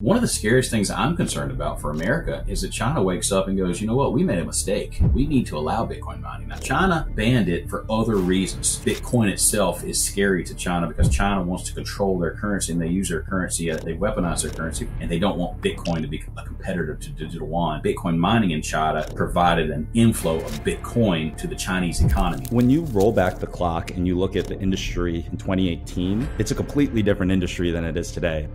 One 0.00 0.16
of 0.16 0.22
the 0.22 0.28
scariest 0.28 0.70
things 0.70 0.92
I'm 0.92 1.16
concerned 1.16 1.50
about 1.50 1.80
for 1.80 1.90
America 1.90 2.44
is 2.46 2.60
that 2.60 2.70
China 2.70 3.02
wakes 3.02 3.32
up 3.32 3.48
and 3.48 3.58
goes, 3.58 3.80
you 3.80 3.88
know 3.88 3.96
what, 3.96 4.12
we 4.12 4.22
made 4.22 4.38
a 4.38 4.44
mistake. 4.44 5.00
We 5.12 5.26
need 5.26 5.48
to 5.48 5.58
allow 5.58 5.84
Bitcoin 5.86 6.20
mining. 6.20 6.46
Now, 6.46 6.58
China 6.58 7.08
banned 7.16 7.48
it 7.48 7.68
for 7.68 7.84
other 7.90 8.14
reasons. 8.14 8.78
Bitcoin 8.84 9.28
itself 9.28 9.82
is 9.82 10.00
scary 10.00 10.44
to 10.44 10.54
China 10.54 10.86
because 10.86 11.08
China 11.08 11.42
wants 11.42 11.64
to 11.64 11.74
control 11.74 12.16
their 12.16 12.36
currency 12.36 12.70
and 12.70 12.80
they 12.80 12.86
use 12.86 13.08
their 13.08 13.22
currency, 13.22 13.72
uh, 13.72 13.76
they 13.78 13.94
weaponize 13.94 14.42
their 14.42 14.52
currency, 14.52 14.88
and 15.00 15.10
they 15.10 15.18
don't 15.18 15.36
want 15.36 15.60
Bitcoin 15.60 16.00
to 16.00 16.06
be 16.06 16.24
a 16.36 16.44
competitor 16.44 16.94
to 16.94 17.10
digital 17.10 17.48
yuan. 17.48 17.82
Bitcoin 17.82 18.16
mining 18.16 18.52
in 18.52 18.62
China 18.62 19.04
provided 19.16 19.68
an 19.68 19.88
inflow 19.94 20.36
of 20.36 20.52
Bitcoin 20.62 21.36
to 21.36 21.48
the 21.48 21.56
Chinese 21.56 22.02
economy. 22.02 22.46
When 22.50 22.70
you 22.70 22.82
roll 22.92 23.10
back 23.10 23.40
the 23.40 23.48
clock 23.48 23.90
and 23.90 24.06
you 24.06 24.16
look 24.16 24.36
at 24.36 24.46
the 24.46 24.60
industry 24.60 25.26
in 25.32 25.38
2018, 25.38 26.28
it's 26.38 26.52
a 26.52 26.54
completely 26.54 27.02
different 27.02 27.32
industry 27.32 27.72
than 27.72 27.84
it 27.84 27.96
is 27.96 28.12
today. 28.12 28.46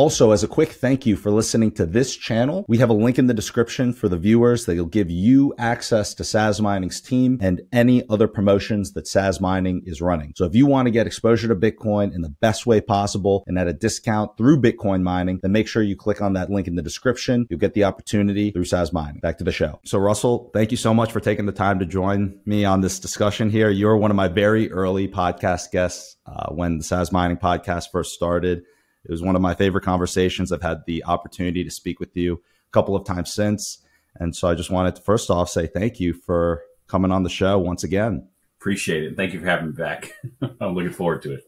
Also, 0.00 0.30
as 0.30 0.42
a 0.42 0.48
quick 0.48 0.70
thank 0.70 1.04
you 1.04 1.14
for 1.14 1.30
listening 1.30 1.70
to 1.70 1.84
this 1.84 2.16
channel, 2.16 2.64
we 2.66 2.78
have 2.78 2.88
a 2.88 2.94
link 2.94 3.18
in 3.18 3.26
the 3.26 3.34
description 3.34 3.92
for 3.92 4.08
the 4.08 4.16
viewers 4.16 4.64
that'll 4.64 4.86
give 4.86 5.10
you 5.10 5.52
access 5.58 6.14
to 6.14 6.22
Sazmining's 6.22 7.02
team 7.02 7.36
and 7.42 7.60
any 7.70 8.08
other 8.08 8.26
promotions 8.26 8.94
that 8.94 9.04
Sazmining 9.04 9.82
is 9.84 10.00
running. 10.00 10.32
So 10.36 10.46
if 10.46 10.54
you 10.54 10.64
want 10.64 10.86
to 10.86 10.90
get 10.90 11.06
exposure 11.06 11.48
to 11.48 11.54
Bitcoin 11.54 12.14
in 12.14 12.22
the 12.22 12.30
best 12.30 12.64
way 12.64 12.80
possible 12.80 13.44
and 13.46 13.58
at 13.58 13.68
a 13.68 13.74
discount 13.74 14.38
through 14.38 14.62
Bitcoin 14.62 15.02
mining, 15.02 15.38
then 15.42 15.52
make 15.52 15.68
sure 15.68 15.82
you 15.82 15.96
click 15.96 16.22
on 16.22 16.32
that 16.32 16.48
link 16.48 16.66
in 16.66 16.76
the 16.76 16.82
description. 16.82 17.46
You'll 17.50 17.60
get 17.60 17.74
the 17.74 17.84
opportunity 17.84 18.52
through 18.52 18.64
Sazmining. 18.64 19.20
Back 19.20 19.36
to 19.36 19.44
the 19.44 19.52
show. 19.52 19.80
So 19.84 19.98
Russell, 19.98 20.50
thank 20.54 20.70
you 20.70 20.78
so 20.78 20.94
much 20.94 21.12
for 21.12 21.20
taking 21.20 21.44
the 21.44 21.52
time 21.52 21.78
to 21.78 21.84
join 21.84 22.40
me 22.46 22.64
on 22.64 22.80
this 22.80 23.00
discussion 23.00 23.50
here. 23.50 23.68
You're 23.68 23.98
one 23.98 24.10
of 24.10 24.16
my 24.16 24.28
very 24.28 24.72
early 24.72 25.08
podcast 25.08 25.72
guests 25.72 26.16
uh, 26.24 26.50
when 26.54 26.78
the 26.78 26.84
Sazmining 26.84 27.38
podcast 27.38 27.90
first 27.92 28.14
started. 28.14 28.62
It 29.04 29.10
was 29.10 29.22
one 29.22 29.36
of 29.36 29.42
my 29.42 29.54
favorite 29.54 29.84
conversations. 29.84 30.52
I've 30.52 30.62
had 30.62 30.84
the 30.86 31.04
opportunity 31.04 31.64
to 31.64 31.70
speak 31.70 32.00
with 32.00 32.16
you 32.16 32.34
a 32.34 32.70
couple 32.72 32.94
of 32.94 33.04
times 33.04 33.32
since. 33.32 33.82
And 34.16 34.34
so 34.34 34.48
I 34.48 34.54
just 34.54 34.70
wanted 34.70 34.96
to 34.96 35.02
first 35.02 35.30
off 35.30 35.48
say 35.48 35.66
thank 35.66 36.00
you 36.00 36.12
for 36.12 36.62
coming 36.88 37.12
on 37.12 37.22
the 37.22 37.30
show 37.30 37.58
once 37.58 37.84
again. 37.84 38.28
Appreciate 38.60 39.04
it. 39.04 39.16
Thank 39.16 39.32
you 39.32 39.40
for 39.40 39.46
having 39.46 39.68
me 39.68 39.72
back. 39.72 40.12
I'm 40.60 40.74
looking 40.74 40.92
forward 40.92 41.22
to 41.22 41.34
it. 41.34 41.44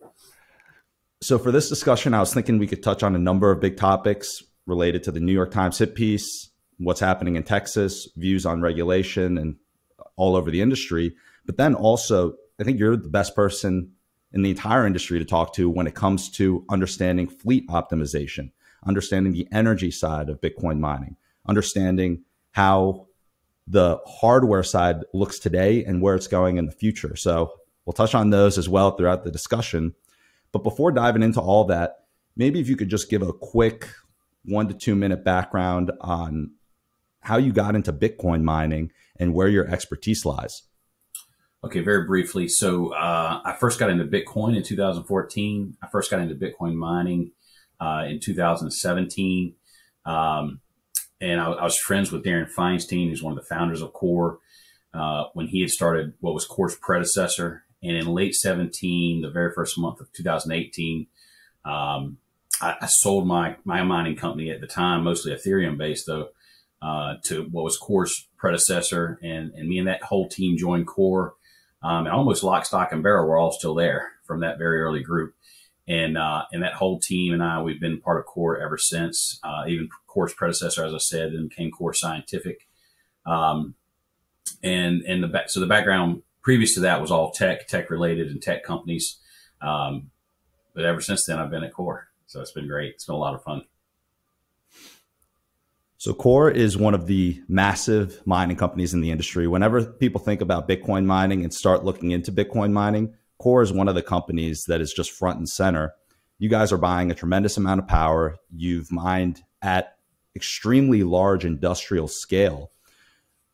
So, 1.21 1.39
for 1.39 1.53
this 1.53 1.69
discussion, 1.69 2.15
I 2.15 2.21
was 2.21 2.35
thinking 2.35 2.59
we 2.59 2.67
could 2.67 2.83
touch 2.83 3.03
on 3.03 3.15
a 3.15 3.19
number 3.19 3.51
of 3.51 3.61
big 3.61 3.77
topics 3.77 4.43
related 4.67 5.03
to 5.05 5.13
the 5.13 5.21
New 5.21 5.33
York 5.33 5.51
Times 5.51 5.79
hit 5.79 5.95
piece, 5.95 6.51
what's 6.79 7.01
happening 7.01 7.37
in 7.37 7.43
Texas, 7.43 8.09
views 8.17 8.47
on 8.47 8.61
regulation, 8.61 9.39
and 9.39 9.57
all 10.17 10.35
over 10.35 10.51
the 10.51 10.63
industry. 10.63 11.15
But 11.45 11.59
then 11.59 11.75
also, 11.75 12.35
I 12.61 12.65
think 12.65 12.79
you're 12.79 12.97
the 12.97 13.09
best 13.09 13.37
person 13.37 13.93
in 14.33 14.43
the 14.43 14.51
entire 14.51 14.87
industry 14.87 15.19
to 15.19 15.25
talk 15.25 15.55
to 15.55 15.69
when 15.69 15.87
it 15.87 15.95
comes 15.95 16.31
to 16.31 16.65
understanding 16.71 17.29
fleet 17.29 17.69
optimization, 17.69 18.51
understanding 18.87 19.33
the 19.33 19.49
energy 19.53 19.91
side 19.91 20.29
of 20.29 20.41
Bitcoin 20.41 20.79
mining, 20.79 21.17
understanding 21.47 22.25
how 22.53 23.07
the 23.67 23.99
hardware 24.07 24.63
side 24.63 24.97
looks 25.13 25.39
today 25.39 25.85
and 25.85 26.03
where 26.03 26.15
it's 26.15 26.27
going 26.27 26.57
in 26.57 26.67
the 26.67 26.73
future. 26.73 27.15
So 27.17 27.53
we'll 27.85 27.93
touch 27.93 28.15
on 28.15 28.31
those 28.31 28.59
as 28.59 28.69
well 28.69 28.93
throughout 28.93 29.25
the 29.25 29.31
discussion. 29.31 29.95
But 30.51 30.63
before 30.63 30.93
diving 30.93 31.23
into 31.23 31.41
all 31.41 31.65
that, 31.67 32.05
maybe 32.37 32.61
if 32.61 32.69
you 32.69 32.77
could 32.77 32.89
just 32.89 33.11
give 33.11 33.23
a 33.23 33.33
quick 33.33 33.89
one 34.45 34.69
to 34.69 34.75
two 34.75 34.95
minute 34.95 35.25
background 35.25 35.93
on 36.01 36.53
how 37.21 37.37
you 37.37 37.53
got 37.53 37.77
into 37.77 37.93
Bitcoin 37.93 38.43
mining 38.43 38.91
and 39.17 39.33
where 39.33 39.49
your 39.49 39.69
expertise 39.69 40.25
lies. 40.25 40.63
Okay, 41.65 41.81
very 41.81 42.05
briefly. 42.05 42.49
So 42.49 42.93
uh, 42.93 43.41
I 43.45 43.53
first 43.53 43.79
got 43.79 43.89
into 43.89 44.05
Bitcoin 44.05 44.57
in 44.57 44.65
2014. 44.65 45.77
I 45.81 45.87
first 45.89 46.11
got 46.11 46.21
into 46.21 46.35
Bitcoin 46.35 46.75
mining 46.75 47.31
uh, 47.81 48.05
in 48.09 48.19
2017. 48.19 49.55
Um, 50.05 50.61
and 51.21 51.41
I, 51.41 51.53
I, 51.53 51.63
was 51.63 51.79
friends 51.79 52.11
with 52.11 52.25
Darin 52.25 52.49
Feinstein, 52.49 53.09
who's 53.09 53.23
one 53.23 53.33
of 53.33 53.39
the 53.39 53.55
founders 53.55 53.81
of 53.81 53.93
Core, 53.93 54.41
uh, 54.93 55.27
when 55.35 55.47
he 55.47 55.61
had 55.61 55.71
started 55.71 56.15
what 56.19 56.35
was 56.35 56.45
Core's 56.45 56.75
predecessor. 56.75 57.63
And 57.81 57.97
in 57.97 58.07
late 58.07 58.35
17, 58.35 59.23
the 59.23 59.31
very 59.31 59.53
first 59.55 59.79
month 59.79 60.01
of 60.01 60.13
2018, 60.15 61.07
um, 61.65 62.19
I, 62.61 62.75
I, 62.81 62.87
sold 62.87 63.29
my, 63.29 63.55
my 63.65 63.85
mining 63.85 64.17
company 64.17 64.51
at 64.51 64.61
the 64.61 64.67
time, 64.67 65.05
mostly 65.05 65.33
Ethereum 65.33 65.79
based 65.79 66.09
though, 66.09 66.31
uh, 66.81 67.15
to 67.27 67.45
what 67.53 67.63
was 67.63 67.77
Core's 67.77 68.27
predecessor. 68.37 69.21
And, 69.23 69.53
and 69.55 69.69
me 69.69 69.79
and 69.79 69.87
that 69.87 70.03
whole 70.03 70.29
team 70.29 70.59
joined 70.59 70.89
Core 70.89 71.35
um, 71.83 72.07
and 72.07 72.15
almost 72.15 72.43
lock, 72.43 72.65
stock, 72.65 72.93
and 72.93 73.03
barrel, 73.03 73.29
we're 73.29 73.39
all 73.39 73.53
still 73.53 73.75
there 73.75 74.13
from 74.25 74.41
that 74.41 74.59
very 74.59 74.81
early 74.81 75.03
group. 75.03 75.35
And, 75.89 76.17
uh, 76.17 76.45
and 76.53 76.63
that 76.63 76.75
whole 76.75 77.01
team 77.01 77.33
and 77.33 77.43
I, 77.43 77.61
we've 77.61 77.81
been 77.81 78.01
part 78.01 78.21
of 78.21 78.27
Core 78.27 78.59
ever 78.59 78.79
since, 78.79 79.41
uh, 79.43 79.65
even 79.67 79.89
Core's 80.07 80.33
predecessor, 80.33 80.85
as 80.85 80.95
I 80.95 80.99
said, 80.99 81.33
and 81.33 81.51
came 81.51 81.73
Core 81.73 81.93
Scientific. 81.93 82.69
Um, 83.27 83.75
and, 84.63 85.03
and 85.03 85.23
the 85.23 85.29
back, 85.29 85.51
so 85.51 85.59
the 85.59 85.67
background 85.67 86.23
previous 86.41 86.75
to 86.75 86.81
that 86.81 87.01
was 87.01 87.11
all 87.11 87.33
tech, 87.33 87.67
tech 87.67 87.91
related 87.91 88.29
and 88.29 88.41
tech 88.41 88.63
companies. 88.63 89.19
Um, 89.61 90.11
but 90.75 90.85
ever 90.85 91.01
since 91.01 91.27
then, 91.27 91.39
I've 91.39 91.51
been 91.51 91.65
at 91.65 91.73
Core. 91.73 92.09
So 92.27 92.41
it's 92.41 92.53
been 92.53 92.69
great. 92.69 92.95
It's 92.95 93.07
been 93.07 93.15
a 93.15 93.19
lot 93.19 93.35
of 93.35 93.43
fun. 93.43 93.65
So 96.03 96.13
Core 96.13 96.51
is 96.51 96.77
one 96.77 96.95
of 96.95 97.07
the 97.07 97.41
massive 97.47 98.27
mining 98.27 98.57
companies 98.57 98.93
in 98.93 99.03
the 99.03 99.13
industry. 99.13 99.47
Whenever 99.47 99.85
people 99.85 100.21
think 100.21 100.41
about 100.41 100.69
Bitcoin 100.69 101.05
mining 101.05 101.45
and 101.45 101.55
start 101.55 101.85
looking 101.85 102.11
into 102.11 102.33
Bitcoin 102.33 102.73
mining, 102.73 103.15
Core 103.39 103.63
is 103.63 103.73
one 103.73 103.87
of 103.87 103.95
the 103.95 104.03
companies 104.03 104.65
that 104.65 104.81
is 104.81 104.93
just 104.93 105.13
front 105.13 105.39
and 105.39 105.49
center. 105.49 105.95
You 106.41 106.49
guys 106.49 106.73
are 106.73 106.77
buying 106.77 107.13
a 107.13 107.15
tremendous 107.15 107.57
amount 107.57 107.79
of 107.79 107.87
power. 107.87 108.37
You've 108.51 108.91
mined 108.91 109.45
at 109.63 109.97
extremely 110.35 111.05
large 111.05 111.45
industrial 111.45 112.09
scale. 112.09 112.73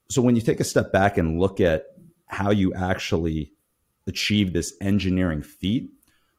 So 0.08 0.22
when 0.22 0.34
you 0.34 0.41
take 0.41 0.60
a 0.60 0.64
step 0.64 0.91
back 0.91 1.19
and 1.19 1.38
look 1.38 1.60
at 1.60 1.84
how 2.28 2.50
you 2.50 2.72
actually 2.72 3.53
achieve 4.06 4.54
this 4.54 4.72
engineering 4.81 5.42
feat, 5.42 5.91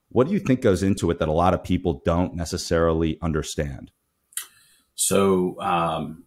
what 0.08 0.26
do 0.26 0.34
you 0.34 0.40
think 0.40 0.62
goes 0.62 0.82
into 0.82 1.12
it 1.12 1.20
that 1.20 1.30
a 1.30 1.34
lot 1.34 1.54
of 1.54 1.64
people 1.64 2.02
don't 2.04 2.34
necessarily 2.34 3.20
understand? 3.22 3.92
So, 5.02 5.56
um, 5.62 6.26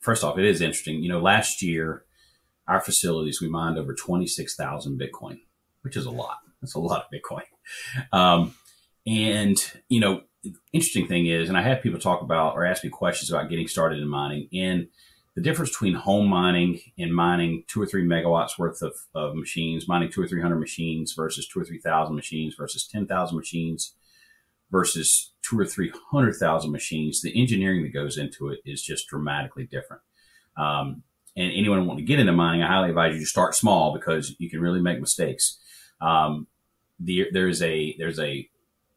first 0.00 0.24
off, 0.24 0.36
it 0.36 0.44
is 0.44 0.60
interesting. 0.60 1.00
You 1.00 1.10
know, 1.10 1.20
last 1.20 1.62
year, 1.62 2.04
our 2.66 2.80
facilities, 2.80 3.40
we 3.40 3.48
mined 3.48 3.78
over 3.78 3.94
26,000 3.94 5.00
Bitcoin, 5.00 5.38
which 5.82 5.96
is 5.96 6.04
a 6.04 6.10
lot. 6.10 6.38
That's 6.60 6.74
a 6.74 6.80
lot 6.80 7.04
of 7.04 7.10
Bitcoin. 7.14 7.44
Um, 8.12 8.56
and, 9.06 9.56
you 9.88 10.00
know, 10.00 10.22
interesting 10.72 11.06
thing 11.06 11.26
is, 11.26 11.48
and 11.48 11.56
I 11.56 11.62
have 11.62 11.82
people 11.82 12.00
talk 12.00 12.20
about 12.20 12.56
or 12.56 12.64
ask 12.66 12.82
me 12.82 12.90
questions 12.90 13.30
about 13.30 13.48
getting 13.48 13.68
started 13.68 14.00
in 14.00 14.08
mining 14.08 14.48
and 14.52 14.88
the 15.36 15.40
difference 15.40 15.70
between 15.70 15.94
home 15.94 16.26
mining 16.26 16.80
and 16.98 17.14
mining 17.14 17.62
two 17.68 17.80
or 17.80 17.86
three 17.86 18.04
megawatts 18.04 18.58
worth 18.58 18.82
of, 18.82 18.94
of 19.14 19.36
machines, 19.36 19.86
mining 19.86 20.10
two 20.10 20.20
or 20.20 20.26
300 20.26 20.58
machines 20.58 21.12
versus 21.16 21.46
two 21.46 21.60
or 21.60 21.64
3,000 21.64 22.12
machines 22.12 22.56
versus 22.58 22.88
10,000 22.88 23.36
machines 23.36 23.94
versus 24.72 25.33
two 25.48 25.58
or 25.58 25.66
three 25.66 25.92
hundred 26.10 26.34
thousand 26.34 26.72
machines, 26.72 27.20
the 27.20 27.40
engineering 27.40 27.82
that 27.82 27.92
goes 27.92 28.16
into 28.18 28.48
it 28.48 28.60
is 28.64 28.82
just 28.82 29.08
dramatically 29.08 29.66
different. 29.66 30.02
Um, 30.56 31.02
and 31.36 31.52
anyone 31.52 31.86
want 31.86 31.98
to 31.98 32.04
get 32.04 32.20
into 32.20 32.32
mining, 32.32 32.62
I 32.62 32.68
highly 32.68 32.90
advise 32.90 33.14
you 33.14 33.20
to 33.20 33.26
start 33.26 33.54
small 33.54 33.92
because 33.92 34.34
you 34.38 34.48
can 34.48 34.60
really 34.60 34.80
make 34.80 35.00
mistakes. 35.00 35.58
Um, 36.00 36.46
the, 37.00 37.26
there's 37.32 37.60
a 37.60 37.96
there's 37.98 38.20
a 38.20 38.48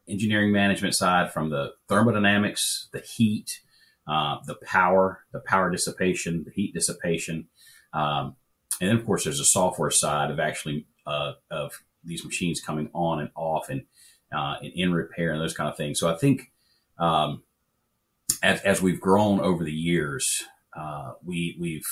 engineering 0.07 0.51
management 0.51 0.95
side 0.95 1.33
from 1.33 1.49
the 1.49 1.73
thermodynamics, 1.89 2.89
the 2.93 2.99
heat, 2.99 3.59
uh, 4.07 4.37
the 4.45 4.55
power, 4.63 5.23
the 5.33 5.41
power 5.41 5.69
dissipation, 5.69 6.43
the 6.45 6.51
heat 6.51 6.73
dissipation, 6.73 7.47
um, 7.93 8.35
and 8.79 8.89
then 8.89 8.97
of 8.97 9.05
course 9.05 9.23
there's 9.23 9.39
a 9.39 9.45
software 9.45 9.91
side 9.91 10.29
of 10.31 10.39
actually 10.39 10.85
uh, 11.05 11.33
of 11.49 11.83
these 12.03 12.23
machines 12.23 12.61
coming 12.61 12.89
on 12.93 13.19
and 13.19 13.29
off 13.35 13.69
and 13.69 13.81
uh, 14.35 14.55
in 14.61 14.93
repair 14.93 15.31
and 15.31 15.41
those 15.41 15.53
kind 15.53 15.69
of 15.69 15.77
things. 15.77 15.99
So 15.99 16.09
I 16.09 16.17
think 16.17 16.51
um, 16.99 17.43
as, 18.43 18.61
as 18.61 18.81
we've 18.81 18.99
grown 18.99 19.39
over 19.39 19.63
the 19.63 19.71
years, 19.71 20.43
uh, 20.75 21.13
we 21.23 21.57
we've 21.59 21.87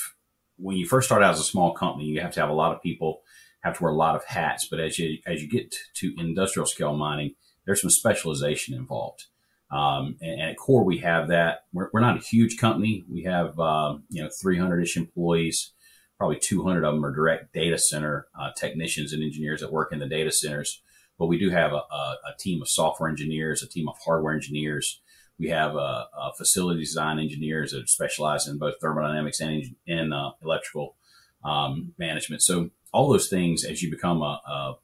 when 0.58 0.76
you 0.76 0.86
first 0.86 1.08
start 1.08 1.22
out 1.22 1.34
as 1.34 1.40
a 1.40 1.44
small 1.44 1.72
company, 1.72 2.06
you 2.06 2.20
have 2.20 2.32
to 2.32 2.40
have 2.40 2.50
a 2.50 2.54
lot 2.54 2.74
of 2.74 2.82
people, 2.82 3.22
have 3.62 3.76
to 3.76 3.82
wear 3.82 3.92
a 3.92 3.96
lot 3.96 4.16
of 4.16 4.24
hats. 4.24 4.68
But 4.70 4.80
as 4.80 4.98
you 4.98 5.18
as 5.26 5.42
you 5.42 5.48
get 5.48 5.74
to 5.96 6.14
industrial 6.18 6.66
scale 6.66 6.96
mining, 6.96 7.34
there's 7.64 7.80
some 7.80 7.90
specialization 7.90 8.74
involved. 8.74 9.26
Um, 9.68 10.16
and, 10.20 10.40
and, 10.40 10.50
at 10.50 10.56
Core, 10.56 10.84
we 10.84 10.98
have 10.98 11.26
that. 11.28 11.64
We're, 11.72 11.90
we're 11.92 12.00
not 12.00 12.16
a 12.16 12.20
huge 12.20 12.56
company. 12.56 13.04
We 13.10 13.24
have 13.24 13.58
um, 13.58 14.04
you 14.08 14.22
know 14.22 14.30
300 14.40 14.82
ish 14.82 14.96
employees. 14.96 15.72
Probably 16.18 16.38
200 16.38 16.84
of 16.84 16.94
them 16.94 17.04
are 17.04 17.14
direct 17.14 17.52
data 17.52 17.78
center 17.78 18.28
uh, 18.40 18.50
technicians 18.56 19.12
and 19.12 19.22
engineers 19.22 19.60
that 19.60 19.72
work 19.72 19.92
in 19.92 19.98
the 19.98 20.06
data 20.06 20.32
centers 20.32 20.80
but 21.18 21.26
we 21.26 21.38
do 21.38 21.50
have 21.50 21.72
a, 21.72 21.82
a, 21.90 22.16
a 22.26 22.36
team 22.38 22.62
of 22.62 22.68
software 22.68 23.08
engineers, 23.08 23.62
a 23.62 23.68
team 23.68 23.88
of 23.88 23.96
hardware 24.04 24.34
engineers. 24.34 25.00
We 25.38 25.48
have 25.48 25.74
a, 25.74 26.06
a 26.18 26.32
facility 26.36 26.80
design 26.80 27.18
engineers 27.18 27.72
that 27.72 27.88
specialize 27.88 28.48
in 28.48 28.58
both 28.58 28.74
thermodynamics 28.80 29.40
and, 29.40 29.76
and 29.86 30.14
uh, 30.14 30.32
electrical. 30.42 30.96
um, 31.44 31.94
management. 31.98 32.42
So 32.42 32.70
all 32.92 33.08
those 33.10 33.28
things, 33.28 33.64
as 33.64 33.82
you 33.82 33.90
become 33.90 34.22
a, 34.22 34.40
a, 34.48 34.74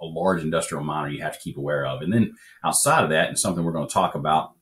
large 0.00 0.42
industrial 0.42 0.84
miner, 0.84 1.08
you 1.08 1.22
have 1.22 1.34
to 1.34 1.40
keep 1.40 1.56
aware 1.56 1.84
of. 1.86 2.02
And 2.02 2.12
then 2.12 2.34
outside 2.64 3.04
of 3.04 3.10
that, 3.10 3.28
and 3.28 3.38
something 3.38 3.64
we're 3.64 3.72
going 3.72 3.88
to 3.88 3.92
talk 3.92 4.14
about 4.14 4.52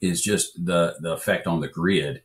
is 0.00 0.20
just 0.20 0.64
the 0.64 0.96
the 1.00 1.12
effect 1.12 1.46
on 1.46 1.60
the 1.60 1.68
grid. 1.68 2.22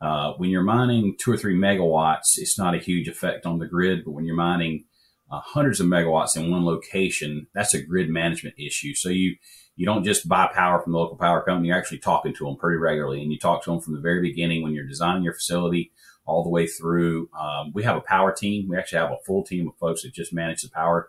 Uh, 0.00 0.32
when 0.38 0.50
you're 0.50 0.62
mining 0.62 1.14
two 1.18 1.32
or 1.32 1.36
three 1.36 1.56
megawatts, 1.56 2.36
it's 2.36 2.58
not 2.58 2.74
a 2.74 2.78
huge 2.78 3.08
effect 3.08 3.46
on 3.46 3.58
the 3.58 3.66
grid. 3.66 4.04
But 4.04 4.12
when 4.12 4.24
you're 4.24 4.34
mining 4.34 4.84
uh, 5.30 5.40
hundreds 5.40 5.80
of 5.80 5.86
megawatts 5.86 6.36
in 6.36 6.50
one 6.50 6.64
location, 6.64 7.46
that's 7.54 7.74
a 7.74 7.82
grid 7.82 8.08
management 8.08 8.56
issue. 8.58 8.94
So 8.94 9.08
you 9.08 9.36
you 9.76 9.86
don't 9.86 10.04
just 10.04 10.28
buy 10.28 10.48
power 10.54 10.80
from 10.80 10.92
the 10.92 10.98
local 10.98 11.16
power 11.16 11.42
company. 11.42 11.68
You're 11.68 11.76
actually 11.76 11.98
talking 11.98 12.32
to 12.34 12.44
them 12.44 12.56
pretty 12.56 12.76
regularly, 12.78 13.22
and 13.22 13.32
you 13.32 13.38
talk 13.38 13.64
to 13.64 13.70
them 13.70 13.80
from 13.80 13.94
the 13.94 14.00
very 14.00 14.22
beginning 14.22 14.62
when 14.62 14.72
you're 14.72 14.86
designing 14.86 15.24
your 15.24 15.34
facility 15.34 15.90
all 16.26 16.44
the 16.44 16.50
way 16.50 16.66
through. 16.66 17.28
Um, 17.38 17.72
we 17.74 17.82
have 17.82 17.96
a 17.96 18.00
power 18.00 18.32
team. 18.32 18.68
We 18.68 18.78
actually 18.78 19.00
have 19.00 19.10
a 19.10 19.24
full 19.26 19.44
team 19.44 19.68
of 19.68 19.76
folks 19.78 20.02
that 20.02 20.14
just 20.14 20.32
manage 20.32 20.62
the 20.62 20.70
power, 20.70 21.08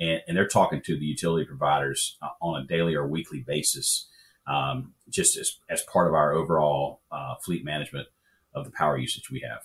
and, 0.00 0.22
and 0.26 0.36
they're 0.36 0.48
talking 0.48 0.80
to 0.82 0.98
the 0.98 1.04
utility 1.04 1.44
providers 1.44 2.16
uh, 2.22 2.28
on 2.40 2.62
a 2.62 2.66
daily 2.66 2.94
or 2.94 3.06
weekly 3.06 3.44
basis, 3.46 4.08
um, 4.46 4.94
just 5.10 5.36
as, 5.36 5.58
as 5.68 5.82
part 5.82 6.08
of 6.08 6.14
our 6.14 6.32
overall 6.32 7.02
uh, 7.12 7.34
fleet 7.44 7.64
management 7.64 8.08
of 8.54 8.64
the 8.64 8.72
power 8.72 8.96
usage 8.96 9.30
we 9.30 9.44
have. 9.46 9.60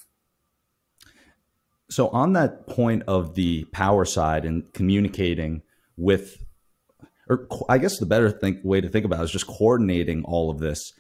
So, 1.91 2.07
on 2.07 2.31
that 2.33 2.67
point 2.67 3.03
of 3.05 3.35
the 3.35 3.65
power 3.65 4.05
side 4.05 4.45
and 4.45 4.71
communicating 4.73 5.61
with, 5.97 6.41
or 7.27 7.49
I 7.67 7.79
guess 7.79 7.99
the 7.99 8.05
better 8.05 8.31
think, 8.31 8.59
way 8.63 8.79
to 8.79 8.87
think 8.87 9.03
about 9.03 9.19
it 9.19 9.23
is 9.25 9.31
just 9.31 9.45
coordinating 9.45 10.23
all 10.23 10.49
of 10.49 10.59
this. 10.59 10.93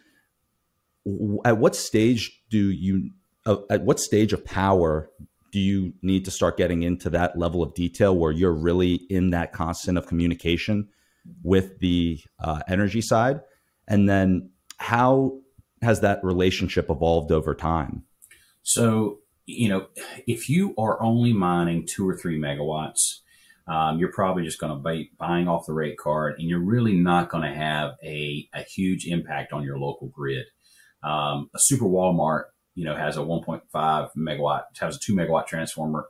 At 1.45 1.59
what 1.59 1.77
stage 1.77 2.41
do 2.49 2.69
you, 2.69 3.11
uh, 3.45 3.57
at 3.69 3.83
what 3.83 4.01
stage 4.01 4.33
of 4.33 4.43
power 4.43 5.09
do 5.53 5.59
you 5.59 5.93
need 6.01 6.25
to 6.25 6.31
start 6.31 6.57
getting 6.57 6.83
into 6.83 7.09
that 7.11 7.39
level 7.39 7.63
of 7.63 7.73
detail 7.73 8.13
where 8.13 8.33
you're 8.33 8.53
really 8.53 8.95
in 9.09 9.29
that 9.29 9.53
constant 9.53 9.97
of 9.97 10.07
communication 10.07 10.89
with 11.41 11.79
the 11.79 12.19
uh, 12.43 12.63
energy 12.67 13.01
side? 13.01 13.39
And 13.87 14.09
then 14.09 14.49
how 14.75 15.39
has 15.81 16.01
that 16.01 16.21
relationship 16.21 16.89
evolved 16.89 17.31
over 17.31 17.55
time? 17.55 18.03
So, 18.63 19.20
you 19.51 19.69
know, 19.69 19.87
if 20.27 20.49
you 20.49 20.73
are 20.77 21.01
only 21.01 21.33
mining 21.33 21.87
two 21.87 22.07
or 22.07 22.17
three 22.17 22.39
megawatts, 22.39 23.19
um, 23.67 23.99
you're 23.99 24.11
probably 24.11 24.43
just 24.43 24.59
going 24.59 24.75
to 24.75 24.89
be 24.89 25.11
buying 25.17 25.47
off 25.47 25.65
the 25.65 25.73
rate 25.73 25.97
card 25.97 26.35
and 26.39 26.49
you're 26.49 26.59
really 26.59 26.93
not 26.93 27.29
going 27.29 27.43
to 27.43 27.55
have 27.55 27.91
a, 28.03 28.47
a 28.53 28.63
huge 28.63 29.05
impact 29.05 29.53
on 29.53 29.63
your 29.63 29.77
local 29.77 30.07
grid. 30.07 30.45
Um, 31.03 31.49
a 31.55 31.59
super 31.59 31.85
Walmart, 31.85 32.45
you 32.75 32.85
know, 32.85 32.95
has 32.95 33.17
a 33.17 33.21
1.5 33.21 33.61
megawatt, 34.17 34.63
has 34.79 34.95
a 34.95 34.99
two 34.99 35.15
megawatt 35.15 35.47
transformer 35.47 36.07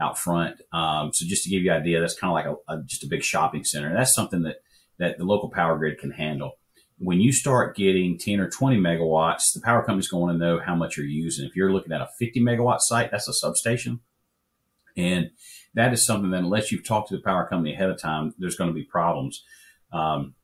out 0.00 0.18
front. 0.18 0.60
Um, 0.72 1.10
so 1.12 1.26
just 1.26 1.44
to 1.44 1.50
give 1.50 1.62
you 1.62 1.72
an 1.72 1.80
idea, 1.80 2.00
that's 2.00 2.18
kind 2.18 2.30
of 2.30 2.34
like 2.34 2.46
a, 2.46 2.72
a, 2.72 2.82
just 2.84 3.04
a 3.04 3.08
big 3.08 3.22
shopping 3.22 3.64
center. 3.64 3.92
That's 3.92 4.14
something 4.14 4.42
that, 4.42 4.56
that 4.98 5.18
the 5.18 5.24
local 5.24 5.50
power 5.50 5.76
grid 5.76 5.98
can 5.98 6.12
handle 6.12 6.58
when 7.00 7.18
you 7.18 7.32
start 7.32 7.74
getting 7.74 8.18
10 8.18 8.40
or 8.40 8.50
20 8.50 8.76
megawatts, 8.76 9.54
the 9.54 9.60
power 9.62 9.82
company's 9.82 10.08
going 10.08 10.32
to 10.32 10.38
know 10.38 10.60
how 10.60 10.74
much 10.74 10.98
you're 10.98 11.06
using. 11.06 11.46
If 11.46 11.56
you're 11.56 11.72
looking 11.72 11.92
at 11.92 12.02
a 12.02 12.08
50 12.18 12.42
megawatt 12.42 12.80
site, 12.80 13.10
that's 13.10 13.26
a 13.26 13.32
substation. 13.32 14.00
And 14.98 15.30
that 15.72 15.94
is 15.94 16.04
something 16.04 16.30
that 16.30 16.40
unless 16.40 16.70
you've 16.70 16.86
talked 16.86 17.08
to 17.08 17.16
the 17.16 17.22
power 17.22 17.46
company 17.46 17.72
ahead 17.72 17.88
of 17.88 17.98
time, 17.98 18.34
there's 18.38 18.54
going 18.54 18.68
to 18.68 18.74
be 18.74 18.84
problems. 18.84 19.42
Um, 19.90 20.34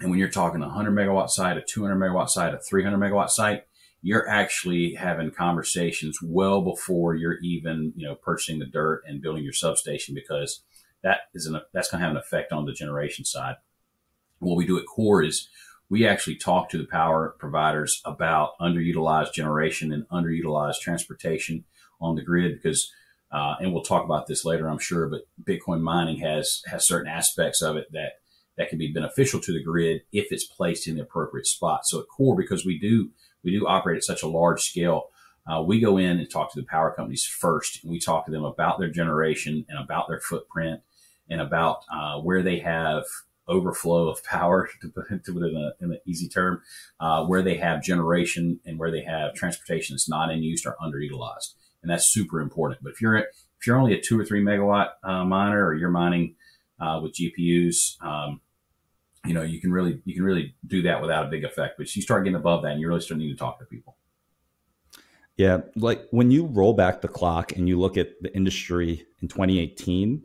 and 0.00 0.08
when 0.08 0.18
you're 0.18 0.28
talking 0.28 0.62
a 0.62 0.66
100 0.66 0.92
megawatt 0.92 1.28
site, 1.28 1.58
a 1.58 1.62
200 1.62 1.94
megawatt 1.94 2.30
site, 2.30 2.54
a 2.54 2.58
300 2.58 2.96
megawatt 2.96 3.28
site, 3.28 3.64
you're 4.00 4.26
actually 4.28 4.94
having 4.94 5.30
conversations 5.30 6.20
well 6.22 6.62
before 6.62 7.14
you're 7.14 7.38
even, 7.42 7.92
you 7.96 8.06
know, 8.06 8.14
purchasing 8.14 8.60
the 8.60 8.66
dirt 8.66 9.02
and 9.06 9.20
building 9.20 9.44
your 9.44 9.52
substation 9.52 10.14
because 10.14 10.62
that 11.02 11.18
is 11.34 11.44
an, 11.44 11.60
that's 11.74 11.90
going 11.90 12.00
to 12.00 12.06
have 12.06 12.16
an 12.16 12.22
effect 12.22 12.50
on 12.50 12.64
the 12.64 12.72
generation 12.72 13.26
side. 13.26 13.56
What 14.38 14.56
we 14.56 14.66
do 14.66 14.78
at 14.78 14.86
Core 14.86 15.22
is 15.22 15.48
we 15.88 16.06
actually 16.06 16.36
talk 16.36 16.68
to 16.68 16.78
the 16.78 16.86
power 16.86 17.34
providers 17.38 18.00
about 18.04 18.58
underutilized 18.60 19.32
generation 19.32 19.92
and 19.92 20.08
underutilized 20.08 20.80
transportation 20.80 21.64
on 22.00 22.16
the 22.16 22.22
grid 22.22 22.60
because 22.60 22.90
uh, 23.32 23.56
and 23.60 23.72
we'll 23.72 23.82
talk 23.82 24.04
about 24.04 24.26
this 24.26 24.44
later 24.44 24.68
i'm 24.68 24.78
sure 24.78 25.08
but 25.08 25.22
bitcoin 25.42 25.80
mining 25.80 26.18
has 26.18 26.62
has 26.66 26.86
certain 26.86 27.10
aspects 27.10 27.62
of 27.62 27.76
it 27.76 27.86
that 27.92 28.12
that 28.56 28.68
can 28.68 28.78
be 28.78 28.92
beneficial 28.92 29.40
to 29.40 29.52
the 29.52 29.62
grid 29.62 30.02
if 30.12 30.26
it's 30.30 30.46
placed 30.46 30.88
in 30.88 30.96
the 30.96 31.02
appropriate 31.02 31.46
spot. 31.46 31.80
So 31.84 32.00
at 32.00 32.06
core 32.08 32.36
because 32.36 32.64
we 32.64 32.78
do 32.78 33.10
we 33.44 33.52
do 33.52 33.66
operate 33.66 33.98
at 33.98 34.04
such 34.04 34.22
a 34.22 34.28
large 34.28 34.62
scale 34.62 35.10
uh, 35.46 35.62
we 35.62 35.80
go 35.80 35.96
in 35.96 36.18
and 36.18 36.28
talk 36.28 36.52
to 36.52 36.60
the 36.60 36.66
power 36.66 36.90
companies 36.90 37.24
first 37.24 37.82
and 37.82 37.92
we 37.92 38.00
talk 38.00 38.24
to 38.26 38.32
them 38.32 38.44
about 38.44 38.78
their 38.78 38.90
generation 38.90 39.64
and 39.68 39.78
about 39.78 40.08
their 40.08 40.20
footprint 40.20 40.80
and 41.30 41.40
about 41.40 41.80
uh, 41.92 42.18
where 42.18 42.42
they 42.42 42.58
have 42.58 43.04
overflow 43.48 44.08
of 44.08 44.22
power, 44.24 44.68
to 44.80 44.88
put, 44.88 45.24
to 45.24 45.32
put 45.32 45.42
it 45.42 45.52
in, 45.52 45.56
a, 45.56 45.84
in 45.84 45.92
an 45.92 46.00
easy 46.06 46.28
term, 46.28 46.62
uh, 47.00 47.24
where 47.24 47.42
they 47.42 47.56
have 47.56 47.82
generation 47.82 48.60
and 48.64 48.78
where 48.78 48.90
they 48.90 49.02
have 49.02 49.34
transportation 49.34 49.94
that's 49.94 50.08
not 50.08 50.30
in 50.30 50.42
use 50.42 50.64
or 50.66 50.76
underutilized. 50.82 51.54
And 51.82 51.90
that's 51.90 52.12
super 52.12 52.40
important. 52.40 52.82
But 52.82 52.92
if 52.92 53.00
you're 53.00 53.16
if 53.16 53.66
you're 53.66 53.76
only 53.76 53.94
a 53.94 54.00
two 54.00 54.18
or 54.18 54.24
three 54.24 54.42
megawatt 54.42 54.90
uh, 55.04 55.24
miner 55.24 55.64
or 55.64 55.74
you're 55.74 55.90
mining 55.90 56.34
uh, 56.80 57.00
with 57.02 57.14
GPUs, 57.14 58.02
um, 58.02 58.40
you 59.24 59.34
know 59.34 59.42
you 59.42 59.60
can 59.60 59.70
really 59.72 60.00
you 60.04 60.14
can 60.14 60.24
really 60.24 60.54
do 60.66 60.82
that 60.82 61.00
without 61.00 61.26
a 61.26 61.28
big 61.28 61.44
effect. 61.44 61.74
But 61.78 61.94
you 61.94 62.02
start 62.02 62.24
getting 62.24 62.36
above 62.36 62.62
that, 62.62 62.72
and 62.72 62.80
you 62.80 62.88
really 62.88 63.00
start 63.00 63.18
needing 63.18 63.36
to 63.36 63.38
talk 63.38 63.58
to 63.60 63.64
people. 63.64 63.96
Yeah, 65.36 65.60
like 65.74 66.06
when 66.10 66.30
you 66.30 66.46
roll 66.46 66.72
back 66.72 67.02
the 67.02 67.08
clock 67.08 67.52
and 67.52 67.68
you 67.68 67.78
look 67.78 67.96
at 67.96 68.20
the 68.22 68.34
industry 68.34 69.06
in 69.20 69.28
2018 69.28 70.22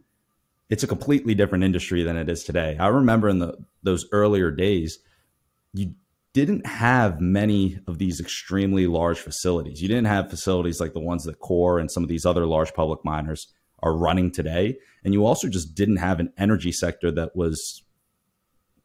it's 0.72 0.84
a 0.84 0.88
completely 0.88 1.36
different 1.36 1.66
industry 1.66 2.02
than 2.02 2.16
it 2.16 2.30
is 2.30 2.46
today. 2.46 2.78
I 2.80 2.88
remember 2.88 3.28
in 3.28 3.40
the 3.40 3.58
those 3.84 4.06
earlier 4.14 4.50
days, 4.52 5.00
you 5.74 5.94
didn't 6.34 6.66
have 6.66 7.20
many 7.20 7.80
of 7.88 7.98
these 7.98 8.22
extremely 8.22 8.88
large 8.88 9.20
facilities. 9.20 9.82
You 9.82 9.90
didn't 9.90 10.06
have 10.06 10.30
facilities 10.30 10.80
like 10.80 10.94
the 10.94 11.02
ones 11.02 11.26
that 11.26 11.40
Core 11.40 11.78
and 11.78 11.92
some 11.92 12.04
of 12.04 12.10
these 12.10 12.26
other 12.26 12.46
large 12.46 12.74
public 12.74 13.04
miners 13.04 13.52
are 13.84 13.94
running 13.94 14.32
today. 14.32 14.78
And 15.04 15.14
you 15.14 15.26
also 15.26 15.50
just 15.50 15.76
didn't 15.76 15.98
have 15.98 16.22
an 16.22 16.32
energy 16.38 16.72
sector 16.72 17.12
that 17.12 17.36
was 17.36 17.84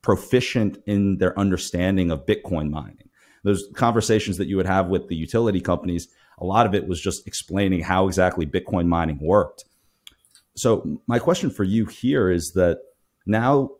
proficient 0.03 0.79
in 0.87 1.19
their 1.19 1.39
understanding 1.39 2.11
of 2.11 2.27
Bitcoin 2.27 2.69
mining. 2.69 3.09
Those 3.45 3.69
conversations 3.77 4.39
that 4.39 4.49
you 4.49 4.57
would 4.57 4.67
have 4.67 4.89
with 4.89 5.07
the 5.07 5.15
utility 5.15 5.61
companies, 5.61 6.09
a 6.39 6.45
lot 6.45 6.67
of 6.67 6.75
it 6.75 6.89
was 6.89 7.01
just 7.01 7.29
explaining 7.29 7.83
how 7.83 8.09
exactly 8.09 8.45
Bitcoin 8.45 8.87
mining 8.87 9.21
worked 9.21 9.65
so 10.57 11.01
my 11.07 11.19
question 11.19 11.51
for 11.51 11.65
you 11.65 11.87
here 11.87 12.31
is 12.31 12.53
that 12.55 12.79
now 13.27 13.71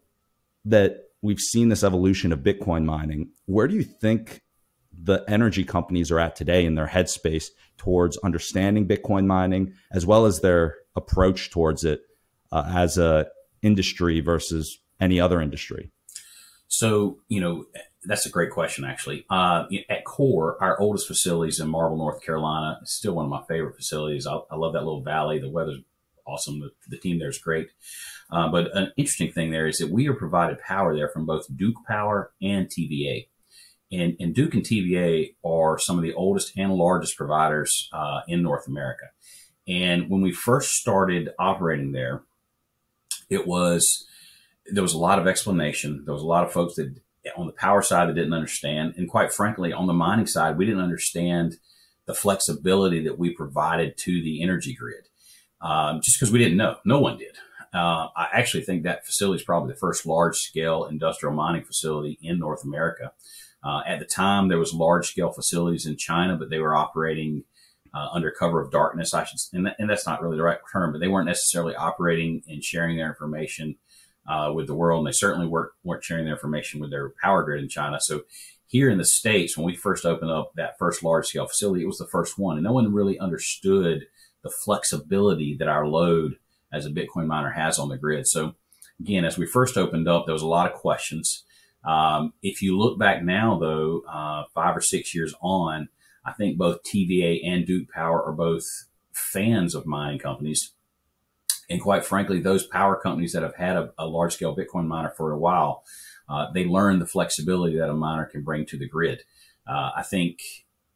that 0.65 1.11
we've 1.23 1.41
seen 1.41 1.69
this 1.69 1.83
evolution 1.83 2.33
of 2.33 2.41
Bitcoin 2.41 2.85
mining, 2.85 3.31
where 3.47 3.67
do 3.67 3.75
you 3.75 3.83
think 3.83 4.43
the 4.93 5.25
energy 5.29 5.65
companies 5.65 6.11
are 6.11 6.19
at 6.19 6.37
today 6.37 6.65
in 6.65 6.75
their 6.75 6.87
headspace 6.87 7.47
towards 7.77 8.17
understanding 8.19 8.87
Bitcoin 8.87 9.27
mining, 9.27 9.75
as 9.93 10.07
well 10.07 10.27
as 10.27 10.41
their 10.41 10.77
approach 10.95 11.51
towards 11.51 11.85
it 11.85 12.03
uh, 12.53 12.65
as 12.75 12.99
a 12.99 13.27
industry 13.63 14.21
versus 14.21 14.79
any 15.01 15.21
other 15.21 15.41
industry? 15.41 15.91
So, 16.69 17.19
you 17.29 17.41
know, 17.41 17.65
that's 18.05 18.27
a 18.27 18.31
great 18.31 18.51
question, 18.51 18.85
actually. 18.85 19.25
Uh, 19.31 19.65
at 19.89 20.05
Core, 20.05 20.57
our 20.61 20.79
oldest 20.81 21.07
facilities 21.07 21.61
in 21.61 21.69
Marble, 21.69 21.97
North 21.97 22.23
Carolina, 22.23 22.81
still 22.85 23.15
one 23.15 23.27
of 23.27 23.31
my 23.31 23.43
favorite 23.49 23.77
facilities. 23.77 24.27
I, 24.27 24.39
I 24.51 24.57
love 24.57 24.73
that 24.75 24.85
little 24.85 25.03
valley. 25.03 25.39
The 25.39 25.51
weather's 25.51 25.79
awesome. 26.27 26.61
The, 26.61 26.71
the 26.89 26.99
team 26.99 27.19
there 27.19 27.29
is 27.29 27.39
great. 27.39 27.69
Uh, 28.31 28.49
but 28.49 28.77
an 28.77 28.93
interesting 28.97 29.33
thing 29.33 29.51
there 29.51 29.67
is 29.67 29.79
that 29.79 29.91
we 29.91 30.09
are 30.09 30.15
provided 30.15 30.59
power 30.61 30.95
there 30.95 31.09
from 31.09 31.27
both 31.27 31.47
Duke 31.57 31.77
Power 31.87 32.33
and 32.43 32.69
TVA. 32.69 33.29
And, 33.93 34.17
and 34.19 34.35
Duke 34.35 34.55
and 34.55 34.65
TVA 34.65 35.35
are 35.45 35.79
some 35.79 35.97
of 35.97 36.03
the 36.03 36.15
oldest 36.15 36.53
and 36.57 36.75
largest 36.75 37.17
providers 37.17 37.89
uh, 37.93 38.23
in 38.27 38.43
North 38.43 38.67
America. 38.67 39.07
And 39.69 40.11
when 40.11 40.23
we 40.23 40.33
first 40.33 40.73
started 40.73 41.31
operating 41.39 41.93
there, 41.93 42.23
it 43.29 43.47
was 43.47 44.07
there 44.73 44.83
was 44.83 44.95
a 44.95 44.99
lot 44.99 45.21
of 45.21 45.29
explanation. 45.29 46.03
There 46.05 46.15
was 46.15 46.23
a 46.23 46.27
lot 46.27 46.45
of 46.45 46.53
folks 46.53 46.75
that 46.75 46.97
on 47.37 47.47
the 47.47 47.53
power 47.53 47.83
side 47.83 48.09
that 48.09 48.15
didn't 48.15 48.33
understand, 48.33 48.95
and 48.97 49.09
quite 49.09 49.33
frankly, 49.33 49.73
on 49.73 49.87
the 49.87 49.93
mining 49.93 50.27
side, 50.27 50.57
we 50.57 50.67
didn't 50.67 50.83
understand 50.83 51.57
the 52.07 52.15
flexibility 52.15 53.03
that 53.05 53.19
we 53.19 53.31
provided 53.31 53.97
to 53.99 54.23
the 54.23 54.43
energy 54.43 54.75
grid 54.75 55.09
um, 55.67 56.01
just 56.01 56.19
because 56.19 56.33
we 56.33 56.39
didn't 56.39 56.57
know. 56.57 56.77
No 56.85 57.01
one 57.01 57.19
did. 57.19 57.37
Uh, 57.75 58.09
I 58.17 58.29
actually 58.33 58.63
think 58.63 58.85
that 58.85 59.05
facility 59.05 59.41
is 59.41 59.45
probably 59.45 59.73
the 59.73 59.79
first 59.79 60.07
large 60.07 60.37
scale 60.37 60.85
industrial 60.85 61.35
mining 61.35 61.65
facility 61.65 62.19
in 62.23 62.39
North 62.39 62.65
America. 62.65 63.13
Uh, 63.63 63.83
at 63.87 63.99
the 63.99 64.05
time, 64.05 64.49
there 64.49 64.59
was 64.59 64.73
large 64.73 65.09
scale 65.09 65.33
facilities 65.33 65.85
in 65.85 65.97
China, 65.97 66.37
but 66.37 66.51
they 66.51 66.61
were 66.61 66.77
operating 66.77 67.43
uh, 67.93 68.09
under 68.13 68.31
cover 68.31 68.61
of 68.61 68.71
darkness. 68.71 69.13
I 69.13 69.25
should, 69.25 69.39
and, 69.53 69.75
and, 69.79 69.91
that's 69.91 70.07
not 70.07 70.23
really 70.23 70.37
the 70.37 70.43
right 70.43 70.59
term, 70.73 70.93
but 70.93 71.01
they 71.01 71.09
weren't 71.09 71.27
necessarily 71.27 71.75
operating 71.75 72.43
and 72.47 72.63
sharing 72.63 72.97
their 72.97 73.09
information 73.09 73.77
uh, 74.29 74.53
with 74.55 74.69
the 74.69 74.75
world, 74.75 75.01
and 75.01 75.09
they 75.09 75.17
certainly 75.17 75.49
weren't, 75.49 75.73
weren't 75.83 76.05
sharing 76.05 76.25
their 76.25 76.35
information 76.35 76.81
with 76.81 76.91
their 76.91 77.13
power 77.23 77.43
grid 77.43 77.63
in 77.63 77.69
China. 77.69 77.99
So 78.01 78.23
here 78.67 78.89
in 78.89 78.99
the 78.99 79.05
states, 79.05 79.57
when 79.57 79.67
we 79.67 79.75
first 79.75 80.05
opened 80.05 80.31
up 80.31 80.53
that 80.55 80.79
first 80.79 81.03
large 81.03 81.27
scale 81.27 81.47
facility, 81.47 81.83
it 81.83 81.89
was 81.89 81.99
the 81.99 82.07
first 82.07 82.39
one, 82.39 82.57
and 82.57 82.65
no 82.65 82.73
one 82.73 82.93
really 82.93 83.19
understood 83.19 84.07
the 84.47 84.53
flexibility 84.65 85.57
that 85.59 85.69
our 85.69 85.87
load 85.87 86.37
as 86.73 86.87
a 86.87 86.91
Bitcoin 86.91 87.27
miner 87.27 87.51
has 87.51 87.79
on 87.79 87.89
the 87.89 87.99
grid. 87.99 88.27
So 88.29 88.55
again, 89.01 89.25
as 89.25 89.37
we 89.37 89.47
first 89.47 89.77
opened 89.77 90.09
up, 90.09 90.27
there 90.27 90.33
was 90.33 90.43
a 90.43 90.47
lot 90.47 90.71
of 90.71 90.79
questions. 90.79 91.45
Um, 91.85 92.33
if 92.43 92.63
you 92.63 92.79
look 92.79 92.99
back 92.99 93.25
now, 93.25 93.59
though, 93.59 94.03
uh, 94.09 94.45
five 94.55 94.77
or 94.77 94.81
six 94.81 95.15
years 95.15 95.35
on, 95.41 95.89
I 96.25 96.33
think 96.33 96.59
both 96.59 96.83
TVA 96.83 97.41
and 97.45 97.67
Duke 97.67 97.89
Power 97.91 98.23
are 98.23 98.33
both 98.33 98.65
fans 99.13 99.75
of 99.75 99.87
mining 99.87 100.19
companies. 100.19 100.73
And 101.69 101.81
quite 101.81 102.05
frankly, 102.05 102.41
those 102.41 102.67
power 102.67 102.97
companies 102.97 103.33
that 103.33 103.43
have 103.43 103.57
had 103.57 103.77
a, 103.77 103.93
a 103.99 104.07
large 104.07 104.35
scale 104.35 104.57
Bitcoin 104.57 104.87
miner 104.87 105.13
for 105.17 105.33
a 105.33 105.39
while, 105.39 105.83
uh, 106.29 106.47
they 106.53 106.65
learn 106.65 107.01
the 107.01 107.07
flexibility 107.07 107.77
that 107.77 107.91
a 107.91 107.95
miner 107.95 108.27
can 108.27 108.43
bring 108.43 108.67
to 108.67 108.79
the 108.79 108.89
grid. 108.89 109.23
Uh, 109.69 109.91
I 109.97 110.03
think 110.03 110.39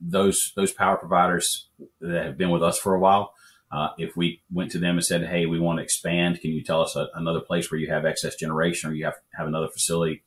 those 0.01 0.53
those 0.57 0.73
power 0.73 0.97
providers 0.97 1.69
that 2.01 2.25
have 2.25 2.39
been 2.39 2.51
with 2.51 2.63
us 2.63 2.79
for 2.79 2.95
a 2.95 3.01
while, 3.01 3.35
uh, 3.73 3.91
if 3.99 4.17
we 4.17 4.43
went 4.51 4.73
to 4.73 4.79
them 4.79 4.97
and 4.97 5.05
said, 5.05 5.27
"Hey, 5.27 5.47
we 5.47 5.61
want 5.61 5.79
to 5.79 5.83
expand. 5.83 6.41
Can 6.41 6.51
you 6.51 6.63
tell 6.63 6.83
us 6.83 6.97
a, 6.97 7.09
another 7.15 7.41
place 7.41 7.71
where 7.71 7.81
you 7.81 7.89
have 7.91 8.05
excess 8.05 8.35
generation, 8.35 8.91
or 8.91 8.95
you 8.95 9.05
have 9.05 9.15
have 9.35 9.47
another 9.47 9.69
facility 9.69 10.23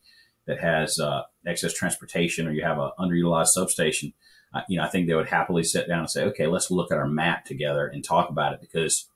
that 0.46 0.60
has 0.60 0.98
uh, 0.98 1.22
excess 1.46 1.74
transportation, 1.74 2.46
or 2.46 2.52
you 2.52 2.64
have 2.64 2.78
an 2.78 2.90
underutilized 2.98 3.48
substation?" 3.48 4.12
Uh, 4.54 4.60
you 4.68 4.78
know, 4.78 4.84
I 4.84 4.88
think 4.88 5.06
they 5.06 5.14
would 5.14 5.28
happily 5.28 5.62
sit 5.62 5.88
down 5.88 6.00
and 6.00 6.10
say, 6.10 6.24
"Okay, 6.24 6.46
let's 6.46 6.70
look 6.70 6.90
at 6.90 6.98
our 6.98 7.08
map 7.08 7.44
together 7.44 7.86
and 7.86 8.02
talk 8.02 8.30
about 8.30 8.54
it," 8.54 8.60
because 8.60 9.10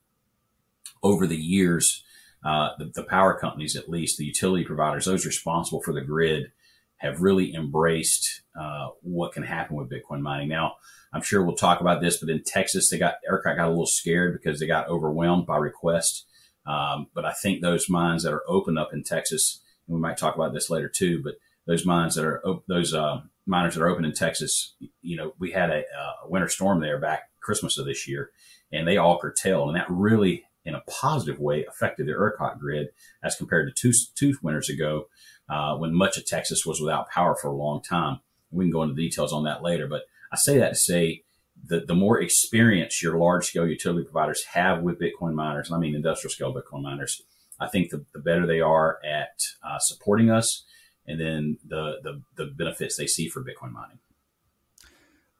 over 1.02 1.26
the 1.26 1.36
years, 1.36 2.04
uh, 2.44 2.70
the, 2.78 2.90
the 2.94 3.04
power 3.04 3.38
companies, 3.38 3.76
at 3.76 3.88
least 3.88 4.18
the 4.18 4.24
utility 4.24 4.64
providers, 4.64 5.06
those 5.06 5.24
responsible 5.24 5.80
for 5.80 5.92
the 5.92 6.00
grid, 6.00 6.52
have 6.98 7.20
really 7.20 7.54
embraced 7.54 8.42
uh, 8.58 8.88
what 9.02 9.32
can 9.32 9.42
happen 9.42 9.76
with 9.76 9.90
Bitcoin 9.90 10.20
mining. 10.20 10.48
Now, 10.48 10.74
I'm 11.12 11.22
sure 11.22 11.42
we'll 11.42 11.56
talk 11.56 11.80
about 11.80 12.00
this, 12.00 12.18
but 12.18 12.28
in 12.28 12.42
Texas, 12.44 12.90
they 12.90 12.98
got 12.98 13.14
ERCOT 13.30 13.56
got 13.56 13.66
a 13.66 13.70
little 13.70 13.86
scared 13.86 14.38
because 14.38 14.60
they 14.60 14.66
got 14.66 14.88
overwhelmed 14.88 15.46
by 15.46 15.56
requests. 15.56 16.26
Um, 16.66 17.06
but 17.14 17.24
I 17.24 17.32
think 17.32 17.62
those 17.62 17.88
mines 17.88 18.24
that 18.24 18.32
are 18.34 18.42
open 18.46 18.76
up 18.76 18.92
in 18.92 19.02
Texas, 19.02 19.62
and 19.86 19.94
we 19.94 20.00
might 20.00 20.18
talk 20.18 20.34
about 20.34 20.52
this 20.52 20.68
later 20.68 20.88
too, 20.88 21.22
but 21.22 21.34
those 21.66 21.86
mines 21.86 22.14
that 22.16 22.24
are 22.24 22.42
those 22.66 22.92
uh, 22.92 23.20
miners 23.46 23.74
that 23.74 23.82
are 23.82 23.88
open 23.88 24.04
in 24.04 24.12
Texas, 24.12 24.74
you 25.00 25.16
know, 25.16 25.32
we 25.38 25.52
had 25.52 25.70
a, 25.70 25.80
a 26.24 26.28
winter 26.28 26.48
storm 26.48 26.80
there 26.80 26.98
back 26.98 27.30
Christmas 27.40 27.78
of 27.78 27.86
this 27.86 28.06
year, 28.06 28.30
and 28.72 28.86
they 28.86 28.96
all 28.98 29.18
curtailed, 29.18 29.68
and 29.68 29.76
that 29.76 29.86
really, 29.88 30.44
in 30.64 30.74
a 30.74 30.82
positive 30.82 31.38
way, 31.38 31.64
affected 31.64 32.06
the 32.06 32.12
ERCOT 32.12 32.58
grid 32.58 32.88
as 33.22 33.36
compared 33.36 33.68
to 33.68 33.80
two 33.80 33.96
two 34.14 34.36
winters 34.42 34.68
ago 34.68 35.06
uh, 35.48 35.76
when 35.76 35.94
much 35.94 36.16
of 36.16 36.26
Texas 36.26 36.64
was 36.66 36.80
without 36.80 37.08
power 37.10 37.34
for 37.34 37.48
a 37.48 37.56
long 37.56 37.82
time. 37.82 38.20
We 38.50 38.64
can 38.64 38.72
go 38.72 38.82
into 38.82 38.94
details 38.94 39.32
on 39.32 39.44
that 39.44 39.62
later, 39.62 39.86
but 39.86 40.02
I 40.32 40.36
say 40.36 40.58
that 40.58 40.70
to 40.70 40.76
say 40.76 41.24
that 41.66 41.86
the 41.86 41.94
more 41.94 42.20
experience 42.20 43.02
your 43.02 43.18
large 43.18 43.46
scale 43.46 43.66
utility 43.66 44.04
providers 44.04 44.44
have 44.52 44.82
with 44.82 45.00
Bitcoin 45.00 45.34
miners, 45.34 45.68
and 45.68 45.76
I 45.76 45.80
mean 45.80 45.94
industrial 45.94 46.32
scale 46.32 46.54
Bitcoin 46.54 46.82
miners, 46.82 47.22
I 47.60 47.68
think 47.68 47.90
the, 47.90 48.04
the 48.12 48.20
better 48.20 48.46
they 48.46 48.60
are 48.60 48.98
at 49.04 49.40
uh, 49.62 49.78
supporting 49.78 50.30
us 50.30 50.64
and 51.06 51.20
then 51.20 51.58
the, 51.66 51.96
the, 52.02 52.22
the 52.36 52.46
benefits 52.46 52.96
they 52.96 53.06
see 53.06 53.28
for 53.28 53.42
Bitcoin 53.42 53.72
mining. 53.72 53.98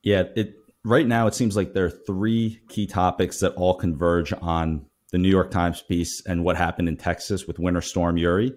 Yeah, 0.03 0.25
it 0.35 0.57
right 0.85 1.07
now 1.07 1.27
it 1.27 1.35
seems 1.35 1.57
like 1.57 1.75
there 1.75 1.85
are 1.85 1.91
three 1.91 2.61
key 2.69 2.87
topics 2.87 3.41
that 3.41 3.55
all 3.55 3.75
converge 3.75 4.33
on 4.41 4.87
the 5.13 5.19
New 5.19 5.29
York 5.29 5.51
Times 5.51 5.83
piece 5.83 6.23
and 6.27 6.45
what 6.45 6.57
happened 6.57 6.89
in 6.89 6.97
Texas 6.97 7.47
with 7.47 7.59
Winter 7.59 7.81
Storm 7.81 8.17
Uri. 8.17 8.53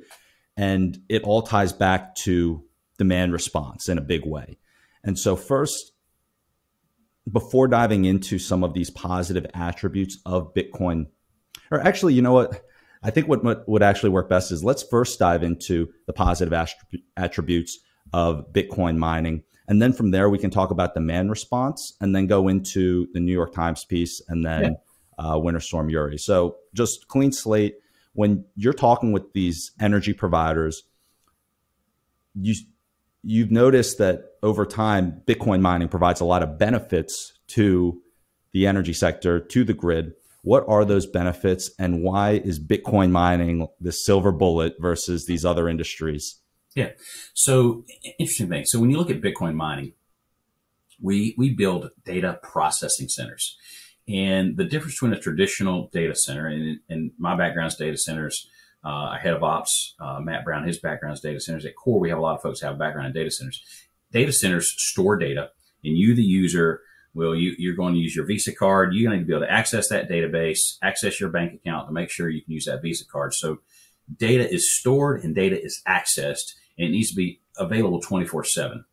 And 0.58 1.00
it 1.10 1.24
all 1.24 1.42
ties 1.42 1.74
back 1.74 2.16
to 2.16 2.64
demand 2.98 3.34
response 3.34 3.90
in 3.90 3.98
a 3.98 4.02
big 4.02 4.26
way. 4.26 4.58
And 5.04 5.18
so, 5.18 5.36
first, 5.36 5.92
before 7.32 7.68
diving 7.68 8.06
into 8.06 8.38
some 8.38 8.64
of 8.64 8.74
these 8.74 8.90
positive 8.90 9.46
attributes 9.54 10.20
of 10.26 10.54
Bitcoin, 10.54 11.08
or 11.72 11.80
actually, 11.80 12.14
you 12.14 12.22
know 12.22 12.34
what? 12.34 12.64
I 13.04 13.10
think 13.10 13.28
what, 13.28 13.44
what 13.44 13.68
would 13.68 13.82
actually 13.82 14.12
work 14.12 14.30
best 14.30 14.52
is 14.52 14.64
let's 14.64 14.84
first 14.84 15.18
dive 15.18 15.42
into 15.42 15.92
the 16.06 16.14
positive 16.14 16.54
attributes 17.18 17.80
of 18.14 18.54
Bitcoin 18.54 18.98
mining. 18.98 19.44
And 19.68 19.82
then 19.82 19.94
from 19.94 20.12
there, 20.12 20.30
we 20.30 20.38
can 20.38 20.52
talk 20.52 20.70
about 20.70 20.94
demand 20.94 21.30
response 21.30 21.96
and 22.00 22.16
then 22.16 22.28
go 22.28 22.48
into 22.48 23.08
the 23.14 23.20
New 23.20 23.32
York 23.32 23.54
Times 23.54 23.86
piece 23.86 24.22
and 24.28 24.46
then 24.46 24.76
yeah. 25.18 25.34
uh, 25.34 25.38
Winter 25.40 25.60
Storm 25.60 25.90
Uri. 25.90 26.18
So, 26.18 26.58
just 26.74 27.08
clean 27.08 27.32
slate 27.32 27.76
when 28.14 28.46
you're 28.56 28.74
talking 28.74 29.12
with 29.12 29.34
these 29.34 29.72
energy 29.80 30.14
providers, 30.14 30.84
you 32.36 32.56
you've 33.24 33.52
noticed 33.52 33.98
that 34.00 34.32
over 34.42 34.66
time, 34.66 35.22
Bitcoin 35.26 35.62
mining 35.62 35.88
provides 35.88 36.22
a 36.22 36.26
lot 36.26 36.44
of 36.44 36.58
benefits 36.58 37.34
to 37.48 38.02
the 38.54 38.68
energy 38.68 38.94
sector, 38.94 39.40
to 39.40 39.64
the 39.64 39.74
grid. 39.74 40.14
What 40.44 40.66
are 40.68 40.84
those 40.84 41.06
benefits, 41.06 41.70
and 41.78 42.04
why 42.04 42.42
is 42.44 42.60
Bitcoin 42.60 43.12
mining 43.12 43.68
the 43.80 43.92
silver 43.92 44.32
bullet 44.32 44.76
versus 44.80 45.26
these 45.26 45.46
other 45.46 45.70
industries? 45.70 46.40
Yeah, 46.76 46.92
so 47.34 47.86
interesting 48.18 48.50
thing. 48.50 48.64
So 48.66 48.80
when 48.80 48.90
you 48.90 48.98
look 48.98 49.12
at 49.12 49.22
Bitcoin 49.22 49.56
mining, 49.56 49.94
we 51.00 51.36
we 51.38 51.54
build 51.54 51.92
data 52.06 52.40
processing 52.42 53.08
centers. 53.08 53.56
And 54.12 54.58
the 54.58 54.66
difference 54.66 54.96
between 54.96 55.14
a 55.14 55.20
traditional 55.20 55.90
data 55.94 56.16
center 56.16 56.48
and, 56.48 56.80
and 56.90 57.12
my 57.18 57.38
background 57.38 57.68
is 57.68 57.76
data 57.76 57.98
centers, 57.98 58.48
uh, 58.84 59.18
head 59.18 59.34
of 59.34 59.44
ops, 59.44 59.96
uh, 60.00 60.20
Matt 60.20 60.44
Brown, 60.44 60.68
his 60.68 60.80
background 60.80 61.14
is 61.14 61.22
data 61.22 61.40
centers. 61.40 61.66
At 61.66 61.76
Core, 61.76 62.00
we 62.00 62.10
have 62.10 62.18
a 62.18 62.22
lot 62.22 62.36
of 62.36 62.42
folks 62.42 62.62
have 62.62 62.78
background 62.78 63.08
in 63.08 63.14
data 63.14 63.32
centers. 63.32 63.64
Data 64.12 64.34
centers 64.34 64.74
store 64.78 65.18
data, 65.18 65.52
and 65.84 65.98
you, 65.98 66.14
the 66.16 66.24
user, 66.24 66.82
will 67.14 67.36
you 67.36 67.56
you're 67.58 67.76
going 67.76 67.94
to 67.94 68.00
use 68.00 68.16
your 68.16 68.26
Visa 68.26 68.54
card. 68.54 68.94
You're 68.94 69.10
going 69.10 69.22
to 69.22 69.26
be 69.26 69.34
able 69.34 69.46
to 69.46 69.52
access 69.52 69.88
that 69.90 70.10
database, 70.10 70.78
access 70.82 71.20
your 71.20 71.30
bank 71.30 71.54
account 71.54 71.88
to 71.88 71.94
make 71.94 72.10
sure 72.10 72.30
you 72.30 72.44
can 72.44 72.54
use 72.54 72.66
that 72.66 72.82
Visa 72.82 73.06
card. 73.06 73.34
So 73.34 73.60
data 74.18 74.52
is 74.52 74.74
stored 74.74 75.24
and 75.24 75.34
data 75.34 75.62
is 75.62 75.82
accessed, 75.88 76.56
and 76.78 76.88
it 76.88 76.92
needs 76.92 77.10
to 77.12 77.16
be 77.16 77.42
available 77.58 78.02
24 78.02 78.44
seven. 78.46 78.86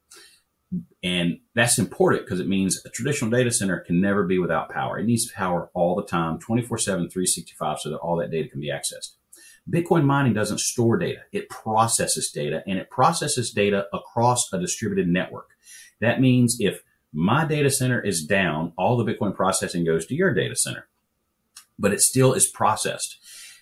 And 1.02 1.38
that's 1.54 1.78
important 1.78 2.24
because 2.24 2.40
it 2.40 2.48
means 2.48 2.82
a 2.84 2.90
traditional 2.90 3.30
data 3.30 3.50
center 3.50 3.80
can 3.80 4.00
never 4.00 4.24
be 4.24 4.38
without 4.38 4.68
power. 4.70 4.98
It 4.98 5.06
needs 5.06 5.30
power 5.32 5.70
all 5.72 5.94
the 5.94 6.04
time, 6.04 6.38
24 6.38 6.78
7, 6.78 7.08
365, 7.08 7.78
so 7.78 7.90
that 7.90 7.98
all 7.98 8.16
that 8.16 8.30
data 8.30 8.48
can 8.48 8.60
be 8.60 8.70
accessed. 8.70 9.14
Bitcoin 9.70 10.04
mining 10.04 10.32
doesn't 10.32 10.60
store 10.60 10.96
data. 10.96 11.20
It 11.32 11.48
processes 11.48 12.30
data 12.34 12.62
and 12.66 12.78
it 12.78 12.90
processes 12.90 13.50
data 13.50 13.86
across 13.92 14.50
a 14.52 14.58
distributed 14.58 15.08
network. 15.08 15.50
That 16.00 16.20
means 16.20 16.56
if 16.58 16.82
my 17.12 17.44
data 17.44 17.70
center 17.70 18.00
is 18.00 18.24
down, 18.24 18.72
all 18.76 18.96
the 18.96 19.04
Bitcoin 19.04 19.34
processing 19.34 19.84
goes 19.84 20.06
to 20.06 20.14
your 20.14 20.32
data 20.32 20.56
center, 20.56 20.88
but 21.78 21.92
it 21.92 22.00
still 22.00 22.32
is 22.32 22.48
processed. 22.48 23.18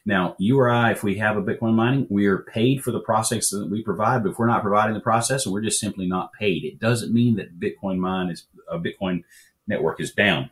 Now, 0.07 0.37
you 0.39 0.59
or 0.59 0.71
I, 0.71 0.93
if 0.93 1.03
we 1.03 1.19
have 1.19 1.37
a 1.37 1.43
Bitcoin 1.43 1.75
mining, 1.75 2.07
we 2.09 2.27
are 2.27 2.39
paid 2.39 2.83
for 2.83 2.93
the 2.93 3.01
process 3.01 3.49
that 3.51 3.69
we 3.69 3.83
provide, 3.83 4.23
but 4.23 4.31
if 4.31 4.39
we're 4.39 4.47
not 4.47 4.63
providing 4.63 4.95
the 4.95 5.01
process, 5.01 5.45
and 5.45 5.53
we're 5.53 5.63
just 5.63 5.81
simply 5.81 6.07
not 6.07 6.33
paid. 6.33 6.65
It 6.65 6.79
doesn't 6.79 7.13
mean 7.13 7.35
that 7.37 7.59
Bitcoin 7.59 7.99
mine 7.99 8.31
is 8.31 8.47
a 8.71 8.79
Bitcoin 8.79 9.25
network 9.67 10.01
is 10.01 10.13
down. 10.13 10.51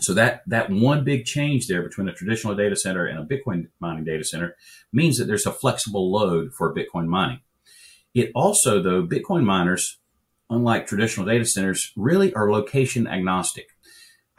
So 0.00 0.14
that 0.14 0.42
that 0.46 0.70
one 0.70 1.04
big 1.04 1.26
change 1.26 1.66
there 1.66 1.82
between 1.82 2.08
a 2.08 2.14
traditional 2.14 2.54
data 2.54 2.74
center 2.74 3.04
and 3.04 3.18
a 3.18 3.24
Bitcoin 3.24 3.68
mining 3.80 4.04
data 4.04 4.24
center 4.24 4.56
means 4.92 5.18
that 5.18 5.26
there's 5.26 5.46
a 5.46 5.52
flexible 5.52 6.10
load 6.10 6.54
for 6.54 6.74
Bitcoin 6.74 7.06
mining. 7.06 7.40
It 8.14 8.32
also, 8.34 8.82
though, 8.82 9.06
Bitcoin 9.06 9.44
miners, 9.44 9.98
unlike 10.48 10.86
traditional 10.86 11.26
data 11.26 11.44
centers, 11.44 11.92
really 11.96 12.32
are 12.32 12.50
location 12.50 13.06
agnostic 13.06 13.68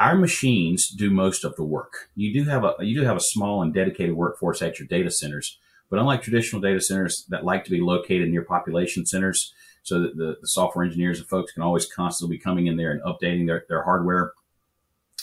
our 0.01 0.15
machines 0.15 0.87
do 0.89 1.11
most 1.11 1.45
of 1.45 1.55
the 1.55 1.63
work. 1.63 2.09
You 2.15 2.33
do 2.33 2.49
have 2.49 2.63
a 2.63 2.73
you 2.79 2.99
do 2.99 3.05
have 3.05 3.17
a 3.17 3.21
small 3.21 3.61
and 3.61 3.71
dedicated 3.71 4.15
workforce 4.15 4.61
at 4.63 4.79
your 4.79 4.87
data 4.87 5.11
centers, 5.11 5.59
but 5.91 5.99
unlike 5.99 6.23
traditional 6.23 6.59
data 6.59 6.81
centers 6.81 7.25
that 7.29 7.45
like 7.45 7.63
to 7.65 7.71
be 7.71 7.79
located 7.79 8.29
near 8.29 8.43
population 8.43 9.05
centers, 9.05 9.53
so 9.83 9.99
that 10.01 10.17
the, 10.17 10.37
the 10.41 10.47
software 10.47 10.83
engineers 10.83 11.19
and 11.19 11.29
folks 11.29 11.51
can 11.51 11.61
always 11.61 11.85
constantly 11.85 12.37
be 12.37 12.43
coming 12.43 12.65
in 12.65 12.77
there 12.77 12.91
and 12.91 13.01
updating 13.03 13.45
their, 13.45 13.65
their 13.69 13.83
hardware 13.83 14.33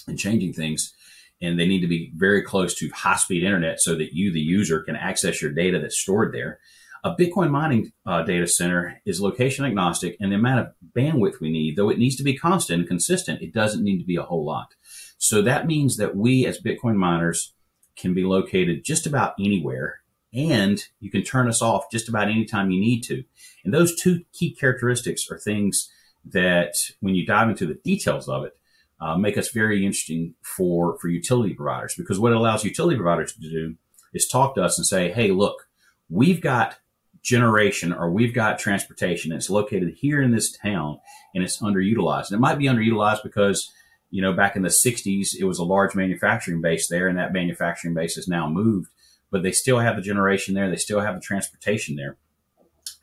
and 0.06 0.16
changing 0.16 0.52
things. 0.52 0.94
And 1.42 1.58
they 1.58 1.66
need 1.66 1.80
to 1.80 1.88
be 1.88 2.12
very 2.16 2.42
close 2.42 2.74
to 2.76 2.88
high 2.90 3.16
speed 3.16 3.44
internet 3.44 3.80
so 3.80 3.96
that 3.96 4.12
you, 4.12 4.32
the 4.32 4.40
user, 4.40 4.80
can 4.80 4.96
access 4.96 5.42
your 5.42 5.52
data 5.52 5.80
that's 5.80 6.00
stored 6.00 6.32
there. 6.32 6.60
A 7.04 7.14
Bitcoin 7.14 7.50
mining 7.50 7.92
uh, 8.04 8.22
data 8.22 8.46
center 8.46 9.00
is 9.06 9.20
location 9.20 9.64
agnostic, 9.64 10.16
and 10.18 10.32
the 10.32 10.36
amount 10.36 10.60
of 10.60 10.72
bandwidth 10.96 11.40
we 11.40 11.50
need, 11.50 11.76
though 11.76 11.90
it 11.90 11.98
needs 11.98 12.16
to 12.16 12.24
be 12.24 12.36
constant 12.36 12.80
and 12.80 12.88
consistent, 12.88 13.40
it 13.40 13.54
doesn't 13.54 13.84
need 13.84 13.98
to 13.98 14.04
be 14.04 14.16
a 14.16 14.22
whole 14.22 14.44
lot. 14.44 14.74
So 15.16 15.42
that 15.42 15.66
means 15.66 15.96
that 15.96 16.16
we 16.16 16.46
as 16.46 16.60
Bitcoin 16.60 16.96
miners 16.96 17.54
can 17.96 18.14
be 18.14 18.24
located 18.24 18.84
just 18.84 19.06
about 19.06 19.34
anywhere, 19.38 20.00
and 20.32 20.84
you 21.00 21.10
can 21.10 21.22
turn 21.22 21.48
us 21.48 21.62
off 21.62 21.90
just 21.90 22.08
about 22.08 22.28
any 22.28 22.44
time 22.44 22.70
you 22.70 22.80
need 22.80 23.02
to. 23.02 23.22
And 23.64 23.72
those 23.72 23.94
two 23.94 24.24
key 24.32 24.54
characteristics 24.54 25.22
are 25.30 25.38
things 25.38 25.88
that, 26.24 26.74
when 27.00 27.14
you 27.14 27.24
dive 27.24 27.48
into 27.48 27.66
the 27.66 27.74
details 27.84 28.28
of 28.28 28.44
it, 28.44 28.56
uh, 29.00 29.16
make 29.16 29.38
us 29.38 29.50
very 29.52 29.86
interesting 29.86 30.34
for 30.42 30.98
for 30.98 31.08
utility 31.08 31.54
providers 31.54 31.94
because 31.96 32.18
what 32.18 32.32
it 32.32 32.36
allows 32.36 32.64
utility 32.64 32.96
providers 32.96 33.32
to 33.32 33.40
do 33.40 33.76
is 34.12 34.26
talk 34.26 34.56
to 34.56 34.62
us 34.62 34.76
and 34.76 34.84
say, 34.84 35.12
"Hey, 35.12 35.30
look, 35.30 35.68
we've 36.08 36.40
got 36.40 36.78
generation 37.22 37.92
or 37.92 38.10
we've 38.10 38.34
got 38.34 38.58
transportation. 38.58 39.32
It's 39.32 39.50
located 39.50 39.94
here 39.96 40.22
in 40.22 40.30
this 40.30 40.52
town 40.52 41.00
and 41.34 41.44
it's 41.44 41.60
underutilized. 41.60 42.30
And 42.30 42.38
it 42.38 42.40
might 42.40 42.58
be 42.58 42.66
underutilized 42.66 43.22
because 43.22 43.70
you 44.10 44.22
know, 44.22 44.32
back 44.32 44.56
in 44.56 44.62
the 44.62 44.74
60s, 44.84 45.34
it 45.38 45.44
was 45.44 45.58
a 45.58 45.64
large 45.64 45.94
manufacturing 45.94 46.60
base 46.60 46.88
there, 46.88 47.08
and 47.08 47.18
that 47.18 47.32
manufacturing 47.32 47.94
base 47.94 48.14
has 48.14 48.28
now 48.28 48.48
moved, 48.48 48.90
but 49.30 49.42
they 49.42 49.52
still 49.52 49.78
have 49.78 49.96
the 49.96 50.02
generation 50.02 50.54
there. 50.54 50.70
They 50.70 50.76
still 50.76 51.00
have 51.00 51.14
the 51.14 51.20
transportation 51.20 51.96
there. 51.96 52.16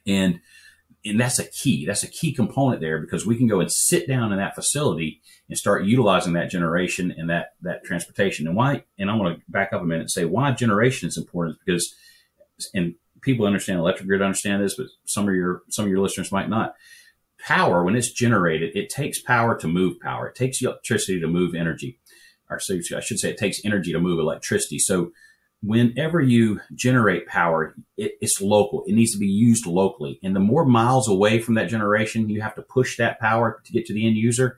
And 0.07 0.39
and 1.07 1.19
that's 1.19 1.38
a 1.38 1.45
key. 1.45 1.86
That's 1.86 2.01
a 2.01 2.07
key 2.07 2.34
component 2.34 2.81
there 2.81 3.00
because 3.00 3.27
we 3.27 3.38
can 3.38 3.45
go 3.45 3.60
and 3.60 3.72
sit 3.72 4.07
down 4.07 4.31
in 4.31 4.39
that 4.39 4.55
facility 4.55 5.22
and 5.48 5.55
start 5.55 5.86
utilizing 5.86 6.34
that 6.34 6.50
generation 6.50 7.13
and 7.15 7.29
that 7.29 7.53
that 7.62 7.84
transportation. 7.84 8.48
And 8.48 8.55
why? 8.55 8.84
And 8.98 9.12
I 9.12 9.15
want 9.15 9.38
to 9.38 9.43
back 9.48 9.72
up 9.72 9.81
a 9.81 9.86
minute 9.86 10.01
and 10.01 10.12
say 10.12 10.25
why 10.25 10.51
generation 10.51 11.07
is 11.07 11.17
important 11.17 11.60
because, 11.63 11.93
and 12.74 12.95
people 13.25 13.46
understand 13.46 13.79
electric 13.79 14.08
grid 14.08 14.22
understand 14.22 14.63
this, 14.63 14.75
but 14.75 14.88
some 15.05 15.27
of 15.27 15.36
your 15.36 15.63
some 15.70 15.86
of 15.86 15.91
your 15.91 16.00
listeners 16.00 16.32
might 16.32 16.50
not 16.50 16.75
power, 17.46 17.84
when 17.84 17.96
it's 17.96 18.12
generated, 18.12 18.75
it 18.75 18.89
takes 18.89 19.22
power 19.22 19.55
to 19.55 19.67
move 19.67 20.00
power. 20.00 20.27
It 20.27 20.36
takes 20.36 20.62
electricity 20.62 21.20
to 21.20 21.27
move 21.27 21.53
energy. 21.53 22.00
Or 22.50 22.60
so 22.60 22.79
I 22.96 23.00
should 23.00 23.20
say 23.20 23.29
it 23.29 23.38
takes 23.38 23.63
energy 23.63 23.91
to 23.91 24.00
move 24.00 24.20
electricity. 24.20 24.79
So 24.79 25.12
whenever 25.62 26.20
you 26.20 26.60
generate 26.74 27.27
power, 27.27 27.75
it, 27.98 28.13
it's 28.20 28.41
local. 28.41 28.84
It 28.88 28.94
needs 28.94 29.13
to 29.13 29.20
be 29.20 29.27
used 29.27 29.67
locally. 29.67 30.20
And 30.24 30.36
the 30.36 30.39
more 30.39 30.65
miles 30.65 31.08
away 31.08 31.39
from 31.39 31.53
that 31.55 31.70
generation 31.70 32.29
you 32.29 32.41
have 32.41 32.55
to 32.55 32.62
push 32.63 32.98
that 32.98 33.20
power 33.20 33.62
to 33.63 33.72
get 33.72 33.86
to 33.88 33.94
the 33.94 34.08
end 34.08 34.15
user, 34.15 34.58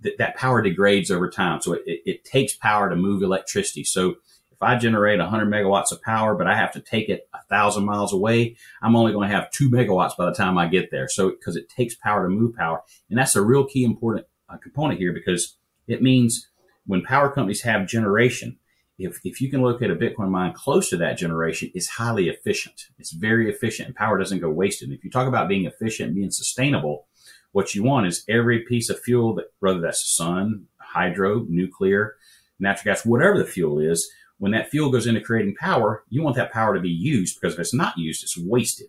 that, 0.00 0.18
that 0.18 0.36
power 0.36 0.62
degrades 0.62 1.10
over 1.10 1.28
time. 1.28 1.60
So 1.60 1.72
it, 1.72 1.82
it, 1.86 2.02
it 2.06 2.24
takes 2.24 2.54
power 2.56 2.88
to 2.90 2.96
move 2.96 3.22
electricity. 3.22 3.84
So 3.84 4.16
if 4.60 4.68
I 4.68 4.76
generate 4.76 5.18
100 5.18 5.48
megawatts 5.48 5.90
of 5.90 6.02
power, 6.02 6.34
but 6.34 6.46
I 6.46 6.54
have 6.54 6.72
to 6.72 6.80
take 6.80 7.08
it 7.08 7.26
a 7.32 7.42
thousand 7.48 7.86
miles 7.86 8.12
away, 8.12 8.56
I'm 8.82 8.94
only 8.94 9.12
going 9.12 9.30
to 9.30 9.34
have 9.34 9.50
two 9.50 9.70
megawatts 9.70 10.18
by 10.18 10.26
the 10.26 10.34
time 10.34 10.58
I 10.58 10.68
get 10.68 10.90
there. 10.90 11.08
So 11.08 11.30
because 11.30 11.56
it 11.56 11.70
takes 11.70 11.94
power 11.94 12.24
to 12.24 12.28
move 12.28 12.54
power, 12.54 12.82
and 13.08 13.18
that's 13.18 13.36
a 13.36 13.42
real 13.42 13.64
key 13.64 13.84
important 13.84 14.26
uh, 14.50 14.58
component 14.58 15.00
here 15.00 15.14
because 15.14 15.56
it 15.88 16.02
means 16.02 16.46
when 16.86 17.00
power 17.02 17.30
companies 17.30 17.62
have 17.62 17.86
generation, 17.86 18.58
if, 18.98 19.18
if 19.24 19.40
you 19.40 19.50
can 19.50 19.62
locate 19.62 19.90
a 19.90 19.96
Bitcoin 19.96 20.28
mine 20.28 20.52
close 20.52 20.90
to 20.90 20.98
that 20.98 21.16
generation, 21.16 21.70
it's 21.74 21.88
highly 21.88 22.28
efficient. 22.28 22.88
It's 22.98 23.12
very 23.12 23.48
efficient 23.48 23.86
and 23.86 23.96
power 23.96 24.18
doesn't 24.18 24.40
go 24.40 24.50
wasted. 24.50 24.90
And 24.90 24.98
if 24.98 25.02
you 25.02 25.10
talk 25.10 25.26
about 25.26 25.48
being 25.48 25.64
efficient 25.64 26.14
being 26.14 26.30
sustainable, 26.30 27.06
what 27.52 27.74
you 27.74 27.82
want 27.82 28.08
is 28.08 28.26
every 28.28 28.60
piece 28.60 28.90
of 28.90 29.00
fuel 29.00 29.34
that, 29.36 29.46
whether 29.60 29.80
that's 29.80 30.14
sun, 30.14 30.66
hydro, 30.78 31.46
nuclear, 31.48 32.16
natural 32.58 32.92
gas, 32.92 33.06
whatever 33.06 33.38
the 33.38 33.46
fuel 33.46 33.78
is, 33.78 34.10
when 34.40 34.52
that 34.52 34.70
fuel 34.70 34.90
goes 34.90 35.06
into 35.06 35.20
creating 35.20 35.54
power, 35.54 36.02
you 36.08 36.22
want 36.22 36.34
that 36.34 36.50
power 36.50 36.74
to 36.74 36.80
be 36.80 36.88
used 36.88 37.38
because 37.38 37.54
if 37.54 37.60
it's 37.60 37.74
not 37.74 37.98
used, 37.98 38.22
it's 38.22 38.38
wasted. 38.38 38.88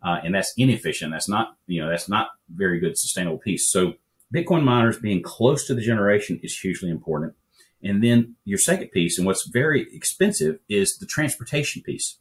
Uh, 0.00 0.20
and 0.24 0.32
that's 0.32 0.54
inefficient. 0.56 1.12
That's 1.12 1.28
not, 1.28 1.56
you 1.66 1.82
know, 1.82 1.90
that's 1.90 2.08
not 2.08 2.28
very 2.48 2.78
good 2.78 2.96
sustainable 2.96 3.38
piece. 3.38 3.68
So 3.68 3.94
Bitcoin 4.32 4.62
miners 4.62 4.98
being 4.98 5.20
close 5.20 5.66
to 5.66 5.74
the 5.74 5.82
generation 5.82 6.38
is 6.44 6.56
hugely 6.56 6.88
important. 6.88 7.34
And 7.82 8.02
then 8.02 8.36
your 8.44 8.58
second 8.58 8.88
piece, 8.92 9.18
and 9.18 9.26
what's 9.26 9.48
very 9.48 9.88
expensive, 9.92 10.60
is 10.68 10.96
the 10.98 11.06
transportation 11.06 11.82
piece. 11.82 12.18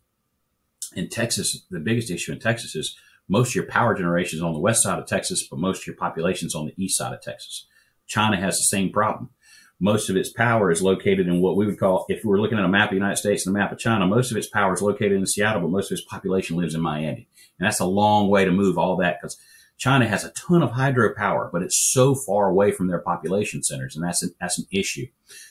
In 0.95 1.07
Texas, 1.07 1.63
the 1.69 1.79
biggest 1.79 2.09
issue 2.09 2.31
in 2.31 2.39
Texas 2.39 2.75
is 2.75 2.97
most 3.29 3.49
of 3.49 3.55
your 3.55 3.67
power 3.67 3.93
generation 3.93 4.37
is 4.37 4.43
on 4.43 4.53
the 4.53 4.59
west 4.59 4.81
side 4.81 4.97
of 4.97 5.05
Texas, 5.05 5.47
but 5.47 5.59
most 5.59 5.83
of 5.83 5.87
your 5.87 5.95
population 5.95 6.47
is 6.47 6.55
on 6.55 6.65
the 6.65 6.83
east 6.83 6.97
side 6.97 7.13
of 7.13 7.21
Texas. 7.21 7.67
China 8.07 8.37
has 8.37 8.57
the 8.57 8.63
same 8.63 8.91
problem 8.91 9.29
most 9.81 10.11
of 10.11 10.15
its 10.15 10.29
power 10.29 10.69
is 10.69 10.83
located 10.83 11.27
in 11.27 11.41
what 11.41 11.57
we 11.57 11.65
would 11.65 11.79
call, 11.79 12.05
if 12.07 12.23
we 12.23 12.29
were 12.29 12.39
looking 12.39 12.59
at 12.59 12.63
a 12.63 12.69
map 12.69 12.89
of 12.89 12.91
the 12.91 12.97
United 12.97 13.17
States 13.17 13.47
and 13.47 13.55
a 13.55 13.59
map 13.59 13.71
of 13.71 13.79
China, 13.79 14.05
most 14.05 14.29
of 14.29 14.37
its 14.37 14.47
power 14.47 14.73
is 14.73 14.81
located 14.81 15.13
in 15.13 15.25
Seattle, 15.25 15.61
but 15.61 15.71
most 15.71 15.91
of 15.91 15.97
its 15.97 16.05
population 16.05 16.55
lives 16.55 16.75
in 16.75 16.81
Miami. 16.81 17.27
And 17.57 17.65
that's 17.65 17.79
a 17.79 17.85
long 17.85 18.29
way 18.29 18.45
to 18.45 18.51
move 18.51 18.77
all 18.77 18.95
that 18.97 19.17
because 19.19 19.37
China 19.79 20.07
has 20.07 20.23
a 20.23 20.29
ton 20.33 20.61
of 20.61 20.69
hydropower, 20.69 21.51
but 21.51 21.63
it's 21.63 21.91
so 21.91 22.13
far 22.13 22.47
away 22.47 22.71
from 22.71 22.89
their 22.89 22.99
population 22.99 23.63
centers. 23.63 23.95
And 23.95 24.05
that's 24.05 24.21
an, 24.21 24.35
that's 24.39 24.59
an 24.59 24.67
issue. 24.71 25.07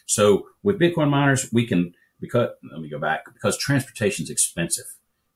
So 0.06 0.46
with 0.62 0.78
Bitcoin 0.78 1.10
miners, 1.10 1.50
we 1.52 1.66
can, 1.66 1.92
because, 2.20 2.50
let 2.70 2.80
me 2.80 2.88
go 2.88 3.00
back, 3.00 3.24
because 3.32 3.58
transportation 3.58 4.22
is 4.22 4.30
expensive. 4.30 4.84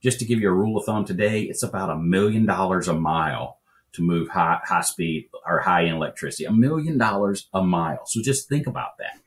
Just 0.05 0.21
to 0.21 0.25
give 0.25 0.39
you 0.39 0.49
a 0.49 0.55
rule 0.55 0.79
of 0.79 0.85
thumb 0.85 1.05
today, 1.05 1.43
it's 1.43 1.65
about 1.65 1.91
a 1.91 1.97
million 1.97 2.47
dollars 2.47 2.87
a 2.87 2.95
mile 2.95 3.59
to 3.95 4.03
move 4.03 4.29
high, 4.29 4.61
high 4.65 4.83
speed 4.83 5.29
or 5.47 5.61
high 5.61 5.85
end 5.85 5.97
electricity, 5.97 6.45
a 6.45 6.53
million 6.53 6.99
dollars 6.99 7.49
a 7.53 7.63
mile. 7.63 8.07
So 8.07 8.21
just 8.23 8.49
think 8.49 8.67
about 8.67 8.99
that. 8.99 9.19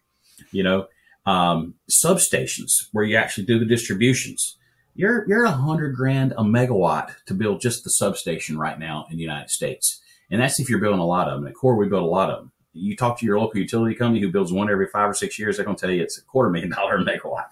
You 0.52 0.64
know, 0.64 0.88
um, 1.26 1.76
substations 1.92 2.72
where 2.92 3.04
you 3.04 3.16
actually 3.16 3.46
do 3.46 3.60
the 3.60 3.66
distributions. 3.66 4.58
You're, 4.96 5.28
you're 5.28 5.46
a 5.46 5.52
hundred 5.52 5.96
grand 5.96 6.34
a 6.34 6.44
megawatt 6.44 7.14
to 7.28 7.34
build 7.34 7.62
just 7.62 7.84
the 7.84 7.90
substation 7.90 8.58
right 8.58 8.80
now 8.80 9.06
in 9.12 9.18
the 9.18 9.24
United 9.24 9.50
States. 9.50 10.02
And 10.32 10.42
that's 10.42 10.60
if 10.60 10.70
you're 10.70 10.80
building 10.80 11.00
a 11.00 11.06
lot 11.06 11.28
of 11.28 11.40
them. 11.40 11.48
At 11.48 11.56
Core, 11.56 11.76
we 11.76 11.88
build 11.88 12.04
a 12.04 12.08
lot 12.08 12.30
of 12.30 12.40
them. 12.40 12.52
You 12.74 12.96
talk 12.96 13.20
to 13.20 13.26
your 13.26 13.40
local 13.40 13.60
utility 13.60 13.96
company 13.96 14.22
who 14.22 14.32
builds 14.32 14.52
one 14.52 14.70
every 14.70 14.88
five 14.88 15.10
or 15.10 15.14
six 15.14 15.40
years, 15.40 15.58
they're 15.58 15.66
going 15.66 15.78
to 15.78 15.82
tell 15.82 15.94
you 15.94 16.02
it's 16.02 16.18
a 16.18 16.24
quarter 16.24 16.50
million 16.50 16.72
dollar 16.72 16.98
a 16.98 17.06
megawatt. 17.06 17.48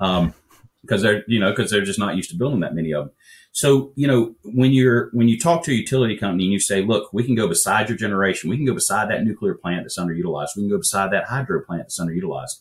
Um, 0.00 0.34
because 0.82 1.02
they're, 1.02 1.24
you 1.26 1.40
know, 1.40 1.50
because 1.50 1.70
they're 1.70 1.84
just 1.84 1.98
not 1.98 2.14
used 2.14 2.30
to 2.30 2.36
building 2.36 2.60
that 2.60 2.74
many 2.74 2.92
of 2.92 3.06
them. 3.06 3.14
So, 3.56 3.94
you 3.96 4.06
know, 4.06 4.34
when 4.44 4.74
you're 4.74 5.08
when 5.14 5.28
you 5.28 5.38
talk 5.38 5.64
to 5.64 5.70
a 5.70 5.74
utility 5.74 6.14
company 6.14 6.44
and 6.44 6.52
you 6.52 6.60
say, 6.60 6.82
look, 6.82 7.10
we 7.14 7.24
can 7.24 7.34
go 7.34 7.48
beside 7.48 7.88
your 7.88 7.96
generation, 7.96 8.50
we 8.50 8.58
can 8.58 8.66
go 8.66 8.74
beside 8.74 9.08
that 9.08 9.24
nuclear 9.24 9.54
plant 9.54 9.84
that's 9.84 9.98
underutilized, 9.98 10.48
we 10.54 10.64
can 10.64 10.68
go 10.68 10.76
beside 10.76 11.10
that 11.10 11.24
hydro 11.24 11.64
plant 11.64 11.84
that's 11.84 11.98
underutilized. 11.98 12.60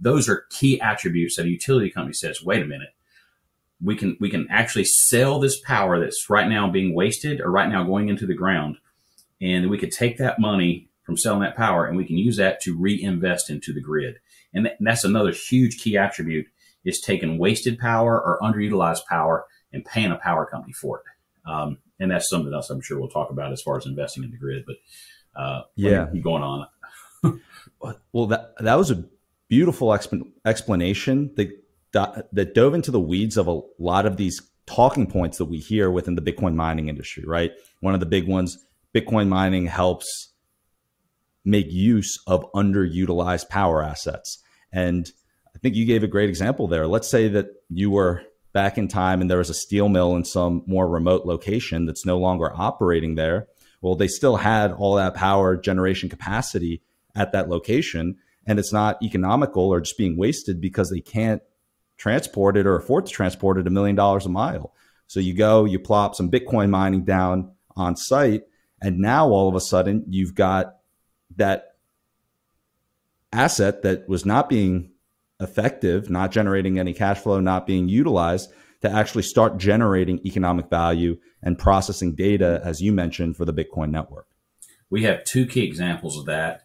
Those 0.00 0.28
are 0.28 0.46
key 0.50 0.80
attributes 0.80 1.36
that 1.36 1.46
a 1.46 1.48
utility 1.48 1.90
company 1.90 2.14
says, 2.14 2.42
wait 2.42 2.60
a 2.60 2.66
minute, 2.66 2.88
we 3.80 3.94
can 3.94 4.16
we 4.18 4.28
can 4.28 4.48
actually 4.50 4.86
sell 4.86 5.38
this 5.38 5.60
power 5.60 6.00
that's 6.00 6.28
right 6.28 6.48
now 6.48 6.68
being 6.68 6.92
wasted 6.92 7.40
or 7.40 7.48
right 7.48 7.68
now 7.68 7.84
going 7.84 8.08
into 8.08 8.26
the 8.26 8.34
ground, 8.34 8.78
and 9.40 9.70
we 9.70 9.78
could 9.78 9.92
take 9.92 10.18
that 10.18 10.40
money 10.40 10.88
from 11.04 11.16
selling 11.16 11.42
that 11.42 11.56
power 11.56 11.86
and 11.86 11.96
we 11.96 12.04
can 12.04 12.18
use 12.18 12.36
that 12.38 12.60
to 12.62 12.76
reinvest 12.76 13.48
into 13.48 13.72
the 13.72 13.80
grid. 13.80 14.16
And, 14.52 14.64
th- 14.64 14.74
and 14.80 14.88
that's 14.88 15.04
another 15.04 15.30
huge 15.30 15.78
key 15.78 15.96
attribute 15.96 16.46
is 16.84 17.00
taking 17.00 17.38
wasted 17.38 17.78
power 17.78 18.20
or 18.20 18.40
underutilized 18.42 19.06
power 19.08 19.44
and 19.72 19.84
paying 19.84 20.12
a 20.12 20.16
power 20.16 20.46
company 20.46 20.72
for 20.72 20.98
it. 20.98 21.50
Um, 21.50 21.78
and 21.98 22.10
that's 22.10 22.28
something 22.28 22.52
else 22.52 22.70
I'm 22.70 22.80
sure 22.80 22.98
we'll 22.98 23.08
talk 23.08 23.30
about 23.30 23.52
as 23.52 23.62
far 23.62 23.76
as 23.76 23.86
investing 23.86 24.24
in 24.24 24.30
the 24.30 24.36
grid. 24.36 24.64
But 24.66 24.76
uh, 25.40 25.62
yeah, 25.76 26.08
keep 26.12 26.22
going 26.22 26.42
on. 26.42 26.66
well, 28.12 28.26
that 28.26 28.54
that 28.58 28.74
was 28.74 28.90
a 28.90 29.04
beautiful 29.48 29.88
exp- 29.88 30.30
explanation 30.44 31.32
that 31.36 32.28
that 32.32 32.54
dove 32.54 32.74
into 32.74 32.90
the 32.90 33.00
weeds 33.00 33.36
of 33.36 33.48
a 33.48 33.60
lot 33.78 34.06
of 34.06 34.16
these 34.16 34.40
talking 34.66 35.06
points 35.06 35.38
that 35.38 35.44
we 35.46 35.58
hear 35.58 35.90
within 35.90 36.14
the 36.14 36.22
Bitcoin 36.22 36.54
mining 36.54 36.88
industry. 36.88 37.24
Right, 37.26 37.52
one 37.80 37.94
of 37.94 38.00
the 38.00 38.06
big 38.06 38.26
ones: 38.26 38.58
Bitcoin 38.94 39.28
mining 39.28 39.66
helps 39.66 40.32
make 41.44 41.70
use 41.70 42.18
of 42.26 42.50
underutilized 42.52 43.48
power 43.48 43.82
assets. 43.82 44.42
And 44.72 45.10
I 45.54 45.58
think 45.58 45.74
you 45.74 45.84
gave 45.84 46.02
a 46.02 46.08
great 46.08 46.28
example 46.28 46.68
there. 46.68 46.86
Let's 46.86 47.08
say 47.08 47.28
that 47.28 47.46
you 47.68 47.90
were 47.90 48.22
back 48.52 48.78
in 48.78 48.88
time 48.88 49.20
and 49.20 49.30
there 49.30 49.38
was 49.38 49.50
a 49.50 49.54
steel 49.54 49.88
mill 49.88 50.14
in 50.14 50.24
some 50.24 50.62
more 50.66 50.88
remote 50.88 51.24
location 51.24 51.86
that's 51.86 52.06
no 52.06 52.18
longer 52.18 52.52
operating 52.54 53.14
there, 53.14 53.48
well, 53.80 53.96
they 53.96 54.08
still 54.08 54.36
had 54.36 54.72
all 54.72 54.94
that 54.96 55.14
power 55.14 55.56
generation 55.56 56.08
capacity 56.08 56.82
at 57.14 57.32
that 57.32 57.48
location. 57.48 58.16
And 58.46 58.58
it's 58.58 58.72
not 58.72 59.02
economical 59.02 59.68
or 59.68 59.80
just 59.80 59.98
being 59.98 60.16
wasted 60.16 60.60
because 60.60 60.90
they 60.90 61.00
can't 61.00 61.42
transport 61.96 62.56
it 62.56 62.66
or 62.66 62.76
afford 62.76 63.06
to 63.06 63.12
transport 63.12 63.58
it 63.58 63.66
a 63.66 63.70
million 63.70 63.96
dollars 63.96 64.26
a 64.26 64.28
mile. 64.28 64.72
So 65.06 65.20
you 65.20 65.34
go, 65.34 65.64
you 65.64 65.78
plop 65.78 66.14
some 66.14 66.30
Bitcoin 66.30 66.70
mining 66.70 67.04
down 67.04 67.52
on 67.76 67.96
site, 67.96 68.44
and 68.80 68.98
now 68.98 69.28
all 69.28 69.48
of 69.48 69.54
a 69.54 69.60
sudden 69.60 70.04
you've 70.08 70.34
got 70.34 70.76
that 71.36 71.76
asset 73.32 73.82
that 73.82 74.08
was 74.08 74.24
not 74.24 74.48
being 74.48 74.91
effective, 75.42 76.10
not 76.10 76.30
generating 76.30 76.78
any 76.78 76.92
cash 76.92 77.18
flow, 77.18 77.40
not 77.40 77.66
being 77.66 77.88
utilized 77.88 78.52
to 78.82 78.90
actually 78.90 79.22
start 79.22 79.58
generating 79.58 80.20
economic 80.26 80.68
value 80.68 81.16
and 81.42 81.58
processing 81.58 82.14
data, 82.14 82.60
as 82.64 82.80
you 82.80 82.92
mentioned, 82.92 83.36
for 83.36 83.44
the 83.44 83.52
Bitcoin 83.52 83.90
network. 83.90 84.26
We 84.90 85.04
have 85.04 85.24
two 85.24 85.46
key 85.46 85.64
examples 85.64 86.18
of 86.18 86.26
that 86.26 86.62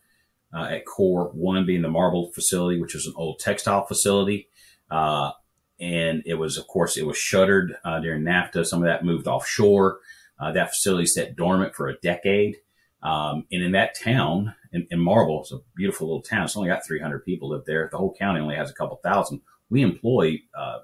uh, 0.54 0.64
at 0.64 0.86
Core. 0.86 1.32
One 1.34 1.66
being 1.66 1.82
the 1.82 1.90
Marble 1.90 2.32
facility, 2.34 2.80
which 2.80 2.94
was 2.94 3.06
an 3.06 3.14
old 3.16 3.40
textile 3.40 3.86
facility. 3.86 4.50
Uh, 4.90 5.32
and 5.80 6.24
it 6.26 6.36
was, 6.36 6.58
of 6.58 6.68
course, 6.68 6.98
it 6.98 7.06
was 7.06 7.18
shuttered 7.18 7.78
uh, 7.86 8.00
during 8.00 8.24
NAFTA. 8.24 8.66
Some 8.66 8.82
of 8.82 8.88
that 8.88 9.06
moved 9.06 9.28
offshore. 9.28 10.00
Uh, 10.40 10.52
that 10.52 10.70
facility 10.70 11.06
sat 11.06 11.36
dormant 11.36 11.76
for 11.76 11.88
a 11.88 11.98
decade. 11.98 12.58
Um, 13.04 13.46
and 13.52 13.64
in 13.64 13.72
that 13.74 13.96
town, 13.96 14.56
in, 14.72 14.88
in, 14.92 15.00
Marble, 15.00 15.42
it's 15.42 15.52
a 15.52 15.60
beautiful 15.76 16.08
little 16.08 16.22
town. 16.22 16.44
It's 16.44 16.58
only 16.58 16.70
got 16.70 16.86
300 16.86 17.26
people 17.26 17.50
live 17.50 17.66
there. 17.66 17.90
The 17.92 17.98
whole 17.98 18.14
county 18.14 18.40
only 18.40 18.56
has 18.56 18.70
a 18.70 18.74
couple 18.74 18.98
thousand. 19.04 19.42
We 19.70 19.82
employ, 19.82 20.42
uh, 20.58 20.80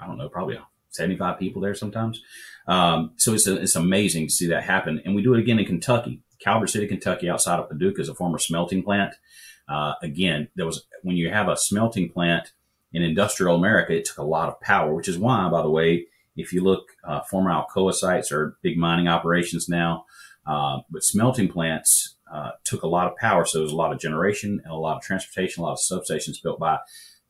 I 0.00 0.06
don't 0.06 0.18
know, 0.18 0.28
probably 0.28 0.58
75 0.90 1.38
people 1.38 1.62
there 1.62 1.74
sometimes. 1.74 2.22
Um, 2.66 3.12
so 3.16 3.34
it's, 3.34 3.46
a, 3.46 3.60
it's 3.60 3.76
amazing 3.76 4.28
to 4.28 4.32
see 4.32 4.46
that 4.48 4.64
happen. 4.64 5.00
And 5.04 5.14
we 5.14 5.22
do 5.22 5.34
it 5.34 5.40
again 5.40 5.58
in 5.58 5.66
Kentucky, 5.66 6.22
Calvert 6.40 6.70
City, 6.70 6.86
Kentucky, 6.86 7.28
outside 7.28 7.58
of 7.58 7.68
Paducah 7.68 8.00
is 8.00 8.08
a 8.08 8.14
former 8.14 8.38
smelting 8.38 8.82
plant. 8.82 9.14
Uh, 9.68 9.94
again, 10.02 10.48
there 10.56 10.66
was, 10.66 10.86
when 11.02 11.16
you 11.16 11.30
have 11.30 11.48
a 11.48 11.56
smelting 11.56 12.10
plant 12.10 12.52
in 12.92 13.02
industrial 13.02 13.56
America, 13.56 13.94
it 13.94 14.04
took 14.04 14.18
a 14.18 14.24
lot 14.24 14.48
of 14.48 14.60
power, 14.60 14.94
which 14.94 15.08
is 15.08 15.18
why, 15.18 15.48
by 15.48 15.62
the 15.62 15.70
way, 15.70 16.06
if 16.36 16.52
you 16.52 16.62
look, 16.62 16.90
uh, 17.04 17.20
former 17.22 17.50
Alcoa 17.50 17.92
sites 17.92 18.30
are 18.30 18.56
big 18.62 18.76
mining 18.76 19.08
operations 19.08 19.68
now, 19.68 20.04
Uh, 20.46 20.78
but 20.90 21.02
smelting 21.02 21.48
plants 21.48 22.15
uh, 22.30 22.52
took 22.64 22.82
a 22.82 22.88
lot 22.88 23.06
of 23.06 23.16
power, 23.16 23.44
so 23.44 23.58
there 23.58 23.64
was 23.64 23.72
a 23.72 23.76
lot 23.76 23.92
of 23.92 24.00
generation 24.00 24.60
and 24.64 24.72
a 24.72 24.76
lot 24.76 24.96
of 24.96 25.02
transportation, 25.02 25.62
a 25.62 25.66
lot 25.66 25.72
of 25.72 25.78
substations 25.78 26.42
built 26.42 26.58
by 26.58 26.78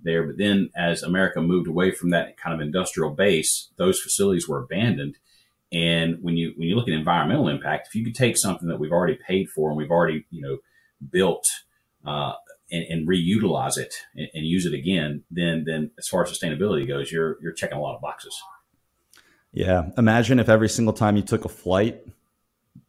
there. 0.00 0.24
But 0.24 0.38
then, 0.38 0.70
as 0.76 1.02
America 1.02 1.40
moved 1.40 1.68
away 1.68 1.90
from 1.90 2.10
that 2.10 2.36
kind 2.36 2.54
of 2.54 2.66
industrial 2.66 3.10
base, 3.10 3.68
those 3.76 4.00
facilities 4.00 4.48
were 4.48 4.62
abandoned. 4.62 5.18
And 5.72 6.18
when 6.22 6.36
you 6.36 6.54
when 6.56 6.68
you 6.68 6.76
look 6.76 6.88
at 6.88 6.94
environmental 6.94 7.48
impact, 7.48 7.88
if 7.88 7.94
you 7.94 8.04
could 8.04 8.14
take 8.14 8.36
something 8.36 8.68
that 8.68 8.78
we've 8.78 8.92
already 8.92 9.18
paid 9.26 9.50
for 9.50 9.68
and 9.68 9.76
we've 9.76 9.90
already 9.90 10.24
you 10.30 10.40
know 10.40 10.58
built 11.10 11.46
uh, 12.06 12.34
and, 12.70 12.84
and, 12.84 13.08
reutilize 13.08 13.76
it 13.76 13.94
and, 14.14 14.28
and, 14.32 14.46
use 14.46 14.64
it 14.64 14.72
again, 14.72 15.24
then 15.30 15.64
then 15.66 15.90
as 15.98 16.08
far 16.08 16.22
as 16.22 16.30
sustainability 16.30 16.86
goes, 16.86 17.10
you're 17.10 17.36
you're 17.42 17.52
checking 17.52 17.76
a 17.76 17.80
lot 17.80 17.96
of 17.96 18.00
boxes. 18.00 18.40
Yeah, 19.52 19.90
imagine 19.98 20.38
if 20.38 20.48
every 20.48 20.68
single 20.68 20.94
time 20.94 21.16
you 21.16 21.22
took 21.22 21.44
a 21.44 21.48
flight, 21.48 22.00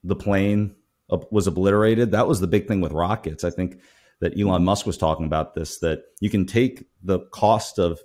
the 0.04 0.16
plane 0.16 0.76
was 1.10 1.48
obliterated. 1.48 2.12
That 2.12 2.28
was 2.28 2.40
the 2.40 2.48
big 2.48 2.68
thing 2.68 2.82
with 2.82 2.92
rockets. 2.92 3.44
I 3.44 3.50
think 3.50 3.80
that 4.20 4.40
Elon 4.40 4.64
Musk 4.64 4.86
was 4.86 4.98
talking 4.98 5.26
about 5.26 5.54
this 5.54 5.80
that 5.80 6.04
you 6.20 6.30
can 6.30 6.46
take 6.46 6.86
the 7.04 7.20
cost 7.32 7.80
of 7.80 8.00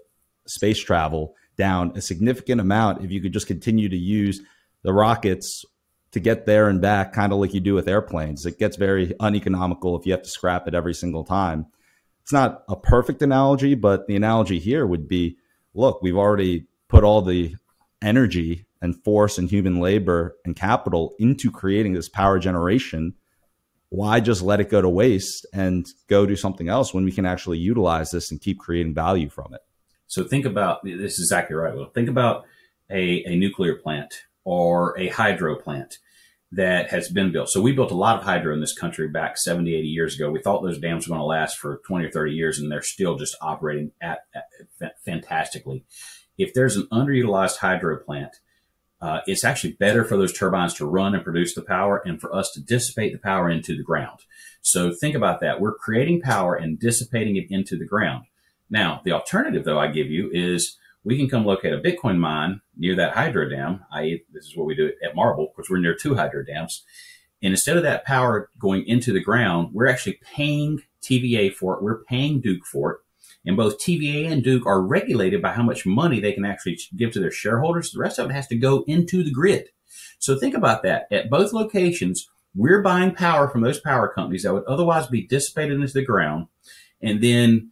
space 0.46 0.78
travel 0.78 1.34
down 1.56 1.92
a 1.96 2.00
significant 2.00 2.60
amount 2.60 3.04
if 3.04 3.10
you 3.10 3.20
could 3.20 3.32
just 3.32 3.46
continue 3.46 3.88
to 3.88 3.96
use 3.96 4.40
the 4.82 4.92
rockets 4.92 5.64
to 6.12 6.20
get 6.20 6.44
there 6.44 6.68
and 6.68 6.80
back, 6.80 7.12
kind 7.12 7.32
of 7.32 7.38
like 7.38 7.54
you 7.54 7.60
do 7.60 7.74
with 7.74 7.88
airplanes. 7.88 8.44
It 8.44 8.58
gets 8.58 8.76
very 8.76 9.14
uneconomical 9.18 9.98
if 9.98 10.06
you 10.06 10.12
have 10.12 10.22
to 10.22 10.28
scrap 10.28 10.68
it 10.68 10.74
every 10.74 10.94
single 10.94 11.24
time. 11.24 11.66
It's 12.22 12.32
not 12.32 12.64
a 12.68 12.76
perfect 12.76 13.22
analogy, 13.22 13.74
but 13.74 14.06
the 14.06 14.16
analogy 14.16 14.58
here 14.58 14.86
would 14.86 15.08
be 15.08 15.38
look, 15.74 16.02
we've 16.02 16.16
already 16.16 16.66
put 16.88 17.04
all 17.04 17.22
the 17.22 17.56
energy 18.02 18.66
and 18.80 19.02
force 19.04 19.38
and 19.38 19.48
human 19.48 19.80
labor 19.80 20.36
and 20.44 20.56
capital 20.56 21.14
into 21.18 21.50
creating 21.50 21.92
this 21.92 22.08
power 22.08 22.38
generation. 22.38 23.14
Why 23.90 24.20
just 24.20 24.42
let 24.42 24.60
it 24.60 24.70
go 24.70 24.80
to 24.80 24.88
waste 24.88 25.46
and 25.52 25.86
go 26.08 26.26
do 26.26 26.36
something 26.36 26.68
else 26.68 26.92
when 26.92 27.04
we 27.04 27.12
can 27.12 27.26
actually 27.26 27.58
utilize 27.58 28.10
this 28.10 28.30
and 28.30 28.40
keep 28.40 28.58
creating 28.58 28.94
value 28.94 29.28
from 29.28 29.54
it? 29.54 29.60
So 30.06 30.24
think 30.24 30.44
about 30.44 30.84
this 30.84 31.18
is 31.18 31.26
exactly 31.30 31.56
right. 31.56 31.74
Well, 31.74 31.90
think 31.94 32.08
about 32.08 32.44
a, 32.90 33.24
a 33.26 33.36
nuclear 33.36 33.76
plant 33.76 34.14
or 34.44 34.98
a 34.98 35.08
hydro 35.08 35.56
plant 35.56 35.98
that 36.52 36.90
has 36.90 37.08
been 37.08 37.32
built. 37.32 37.48
So 37.48 37.62
we 37.62 37.72
built 37.72 37.90
a 37.90 37.96
lot 37.96 38.18
of 38.18 38.24
hydro 38.24 38.52
in 38.52 38.60
this 38.60 38.76
country 38.76 39.08
back 39.08 39.38
70, 39.38 39.74
80 39.74 39.88
years 39.88 40.14
ago. 40.14 40.30
We 40.30 40.42
thought 40.42 40.62
those 40.62 40.78
dams 40.78 41.08
were 41.08 41.12
going 41.12 41.20
to 41.20 41.26
last 41.26 41.58
for 41.58 41.80
20 41.86 42.04
or 42.04 42.10
30 42.10 42.32
years 42.32 42.58
and 42.58 42.70
they're 42.70 42.82
still 42.82 43.16
just 43.16 43.36
operating 43.40 43.92
at, 44.02 44.26
at 44.34 45.02
fantastically. 45.02 45.84
If 46.38 46.54
there's 46.54 46.76
an 46.76 46.88
underutilized 46.92 47.58
hydro 47.58 47.98
plant, 47.98 48.40
uh, 49.00 49.20
it's 49.26 49.44
actually 49.44 49.72
better 49.72 50.04
for 50.04 50.16
those 50.16 50.32
turbines 50.32 50.74
to 50.74 50.86
run 50.86 51.14
and 51.14 51.24
produce 51.24 51.54
the 51.54 51.62
power 51.62 52.00
and 52.04 52.20
for 52.20 52.34
us 52.34 52.52
to 52.52 52.60
dissipate 52.60 53.12
the 53.12 53.18
power 53.18 53.50
into 53.50 53.76
the 53.76 53.82
ground. 53.82 54.20
So 54.60 54.92
think 54.92 55.16
about 55.16 55.40
that. 55.40 55.60
We're 55.60 55.74
creating 55.74 56.20
power 56.20 56.54
and 56.54 56.78
dissipating 56.78 57.36
it 57.36 57.50
into 57.50 57.76
the 57.76 57.84
ground. 57.84 58.26
Now, 58.70 59.02
the 59.04 59.12
alternative 59.12 59.64
though 59.64 59.80
I 59.80 59.88
give 59.88 60.06
you 60.06 60.30
is 60.32 60.78
we 61.04 61.18
can 61.18 61.28
come 61.28 61.44
locate 61.44 61.72
a 61.72 61.78
Bitcoin 61.78 62.18
mine 62.18 62.60
near 62.76 62.94
that 62.94 63.14
hydro 63.14 63.48
dam, 63.48 63.84
i.e., 63.92 64.22
this 64.32 64.46
is 64.46 64.56
what 64.56 64.66
we 64.66 64.76
do 64.76 64.92
at 65.04 65.16
Marble 65.16 65.52
because 65.54 65.68
we're 65.68 65.78
near 65.78 65.96
two 65.96 66.14
hydro 66.14 66.44
dams. 66.44 66.84
And 67.42 67.52
instead 67.52 67.76
of 67.76 67.82
that 67.82 68.04
power 68.04 68.50
going 68.58 68.86
into 68.86 69.12
the 69.12 69.20
ground, 69.20 69.70
we're 69.72 69.88
actually 69.88 70.20
paying 70.22 70.80
TVA 71.02 71.52
for 71.52 71.74
it. 71.74 71.82
We're 71.82 72.04
paying 72.04 72.40
Duke 72.40 72.64
for 72.64 72.92
it. 72.92 72.98
And 73.44 73.56
both 73.56 73.80
TVA 73.80 74.30
and 74.30 74.42
Duke 74.42 74.66
are 74.66 74.80
regulated 74.80 75.42
by 75.42 75.52
how 75.52 75.62
much 75.62 75.84
money 75.84 76.20
they 76.20 76.32
can 76.32 76.44
actually 76.44 76.78
give 76.96 77.12
to 77.12 77.20
their 77.20 77.30
shareholders. 77.30 77.90
The 77.90 77.98
rest 77.98 78.18
of 78.18 78.30
it 78.30 78.34
has 78.34 78.46
to 78.48 78.56
go 78.56 78.84
into 78.86 79.24
the 79.24 79.32
grid. 79.32 79.68
So 80.18 80.38
think 80.38 80.54
about 80.54 80.84
that. 80.84 81.08
At 81.10 81.30
both 81.30 81.52
locations, 81.52 82.28
we're 82.54 82.82
buying 82.82 83.14
power 83.14 83.48
from 83.48 83.62
those 83.62 83.80
power 83.80 84.08
companies 84.08 84.42
that 84.42 84.52
would 84.52 84.64
otherwise 84.64 85.06
be 85.06 85.26
dissipated 85.26 85.80
into 85.80 85.92
the 85.92 86.04
ground. 86.04 86.46
And 87.00 87.22
then 87.22 87.70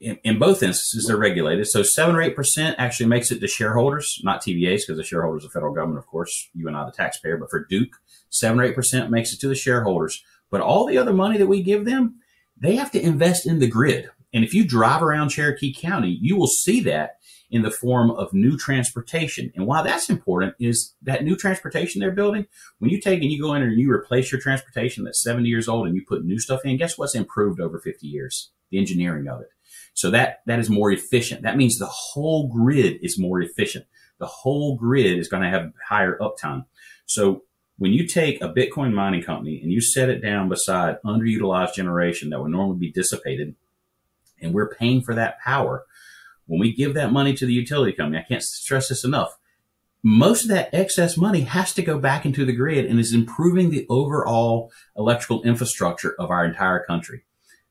in, 0.00 0.18
in, 0.22 0.38
both 0.38 0.62
instances, 0.62 1.06
they're 1.06 1.16
regulated. 1.16 1.66
So 1.66 1.82
seven 1.82 2.14
or 2.14 2.22
eight 2.22 2.36
percent 2.36 2.76
actually 2.78 3.06
makes 3.06 3.32
it 3.32 3.40
to 3.40 3.48
shareholders, 3.48 4.20
not 4.22 4.42
TVAs, 4.42 4.82
because 4.86 4.96
the 4.96 5.02
shareholders 5.02 5.44
are 5.44 5.50
federal 5.50 5.74
government, 5.74 5.98
of 5.98 6.06
course, 6.06 6.48
you 6.54 6.68
and 6.68 6.76
I, 6.76 6.84
the 6.84 6.92
taxpayer. 6.92 7.36
But 7.36 7.50
for 7.50 7.64
Duke, 7.64 7.96
seven 8.30 8.60
or 8.60 8.64
eight 8.64 8.76
percent 8.76 9.10
makes 9.10 9.32
it 9.32 9.40
to 9.40 9.48
the 9.48 9.56
shareholders. 9.56 10.22
But 10.50 10.60
all 10.60 10.86
the 10.86 10.98
other 10.98 11.12
money 11.12 11.38
that 11.38 11.48
we 11.48 11.62
give 11.62 11.84
them, 11.84 12.20
they 12.56 12.76
have 12.76 12.92
to 12.92 13.00
invest 13.00 13.46
in 13.46 13.58
the 13.58 13.66
grid. 13.66 14.10
And 14.32 14.44
if 14.44 14.52
you 14.52 14.66
drive 14.66 15.02
around 15.02 15.30
Cherokee 15.30 15.72
County, 15.72 16.18
you 16.20 16.36
will 16.36 16.48
see 16.48 16.80
that 16.80 17.16
in 17.50 17.62
the 17.62 17.70
form 17.70 18.10
of 18.10 18.32
new 18.32 18.58
transportation. 18.58 19.50
And 19.56 19.66
why 19.66 19.82
that's 19.82 20.10
important 20.10 20.54
is 20.60 20.94
that 21.02 21.24
new 21.24 21.34
transportation 21.34 22.00
they're 22.00 22.10
building, 22.10 22.46
when 22.78 22.90
you 22.90 23.00
take 23.00 23.22
and 23.22 23.32
you 23.32 23.40
go 23.40 23.54
in 23.54 23.62
and 23.62 23.78
you 23.78 23.90
replace 23.90 24.30
your 24.30 24.40
transportation 24.40 25.04
that's 25.04 25.22
70 25.22 25.48
years 25.48 25.68
old 25.68 25.86
and 25.86 25.96
you 25.96 26.04
put 26.06 26.24
new 26.24 26.38
stuff 26.38 26.60
in, 26.64 26.76
guess 26.76 26.98
what's 26.98 27.14
improved 27.14 27.60
over 27.60 27.78
50 27.78 28.06
years? 28.06 28.50
The 28.70 28.78
engineering 28.78 29.28
of 29.28 29.40
it. 29.40 29.48
So 29.94 30.10
that, 30.10 30.42
that 30.46 30.58
is 30.58 30.68
more 30.68 30.92
efficient. 30.92 31.42
That 31.42 31.56
means 31.56 31.78
the 31.78 31.86
whole 31.86 32.48
grid 32.48 32.98
is 33.02 33.18
more 33.18 33.40
efficient. 33.40 33.86
The 34.18 34.26
whole 34.26 34.76
grid 34.76 35.18
is 35.18 35.28
going 35.28 35.42
to 35.42 35.48
have 35.48 35.72
higher 35.88 36.18
uptime. 36.20 36.66
So 37.06 37.44
when 37.78 37.92
you 37.92 38.06
take 38.06 38.42
a 38.42 38.52
Bitcoin 38.52 38.92
mining 38.92 39.22
company 39.22 39.60
and 39.62 39.72
you 39.72 39.80
set 39.80 40.10
it 40.10 40.20
down 40.20 40.48
beside 40.48 40.98
underutilized 41.04 41.74
generation 41.74 42.30
that 42.30 42.40
would 42.40 42.50
normally 42.50 42.78
be 42.78 42.92
dissipated, 42.92 43.54
and 44.40 44.52
we're 44.52 44.68
paying 44.68 45.02
for 45.02 45.14
that 45.14 45.40
power, 45.40 45.84
when 46.46 46.60
we 46.60 46.74
give 46.74 46.94
that 46.94 47.12
money 47.12 47.34
to 47.34 47.46
the 47.46 47.52
utility 47.52 47.92
company, 47.92 48.18
I 48.18 48.26
can't 48.26 48.42
stress 48.42 48.88
this 48.88 49.04
enough. 49.04 49.38
Most 50.02 50.44
of 50.44 50.48
that 50.48 50.72
excess 50.72 51.16
money 51.16 51.42
has 51.42 51.74
to 51.74 51.82
go 51.82 51.98
back 51.98 52.24
into 52.24 52.44
the 52.44 52.52
grid 52.52 52.86
and 52.86 52.98
is 52.98 53.12
improving 53.12 53.70
the 53.70 53.86
overall 53.90 54.72
electrical 54.96 55.42
infrastructure 55.42 56.14
of 56.18 56.30
our 56.30 56.44
entire 56.44 56.84
country. 56.84 57.24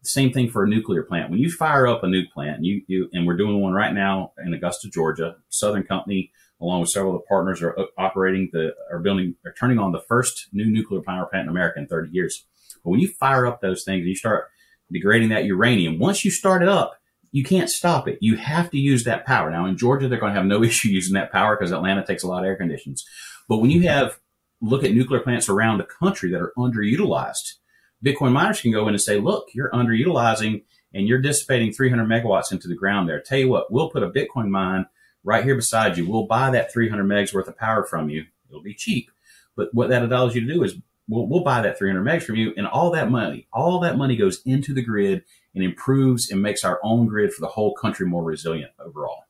The 0.04 0.10
same 0.10 0.32
thing 0.32 0.50
for 0.50 0.64
a 0.64 0.70
nuclear 0.70 1.04
plant. 1.04 1.32
When 1.32 1.40
you 1.40 1.52
fire 1.52 1.88
up 1.88 2.04
a 2.04 2.08
nuke 2.08 2.32
plant, 2.32 2.64
you, 2.64 2.82
you 2.88 3.10
and 3.14 3.26
we're 3.26 3.38
doing 3.38 3.62
one 3.62 3.74
right 3.74 3.94
now 3.94 4.34
in 4.46 4.54
Augusta, 4.54 4.90
Georgia. 4.90 5.38
Southern 5.50 5.84
Company, 5.84 6.32
along 6.62 6.82
with 6.82 6.90
several 6.90 7.16
of 7.16 7.22
the 7.22 7.28
partners, 7.28 7.62
are 7.62 7.78
uh, 7.80 7.86
operating 7.98 8.50
the 8.54 8.76
are 8.92 9.00
building 9.00 9.36
are 9.46 9.54
turning 9.54 9.80
on 9.80 9.92
the 9.92 10.02
first 10.08 10.50
new 10.52 10.66
nuclear 10.66 11.02
power 11.02 11.26
plant 11.26 11.46
in 11.46 11.50
America 11.50 11.80
in 11.80 11.88
30 11.88 12.12
years. 12.12 12.46
But 12.84 12.92
when 12.92 13.00
you 13.00 13.08
fire 13.08 13.48
up 13.48 13.62
those 13.62 13.84
things 13.84 14.02
and 14.02 14.10
you 14.10 14.16
start 14.16 14.50
degrading 14.92 15.30
that 15.30 15.46
uranium, 15.46 16.00
once 16.00 16.24
you 16.24 16.32
start 16.32 16.62
it 16.62 16.70
up, 16.70 17.00
you 17.32 17.44
can't 17.44 17.70
stop 17.70 18.08
it. 18.08 18.18
You 18.22 18.38
have 18.38 18.70
to 18.72 18.78
use 18.78 19.04
that 19.04 19.26
power. 19.26 19.52
Now 19.52 19.66
in 19.66 19.78
Georgia, 19.78 20.08
they're 20.08 20.20
going 20.20 20.34
to 20.34 20.40
have 20.40 20.48
no 20.48 20.64
issue 20.64 20.90
using 20.90 21.14
that 21.14 21.32
power 21.32 21.56
because 21.56 21.72
Atlanta 21.72 22.06
takes 22.06 22.24
a 22.24 22.28
lot 22.28 22.44
of 22.44 22.48
air 22.48 22.56
conditions. 22.56 23.04
But 23.48 23.58
when 23.58 23.72
you 23.72 23.88
have 23.88 24.20
look 24.62 24.84
at 24.84 24.94
nuclear 24.94 25.20
plants 25.20 25.50
around 25.50 25.78
the 25.78 25.84
country 25.84 26.32
that 26.32 26.42
are 26.42 26.54
underutilized, 26.58 27.56
Bitcoin 28.04 28.32
miners 28.32 28.62
can 28.62 28.72
go 28.72 28.88
in 28.88 28.94
and 28.94 29.02
say, 29.02 29.20
look, 29.20 29.48
you're 29.54 29.72
underutilizing 29.72 30.64
and 30.94 31.08
you're 31.08 31.22
dissipating 31.22 31.72
300 31.72 32.08
megawatts 32.08 32.52
into 32.52 32.68
the 32.68 32.76
ground 32.76 33.08
there. 33.08 33.22
Tell 33.22 33.38
you 33.38 33.50
what, 33.50 33.72
we'll 33.72 33.90
put 33.90 34.04
a 34.04 34.10
Bitcoin 34.10 34.50
mine 34.50 34.86
right 35.24 35.44
here 35.44 35.56
beside 35.56 35.98
you. 35.98 36.10
We'll 36.10 36.28
buy 36.28 36.52
that 36.52 36.72
300 36.72 37.04
megs 37.06 37.34
worth 37.34 37.48
of 37.48 37.58
power 37.58 37.86
from 37.86 38.10
you. 38.10 38.26
It'll 38.50 38.62
be 38.62 38.74
cheap. 38.74 39.12
But 39.56 39.74
what 39.74 39.90
that 39.90 40.04
allows 40.04 40.36
you 40.36 40.42
to 40.42 40.54
do 40.54 40.64
is 40.64 40.76
we'll, 41.08 41.28
we'll 41.28 41.44
buy 41.44 41.62
that 41.62 41.78
300 41.78 42.04
megs 42.06 42.24
from 42.24 42.36
you 42.36 42.54
and 42.58 42.68
all 42.68 42.92
that 42.92 43.10
money, 43.10 43.48
all 43.54 43.80
that 43.80 43.98
money 43.98 44.16
goes 44.16 44.42
into 44.46 44.74
the 44.74 44.82
grid 44.82 45.24
and 45.56 45.64
improves 45.64 46.30
and 46.30 46.42
makes 46.42 46.64
our 46.64 46.80
own 46.84 47.08
grid 47.08 47.34
for 47.34 47.42
the 47.42 47.48
whole 47.48 47.74
country 47.74 48.06
more 48.06 48.24
resilient 48.24 48.72
overall. 48.80 49.24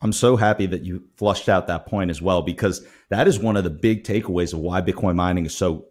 I'm 0.00 0.12
so 0.12 0.36
happy 0.36 0.66
that 0.66 0.84
you 0.84 1.04
flushed 1.16 1.48
out 1.48 1.68
that 1.68 1.86
point 1.86 2.10
as 2.10 2.20
well, 2.20 2.42
because 2.42 2.84
that 3.08 3.28
is 3.28 3.38
one 3.38 3.56
of 3.56 3.62
the 3.62 3.70
big 3.70 4.02
takeaways 4.02 4.52
of 4.52 4.58
why 4.58 4.82
Bitcoin 4.82 5.14
mining 5.14 5.46
is 5.46 5.56
so 5.56 5.86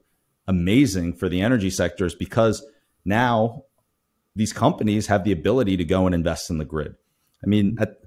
amazing 0.47 1.13
for 1.13 1.29
the 1.29 1.41
energy 1.41 1.69
sector 1.69 2.05
is 2.05 2.13
because 2.13 2.65
now 3.05 3.63
these 4.35 4.51
companies 4.51 5.07
have 5.07 5.23
the 5.23 5.31
ability 5.31 5.77
to 5.77 5.85
go 5.85 6.05
and 6.05 6.13
invest 6.13 6.49
in 6.49 6.57
the 6.57 6.65
grid. 6.65 6.95
I 7.43 7.47
mean, 7.47 7.77
at, 7.79 8.00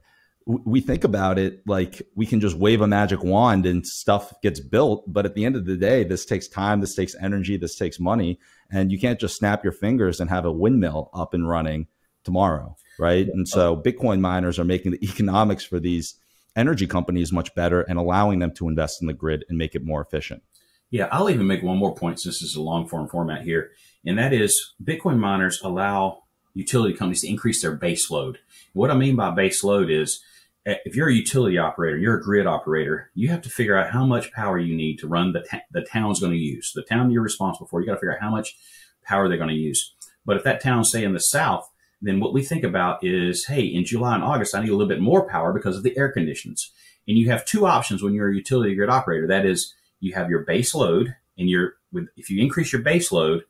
we 0.46 0.80
think 0.80 1.04
about 1.04 1.38
it 1.38 1.66
like 1.66 2.02
we 2.14 2.26
can 2.26 2.40
just 2.40 2.56
wave 2.56 2.82
a 2.82 2.86
magic 2.86 3.22
wand 3.24 3.64
and 3.64 3.86
stuff 3.86 4.32
gets 4.42 4.60
built. 4.60 5.04
But 5.06 5.24
at 5.24 5.34
the 5.34 5.44
end 5.44 5.56
of 5.56 5.64
the 5.64 5.76
day, 5.76 6.04
this 6.04 6.26
takes 6.26 6.48
time, 6.48 6.80
this 6.80 6.94
takes 6.94 7.14
energy, 7.20 7.56
this 7.56 7.76
takes 7.76 7.98
money. 7.98 8.38
And 8.70 8.92
you 8.92 8.98
can't 8.98 9.18
just 9.18 9.36
snap 9.36 9.64
your 9.64 9.72
fingers 9.72 10.20
and 10.20 10.28
have 10.28 10.44
a 10.44 10.52
windmill 10.52 11.10
up 11.14 11.32
and 11.32 11.48
running 11.48 11.86
tomorrow. 12.24 12.76
Right. 12.98 13.26
And 13.26 13.48
so 13.48 13.76
Bitcoin 13.76 14.20
miners 14.20 14.58
are 14.58 14.64
making 14.64 14.92
the 14.92 15.02
economics 15.02 15.64
for 15.64 15.80
these 15.80 16.14
energy 16.56 16.86
companies 16.86 17.32
much 17.32 17.54
better 17.54 17.80
and 17.82 17.98
allowing 17.98 18.38
them 18.38 18.52
to 18.54 18.68
invest 18.68 19.00
in 19.00 19.06
the 19.06 19.14
grid 19.14 19.44
and 19.48 19.58
make 19.58 19.74
it 19.74 19.84
more 19.84 20.00
efficient. 20.00 20.42
Yeah, 20.90 21.08
I'll 21.10 21.30
even 21.30 21.46
make 21.46 21.62
one 21.62 21.78
more 21.78 21.94
point 21.94 22.20
since 22.20 22.36
this 22.36 22.50
is 22.50 22.56
a 22.56 22.62
long 22.62 22.86
form 22.86 23.08
format 23.08 23.42
here, 23.42 23.72
and 24.06 24.16
that 24.16 24.32
is 24.32 24.74
Bitcoin 24.82 25.18
miners 25.18 25.60
allow 25.64 26.22
utility 26.54 26.94
companies 26.94 27.22
to 27.22 27.28
increase 27.28 27.62
their 27.62 27.74
base 27.74 28.10
load. 28.10 28.38
What 28.74 28.92
I 28.92 28.94
mean 28.94 29.16
by 29.16 29.30
base 29.32 29.64
load 29.64 29.90
is 29.90 30.22
if 30.66 30.96
you're 30.96 31.08
a 31.08 31.14
utility 31.14 31.58
operator, 31.58 31.96
you're 31.96 32.18
a 32.18 32.22
grid 32.22 32.46
operator, 32.46 33.10
you 33.14 33.28
have 33.28 33.42
to 33.42 33.50
figure 33.50 33.76
out 33.76 33.90
how 33.90 34.04
much 34.04 34.32
power 34.32 34.58
you 34.58 34.74
need 34.74 34.98
to 34.98 35.06
run 35.06 35.32
the, 35.32 35.44
the 35.72 35.82
town's 35.82 36.20
going 36.20 36.32
to 36.32 36.38
use. 36.38 36.72
The 36.74 36.82
town 36.82 37.10
you're 37.10 37.22
responsible 37.22 37.66
for, 37.66 37.80
you 37.80 37.86
got 37.86 37.94
to 37.94 38.00
figure 38.00 38.14
out 38.14 38.22
how 38.22 38.30
much 38.30 38.56
power 39.02 39.28
they're 39.28 39.36
going 39.36 39.50
to 39.50 39.54
use. 39.54 39.94
But 40.24 40.36
if 40.36 40.44
that 40.44 40.62
town, 40.62 40.84
say 40.84 41.04
in 41.04 41.12
the 41.12 41.18
south, 41.18 41.70
then 42.00 42.20
what 42.20 42.32
we 42.32 42.42
think 42.42 42.64
about 42.64 43.04
is, 43.04 43.46
hey, 43.46 43.62
in 43.62 43.84
July 43.84 44.14
and 44.14 44.24
August, 44.24 44.54
I 44.54 44.62
need 44.62 44.70
a 44.70 44.76
little 44.76 44.88
bit 44.88 45.00
more 45.00 45.28
power 45.28 45.52
because 45.52 45.76
of 45.76 45.82
the 45.82 45.96
air 45.96 46.10
conditions. 46.10 46.70
And 47.06 47.18
you 47.18 47.30
have 47.30 47.44
two 47.44 47.66
options 47.66 48.02
when 48.02 48.14
you're 48.14 48.30
a 48.30 48.34
utility 48.34 48.74
grid 48.74 48.88
operator. 48.88 49.26
That 49.26 49.44
is, 49.44 49.74
you 50.00 50.14
have 50.14 50.30
your 50.30 50.40
base 50.40 50.74
load 50.74 51.14
and 51.38 51.48
you're 51.48 51.74
with 51.92 52.08
if 52.16 52.30
you 52.30 52.42
increase 52.42 52.72
your 52.72 52.82
base 52.82 53.12
load, 53.12 53.44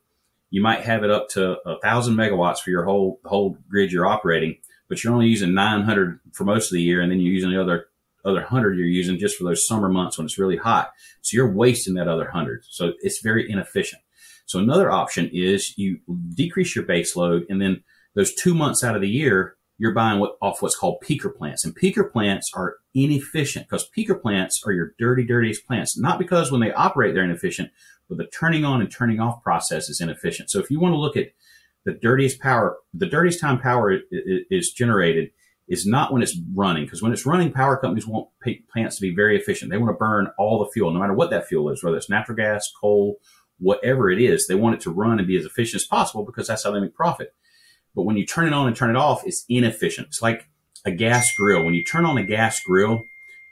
you 0.49 0.61
might 0.61 0.81
have 0.81 1.03
it 1.03 1.11
up 1.11 1.29
to 1.29 1.57
a 1.65 1.79
thousand 1.79 2.15
megawatts 2.15 2.59
for 2.59 2.69
your 2.69 2.85
whole 2.85 3.19
whole 3.25 3.57
grid 3.69 3.91
you're 3.91 4.07
operating, 4.07 4.57
but 4.87 5.03
you're 5.03 5.13
only 5.13 5.27
using 5.27 5.53
900 5.53 6.19
for 6.33 6.43
most 6.43 6.71
of 6.71 6.75
the 6.75 6.81
year, 6.81 7.01
and 7.01 7.11
then 7.11 7.19
you're 7.19 7.33
using 7.33 7.51
the 7.51 7.61
other 7.61 7.87
other 8.25 8.41
hundred 8.41 8.75
you're 8.75 8.87
using 8.87 9.19
just 9.19 9.37
for 9.37 9.43
those 9.43 9.67
summer 9.67 9.87
months 9.87 10.17
when 10.17 10.25
it's 10.25 10.39
really 10.39 10.57
hot. 10.57 10.91
So 11.21 11.35
you're 11.35 11.51
wasting 11.51 11.93
that 11.93 12.07
other 12.07 12.29
hundred. 12.29 12.63
So 12.67 12.93
it's 13.01 13.21
very 13.21 13.49
inefficient. 13.49 14.01
So 14.47 14.59
another 14.59 14.91
option 14.91 15.29
is 15.31 15.77
you 15.77 15.99
decrease 16.33 16.75
your 16.75 16.85
base 16.85 17.15
load, 17.15 17.45
and 17.49 17.61
then 17.61 17.83
those 18.15 18.33
two 18.33 18.53
months 18.53 18.83
out 18.83 18.95
of 18.95 19.01
the 19.01 19.09
year, 19.09 19.57
you're 19.77 19.93
buying 19.93 20.19
what, 20.19 20.37
off 20.41 20.61
what's 20.61 20.77
called 20.77 21.03
peaker 21.03 21.35
plants. 21.35 21.65
And 21.65 21.77
peaker 21.77 22.09
plants 22.09 22.49
are 22.55 22.77
inefficient 22.93 23.67
because 23.67 23.89
peaker 23.95 24.19
plants 24.19 24.61
are 24.65 24.71
your 24.71 24.93
dirty, 24.97 25.25
dirtiest 25.25 25.67
plants. 25.67 25.97
Not 25.97 26.17
because 26.17 26.51
when 26.51 26.61
they 26.61 26.71
operate, 26.71 27.13
they're 27.13 27.23
inefficient, 27.23 27.71
but 28.07 28.17
the 28.17 28.25
turning 28.27 28.63
on 28.63 28.81
and 28.81 28.89
turning 28.89 29.19
off 29.19 29.43
process 29.43 29.89
is 29.89 29.99
inefficient. 29.99 30.49
So 30.49 30.59
if 30.59 30.71
you 30.71 30.79
want 30.79 30.93
to 30.93 30.99
look 30.99 31.17
at 31.17 31.31
the 31.85 31.93
dirtiest 31.93 32.39
power, 32.39 32.77
the 32.93 33.05
dirtiest 33.05 33.39
time 33.39 33.59
power 33.59 33.99
is 34.11 34.71
generated 34.71 35.29
is 35.67 35.85
not 35.85 36.13
when 36.13 36.21
it's 36.21 36.37
running, 36.53 36.83
because 36.83 37.01
when 37.01 37.11
it's 37.11 37.25
running, 37.25 37.51
power 37.51 37.77
companies 37.77 38.05
want 38.05 38.27
plants 38.71 38.97
to 38.97 39.01
be 39.01 39.15
very 39.15 39.37
efficient. 39.37 39.71
They 39.71 39.77
want 39.77 39.89
to 39.89 39.97
burn 39.97 40.27
all 40.37 40.59
the 40.59 40.69
fuel, 40.71 40.91
no 40.91 40.99
matter 40.99 41.13
what 41.13 41.31
that 41.31 41.47
fuel 41.47 41.69
is, 41.69 41.83
whether 41.83 41.97
it's 41.97 42.09
natural 42.09 42.35
gas, 42.35 42.69
coal, 42.79 43.17
whatever 43.57 44.11
it 44.11 44.21
is. 44.21 44.47
They 44.47 44.55
want 44.55 44.75
it 44.75 44.81
to 44.81 44.91
run 44.91 45.17
and 45.17 45.27
be 45.27 45.37
as 45.37 45.45
efficient 45.45 45.81
as 45.81 45.87
possible 45.87 46.23
because 46.23 46.47
that's 46.47 46.63
how 46.63 46.71
they 46.71 46.79
make 46.79 46.93
profit. 46.93 47.33
But 47.95 48.03
when 48.03 48.17
you 48.17 48.25
turn 48.25 48.47
it 48.47 48.53
on 48.53 48.67
and 48.67 48.75
turn 48.75 48.89
it 48.89 48.95
off, 48.95 49.25
it's 49.25 49.45
inefficient. 49.47 50.07
It's 50.07 50.21
like 50.21 50.49
a 50.85 50.91
gas 50.91 51.31
grill. 51.35 51.63
When 51.63 51.73
you 51.73 51.83
turn 51.83 52.05
on 52.05 52.17
a 52.17 52.23
gas 52.23 52.59
grill, 52.59 53.05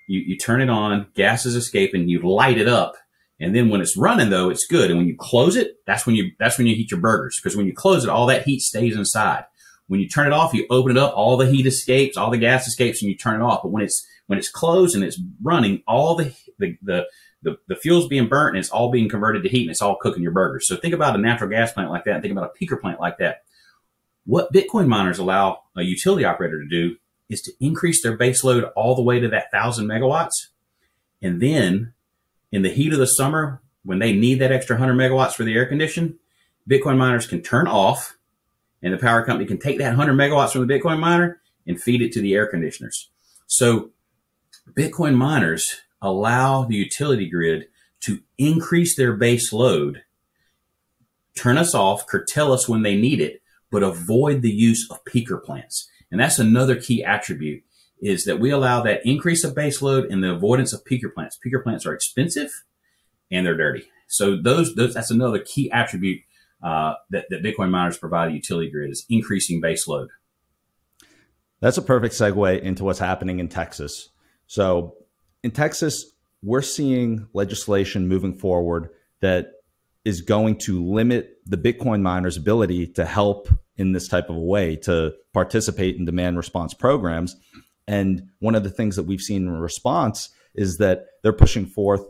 you, 0.08 0.20
you 0.20 0.38
turn 0.38 0.62
it 0.62 0.70
on, 0.70 1.08
gas 1.16 1.46
is 1.46 1.56
escaping, 1.56 2.10
you 2.10 2.22
light 2.22 2.58
it 2.58 2.68
up. 2.68 2.96
And 3.40 3.56
then 3.56 3.70
when 3.70 3.82
it's 3.82 3.98
running 3.98 4.30
though, 4.30 4.50
it's 4.50 4.68
good. 4.68 4.90
And 4.90 5.00
when 5.00 5.08
you 5.08 5.16
close 5.18 5.56
it, 5.56 5.78
that's 5.86 6.06
when 6.06 6.16
you, 6.16 6.32
that's 6.40 6.58
when 6.58 6.68
you 6.68 6.76
heat 6.76 6.92
your 6.92 7.00
burgers. 7.00 7.40
Because 7.42 7.58
when 7.58 7.66
you 7.66 7.74
close 7.74 8.04
it, 8.04 8.10
all 8.10 8.28
that 8.28 8.44
heat 8.44 8.62
stays 8.62 8.96
inside. 8.96 9.46
When 9.88 10.00
you 10.00 10.08
turn 10.08 10.28
it 10.28 10.34
off, 10.34 10.54
you 10.54 10.66
open 10.70 10.92
it 10.92 10.98
up, 10.98 11.14
all 11.16 11.36
the 11.36 11.50
heat 11.50 11.66
escapes, 11.66 12.16
all 12.16 12.32
the 12.32 12.38
gas 12.38 12.68
escapes, 12.68 13.02
and 13.02 13.12
you 13.12 13.18
turn 13.18 13.42
it 13.42 13.44
off. 13.44 13.64
But 13.64 13.72
when 13.72 13.84
it's, 13.84 14.08
when 14.28 14.40
it's 14.40 14.50
closed 14.50 14.96
and 14.96 15.04
it's 15.04 15.20
running, 15.42 15.84
all 15.88 16.16
the, 16.16 16.34
the, 16.58 16.78
the, 16.82 17.06
the, 17.42 17.58
the 17.68 17.76
fuel's 17.76 18.08
being 18.08 18.28
burnt 18.28 18.56
and 18.56 18.60
it's 18.60 18.70
all 18.70 18.90
being 18.90 19.10
converted 19.10 19.44
to 19.44 19.50
heat 19.50 19.64
and 19.64 19.72
it's 19.72 19.82
all 19.82 19.98
cooking 19.98 20.24
your 20.24 20.32
burgers. 20.32 20.68
So 20.68 20.78
think 20.78 20.94
about 20.94 21.16
a 21.16 21.22
natural 21.22 21.50
gas 21.50 21.74
plant 21.74 21.92
like 21.92 22.06
that 22.06 22.14
and 22.14 22.22
think 22.22 22.32
about 22.32 22.52
a 22.56 22.66
peaker 22.66 22.80
plant 22.80 23.02
like 23.02 23.18
that. 23.18 23.44
What 24.26 24.54
Bitcoin 24.54 24.88
miners 24.88 25.20
allow 25.20 25.64
a 25.76 25.82
utility 25.82 26.24
operator 26.24 26.62
to 26.62 26.70
do 26.70 26.96
is 27.30 27.42
to 27.42 27.52
increase 27.60 28.02
their 28.02 28.16
base 28.16 28.44
load 28.44 28.64
all 28.76 28.96
the 28.96 29.02
way 29.02 29.20
to 29.20 29.28
that 29.30 29.52
thousand 29.52 29.88
megawatts. 29.88 30.48
And 31.22 31.42
then 31.42 31.93
in 32.54 32.62
the 32.62 32.70
heat 32.70 32.94
of 32.94 33.00
the 33.00 33.08
summer, 33.08 33.62
when 33.84 33.98
they 33.98 34.14
need 34.14 34.36
that 34.36 34.52
extra 34.52 34.76
100 34.76 34.94
megawatts 34.94 35.34
for 35.34 35.44
the 35.44 35.56
air 35.56 35.66
condition, 35.66 36.20
Bitcoin 36.70 36.98
miners 36.98 37.26
can 37.26 37.42
turn 37.42 37.68
off 37.68 38.16
and 38.84 38.94
the 38.94 38.98
power 39.00 39.26
company 39.26 39.48
can 39.48 39.58
take 39.58 39.80
that 39.80 39.98
100 39.98 40.14
megawatts 40.14 40.52
from 40.52 40.66
the 40.66 40.72
Bitcoin 40.72 41.00
miner 41.00 41.42
and 41.66 41.82
feed 41.82 42.04
it 42.04 42.12
to 42.12 42.22
the 42.22 42.36
air 42.36 42.46
conditioners. 42.46 43.10
So 43.48 43.90
Bitcoin 44.72 45.16
miners 45.16 45.82
allow 46.00 46.64
the 46.64 46.76
utility 46.76 47.28
grid 47.28 47.68
to 48.02 48.20
increase 48.38 48.96
their 48.96 49.14
base 49.14 49.52
load, 49.52 50.04
turn 51.36 51.58
us 51.58 51.74
off, 51.74 52.06
curtail 52.06 52.54
us 52.54 52.70
when 52.70 52.84
they 52.84 52.96
need 52.96 53.20
it, 53.20 53.42
but 53.72 53.82
avoid 53.82 54.44
the 54.44 54.52
use 54.52 54.88
of 54.92 55.04
peaker 55.06 55.44
plants. 55.44 55.90
And 56.12 56.22
that's 56.22 56.38
another 56.38 56.80
key 56.80 57.04
attribute 57.04 57.64
is 58.04 58.26
that 58.26 58.40
we 58.40 58.52
allow 58.52 58.82
that 58.82 59.00
increase 59.06 59.46
of 59.46 59.56
base 59.56 59.82
load 59.82 60.12
and 60.12 60.22
the 60.22 60.32
avoidance 60.32 60.74
of 60.74 60.84
peaker 60.84 61.12
plants. 61.12 61.40
Peaker 61.44 61.64
plants 61.64 61.86
are 61.86 61.94
expensive 61.94 62.52
and 63.32 63.46
they're 63.46 63.56
dirty. 63.56 63.86
So 64.08 64.36
those, 64.36 64.76
those 64.76 64.94
that's 64.94 65.10
another 65.10 65.40
key 65.40 65.72
attribute 65.72 66.22
uh, 66.62 66.96
that, 67.12 67.26
that 67.30 67.42
Bitcoin 67.42 67.70
miners 67.70 67.98
provide 67.98 68.30
a 68.30 68.34
utility 68.34 68.70
grid 68.70 68.92
is 68.92 69.06
increasing 69.10 69.62
base 69.62 69.88
load. 69.88 70.10
That's 71.62 71.78
a 71.78 71.82
perfect 71.82 72.14
segue 72.14 72.62
into 72.62 72.84
what's 72.84 73.00
happening 73.00 73.40
in 73.40 73.48
Texas. 73.48 74.10
So 74.48 74.98
in 75.42 75.52
Texas, 75.52 76.12
we're 76.42 76.62
seeing 76.62 77.28
legislation 77.34 78.10
moving 78.10 78.34
forward 78.34 78.90
that 79.22 79.54
is 80.04 80.20
going 80.20 80.58
to 80.58 80.86
limit 80.86 81.38
the 81.46 81.58
Bitcoin 81.58 82.02
miners' 82.02 82.36
ability 82.36 82.88
to 82.88 83.06
help 83.06 83.48
in 83.78 83.94
this 83.94 84.10
type 84.10 84.30
of 84.30 84.36
a 84.36 84.40
way 84.40 84.76
to 84.76 85.14
participate 85.32 85.96
in 85.96 86.04
demand 86.04 86.36
response 86.36 86.74
programs. 86.74 87.38
And 87.88 88.30
one 88.40 88.56
of 88.56 88.64
the 88.64 88.70
things 88.70 88.96
that 88.96 89.04
we've 89.04 89.22
seen 89.22 89.44
in 89.44 89.52
response 89.52 90.30
is 90.56 90.78
that 90.78 91.06
they're 91.22 91.34
pushing 91.34 91.66
forth 91.66 92.06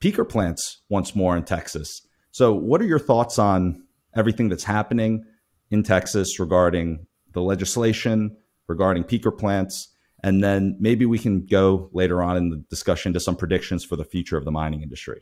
peaker 0.00 0.28
plants 0.28 0.82
once 0.88 1.14
more 1.14 1.36
in 1.36 1.44
Texas. 1.44 2.06
So, 2.30 2.52
what 2.52 2.80
are 2.80 2.86
your 2.86 2.98
thoughts 2.98 3.38
on 3.38 3.84
everything 4.14 4.48
that's 4.48 4.64
happening 4.64 5.24
in 5.70 5.82
Texas 5.82 6.38
regarding 6.38 7.06
the 7.32 7.42
legislation, 7.42 8.36
regarding 8.68 9.04
peaker 9.04 9.36
plants? 9.36 9.88
And 10.24 10.42
then 10.42 10.76
maybe 10.78 11.04
we 11.04 11.18
can 11.18 11.46
go 11.46 11.90
later 11.92 12.22
on 12.22 12.36
in 12.36 12.50
the 12.50 12.64
discussion 12.70 13.12
to 13.12 13.20
some 13.20 13.36
predictions 13.36 13.84
for 13.84 13.96
the 13.96 14.04
future 14.04 14.36
of 14.36 14.44
the 14.44 14.52
mining 14.52 14.82
industry. 14.82 15.20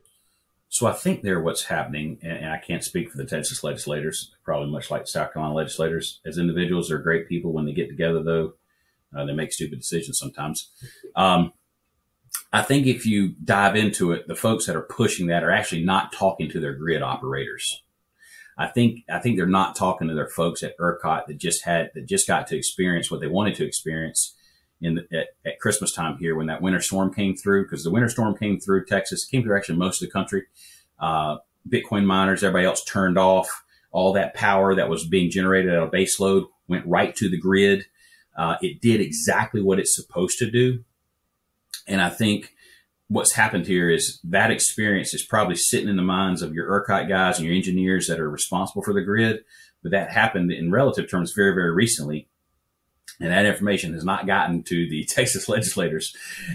So 0.68 0.86
I 0.86 0.92
think 0.92 1.22
there 1.22 1.40
what's 1.40 1.64
happening, 1.64 2.18
and 2.22 2.52
I 2.52 2.58
can't 2.58 2.84
speak 2.84 3.10
for 3.10 3.16
the 3.16 3.24
Texas 3.24 3.64
legislators, 3.64 4.32
probably 4.44 4.70
much 4.70 4.88
like 4.88 5.08
South 5.08 5.32
Carolina 5.32 5.54
legislators. 5.54 6.20
As 6.24 6.38
individuals, 6.38 6.88
they're 6.88 6.98
great 6.98 7.28
people. 7.28 7.52
When 7.52 7.64
they 7.64 7.72
get 7.72 7.88
together, 7.88 8.22
though, 8.22 8.54
uh, 9.16 9.24
they 9.24 9.32
make 9.32 9.52
stupid 9.52 9.78
decisions 9.78 10.18
sometimes. 10.18 10.70
Um, 11.16 11.52
I 12.52 12.62
think 12.62 12.86
if 12.86 13.06
you 13.06 13.34
dive 13.44 13.76
into 13.76 14.12
it, 14.12 14.26
the 14.26 14.34
folks 14.34 14.66
that 14.66 14.76
are 14.76 14.82
pushing 14.82 15.28
that 15.28 15.44
are 15.44 15.50
actually 15.50 15.84
not 15.84 16.12
talking 16.12 16.50
to 16.50 16.60
their 16.60 16.74
grid 16.74 17.02
operators. 17.02 17.82
I 18.58 18.66
think 18.66 19.04
I 19.08 19.20
think 19.20 19.36
they're 19.36 19.46
not 19.46 19.76
talking 19.76 20.08
to 20.08 20.14
their 20.14 20.28
folks 20.28 20.62
at 20.62 20.76
ERCOT 20.78 21.26
that 21.26 21.38
just 21.38 21.64
had 21.64 21.90
that 21.94 22.06
just 22.06 22.26
got 22.26 22.46
to 22.48 22.56
experience 22.56 23.10
what 23.10 23.20
they 23.20 23.26
wanted 23.26 23.54
to 23.56 23.64
experience 23.64 24.34
in 24.82 24.96
the, 24.96 25.18
at, 25.18 25.28
at, 25.46 25.60
Christmas 25.60 25.92
time 25.92 26.16
here 26.18 26.34
when 26.34 26.46
that 26.46 26.62
winter 26.62 26.80
storm 26.80 27.12
came 27.12 27.36
through, 27.36 27.64
because 27.64 27.84
the 27.84 27.90
winter 27.90 28.08
storm 28.08 28.36
came 28.36 28.58
through 28.58 28.84
Texas, 28.86 29.24
came 29.24 29.42
through 29.42 29.56
actually 29.56 29.78
most 29.78 30.02
of 30.02 30.08
the 30.08 30.12
country. 30.12 30.44
Uh, 30.98 31.36
Bitcoin 31.68 32.04
miners, 32.04 32.42
everybody 32.42 32.66
else 32.66 32.84
turned 32.84 33.18
off. 33.18 33.64
All 33.92 34.12
that 34.12 34.34
power 34.34 34.74
that 34.74 34.88
was 34.88 35.06
being 35.06 35.30
generated 35.30 35.72
at 35.72 35.82
a 35.82 35.86
base 35.86 36.20
load 36.20 36.44
went 36.68 36.86
right 36.86 37.14
to 37.16 37.28
the 37.28 37.38
grid. 37.38 37.86
Uh, 38.36 38.56
it 38.62 38.80
did 38.80 39.00
exactly 39.00 39.60
what 39.60 39.78
it's 39.78 39.94
supposed 39.94 40.38
to 40.38 40.50
do. 40.50 40.84
And 41.86 42.00
I 42.00 42.10
think 42.10 42.54
what's 43.08 43.34
happened 43.34 43.66
here 43.66 43.90
is 43.90 44.20
that 44.24 44.50
experience 44.50 45.12
is 45.12 45.24
probably 45.24 45.56
sitting 45.56 45.88
in 45.88 45.96
the 45.96 46.02
minds 46.02 46.42
of 46.42 46.54
your 46.54 46.68
ERCOT 46.68 47.08
guys 47.08 47.38
and 47.38 47.46
your 47.46 47.56
engineers 47.56 48.06
that 48.06 48.20
are 48.20 48.30
responsible 48.30 48.82
for 48.82 48.94
the 48.94 49.02
grid. 49.02 49.44
But 49.82 49.92
that 49.92 50.12
happened 50.12 50.52
in 50.52 50.70
relative 50.70 51.10
terms 51.10 51.32
very, 51.34 51.52
very 51.52 51.72
recently. 51.72 52.28
And 53.18 53.30
that 53.30 53.46
information 53.46 53.92
has 53.94 54.04
not 54.04 54.26
gotten 54.26 54.62
to 54.64 54.88
the 54.88 55.04
Texas 55.08 55.48
legislators. 55.48 56.14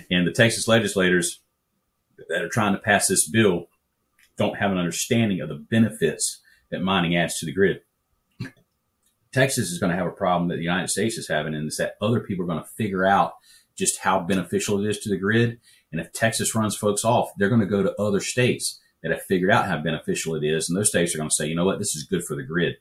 And 0.09 0.25
the 0.25 0.31
Texas 0.31 0.67
legislators 0.67 1.41
that 2.29 2.41
are 2.41 2.49
trying 2.49 2.73
to 2.73 2.79
pass 2.79 3.07
this 3.07 3.27
bill 3.27 3.67
don't 4.37 4.57
have 4.57 4.71
an 4.71 4.77
understanding 4.77 5.41
of 5.41 5.49
the 5.49 5.55
benefits 5.55 6.41
that 6.71 6.81
mining 6.81 7.15
adds 7.15 7.37
to 7.39 7.45
the 7.45 7.53
grid. 7.53 7.81
Texas 9.35 9.69
is 9.69 9.79
going 9.79 9.91
to 9.91 9.97
have 9.97 10.07
a 10.07 10.11
problem 10.11 10.47
that 10.47 10.55
the 10.55 10.63
United 10.63 10.87
States 10.87 11.17
is 11.17 11.27
having, 11.27 11.53
and 11.53 11.67
it's 11.67 11.77
that 11.77 11.95
other 12.01 12.21
people 12.21 12.45
are 12.45 12.47
going 12.47 12.63
to 12.63 12.69
figure 12.77 13.05
out 13.05 13.33
just 13.77 13.99
how 13.99 14.21
beneficial 14.21 14.79
it 14.79 14.89
is 14.89 14.99
to 14.99 15.09
the 15.09 15.17
grid. 15.17 15.59
And 15.91 15.99
if 15.99 16.13
Texas 16.13 16.55
runs 16.55 16.77
folks 16.77 17.03
off, 17.03 17.31
they're 17.37 17.49
going 17.49 17.59
to 17.59 17.67
go 17.67 17.83
to 17.83 18.01
other 18.01 18.21
states 18.21 18.79
that 19.03 19.11
have 19.11 19.23
figured 19.23 19.51
out 19.51 19.65
how 19.65 19.77
beneficial 19.81 20.35
it 20.35 20.45
is. 20.45 20.69
And 20.69 20.77
those 20.77 20.87
states 20.87 21.13
are 21.13 21.17
going 21.17 21.29
to 21.29 21.35
say, 21.35 21.47
you 21.47 21.55
know 21.55 21.65
what, 21.65 21.79
this 21.79 21.97
is 21.97 22.07
good 22.09 22.23
for 22.23 22.37
the 22.37 22.43
grid. 22.43 22.75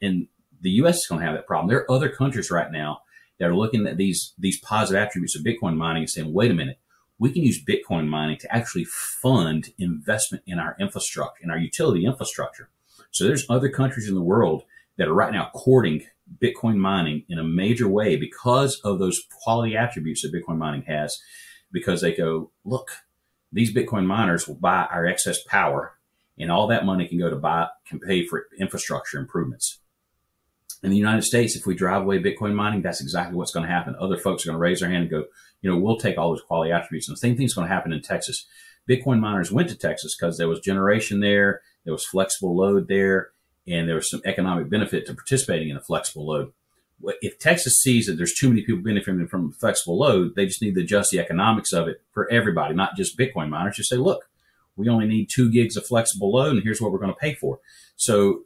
and 0.00 0.28
the 0.62 0.70
U.S. 0.70 1.00
is 1.00 1.06
going 1.06 1.20
to 1.20 1.26
have 1.26 1.36
that 1.36 1.46
problem. 1.46 1.68
There 1.68 1.80
are 1.80 1.92
other 1.92 2.08
countries 2.08 2.50
right 2.50 2.72
now 2.72 3.00
that 3.38 3.50
are 3.50 3.54
looking 3.54 3.86
at 3.86 3.98
these 3.98 4.32
these 4.38 4.58
positive 4.58 5.02
attributes 5.02 5.36
of 5.36 5.44
Bitcoin 5.44 5.76
mining 5.76 6.04
and 6.04 6.10
saying, 6.10 6.32
wait 6.32 6.50
a 6.50 6.54
minute, 6.54 6.80
we 7.18 7.30
can 7.30 7.42
use 7.42 7.62
Bitcoin 7.62 8.08
mining 8.08 8.38
to 8.38 8.54
actually 8.54 8.86
fund 8.86 9.74
investment 9.78 10.42
in 10.46 10.58
our 10.58 10.74
infrastructure, 10.80 11.44
in 11.44 11.50
our 11.50 11.58
utility 11.58 12.06
infrastructure. 12.06 12.70
So 13.10 13.24
there's 13.24 13.44
other 13.50 13.68
countries 13.68 14.08
in 14.08 14.14
the 14.14 14.22
world 14.22 14.64
that 14.96 15.08
are 15.08 15.14
right 15.14 15.32
now 15.32 15.50
courting 15.54 16.02
Bitcoin 16.42 16.76
mining 16.76 17.24
in 17.28 17.38
a 17.38 17.44
major 17.44 17.88
way 17.88 18.16
because 18.16 18.80
of 18.84 18.98
those 18.98 19.20
quality 19.42 19.76
attributes 19.76 20.22
that 20.22 20.32
Bitcoin 20.32 20.58
mining 20.58 20.82
has, 20.82 21.18
because 21.72 22.00
they 22.00 22.14
go, 22.14 22.50
look, 22.64 22.88
these 23.52 23.74
Bitcoin 23.74 24.06
miners 24.06 24.48
will 24.48 24.56
buy 24.56 24.86
our 24.90 25.06
excess 25.06 25.42
power 25.44 25.98
and 26.38 26.50
all 26.50 26.66
that 26.66 26.84
money 26.84 27.06
can 27.06 27.18
go 27.18 27.30
to 27.30 27.36
buy, 27.36 27.68
can 27.88 28.00
pay 28.00 28.26
for 28.26 28.46
infrastructure 28.58 29.18
improvements 29.18 29.80
in 30.82 30.90
the 30.90 30.96
United 30.96 31.22
States, 31.22 31.56
if 31.56 31.66
we 31.66 31.74
drive 31.74 32.02
away 32.02 32.22
Bitcoin 32.22 32.54
mining, 32.54 32.82
that's 32.82 33.00
exactly 33.00 33.36
what's 33.36 33.50
going 33.50 33.66
to 33.66 33.72
happen. 33.72 33.96
Other 33.98 34.16
folks 34.16 34.44
are 34.44 34.50
going 34.50 34.56
to 34.56 34.60
raise 34.60 34.80
their 34.80 34.90
hand 34.90 35.02
and 35.02 35.10
go, 35.10 35.24
you 35.60 35.70
know, 35.70 35.78
we'll 35.78 35.98
take 35.98 36.18
all 36.18 36.30
those 36.30 36.42
quality 36.42 36.70
attributes. 36.70 37.08
And 37.08 37.16
the 37.16 37.20
same 37.20 37.36
thing's 37.36 37.54
going 37.54 37.68
to 37.68 37.74
happen 37.74 37.92
in 37.92 38.02
Texas. 38.02 38.46
Bitcoin 38.88 39.18
miners 39.20 39.50
went 39.50 39.68
to 39.70 39.76
Texas 39.76 40.16
because 40.16 40.38
there 40.38 40.48
was 40.48 40.60
generation 40.60 41.20
there, 41.20 41.62
there 41.84 41.92
was 41.92 42.04
flexible 42.04 42.56
load 42.56 42.88
there, 42.88 43.30
and 43.66 43.88
there 43.88 43.96
was 43.96 44.10
some 44.10 44.22
economic 44.24 44.68
benefit 44.70 45.06
to 45.06 45.14
participating 45.14 45.68
in 45.68 45.76
a 45.76 45.82
flexible 45.82 46.26
load. 46.26 46.52
If 47.20 47.38
Texas 47.38 47.74
sees 47.74 48.06
that 48.06 48.14
there's 48.14 48.34
too 48.34 48.48
many 48.48 48.62
people 48.62 48.82
benefiting 48.82 49.26
from 49.28 49.52
flexible 49.52 49.98
load, 49.98 50.34
they 50.34 50.46
just 50.46 50.62
need 50.62 50.74
to 50.76 50.80
adjust 50.80 51.10
the 51.10 51.20
economics 51.20 51.72
of 51.72 51.88
it 51.88 52.02
for 52.12 52.30
everybody, 52.30 52.74
not 52.74 52.96
just 52.96 53.18
Bitcoin 53.18 53.50
miners. 53.50 53.76
Just 53.76 53.90
say, 53.90 53.96
look, 53.96 54.28
we 54.76 54.88
only 54.88 55.06
need 55.06 55.28
two 55.28 55.50
gigs 55.50 55.76
of 55.76 55.86
flexible 55.86 56.32
load, 56.32 56.54
and 56.54 56.62
here's 56.62 56.80
what 56.80 56.92
we're 56.92 56.98
going 56.98 57.12
to 57.12 57.18
pay 57.18 57.34
for. 57.34 57.60
So 57.96 58.44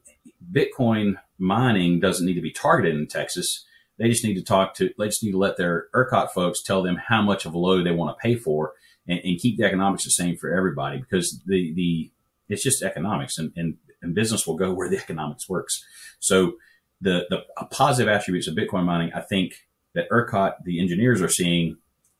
Bitcoin 0.52 1.14
mining 1.38 2.00
doesn't 2.00 2.26
need 2.26 2.34
to 2.34 2.40
be 2.40 2.52
targeted 2.52 2.96
in 2.96 3.06
Texas. 3.06 3.64
They 3.98 4.08
just 4.08 4.24
need 4.24 4.34
to 4.34 4.42
talk 4.42 4.74
to, 4.74 4.90
they 4.98 5.06
just 5.06 5.22
need 5.22 5.32
to 5.32 5.38
let 5.38 5.56
their 5.56 5.86
ERCOT 5.94 6.30
folks 6.30 6.62
tell 6.62 6.82
them 6.82 6.96
how 6.96 7.22
much 7.22 7.44
of 7.44 7.54
a 7.54 7.58
load 7.58 7.84
they 7.84 7.92
want 7.92 8.16
to 8.16 8.22
pay 8.22 8.34
for 8.34 8.72
and, 9.06 9.20
and 9.22 9.38
keep 9.38 9.58
the 9.58 9.64
economics 9.64 10.04
the 10.04 10.10
same 10.10 10.36
for 10.36 10.54
everybody 10.54 10.98
because 10.98 11.42
the, 11.46 11.72
the, 11.74 12.10
it's 12.48 12.62
just 12.62 12.82
economics 12.82 13.38
and, 13.38 13.52
and, 13.56 13.76
and 14.02 14.14
business 14.14 14.46
will 14.46 14.56
go 14.56 14.72
where 14.72 14.88
the 14.88 14.96
economics 15.02 15.48
works. 15.48 15.84
So 16.18 16.54
the, 17.00 17.26
the 17.30 17.44
positive 17.70 18.12
attributes 18.12 18.46
of 18.46 18.54
Bitcoin 18.54 18.84
mining, 18.84 19.12
I 19.14 19.20
think 19.20 19.66
that 19.94 20.08
ERCOT, 20.10 20.64
the 20.64 20.80
engineers 20.80 21.22
are 21.22 21.28
seeing 21.28 21.76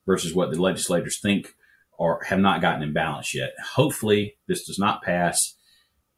versus 0.07 0.35
what 0.35 0.51
the 0.51 0.61
legislators 0.61 1.21
think 1.21 1.55
or 1.93 2.23
have 2.25 2.41
not 2.41 2.63
gotten 2.63 2.83
in 2.83 2.93
balance 2.93 3.35
yet. 3.35 3.53
Hopefully 3.75 4.37
this 4.49 4.67
does 4.67 4.79
not 4.79 5.03
pass 5.03 5.55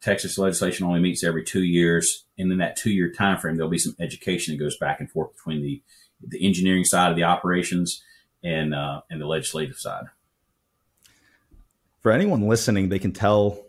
Texas 0.03 0.37
legislation 0.37 0.85
only 0.85 0.99
meets 0.99 1.23
every 1.23 1.45
two 1.45 1.63
years, 1.63 2.25
and 2.37 2.51
in 2.51 2.57
that 2.57 2.75
two-year 2.75 3.13
time 3.13 3.37
frame, 3.37 3.55
there'll 3.55 3.71
be 3.71 3.77
some 3.77 3.95
education 4.01 4.53
that 4.53 4.61
goes 4.61 4.77
back 4.77 4.99
and 4.99 5.09
forth 5.09 5.33
between 5.33 5.61
the 5.61 5.81
the 6.25 6.45
engineering 6.45 6.83
side 6.83 7.09
of 7.09 7.15
the 7.15 7.23
operations 7.23 8.03
and 8.43 8.75
uh, 8.75 9.01
and 9.09 9.21
the 9.21 9.25
legislative 9.25 9.77
side. 9.77 10.05
For 12.01 12.11
anyone 12.11 12.49
listening, 12.49 12.89
they 12.89 12.99
can 12.99 13.13
tell 13.13 13.62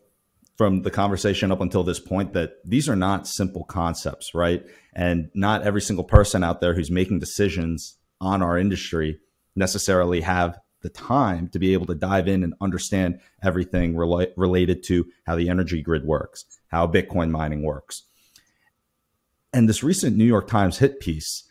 from 0.56 0.82
the 0.82 0.90
conversation 0.90 1.50
up 1.50 1.60
until 1.60 1.82
this 1.82 1.98
point 1.98 2.32
that 2.32 2.56
these 2.64 2.88
are 2.88 2.96
not 2.96 3.26
simple 3.26 3.64
concepts, 3.64 4.34
right? 4.34 4.64
And 4.94 5.30
not 5.34 5.62
every 5.62 5.80
single 5.80 6.04
person 6.04 6.44
out 6.44 6.60
there 6.60 6.74
who's 6.74 6.90
making 6.90 7.18
decisions 7.18 7.96
on 8.20 8.42
our 8.42 8.56
industry 8.56 9.18
necessarily 9.56 10.20
have 10.20 10.58
the 10.82 10.88
time 10.90 11.48
to 11.48 11.58
be 11.58 11.72
able 11.72 11.86
to 11.86 11.94
dive 11.94 12.28
in 12.28 12.44
and 12.44 12.54
understand 12.60 13.18
everything 13.42 13.94
rela- 13.94 14.30
related 14.36 14.84
to 14.84 15.06
how 15.26 15.34
the 15.34 15.48
energy 15.48 15.82
grid 15.82 16.04
works, 16.04 16.44
how 16.68 16.86
Bitcoin 16.86 17.30
mining 17.30 17.62
works. 17.62 18.02
And 19.52 19.68
this 19.68 19.82
recent 19.82 20.16
New 20.16 20.24
York 20.24 20.46
Times 20.46 20.78
hit 20.78 21.00
piece, 21.00 21.48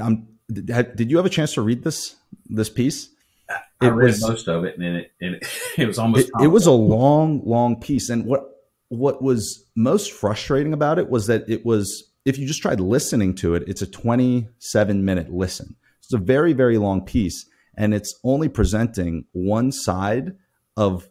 um, 0.00 0.28
did, 0.48 0.96
did 0.96 1.10
you 1.10 1.16
have 1.16 1.26
a 1.26 1.30
chance 1.30 1.54
to 1.54 1.62
read 1.62 1.84
this 1.84 2.16
this 2.46 2.68
piece? 2.68 3.08
I 3.48 3.86
it 3.86 3.90
read 3.90 4.06
was, 4.06 4.22
most 4.22 4.48
of 4.48 4.64
it, 4.64 4.78
and 4.78 4.96
it, 4.96 5.12
and 5.20 5.34
it, 5.36 5.46
it 5.78 5.86
was 5.86 5.98
almost. 5.98 6.28
It, 6.28 6.44
it 6.44 6.48
was 6.48 6.66
a 6.66 6.72
long, 6.72 7.42
long 7.44 7.80
piece, 7.80 8.08
and 8.08 8.24
what 8.24 8.44
what 8.88 9.22
was 9.22 9.64
most 9.74 10.12
frustrating 10.12 10.72
about 10.72 10.98
it 10.98 11.08
was 11.08 11.26
that 11.26 11.48
it 11.48 11.64
was 11.64 12.12
if 12.24 12.38
you 12.38 12.46
just 12.46 12.62
tried 12.62 12.80
listening 12.80 13.34
to 13.34 13.54
it, 13.54 13.64
it's 13.66 13.82
a 13.82 13.86
27 13.86 15.04
minute 15.04 15.30
listen. 15.30 15.76
It's 16.02 16.12
a 16.12 16.18
very, 16.18 16.52
very 16.52 16.78
long 16.78 17.04
piece 17.04 17.46
and 17.76 17.92
it's 17.92 18.18
only 18.24 18.48
presenting 18.48 19.24
one 19.32 19.72
side 19.72 20.32
of 20.76 21.08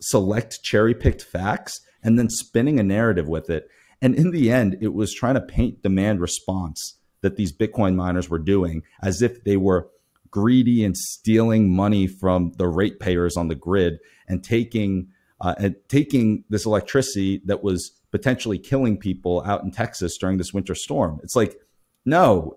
select 0.00 0.62
cherry 0.62 0.94
picked 0.94 1.22
facts 1.22 1.80
and 2.02 2.18
then 2.18 2.28
spinning 2.28 2.78
a 2.78 2.82
narrative 2.82 3.28
with 3.28 3.50
it. 3.50 3.68
And 4.02 4.14
in 4.14 4.30
the 4.30 4.50
end, 4.50 4.78
it 4.80 4.92
was 4.94 5.14
trying 5.14 5.34
to 5.34 5.40
paint 5.40 5.82
demand 5.82 6.20
response 6.20 6.98
that 7.22 7.36
these 7.36 7.56
Bitcoin 7.56 7.94
miners 7.94 8.28
were 8.28 8.38
doing 8.38 8.82
as 9.02 9.22
if 9.22 9.42
they 9.44 9.56
were 9.56 9.88
greedy 10.36 10.84
and 10.84 10.94
stealing 10.94 11.74
money 11.74 12.06
from 12.06 12.52
the 12.58 12.68
ratepayers 12.68 13.38
on 13.38 13.48
the 13.48 13.54
grid 13.54 13.98
and 14.28 14.44
taking 14.44 15.08
uh, 15.40 15.54
and 15.58 15.76
taking 15.88 16.44
this 16.50 16.66
electricity 16.66 17.40
that 17.46 17.62
was 17.62 17.90
potentially 18.10 18.58
killing 18.58 18.98
people 18.98 19.42
out 19.46 19.62
in 19.62 19.70
Texas 19.70 20.18
during 20.18 20.36
this 20.36 20.52
winter 20.52 20.74
storm. 20.74 21.20
It's 21.22 21.34
like 21.34 21.56
no, 22.04 22.56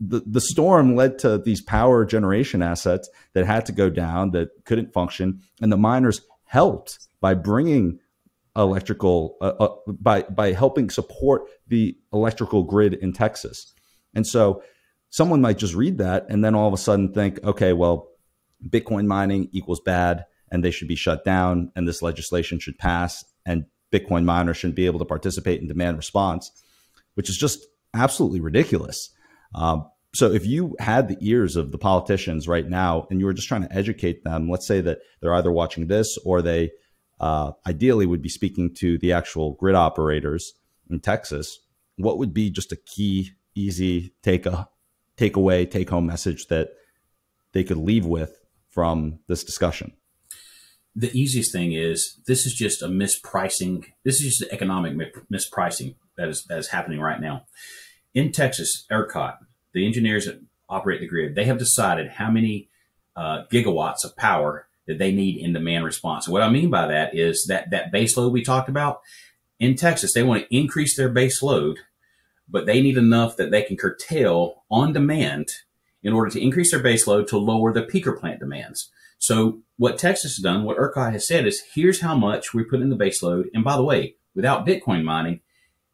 the, 0.00 0.22
the 0.26 0.40
storm 0.40 0.96
led 0.96 1.20
to 1.20 1.38
these 1.38 1.62
power 1.62 2.04
generation 2.04 2.62
assets 2.62 3.08
that 3.32 3.46
had 3.46 3.64
to 3.66 3.72
go 3.72 3.88
down, 3.88 4.32
that 4.32 4.50
couldn't 4.64 4.92
function. 4.92 5.40
And 5.62 5.72
the 5.72 5.78
miners 5.78 6.20
helped 6.44 6.98
by 7.20 7.34
bringing 7.34 8.00
electrical, 8.56 9.36
uh, 9.40 9.54
uh, 9.58 9.76
by, 9.86 10.22
by 10.24 10.52
helping 10.52 10.90
support 10.90 11.42
the 11.68 11.96
electrical 12.12 12.64
grid 12.64 12.92
in 12.92 13.14
Texas. 13.14 13.72
And 14.14 14.26
so 14.26 14.62
someone 15.10 15.40
might 15.40 15.58
just 15.58 15.74
read 15.74 15.98
that 15.98 16.26
and 16.28 16.44
then 16.44 16.54
all 16.54 16.68
of 16.68 16.74
a 16.74 16.78
sudden 16.78 17.12
think, 17.12 17.42
okay, 17.44 17.72
well, 17.72 18.08
Bitcoin 18.66 19.06
mining 19.06 19.48
equals 19.52 19.80
bad 19.80 20.24
and 20.50 20.64
they 20.64 20.70
should 20.70 20.88
be 20.88 20.96
shut 20.96 21.24
down 21.24 21.70
and 21.76 21.86
this 21.86 22.02
legislation 22.02 22.58
should 22.58 22.78
pass 22.78 23.24
and 23.44 23.66
Bitcoin 23.92 24.24
miners 24.24 24.56
shouldn't 24.56 24.76
be 24.76 24.86
able 24.86 25.00
to 25.00 25.04
participate 25.04 25.60
in 25.60 25.68
demand 25.68 25.96
response, 25.96 26.50
which 27.14 27.28
is 27.28 27.36
just 27.36 27.66
absolutely 27.92 28.40
ridiculous. 28.40 29.10
Um, 29.54 29.88
so 30.14 30.30
if 30.30 30.46
you 30.46 30.76
had 30.78 31.08
the 31.08 31.18
ears 31.20 31.56
of 31.56 31.72
the 31.72 31.78
politicians 31.78 32.48
right 32.48 32.68
now 32.68 33.06
and 33.10 33.20
you 33.20 33.26
were 33.26 33.32
just 33.32 33.48
trying 33.48 33.62
to 33.62 33.72
educate 33.72 34.24
them, 34.24 34.48
let's 34.48 34.66
say 34.66 34.80
that 34.80 34.98
they're 35.20 35.34
either 35.34 35.52
watching 35.52 35.86
this 35.86 36.18
or 36.24 36.42
they 36.42 36.70
uh, 37.20 37.52
ideally 37.66 38.06
would 38.06 38.22
be 38.22 38.28
speaking 38.28 38.74
to 38.74 38.98
the 38.98 39.12
actual 39.12 39.54
grid 39.54 39.74
operators 39.74 40.54
in 40.88 41.00
Texas, 41.00 41.60
what 41.96 42.18
would 42.18 42.32
be 42.32 42.50
just 42.50 42.72
a 42.72 42.76
key, 42.76 43.30
easy 43.54 44.14
take 44.22 44.46
a 44.46 44.68
takeaway, 45.20 45.70
take 45.70 45.90
home 45.90 46.06
message 46.06 46.46
that 46.46 46.70
they 47.52 47.64
could 47.64 47.76
leave 47.76 48.06
with 48.06 48.40
from 48.68 49.18
this 49.26 49.44
discussion? 49.44 49.92
The 50.96 51.10
easiest 51.18 51.52
thing 51.52 51.72
is 51.72 52.20
this 52.26 52.46
is 52.46 52.54
just 52.54 52.82
a 52.82 52.88
mispricing. 52.88 53.84
This 54.04 54.20
is 54.20 54.38
just 54.38 54.42
an 54.42 54.48
economic 54.50 54.94
mispricing 55.32 55.94
that 56.16 56.28
is 56.28 56.44
that 56.48 56.58
is 56.58 56.68
happening 56.68 57.00
right 57.00 57.20
now. 57.20 57.44
In 58.12 58.32
Texas, 58.32 58.86
ERCOT, 58.90 59.38
the 59.72 59.86
engineers 59.86 60.26
that 60.26 60.40
operate 60.68 61.00
the 61.00 61.06
grid, 61.06 61.34
they 61.34 61.44
have 61.44 61.58
decided 61.58 62.12
how 62.12 62.30
many 62.30 62.68
uh, 63.14 63.44
gigawatts 63.52 64.04
of 64.04 64.16
power 64.16 64.66
that 64.86 64.98
they 64.98 65.12
need 65.12 65.36
in 65.36 65.52
demand 65.52 65.84
response. 65.84 66.28
What 66.28 66.42
I 66.42 66.50
mean 66.50 66.70
by 66.70 66.88
that 66.88 67.14
is 67.14 67.46
that 67.48 67.70
that 67.70 67.92
base 67.92 68.16
load 68.16 68.32
we 68.32 68.42
talked 68.42 68.68
about 68.68 69.00
in 69.60 69.76
Texas, 69.76 70.14
they 70.14 70.22
want 70.22 70.42
to 70.42 70.56
increase 70.56 70.96
their 70.96 71.10
base 71.10 71.42
load, 71.42 71.78
but 72.50 72.66
they 72.66 72.82
need 72.82 72.96
enough 72.96 73.36
that 73.36 73.50
they 73.50 73.62
can 73.62 73.76
curtail 73.76 74.64
on 74.70 74.92
demand 74.92 75.48
in 76.02 76.12
order 76.12 76.30
to 76.30 76.42
increase 76.42 76.70
their 76.70 76.82
base 76.82 77.06
load 77.06 77.28
to 77.28 77.38
lower 77.38 77.72
the 77.72 77.82
peaker 77.82 78.18
plant 78.18 78.40
demands. 78.40 78.90
So 79.18 79.60
what 79.76 79.98
Texas 79.98 80.36
has 80.36 80.42
done, 80.42 80.64
what 80.64 80.78
ERCOT 80.78 81.12
has 81.12 81.26
said 81.26 81.46
is 81.46 81.62
here's 81.74 82.00
how 82.00 82.16
much 82.16 82.54
we 82.54 82.64
put 82.64 82.80
in 82.80 82.88
the 82.88 82.96
base 82.96 83.22
load. 83.22 83.50
And 83.52 83.62
by 83.62 83.76
the 83.76 83.84
way, 83.84 84.16
without 84.34 84.66
Bitcoin 84.66 85.04
mining, 85.04 85.40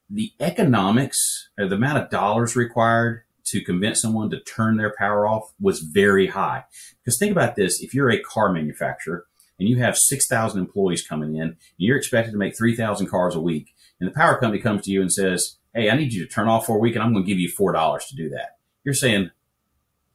the 0.09 0.33
economics 0.39 1.49
or 1.59 1.67
the 1.67 1.75
amount 1.75 1.99
of 1.99 2.11
dollars 2.11 2.55
required 2.55 3.25
to 3.47 3.65
convince 3.65 4.01
someone 4.01 4.31
to 4.31 4.41
turn 4.41 4.77
their 4.77 4.95
power 4.97 5.27
off 5.27 5.53
was 5.61 5.81
very 5.81 6.29
high. 6.29 6.65
Because 7.05 7.19
think 7.19 7.33
about 7.33 7.57
this. 7.57 7.81
If 7.81 7.95
you're 7.95 8.11
a 8.11 8.23
car 8.23 8.53
manufacturer 8.53 9.27
and 9.59 9.69
you 9.69 9.79
have 9.79 9.97
6,000 9.97 10.61
employees 10.61 11.07
coming 11.07 11.35
in 11.35 11.43
and 11.43 11.57
you're 11.77 11.97
expected 11.97 12.33
to 12.33 12.39
make 12.39 12.57
3,000 12.57 13.09
cars 13.09 13.35
a 13.35 13.41
week 13.41 13.75
and 14.01 14.09
the 14.09 14.15
power 14.15 14.39
company 14.39 14.63
comes 14.63 14.85
to 14.85 14.91
you 14.91 15.01
and 15.01 15.13
says, 15.13 15.57
Hey, 15.77 15.91
I 15.91 15.97
need 15.97 16.15
you 16.15 16.25
to 16.27 16.33
turn 16.33 16.49
off 16.49 16.65
for 16.65 16.77
a 16.77 16.81
week 16.81 16.95
and 16.95 17.05
I'm 17.05 17.13
going 17.13 17.25
to 17.25 17.29
give 17.29 17.39
you 17.39 17.53
$4 17.53 18.09
to 18.09 18.17
do 18.17 18.31
that. 18.31 18.57
You're 18.83 18.95
saying, 18.95 19.31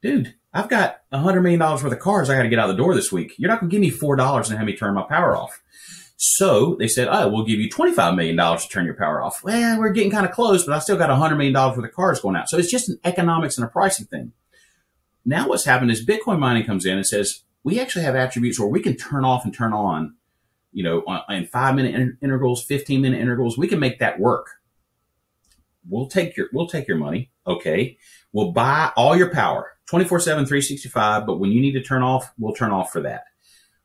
dude, 0.02 0.34
I've 0.54 0.69
got 0.69 1.02
a 1.12 1.19
hundred 1.19 1.41
million 1.41 1.60
dollars 1.60 1.84
worth 1.84 1.93
of 1.93 2.00
cars 2.00 2.30
I 2.30 2.36
got 2.36 2.43
to 2.43 2.50
get 2.50 2.58
out 2.58 2.67
the 2.67 2.74
door 2.74 2.95
this 2.95 3.12
week. 3.12 3.34
You're 3.38 3.50
not 3.50 3.60
going 3.60 3.69
to 3.69 3.74
give 3.74 3.82
me 3.82 3.91
$4 3.91 4.50
and 4.50 4.58
have 4.58 4.65
me 4.65 4.76
turn 4.76 4.95
my 4.95 5.04
power 5.04 5.38
off. 5.38 5.62
So 6.17 6.76
they 6.80 6.88
said, 6.88 7.08
oh, 7.10 7.30
we'll 7.30 7.45
give 7.45 7.60
you 7.60 7.69
$25 7.69 8.15
million 8.15 8.38
to 8.38 8.67
turn 8.67 8.86
your 8.86 8.95
power 8.95 9.21
off. 9.21 9.43
Well, 9.43 9.80
we're 9.80 9.91
getting 9.91 10.12
kind 10.12 10.26
of 10.26 10.32
close, 10.32 10.65
but 10.65 10.76
I 10.76 10.80
still 10.80 10.97
got 10.97 11.10
$100 11.10 11.38
million 11.38 11.54
worth 11.54 11.78
of 11.78 11.91
cars 11.93 12.19
going 12.19 12.36
out. 12.36 12.50
So 12.50 12.58
it's 12.58 12.71
just 12.71 12.89
an 12.89 13.00
economics 13.04 13.58
and 13.58 13.65
a 13.65 13.69
pricing 13.69 14.08
thing. 14.08 14.34
Now 15.26 15.47
what's 15.47 15.65
happened 15.65 15.91
is 15.91 16.06
Bitcoin 16.06 16.39
mining 16.39 16.65
comes 16.65 16.86
in 16.86 16.97
and 16.97 17.06
says, 17.06 17.43
we 17.63 17.80
actually 17.80 18.06
have 18.06 18.15
attributes 18.15 18.60
where 18.60 18.67
we 18.67 18.82
can 18.82 18.97
turn 18.97 19.26
off 19.26 19.45
and 19.45 19.54
turn 19.54 19.74
on, 19.74 20.15
you 20.71 20.84
know, 20.84 21.04
in 21.30 21.45
five 21.45 21.76
minute 21.76 22.17
intervals, 22.21 22.63
15 22.63 23.02
minute 23.02 23.21
intervals. 23.21 23.58
We 23.58 23.67
can 23.67 23.80
make 23.80 24.00
that 24.00 24.19
work. 24.19 24.61
We'll 25.88 26.08
take 26.08 26.38
your, 26.38 26.48
we'll 26.54 26.67
take 26.67 26.88
your 26.88 26.98
money. 26.98 27.32
Okay. 27.46 27.98
We'll 28.34 28.52
buy 28.52 28.91
all 28.96 29.15
your 29.15 29.30
power 29.30 29.72
24 29.88 30.20
seven, 30.20 30.46
365. 30.46 31.26
But 31.26 31.39
when 31.39 31.52
you 31.52 31.62
need 31.62 31.74
to 31.74 31.84
turn 31.84 32.04
off, 32.04 32.32
we'll 32.38 32.54
turn 32.54 32.72
off 32.72 32.91
for 32.91 33.02
that 33.02 33.24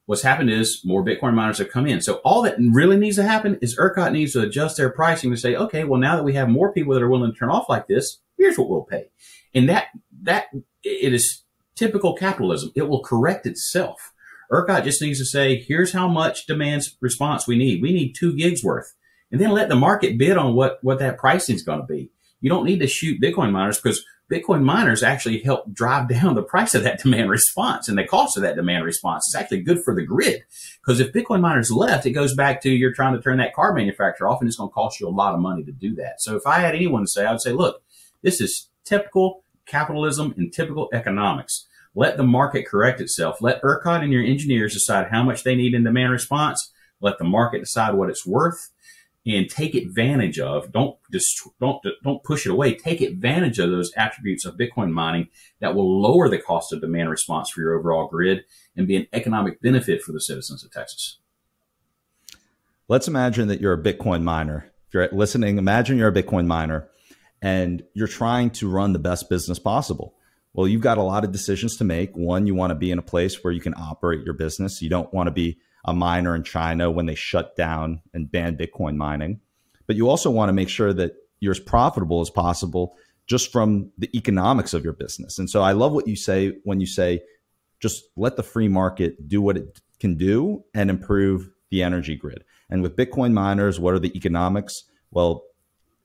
what's 0.07 0.23
happened 0.23 0.51
is 0.51 0.81
more 0.85 1.05
Bitcoin 1.05 1.35
miners 1.35 1.59
have 1.59 1.71
come 1.71 1.87
in. 1.87 2.01
So 2.01 2.15
all 2.25 2.43
that 2.43 2.57
really 2.59 2.97
needs 2.97 3.17
to 3.17 3.25
happen 3.25 3.59
is 3.61 3.77
ERCOT 3.77 4.13
needs 4.13 4.33
to 4.33 4.41
adjust 4.41 4.77
their 4.77 4.91
pricing 4.91 5.31
to 5.31 5.37
say, 5.37 5.55
okay, 5.55 5.85
well, 5.85 6.01
now 6.01 6.17
that 6.17 6.25
we 6.25 6.35
have 6.35 6.49
more 6.49 6.73
people 6.73 6.95
that 6.95 7.03
are 7.03 7.11
willing 7.11 7.33
to 7.33 7.39
turn 7.39 7.51
off 7.51 7.69
like 7.69 7.89
this, 7.89 8.21
here's 8.39 8.57
what 8.57 8.71
we'll 8.71 8.85
pay. 8.85 9.11
And 9.55 9.69
that, 9.69 9.89
that, 10.23 10.47
it 10.83 11.13
is 11.13 11.43
typical 11.75 12.15
capitalism. 12.15 12.71
It 12.75 12.89
will 12.89 13.03
correct 13.03 13.47
itself. 13.47 14.13
ERCOT 14.51 14.85
just 14.85 15.03
needs 15.03 15.19
to 15.19 15.27
say, 15.27 15.57
here's 15.57 15.93
how 15.93 16.07
much 16.07 16.47
demand 16.47 16.85
response 17.01 17.47
we 17.47 17.59
need. 17.59 17.83
We 17.83 17.93
need 17.93 18.13
two 18.13 18.35
gigs 18.35 18.63
worth. 18.63 18.95
And 19.31 19.41
then 19.41 19.51
let 19.51 19.69
the 19.69 19.77
market 19.77 20.19
bid 20.19 20.37
on 20.37 20.55
what, 20.55 20.79
what 20.83 20.99
that 21.01 21.19
pricing 21.19 21.57
is 21.57 21.63
going 21.63 21.81
to 21.81 21.87
be. 21.87 22.11
You 22.41 22.51
don't 22.51 22.65
need 22.65 22.81
to 22.81 22.87
shoot 22.87 23.21
Bitcoin 23.21 23.51
miners 23.51 23.81
because 23.81 24.05
Bitcoin 24.31 24.63
miners 24.63 25.03
actually 25.03 25.41
help 25.41 25.73
drive 25.73 26.09
down 26.09 26.35
the 26.35 26.43
price 26.43 26.75
of 26.75 26.83
that 26.85 27.01
demand 27.01 27.31
response 27.31 27.89
and 27.89 27.97
the 27.97 28.05
cost 28.05 28.37
of 28.37 28.43
that 28.43 28.57
demand 28.57 28.85
response. 28.85 29.27
It's 29.27 29.35
actually 29.35 29.63
good 29.63 29.83
for 29.83 29.95
the 29.95 30.05
grid 30.05 30.45
because 30.81 31.01
if 31.01 31.13
Bitcoin 31.13 31.41
miners 31.41 31.71
left, 31.71 32.07
it 32.07 32.13
goes 32.13 32.35
back 32.35 32.61
to 32.63 32.71
you're 32.71 32.95
trying 32.95 33.15
to 33.15 33.23
turn 33.23 33.39
that 33.39 33.55
car 33.55 33.73
manufacturer 33.73 34.29
off 34.29 34.41
and 34.41 34.49
it's 34.49 34.57
going 34.57 34.71
to 34.71 34.75
cost 34.75 35.01
you 35.01 35.09
a 35.09 35.11
lot 35.11 35.35
of 35.35 35.41
money 35.41 35.65
to 35.65 35.73
do 35.73 35.95
that. 35.97 36.21
So 36.21 36.37
if 36.37 36.47
I 36.47 36.61
had 36.61 36.75
anyone 36.75 37.03
to 37.03 37.09
say, 37.09 37.25
I 37.25 37.33
would 37.33 37.41
say, 37.41 37.53
look, 37.53 37.83
this 38.23 38.41
is 38.41 38.69
typical 38.85 39.43
capitalism 39.67 40.35
and 40.37 40.53
typical 40.53 40.89
economics. 40.93 41.67
Let 41.95 42.19
the 42.19 42.25
market 42.25 42.67
correct 42.67 43.01
itself. 43.01 43.41
Let 43.41 43.63
ERCOT 43.63 44.03
and 44.03 44.13
your 44.13 44.23
engineers 44.23 44.75
decide 44.75 45.09
how 45.11 45.23
much 45.23 45.45
they 45.45 45.55
need 45.55 45.75
in 45.75 45.83
demand 45.83 46.13
response. 46.13 46.73
Let 47.01 47.19
the 47.19 47.25
market 47.25 47.61
decide 47.61 47.95
what 47.95 48.11
it's 48.11 48.27
worth 48.27 48.71
and 49.27 49.51
take 49.51 49.75
advantage 49.75 50.39
of. 50.39 50.73
Don't 50.73 50.97
just 51.13 51.41
don't 51.61 51.85
don't 52.05 52.23
push 52.23 52.47
it 52.47 52.53
away. 52.53 52.75
Take 52.75 53.01
advantage 53.01 53.59
of 53.59 53.71
those 53.71 53.93
attributes 53.97 54.45
of 54.45 54.57
Bitcoin 54.57 54.93
mining 54.93 55.29
that 55.61 55.75
will 55.75 56.01
lower 56.01 56.29
the 56.29 56.39
cost 56.39 56.73
of 56.73 56.81
demand 56.81 57.11
response 57.11 57.51
for 57.51 57.61
your 57.61 57.79
overall 57.79 58.07
grid 58.07 58.45
and 58.77 58.87
be 58.87 58.97
an 58.97 59.07
economic 59.13 59.61
benefit 59.61 60.03
for 60.03 60.13
the 60.13 60.21
citizens 60.21 60.63
of 60.65 60.71
Texas. 60.71 61.19
Let's 62.89 63.09
imagine 63.09 63.49
that 63.49 63.61
you're 63.61 63.73
a 63.73 63.83
Bitcoin 63.83 64.23
miner. 64.23 64.71
If 64.87 64.95
you're 64.95 65.09
listening, 65.11 65.59
imagine 65.59 65.99
you're 65.99 66.09
a 66.09 66.23
Bitcoin 66.23 66.47
miner 66.47 66.89
and 67.43 67.83
you're 67.95 68.07
trying 68.07 68.51
to 68.51 68.71
run 68.71 68.93
the 68.93 69.01
best 69.01 69.29
business 69.29 69.59
possible. 69.59 70.15
Well, 70.53 70.69
you've 70.69 70.83
got 70.83 70.97
a 70.97 71.03
lot 71.03 71.25
of 71.25 71.33
decisions 71.33 71.77
to 71.79 71.85
make. 71.85 72.17
One, 72.17 72.47
you 72.47 72.55
want 72.55 72.71
to 72.71 72.77
be 72.77 72.91
in 72.93 72.99
a 72.99 73.03
place 73.03 73.43
where 73.43 73.53
you 73.53 73.61
can 73.61 73.75
operate 73.75 74.25
your 74.25 74.35
business. 74.35 74.81
You 74.81 74.89
don't 74.89 75.13
want 75.13 75.27
to 75.27 75.33
be 75.33 75.59
a 75.87 75.95
miner 75.95 76.35
in 76.35 76.43
China 76.43 76.91
when 76.91 77.07
they 77.07 77.15
shut 77.15 77.57
down 77.57 78.03
and 78.13 78.31
ban 78.31 78.57
Bitcoin 78.57 78.97
mining. 78.97 79.41
But 79.87 79.97
you 79.97 80.09
also 80.09 80.31
want 80.31 80.49
to 80.49 80.53
make 80.53 80.69
sure 80.69 80.93
that 80.93 81.13
you're 81.41 81.53
as 81.53 81.61
profitable 81.61 82.21
as 82.21 82.31
possible 82.31 82.97
just 83.27 83.53
from 83.53 83.91
the 83.99 84.11
economics 84.17 84.75
of 84.75 84.85
your 84.85 84.93
business. 84.93 85.39
And 85.39 85.49
so 85.49 85.63
I 85.63 85.73
love 85.73 85.93
what 85.93 86.09
you 86.09 86.17
say 86.17 86.55
when 86.65 86.81
you 86.81 86.87
say 86.87 87.23
just 87.81 88.05
let 88.17 88.37
the 88.37 88.43
free 88.43 88.69
market 88.69 89.29
do 89.29 89.41
what 89.43 89.57
it 89.57 89.81
can 90.01 90.17
do 90.17 90.65
and 90.75 90.91
improve 90.91 91.51
the 91.71 91.83
energy 91.83 92.17
grid. 92.17 92.45
And 92.71 92.83
with 92.83 92.97
Bitcoin 92.97 93.33
miners, 93.33 93.79
what 93.79 93.95
are 93.95 93.99
the 93.99 94.17
economics? 94.17 94.85
Well, 95.11 95.45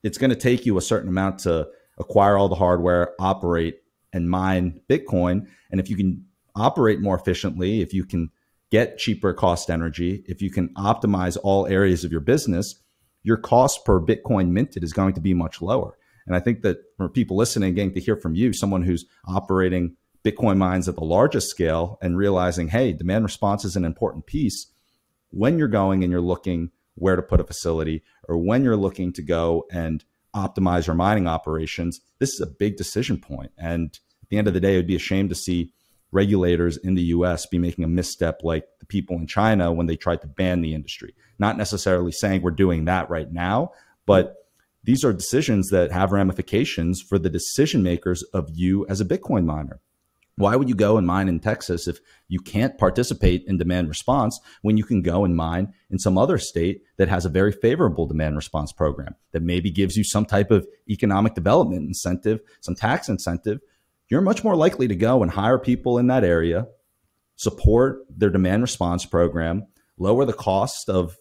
it's 0.03 0.17
going 0.17 0.31
to 0.31 0.35
take 0.35 0.65
you 0.65 0.77
a 0.77 0.81
certain 0.81 1.09
amount 1.09 1.39
to 1.39 1.67
acquire 1.97 2.37
all 2.37 2.49
the 2.49 2.55
hardware, 2.55 3.13
operate 3.19 3.81
and 4.13 4.29
mine 4.29 4.81
Bitcoin. 4.89 5.47
And 5.71 5.79
if 5.79 5.89
you 5.89 5.95
can 5.95 6.25
operate 6.55 6.99
more 6.99 7.15
efficiently, 7.15 7.81
if 7.81 7.93
you 7.93 8.03
can 8.03 8.29
get 8.71 8.97
cheaper 8.97 9.33
cost 9.33 9.69
energy, 9.69 10.23
if 10.27 10.41
you 10.41 10.49
can 10.49 10.73
optimize 10.75 11.37
all 11.43 11.67
areas 11.67 12.03
of 12.03 12.11
your 12.11 12.21
business, 12.21 12.75
your 13.23 13.37
cost 13.37 13.85
per 13.85 13.99
Bitcoin 13.99 14.49
minted 14.49 14.83
is 14.83 14.93
going 14.93 15.13
to 15.13 15.21
be 15.21 15.33
much 15.33 15.61
lower. 15.61 15.97
And 16.25 16.35
I 16.35 16.39
think 16.39 16.61
that 16.61 16.77
for 16.97 17.09
people 17.09 17.35
listening, 17.37 17.75
getting 17.75 17.93
to 17.93 17.99
hear 17.99 18.15
from 18.15 18.35
you, 18.35 18.53
someone 18.53 18.83
who's 18.83 19.05
operating 19.27 19.95
Bitcoin 20.23 20.57
mines 20.57 20.87
at 20.87 20.95
the 20.95 21.03
largest 21.03 21.49
scale 21.49 21.97
and 22.01 22.17
realizing, 22.17 22.69
hey, 22.69 22.93
demand 22.93 23.23
response 23.23 23.65
is 23.65 23.75
an 23.75 23.85
important 23.85 24.25
piece. 24.25 24.67
When 25.31 25.57
you're 25.57 25.67
going 25.67 26.03
and 26.03 26.11
you're 26.11 26.21
looking 26.21 26.71
where 26.95 27.15
to 27.15 27.21
put 27.21 27.39
a 27.39 27.43
facility, 27.43 28.03
or 28.27 28.37
when 28.37 28.63
you're 28.63 28.75
looking 28.77 29.11
to 29.13 29.21
go 29.21 29.65
and 29.71 30.03
optimize 30.35 30.87
your 30.87 30.95
mining 30.95 31.27
operations, 31.27 32.01
this 32.19 32.33
is 32.33 32.39
a 32.39 32.47
big 32.47 32.77
decision 32.77 33.17
point. 33.19 33.51
And 33.57 33.97
at 34.21 34.29
the 34.29 34.37
end 34.37 34.47
of 34.47 34.53
the 34.53 34.59
day, 34.59 34.75
it 34.75 34.77
would 34.77 34.87
be 34.87 34.95
a 34.95 34.99
shame 34.99 35.27
to 35.29 35.35
see 35.35 35.73
regulators 36.11 36.77
in 36.77 36.95
the 36.95 37.03
US 37.03 37.45
be 37.45 37.57
making 37.57 37.83
a 37.83 37.87
misstep 37.87 38.41
like 38.43 38.65
the 38.79 38.85
people 38.85 39.15
in 39.17 39.27
China 39.27 39.71
when 39.71 39.87
they 39.87 39.95
tried 39.95 40.21
to 40.21 40.27
ban 40.27 40.61
the 40.61 40.73
industry. 40.73 41.15
Not 41.39 41.57
necessarily 41.57 42.11
saying 42.11 42.41
we're 42.41 42.51
doing 42.51 42.85
that 42.85 43.09
right 43.09 43.31
now, 43.31 43.71
but 44.05 44.35
these 44.83 45.05
are 45.05 45.13
decisions 45.13 45.69
that 45.69 45.91
have 45.91 46.11
ramifications 46.11 47.01
for 47.01 47.19
the 47.19 47.29
decision 47.29 47.83
makers 47.83 48.23
of 48.33 48.49
you 48.51 48.85
as 48.87 48.99
a 48.99 49.05
Bitcoin 49.05 49.45
miner. 49.45 49.79
Why 50.37 50.55
would 50.55 50.69
you 50.69 50.75
go 50.75 50.97
and 50.97 51.05
mine 51.05 51.27
in 51.27 51.39
Texas 51.39 51.87
if 51.87 51.99
you 52.27 52.39
can't 52.39 52.77
participate 52.77 53.43
in 53.45 53.57
demand 53.57 53.89
response 53.89 54.39
when 54.61 54.77
you 54.77 54.83
can 54.83 55.01
go 55.01 55.23
and 55.23 55.35
mine 55.35 55.73
in 55.91 55.99
some 55.99 56.17
other 56.17 56.39
state 56.39 56.81
that 56.97 57.09
has 57.09 57.25
a 57.25 57.29
very 57.29 57.51
favorable 57.51 58.07
demand 58.07 58.37
response 58.37 58.71
program 58.71 59.15
that 59.33 59.43
maybe 59.43 59.69
gives 59.69 59.95
you 59.95 60.03
some 60.03 60.25
type 60.25 60.49
of 60.49 60.65
economic 60.89 61.35
development 61.35 61.85
incentive, 61.85 62.39
some 62.61 62.73
tax 62.75 63.07
incentive 63.07 63.59
you're 64.11 64.21
much 64.21 64.43
more 64.43 64.57
likely 64.57 64.89
to 64.89 64.95
go 64.95 65.23
and 65.23 65.31
hire 65.31 65.57
people 65.57 65.97
in 65.97 66.07
that 66.07 66.25
area, 66.25 66.67
support 67.37 67.99
their 68.09 68.29
demand 68.29 68.61
response 68.61 69.05
program, 69.05 69.65
lower 69.97 70.25
the 70.25 70.33
cost 70.33 70.89
of 70.89 71.15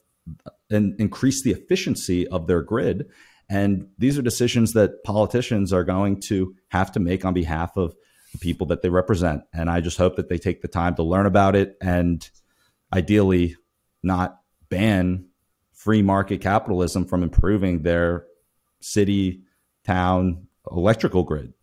and 0.69 1.01
increase 1.01 1.43
the 1.43 1.53
efficiency 1.53 2.27
of 2.29 2.49
their 2.49 2.63
grid. 2.63 3.07
And 3.49 3.89
these 3.97 4.19
are 4.19 4.23
decisions 4.23 4.73
that 4.73 5.03
politicians 5.05 5.73
are 5.73 5.85
going 5.85 6.21
to 6.23 6.55
have 6.69 6.93
to 6.93 7.01
make 7.01 7.25
on 7.25 7.33
behalf 7.33 7.77
of 7.77 7.95
the 8.33 8.39
people 8.39 8.67
that 8.69 8.83
they 8.83 8.89
represent. 8.89 9.43
And 9.53 9.71
I 9.71 9.81
just 9.81 9.97
hope 9.97 10.17
that 10.17 10.29
they 10.29 10.39
take 10.39 10.61
the 10.61 10.69
time 10.69 10.97
to 10.97 11.03
learn 11.05 11.27
about 11.27 11.55
it 11.57 11.77
and 11.81 12.29
ideally 12.93 13.57
not 14.03 14.41
ban 14.69 15.27
free 15.73 16.03
market 16.03 16.41
capitalism 16.41 17.05
from 17.07 17.23
improving 17.23 17.83
their 17.83 18.25
city, 18.81 19.43
town, 19.85 20.49
electrical 20.71 21.23
grid. 21.23 21.55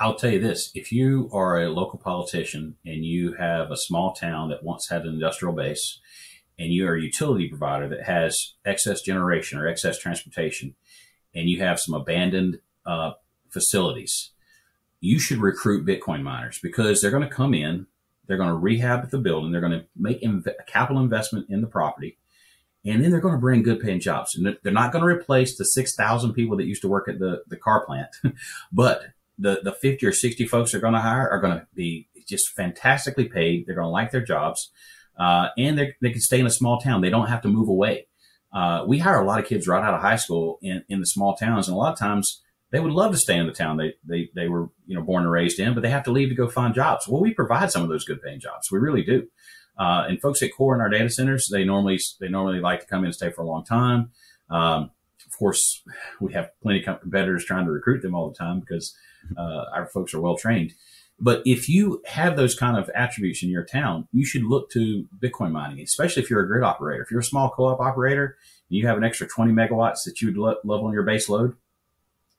I'll 0.00 0.16
tell 0.16 0.30
you 0.30 0.40
this: 0.40 0.70
if 0.74 0.92
you 0.92 1.28
are 1.32 1.60
a 1.60 1.70
local 1.70 1.98
politician 1.98 2.76
and 2.84 3.04
you 3.04 3.34
have 3.34 3.70
a 3.70 3.76
small 3.76 4.12
town 4.12 4.50
that 4.50 4.62
once 4.62 4.88
had 4.88 5.02
an 5.02 5.14
industrial 5.14 5.54
base, 5.54 6.00
and 6.58 6.72
you 6.72 6.86
are 6.86 6.94
a 6.94 7.02
utility 7.02 7.48
provider 7.48 7.88
that 7.88 8.04
has 8.04 8.54
excess 8.64 9.00
generation 9.00 9.58
or 9.58 9.66
excess 9.66 9.98
transportation, 9.98 10.74
and 11.34 11.48
you 11.48 11.60
have 11.60 11.80
some 11.80 11.94
abandoned 11.94 12.60
uh, 12.86 13.12
facilities, 13.50 14.30
you 15.00 15.18
should 15.18 15.38
recruit 15.38 15.86
Bitcoin 15.86 16.22
miners 16.22 16.58
because 16.62 17.00
they're 17.00 17.10
going 17.10 17.28
to 17.28 17.28
come 17.28 17.54
in, 17.54 17.86
they're 18.26 18.36
going 18.36 18.48
to 18.48 18.54
rehab 18.54 19.10
the 19.10 19.18
building, 19.18 19.52
they're 19.52 19.60
going 19.60 19.80
to 19.80 19.86
make 19.96 20.22
inv- 20.22 20.46
a 20.46 20.62
capital 20.64 21.02
investment 21.02 21.50
in 21.50 21.60
the 21.60 21.66
property, 21.66 22.16
and 22.84 23.02
then 23.02 23.10
they're 23.10 23.20
going 23.20 23.34
to 23.34 23.40
bring 23.40 23.62
good 23.62 23.80
paying 23.80 24.00
jobs. 24.00 24.34
And 24.34 24.56
they're 24.62 24.72
not 24.72 24.92
going 24.92 25.02
to 25.02 25.08
replace 25.08 25.56
the 25.56 25.64
6,000 25.64 26.32
people 26.32 26.56
that 26.56 26.66
used 26.66 26.82
to 26.82 26.88
work 26.88 27.08
at 27.08 27.18
the, 27.18 27.42
the 27.48 27.56
car 27.56 27.84
plant, 27.84 28.10
but 28.72 29.02
the 29.38 29.60
the 29.62 29.72
50 29.72 30.06
or 30.06 30.12
60 30.12 30.46
folks 30.46 30.72
they're 30.72 30.80
going 30.80 30.94
to 30.94 31.00
hire 31.00 31.28
are 31.28 31.40
going 31.40 31.58
to 31.58 31.66
be 31.74 32.08
just 32.26 32.50
fantastically 32.56 33.28
paid. 33.28 33.66
They're 33.66 33.74
going 33.74 33.86
to 33.86 33.90
like 33.90 34.10
their 34.10 34.24
jobs, 34.24 34.70
uh, 35.18 35.48
and 35.58 35.78
they 35.78 36.10
can 36.10 36.20
stay 36.20 36.40
in 36.40 36.46
a 36.46 36.50
small 36.50 36.80
town. 36.80 37.00
They 37.00 37.10
don't 37.10 37.28
have 37.28 37.42
to 37.42 37.48
move 37.48 37.68
away. 37.68 38.06
Uh, 38.52 38.84
we 38.86 38.98
hire 38.98 39.20
a 39.20 39.26
lot 39.26 39.40
of 39.40 39.46
kids 39.46 39.66
right 39.66 39.82
out 39.82 39.94
of 39.94 40.00
high 40.00 40.16
school 40.16 40.58
in, 40.62 40.84
in 40.88 41.00
the 41.00 41.06
small 41.06 41.34
towns, 41.34 41.66
and 41.66 41.74
a 41.74 41.78
lot 41.78 41.92
of 41.92 41.98
times 41.98 42.40
they 42.70 42.80
would 42.80 42.92
love 42.92 43.12
to 43.12 43.18
stay 43.18 43.36
in 43.36 43.46
the 43.46 43.52
town 43.52 43.76
they, 43.76 43.94
they 44.04 44.30
they 44.34 44.48
were 44.48 44.68
you 44.86 44.96
know 44.96 45.02
born 45.02 45.24
and 45.24 45.32
raised 45.32 45.58
in, 45.58 45.74
but 45.74 45.82
they 45.82 45.90
have 45.90 46.04
to 46.04 46.12
leave 46.12 46.28
to 46.28 46.34
go 46.34 46.48
find 46.48 46.74
jobs. 46.74 47.08
Well, 47.08 47.20
we 47.20 47.34
provide 47.34 47.70
some 47.70 47.82
of 47.82 47.88
those 47.88 48.04
good 48.04 48.22
paying 48.22 48.40
jobs. 48.40 48.70
We 48.70 48.78
really 48.78 49.02
do. 49.02 49.28
Uh, 49.76 50.04
and 50.08 50.20
folks 50.20 50.40
at 50.42 50.54
core 50.56 50.74
in 50.74 50.80
our 50.80 50.88
data 50.88 51.10
centers, 51.10 51.48
they 51.50 51.64
normally 51.64 51.98
they 52.20 52.28
normally 52.28 52.60
like 52.60 52.80
to 52.80 52.86
come 52.86 53.00
in 53.00 53.06
and 53.06 53.14
stay 53.14 53.30
for 53.30 53.42
a 53.42 53.46
long 53.46 53.64
time. 53.64 54.10
Um, 54.50 54.90
of 55.26 55.38
course, 55.38 55.82
we 56.20 56.32
have 56.34 56.50
plenty 56.62 56.84
of 56.84 57.00
competitors 57.00 57.44
trying 57.44 57.64
to 57.64 57.72
recruit 57.72 58.02
them 58.02 58.14
all 58.14 58.30
the 58.30 58.36
time 58.36 58.60
because 58.60 58.94
uh, 59.36 59.64
our 59.74 59.86
folks 59.86 60.14
are 60.14 60.20
well 60.20 60.36
trained. 60.36 60.74
But 61.20 61.42
if 61.44 61.68
you 61.68 62.02
have 62.06 62.36
those 62.36 62.54
kind 62.56 62.76
of 62.76 62.90
attributes 62.94 63.42
in 63.42 63.48
your 63.48 63.64
town, 63.64 64.08
you 64.12 64.24
should 64.24 64.44
look 64.44 64.70
to 64.70 65.06
Bitcoin 65.18 65.52
mining, 65.52 65.80
especially 65.80 66.22
if 66.22 66.30
you're 66.30 66.42
a 66.42 66.46
grid 66.46 66.64
operator. 66.64 67.02
If 67.02 67.10
you're 67.10 67.20
a 67.20 67.24
small 67.24 67.50
co-op 67.50 67.80
operator 67.80 68.36
and 68.68 68.78
you 68.78 68.86
have 68.86 68.96
an 68.96 69.04
extra 69.04 69.26
20 69.26 69.52
megawatts 69.52 70.04
that 70.06 70.20
you 70.20 70.28
would 70.28 70.58
love 70.64 70.84
on 70.84 70.92
your 70.92 71.04
base 71.04 71.28
load, 71.28 71.54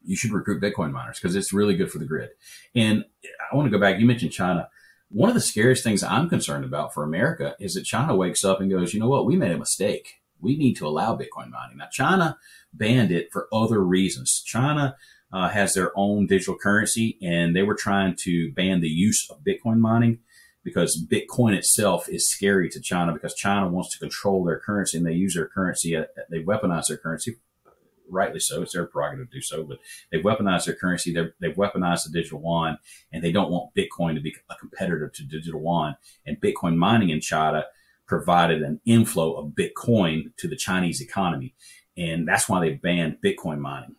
you 0.03 0.15
should 0.15 0.31
recruit 0.31 0.61
Bitcoin 0.61 0.91
miners 0.91 1.19
because 1.19 1.35
it's 1.35 1.53
really 1.53 1.75
good 1.75 1.91
for 1.91 1.99
the 1.99 2.05
grid. 2.05 2.29
And 2.75 3.05
I 3.51 3.55
want 3.55 3.65
to 3.65 3.71
go 3.71 3.79
back. 3.79 3.99
You 3.99 4.05
mentioned 4.05 4.31
China. 4.31 4.69
One 5.09 5.29
of 5.29 5.35
the 5.35 5.41
scariest 5.41 5.83
things 5.83 6.03
I'm 6.03 6.29
concerned 6.29 6.65
about 6.65 6.93
for 6.93 7.03
America 7.03 7.55
is 7.59 7.75
that 7.75 7.85
China 7.85 8.15
wakes 8.15 8.43
up 8.43 8.59
and 8.59 8.69
goes, 8.69 8.93
you 8.93 8.99
know 8.99 9.07
what? 9.07 9.25
We 9.25 9.35
made 9.35 9.51
a 9.51 9.57
mistake. 9.57 10.15
We 10.41 10.57
need 10.57 10.75
to 10.75 10.87
allow 10.87 11.15
Bitcoin 11.15 11.49
mining. 11.49 11.77
Now, 11.77 11.87
China 11.91 12.37
banned 12.73 13.11
it 13.11 13.29
for 13.31 13.47
other 13.53 13.81
reasons. 13.81 14.43
China 14.45 14.95
uh, 15.35 15.49
has 15.49 15.73
their 15.73 15.91
own 15.97 16.25
digital 16.27 16.57
currency, 16.57 17.17
and 17.21 17.53
they 17.53 17.61
were 17.61 17.75
trying 17.75 18.15
to 18.17 18.53
ban 18.53 18.79
the 18.79 18.87
use 18.87 19.27
of 19.29 19.43
Bitcoin 19.43 19.79
mining 19.79 20.19
because 20.63 21.05
Bitcoin 21.11 21.53
itself 21.53 22.07
is 22.07 22.29
scary 22.29 22.69
to 22.69 22.79
China 22.79 23.11
because 23.11 23.35
China 23.35 23.67
wants 23.67 23.91
to 23.91 23.99
control 23.99 24.45
their 24.45 24.61
currency 24.61 24.97
and 24.97 25.05
they 25.05 25.11
use 25.11 25.35
their 25.35 25.49
currency. 25.49 25.93
Uh, 25.93 26.05
they 26.31 26.39
weaponize 26.39 26.87
their 26.87 26.95
currency, 26.95 27.35
rightly 28.09 28.39
so. 28.39 28.61
It's 28.61 28.71
their 28.71 28.85
prerogative 28.85 29.29
to 29.29 29.37
do 29.37 29.41
so, 29.41 29.65
but 29.65 29.79
they've 30.09 30.23
weaponized 30.23 30.67
their 30.67 30.75
currency. 30.75 31.13
they 31.13 31.47
have 31.47 31.57
weaponized 31.57 32.05
the 32.05 32.11
digital 32.13 32.39
yuan, 32.39 32.77
and 33.11 33.21
they 33.21 33.33
don't 33.33 33.51
want 33.51 33.75
Bitcoin 33.75 34.15
to 34.15 34.21
be 34.21 34.33
a 34.49 34.55
competitor 34.55 35.11
to 35.13 35.23
digital 35.25 35.59
yuan. 35.59 35.97
And 36.25 36.39
Bitcoin 36.39 36.77
mining 36.77 37.09
in 37.09 37.19
China 37.19 37.65
provided 38.07 38.61
an 38.61 38.79
inflow 38.85 39.33
of 39.33 39.51
Bitcoin 39.51 40.33
to 40.37 40.47
the 40.47 40.55
Chinese 40.55 41.01
economy, 41.01 41.55
and 41.97 42.25
that's 42.25 42.47
why 42.47 42.61
they 42.61 42.75
banned 42.75 43.17
Bitcoin 43.21 43.59
mining 43.59 43.97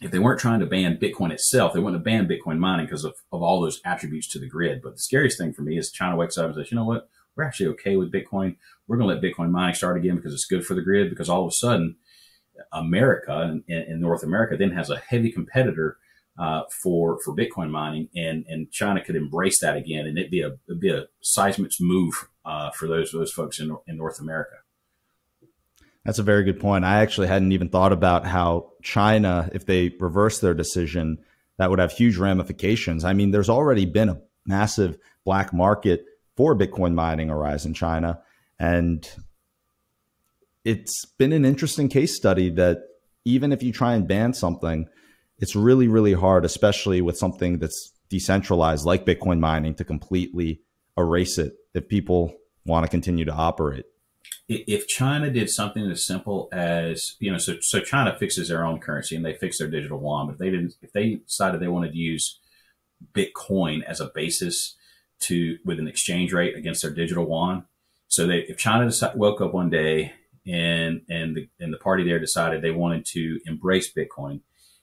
if 0.00 0.10
they 0.10 0.18
weren't 0.18 0.40
trying 0.40 0.60
to 0.60 0.66
ban 0.66 0.96
Bitcoin 0.96 1.32
itself, 1.32 1.72
they 1.72 1.80
wouldn't 1.80 2.00
have 2.00 2.04
banned 2.04 2.30
Bitcoin 2.30 2.58
mining 2.58 2.86
because 2.86 3.04
of, 3.04 3.14
of 3.32 3.42
all 3.42 3.60
those 3.60 3.80
attributes 3.84 4.28
to 4.28 4.38
the 4.38 4.48
grid. 4.48 4.80
But 4.82 4.94
the 4.94 5.00
scariest 5.00 5.38
thing 5.38 5.52
for 5.52 5.62
me 5.62 5.76
is 5.76 5.90
China 5.90 6.16
wakes 6.16 6.38
up 6.38 6.46
and 6.46 6.54
says, 6.54 6.70
you 6.70 6.76
know 6.76 6.84
what? 6.84 7.08
We're 7.36 7.44
actually 7.44 7.66
okay 7.68 7.96
with 7.96 8.12
Bitcoin. 8.12 8.56
We're 8.86 8.96
going 8.96 9.08
to 9.08 9.14
let 9.14 9.22
Bitcoin 9.22 9.50
mining 9.50 9.74
start 9.74 9.96
again 9.96 10.16
because 10.16 10.32
it's 10.32 10.46
good 10.46 10.64
for 10.64 10.74
the 10.74 10.82
grid. 10.82 11.10
Because 11.10 11.28
all 11.28 11.42
of 11.42 11.48
a 11.48 11.52
sudden, 11.52 11.96
America 12.72 13.60
and, 13.68 14.00
North 14.00 14.22
America 14.22 14.56
then 14.56 14.72
has 14.72 14.90
a 14.90 14.98
heavy 14.98 15.30
competitor 15.30 15.98
uh, 16.38 16.62
for 16.82 17.18
for 17.24 17.34
Bitcoin 17.34 17.70
mining, 17.70 18.08
and 18.14 18.44
and 18.48 18.70
China 18.70 19.02
could 19.02 19.16
embrace 19.16 19.60
that 19.60 19.76
again, 19.76 20.06
and 20.06 20.18
it'd 20.18 20.30
be 20.30 20.42
a 20.42 20.56
it'd 20.68 20.80
be 20.80 20.90
a 20.90 21.06
seismic 21.20 21.72
move 21.80 22.28
uh, 22.44 22.70
for 22.70 22.86
those 22.86 23.12
those 23.12 23.32
folks 23.32 23.58
in 23.58 23.76
in 23.86 23.96
North 23.96 24.20
America. 24.20 24.56
That's 26.08 26.18
a 26.18 26.22
very 26.22 26.42
good 26.42 26.58
point. 26.58 26.86
I 26.86 27.02
actually 27.02 27.26
hadn't 27.26 27.52
even 27.52 27.68
thought 27.68 27.92
about 27.92 28.24
how 28.24 28.72
China, 28.82 29.50
if 29.52 29.66
they 29.66 29.90
reverse 30.00 30.38
their 30.38 30.54
decision, 30.54 31.18
that 31.58 31.68
would 31.68 31.80
have 31.80 31.92
huge 31.92 32.16
ramifications. 32.16 33.04
I 33.04 33.12
mean, 33.12 33.30
there's 33.30 33.50
already 33.50 33.84
been 33.84 34.08
a 34.08 34.22
massive 34.46 34.96
black 35.26 35.52
market 35.52 36.06
for 36.34 36.56
Bitcoin 36.56 36.94
mining 36.94 37.28
arise 37.28 37.66
in 37.66 37.74
China. 37.74 38.22
And 38.58 39.06
it's 40.64 41.04
been 41.18 41.34
an 41.34 41.44
interesting 41.44 41.90
case 41.90 42.16
study 42.16 42.48
that 42.52 42.84
even 43.26 43.52
if 43.52 43.62
you 43.62 43.70
try 43.70 43.92
and 43.92 44.08
ban 44.08 44.32
something, 44.32 44.88
it's 45.36 45.54
really, 45.54 45.88
really 45.88 46.14
hard, 46.14 46.46
especially 46.46 47.02
with 47.02 47.18
something 47.18 47.58
that's 47.58 47.92
decentralized 48.08 48.86
like 48.86 49.04
Bitcoin 49.04 49.40
mining, 49.40 49.74
to 49.74 49.84
completely 49.84 50.62
erase 50.96 51.36
it 51.36 51.52
if 51.74 51.86
people 51.86 52.32
want 52.64 52.86
to 52.86 52.90
continue 52.90 53.26
to 53.26 53.34
operate. 53.34 53.84
If 54.48 54.88
China 54.88 55.30
did 55.30 55.50
something 55.50 55.90
as 55.90 56.06
simple 56.06 56.48
as 56.52 57.16
you 57.20 57.30
know, 57.30 57.38
so 57.38 57.56
so 57.60 57.80
China 57.80 58.16
fixes 58.18 58.48
their 58.48 58.64
own 58.64 58.80
currency 58.80 59.14
and 59.14 59.24
they 59.24 59.34
fix 59.34 59.58
their 59.58 59.68
digital 59.68 60.00
yuan, 60.00 60.26
but 60.26 60.34
if 60.34 60.38
they 60.38 60.50
didn't, 60.50 60.74
if 60.80 60.92
they 60.92 61.16
decided 61.16 61.60
they 61.60 61.68
wanted 61.68 61.92
to 61.92 61.98
use 61.98 62.40
Bitcoin 63.12 63.82
as 63.84 64.00
a 64.00 64.10
basis 64.14 64.76
to 65.20 65.58
with 65.64 65.78
an 65.78 65.88
exchange 65.88 66.32
rate 66.32 66.56
against 66.56 66.80
their 66.80 66.90
digital 66.90 67.24
yuan, 67.24 67.66
so 68.06 68.26
they 68.26 68.38
if 68.40 68.56
China 68.56 68.86
decided, 68.86 69.18
woke 69.18 69.42
up 69.42 69.52
one 69.52 69.68
day 69.68 70.12
and 70.46 71.02
and 71.10 71.36
the, 71.36 71.48
and 71.60 71.72
the 71.72 71.78
party 71.78 72.04
there 72.04 72.18
decided 72.18 72.62
they 72.62 72.70
wanted 72.70 73.04
to 73.04 73.38
embrace 73.44 73.92
Bitcoin 73.92 74.40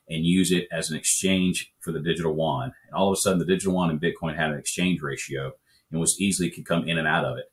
and 0.07 0.23
use 0.23 0.51
it 0.51 0.67
as 0.71 0.91
an 0.91 0.97
exchange 0.97 1.73
for 1.79 1.91
the 1.91 1.99
digital 1.99 2.35
yuan. 2.35 2.73
And 2.85 2.95
all 2.95 3.09
of 3.09 3.13
a 3.13 3.19
sudden, 3.19 3.39
the 3.39 3.45
digital 3.45 3.73
yuan 3.73 3.89
and 3.89 3.99
Bitcoin 3.99 4.35
had 4.35 4.51
an 4.51 4.59
exchange 4.59 5.01
ratio 5.01 5.53
and 5.91 5.99
was 5.99 6.19
easily 6.21 6.51
could 6.51 6.65
come 6.65 6.87
in 6.87 6.99
and 6.99 7.07
out 7.07 7.25
of 7.25 7.37
it. 7.37 7.51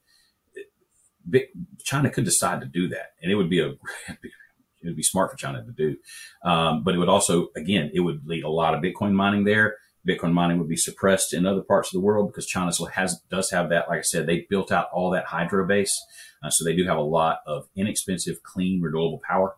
China 1.84 2.10
could 2.10 2.24
decide 2.24 2.60
to 2.60 2.66
do 2.66 2.88
that, 2.88 3.12
and 3.20 3.30
it 3.30 3.34
would 3.34 3.50
be 3.50 3.60
a 3.60 3.68
it 4.08 4.86
would 4.86 4.96
be 4.96 5.02
smart 5.02 5.30
for 5.30 5.36
China 5.36 5.64
to 5.64 5.72
do. 5.72 5.96
Um, 6.44 6.82
but 6.82 6.94
it 6.94 6.98
would 6.98 7.08
also, 7.08 7.48
again, 7.56 7.90
it 7.94 8.00
would 8.00 8.26
lead 8.26 8.44
a 8.44 8.48
lot 8.48 8.74
of 8.74 8.82
Bitcoin 8.82 9.12
mining 9.12 9.44
there. 9.44 9.76
Bitcoin 10.08 10.32
mining 10.32 10.58
would 10.58 10.68
be 10.68 10.76
suppressed 10.76 11.32
in 11.32 11.46
other 11.46 11.62
parts 11.62 11.88
of 11.88 11.92
the 11.92 12.04
world 12.04 12.28
because 12.28 12.46
China 12.46 12.72
has 12.94 13.20
does 13.30 13.50
have 13.50 13.68
that. 13.68 13.88
Like 13.88 14.00
I 14.00 14.02
said, 14.02 14.26
they 14.26 14.46
built 14.50 14.72
out 14.72 14.88
all 14.92 15.10
that 15.10 15.26
hydro 15.26 15.66
base, 15.66 15.96
uh, 16.42 16.50
so 16.50 16.64
they 16.64 16.74
do 16.74 16.84
have 16.86 16.98
a 16.98 17.02
lot 17.02 17.38
of 17.46 17.68
inexpensive, 17.76 18.42
clean, 18.42 18.80
renewable 18.82 19.20
power 19.28 19.54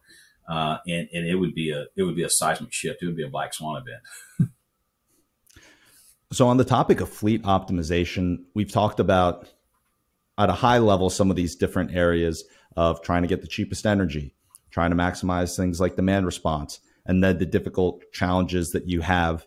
uh, 0.49 0.79
and 0.87 1.09
and 1.13 1.27
it 1.27 1.37
would 1.37 1.55
be 1.55 1.71
a 1.71 1.87
it 1.97 2.03
would 2.03 2.17
be 2.17 2.23
a 2.23 2.31
seismic 2.31 2.73
shift. 2.73 3.03
It 3.03 3.07
would 3.07 3.17
be 3.17 3.25
a 3.25 3.29
black 3.29 3.55
swan 3.55 3.83
event. 3.83 4.51
so 6.33 6.49
on 6.49 6.57
the 6.57 6.65
topic 6.65 7.01
of 7.01 7.09
fleet 7.09 7.43
optimization, 7.43 8.45
we've 8.55 8.71
talked 8.71 9.01
about 9.01 9.49
at 10.39 10.51
a 10.51 10.55
high 10.55 10.79
level 10.79 11.11
some 11.11 11.31
of 11.31 11.37
these 11.37 11.57
different 11.57 11.95
areas 11.95 12.45
of 12.77 13.03
trying 13.03 13.23
to 13.23 13.29
get 13.29 13.41
the 13.41 13.49
cheapest 13.49 13.87
energy, 13.87 14.35
trying 14.71 14.91
to 14.91 14.97
maximize 14.97 15.57
things 15.57 15.81
like 15.81 15.97
demand 15.97 16.27
response, 16.27 16.81
and 17.07 17.23
then 17.23 17.39
the 17.39 17.47
difficult 17.47 18.03
challenges 18.13 18.71
that 18.71 18.89
you 18.89 19.01
have 19.01 19.47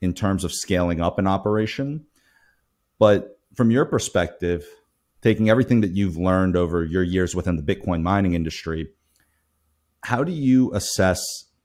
in 0.00 0.12
terms 0.12 0.44
of 0.44 0.52
scaling 0.52 1.00
up 1.00 1.18
an 1.18 1.26
operation. 1.26 2.04
But 2.98 3.40
from 3.54 3.70
your 3.70 3.86
perspective, 3.86 4.66
taking 5.22 5.48
everything 5.48 5.80
that 5.80 5.92
you've 5.92 6.16
learned 6.16 6.56
over 6.56 6.84
your 6.84 7.02
years 7.02 7.34
within 7.34 7.56
the 7.56 7.62
Bitcoin 7.62 8.02
mining 8.02 8.34
industry, 8.34 8.90
how 10.02 10.22
do 10.22 10.32
you 10.32 10.72
assess 10.74 11.20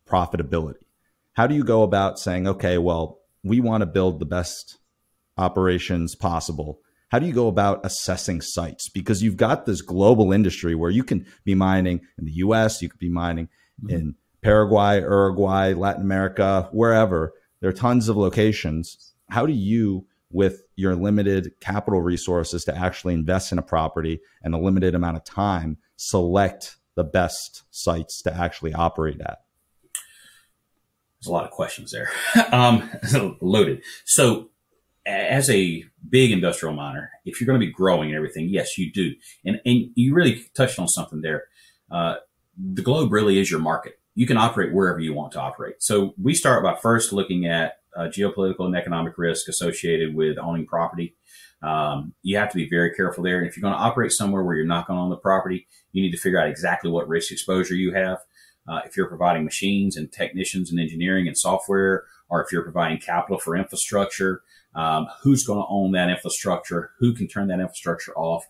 profitability? 0.07 0.85
How 1.33 1.47
do 1.47 1.55
you 1.55 1.63
go 1.63 1.83
about 1.83 2.19
saying, 2.19 2.47
okay, 2.47 2.77
well, 2.77 3.19
we 3.43 3.59
want 3.59 3.81
to 3.81 3.85
build 3.85 4.19
the 4.19 4.25
best 4.25 4.77
operations 5.37 6.15
possible? 6.15 6.81
How 7.11 7.19
do 7.19 7.25
you 7.25 7.33
go 7.33 7.49
about 7.49 7.85
assessing 7.85 8.39
sites? 8.39 8.87
Because 8.87 9.21
you've 9.21 9.35
got 9.35 9.65
this 9.65 9.81
global 9.81 10.31
industry 10.31 10.75
where 10.75 10.89
you 10.89 11.03
can 11.03 11.25
be 11.43 11.55
mining 11.55 11.99
in 12.17 12.23
the 12.23 12.31
US, 12.35 12.81
you 12.81 12.87
could 12.87 13.01
be 13.01 13.09
mining 13.09 13.49
mm-hmm. 13.83 13.93
in 13.93 14.15
Paraguay, 14.41 15.01
Uruguay, 15.01 15.73
Latin 15.73 16.03
America, 16.03 16.69
wherever. 16.71 17.33
There 17.59 17.69
are 17.69 17.73
tons 17.73 18.07
of 18.07 18.15
locations. 18.15 19.13
How 19.29 19.45
do 19.45 19.51
you, 19.51 20.07
with 20.31 20.63
your 20.77 20.95
limited 20.95 21.51
capital 21.59 22.01
resources 22.01 22.63
to 22.63 22.77
actually 22.77 23.13
invest 23.13 23.51
in 23.51 23.57
a 23.57 23.63
property 23.63 24.21
and 24.41 24.55
a 24.55 24.57
limited 24.57 24.95
amount 24.95 25.17
of 25.17 25.25
time, 25.25 25.77
select 25.97 26.77
the 26.95 27.03
best 27.03 27.63
sites 27.71 28.21
to 28.21 28.33
actually 28.33 28.73
operate 28.73 29.19
at? 29.19 29.39
There's 31.19 31.27
a 31.27 31.33
lot 31.33 31.43
of 31.43 31.51
questions 31.51 31.91
there. 31.91 32.09
um, 32.53 32.89
loaded. 33.41 33.83
So, 34.05 34.50
as 35.05 35.49
a 35.49 35.83
big 36.07 36.31
industrial 36.31 36.75
miner, 36.75 37.11
if 37.25 37.39
you're 37.39 37.47
going 37.47 37.59
to 37.59 37.65
be 37.65 37.71
growing 37.71 38.09
and 38.09 38.15
everything, 38.15 38.49
yes, 38.49 38.77
you 38.77 38.91
do. 38.91 39.13
And, 39.45 39.59
and 39.65 39.89
you 39.95 40.13
really 40.13 40.45
touched 40.55 40.79
on 40.79 40.87
something 40.87 41.21
there. 41.21 41.45
Uh, 41.89 42.15
the 42.57 42.81
globe 42.81 43.11
really 43.11 43.39
is 43.39 43.49
your 43.49 43.59
market. 43.59 43.99
You 44.13 44.27
can 44.27 44.37
operate 44.37 44.73
wherever 44.73 44.99
you 44.99 45.13
want 45.13 45.31
to 45.33 45.39
operate. 45.39 45.75
So 45.79 46.13
we 46.21 46.33
start 46.33 46.63
by 46.63 46.75
first 46.75 47.13
looking 47.13 47.45
at 47.45 47.79
uh, 47.95 48.03
geopolitical 48.03 48.65
and 48.65 48.75
economic 48.75 49.17
risk 49.17 49.47
associated 49.47 50.15
with 50.15 50.37
owning 50.37 50.65
property. 50.65 51.15
Um, 51.61 52.13
you 52.21 52.37
have 52.37 52.49
to 52.49 52.55
be 52.55 52.69
very 52.69 52.93
careful 52.93 53.23
there. 53.23 53.37
And 53.37 53.47
if 53.47 53.55
you're 53.55 53.61
going 53.61 53.73
to 53.73 53.79
operate 53.79 54.11
somewhere 54.11 54.43
where 54.43 54.55
you're 54.55 54.65
not 54.65 54.87
going 54.87 54.97
to 54.97 55.03
own 55.03 55.09
the 55.09 55.17
property, 55.17 55.67
you 55.91 56.01
need 56.01 56.11
to 56.11 56.17
figure 56.17 56.39
out 56.39 56.49
exactly 56.49 56.89
what 56.89 57.07
risk 57.07 57.31
exposure 57.31 57.75
you 57.75 57.93
have. 57.93 58.19
Uh, 58.67 58.81
if 58.85 58.95
you're 58.95 59.07
providing 59.07 59.43
machines 59.43 59.97
and 59.97 60.11
technicians 60.11 60.71
and 60.71 60.79
engineering 60.79 61.27
and 61.27 61.37
software, 61.37 62.03
or 62.29 62.43
if 62.43 62.51
you're 62.51 62.63
providing 62.63 62.97
capital 62.97 63.37
for 63.37 63.55
infrastructure, 63.55 64.41
um, 64.75 65.07
who's 65.21 65.45
going 65.45 65.59
to 65.59 65.67
own 65.69 65.91
that 65.91 66.09
infrastructure? 66.09 66.91
Who 66.99 67.13
can 67.13 67.27
turn 67.27 67.47
that 67.47 67.59
infrastructure 67.59 68.13
off? 68.15 68.45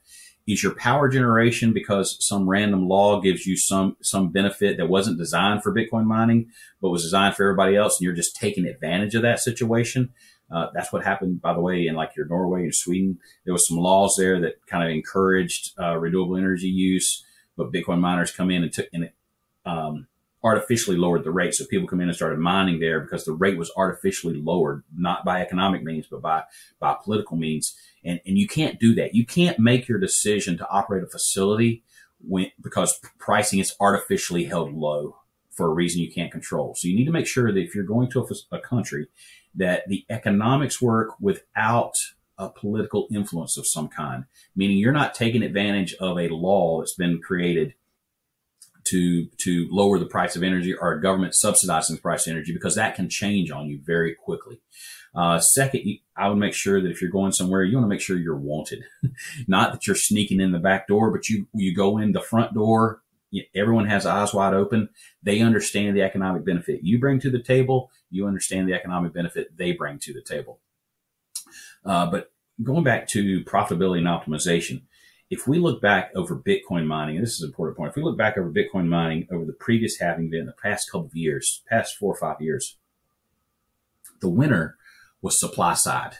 Is 0.47 0.63
your 0.63 0.75
power 0.75 1.07
generation 1.07 1.71
because 1.71 2.17
some 2.19 2.49
random 2.49 2.87
law 2.87 3.21
gives 3.21 3.45
you 3.45 3.55
some 3.55 3.95
some 4.01 4.31
benefit 4.31 4.77
that 4.77 4.89
wasn't 4.89 5.19
designed 5.19 5.61
for 5.61 5.73
Bitcoin 5.73 6.05
mining, 6.05 6.49
but 6.81 6.89
was 6.89 7.03
designed 7.03 7.35
for 7.35 7.43
everybody 7.43 7.75
else, 7.75 7.99
and 7.99 8.05
you're 8.05 8.15
just 8.15 8.35
taking 8.35 8.65
advantage 8.65 9.15
of 9.15 9.21
that 9.21 9.39
situation? 9.39 10.13
Uh, 10.51 10.67
that's 10.73 10.91
what 10.91 11.03
happened, 11.03 11.41
by 11.41 11.53
the 11.53 11.61
way, 11.61 11.87
in 11.87 11.95
like 11.95 12.11
your 12.17 12.25
Norway 12.25 12.63
and 12.63 12.75
Sweden. 12.75 13.19
There 13.45 13.53
was 13.53 13.67
some 13.67 13.77
laws 13.77 14.15
there 14.17 14.41
that 14.41 14.65
kind 14.67 14.83
of 14.83 14.89
encouraged 14.89 15.71
uh, 15.79 15.97
renewable 15.97 16.35
energy 16.35 16.67
use, 16.67 17.23
but 17.55 17.71
Bitcoin 17.71 17.99
miners 17.99 18.31
come 18.31 18.51
in 18.51 18.63
and 18.63 18.73
took 18.73 18.87
and 18.91 19.05
it 19.05 19.15
um, 19.65 20.07
artificially 20.43 20.97
lowered 20.97 21.23
the 21.23 21.31
rate. 21.31 21.53
So 21.53 21.65
people 21.65 21.87
come 21.87 22.01
in 22.01 22.07
and 22.07 22.15
started 22.15 22.39
mining 22.39 22.79
there 22.79 22.99
because 22.99 23.25
the 23.25 23.33
rate 23.33 23.57
was 23.57 23.71
artificially 23.77 24.35
lowered, 24.35 24.83
not 24.95 25.23
by 25.23 25.41
economic 25.41 25.83
means, 25.83 26.07
but 26.09 26.21
by 26.21 26.43
by 26.79 26.95
political 27.03 27.37
means. 27.37 27.75
And 28.03 28.19
and 28.25 28.37
you 28.37 28.47
can't 28.47 28.79
do 28.79 28.95
that. 28.95 29.13
You 29.13 29.25
can't 29.25 29.59
make 29.59 29.87
your 29.87 29.99
decision 29.99 30.57
to 30.57 30.69
operate 30.69 31.03
a 31.03 31.07
facility 31.07 31.83
when 32.19 32.51
because 32.61 32.99
pricing 33.19 33.59
is 33.59 33.75
artificially 33.79 34.45
held 34.45 34.73
low 34.73 35.17
for 35.51 35.67
a 35.67 35.73
reason 35.73 36.01
you 36.01 36.11
can't 36.11 36.31
control. 36.31 36.73
So 36.75 36.87
you 36.87 36.95
need 36.95 37.05
to 37.05 37.11
make 37.11 37.27
sure 37.27 37.51
that 37.51 37.59
if 37.59 37.75
you're 37.75 37.83
going 37.83 38.09
to 38.11 38.21
a, 38.21 38.55
a 38.55 38.59
country 38.59 39.07
that 39.55 39.87
the 39.87 40.05
economics 40.09 40.81
work 40.81 41.19
without 41.19 41.93
a 42.37 42.49
political 42.49 43.07
influence 43.11 43.57
of 43.57 43.67
some 43.67 43.89
kind, 43.89 44.25
meaning 44.55 44.77
you're 44.77 44.93
not 44.93 45.13
taking 45.13 45.43
advantage 45.43 45.93
of 45.99 46.17
a 46.17 46.29
law 46.29 46.79
that's 46.79 46.95
been 46.95 47.21
created 47.21 47.75
to 48.85 49.27
to 49.37 49.67
lower 49.71 49.99
the 49.99 50.05
price 50.05 50.35
of 50.35 50.43
energy 50.43 50.73
or 50.73 50.99
government 50.99 51.35
subsidizing 51.35 51.95
the 51.95 52.01
price 52.01 52.27
of 52.27 52.31
energy 52.31 52.53
because 52.53 52.75
that 52.75 52.95
can 52.95 53.09
change 53.09 53.51
on 53.51 53.67
you 53.67 53.79
very 53.83 54.15
quickly. 54.15 54.61
Uh, 55.13 55.39
second, 55.39 55.99
I 56.15 56.29
would 56.29 56.37
make 56.37 56.53
sure 56.53 56.81
that 56.81 56.89
if 56.89 57.01
you're 57.01 57.11
going 57.11 57.33
somewhere, 57.33 57.63
you 57.63 57.75
want 57.75 57.85
to 57.85 57.89
make 57.89 57.99
sure 57.99 58.17
you're 58.17 58.35
wanted, 58.35 58.85
not 59.47 59.73
that 59.73 59.85
you're 59.85 59.95
sneaking 59.95 60.39
in 60.39 60.51
the 60.51 60.59
back 60.59 60.87
door, 60.87 61.11
but 61.11 61.29
you 61.29 61.47
you 61.53 61.75
go 61.75 61.97
in 61.97 62.11
the 62.13 62.21
front 62.21 62.53
door 62.53 63.01
everyone 63.55 63.87
has 63.87 64.05
eyes 64.05 64.33
wide 64.33 64.53
open. 64.53 64.89
They 65.23 65.41
understand 65.41 65.95
the 65.95 66.01
economic 66.01 66.45
benefit 66.45 66.83
you 66.83 66.99
bring 66.99 67.19
to 67.21 67.29
the 67.29 67.41
table. 67.41 67.91
You 68.09 68.27
understand 68.27 68.67
the 68.67 68.73
economic 68.73 69.13
benefit 69.13 69.57
they 69.57 69.71
bring 69.71 69.99
to 69.99 70.13
the 70.13 70.21
table. 70.21 70.59
Uh, 71.85 72.07
but 72.07 72.31
going 72.61 72.83
back 72.83 73.07
to 73.09 73.43
profitability 73.43 73.99
and 73.99 74.07
optimization, 74.07 74.83
if 75.31 75.47
we 75.47 75.57
look 75.57 75.81
back 75.81 76.11
over 76.15 76.35
Bitcoin 76.35 76.85
mining, 76.85 77.15
and 77.15 77.25
this 77.25 77.33
is 77.33 77.41
an 77.41 77.49
important 77.49 77.77
point, 77.77 77.89
if 77.89 77.95
we 77.95 78.03
look 78.03 78.17
back 78.17 78.37
over 78.37 78.51
Bitcoin 78.51 78.87
mining 78.87 79.27
over 79.31 79.45
the 79.45 79.53
previous 79.53 79.97
halving 79.97 80.27
event, 80.27 80.45
the 80.45 80.61
past 80.61 80.91
couple 80.91 81.07
of 81.07 81.15
years, 81.15 81.63
past 81.67 81.97
four 81.97 82.13
or 82.13 82.17
five 82.17 82.39
years, 82.39 82.77
the 84.19 84.29
winner 84.29 84.77
was 85.21 85.39
supply 85.39 85.73
side. 85.73 86.17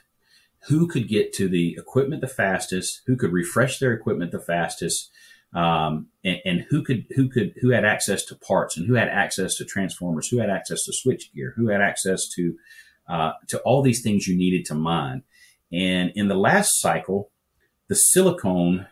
Who 0.68 0.88
could 0.88 1.08
get 1.08 1.34
to 1.34 1.48
the 1.48 1.76
equipment 1.78 2.22
the 2.22 2.28
fastest? 2.28 3.02
Who 3.06 3.16
could 3.16 3.32
refresh 3.32 3.78
their 3.78 3.94
equipment 3.94 4.32
the 4.32 4.40
fastest? 4.40 5.12
um, 5.54 6.08
and, 6.24 6.38
and, 6.46 6.66
who 6.70 6.82
could 6.82 7.06
who 7.16 7.28
could 7.28 7.54
who 7.62 7.72
had 7.72 7.84
access 7.84 8.24
to 8.26 8.36
parts 8.36 8.78
and 8.78 8.88
who 8.88 8.94
had 8.94 9.10
access 9.10 9.56
to 9.56 9.66
transformers, 9.66 10.30
who 10.30 10.40
had 10.40 10.50
access 10.50 10.84
to 10.86 10.94
switch 10.94 11.34
gear, 11.34 11.54
who 11.58 11.68
had 11.68 11.82
access 11.82 12.28
to 12.36 12.56
uh, 13.10 13.34
to 13.48 13.60
all 13.60 13.82
these 13.82 14.02
things 14.02 14.28
you 14.28 14.38
needed 14.38 14.66
to 14.66 14.76
mine. 14.76 15.24
And 15.72 16.12
in 16.16 16.30
the 16.30 16.36
last 16.36 16.80
cycle, 16.80 17.32
the 17.90 17.96
silicon 17.96 18.88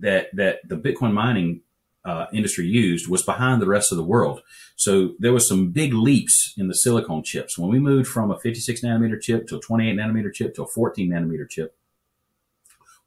that 0.00 0.34
that 0.34 0.60
the 0.68 0.76
Bitcoin 0.76 1.12
mining 1.12 1.62
uh, 2.04 2.26
industry 2.32 2.66
used 2.66 3.08
was 3.08 3.22
behind 3.22 3.62
the 3.62 3.66
rest 3.66 3.92
of 3.92 3.96
the 3.96 4.04
world. 4.04 4.42
So 4.76 5.14
there 5.18 5.32
was 5.32 5.46
some 5.46 5.70
big 5.70 5.94
leaps 5.94 6.52
in 6.56 6.68
the 6.68 6.74
silicon 6.74 7.22
chips. 7.22 7.56
When 7.56 7.70
we 7.70 7.78
moved 7.78 8.08
from 8.08 8.30
a 8.30 8.38
56 8.38 8.80
nanometer 8.82 9.20
chip 9.20 9.46
to 9.48 9.56
a 9.56 9.60
28 9.60 9.96
nanometer 9.96 10.32
chip 10.32 10.54
to 10.56 10.64
a 10.64 10.66
14 10.66 11.10
nanometer 11.10 11.48
chip, 11.48 11.76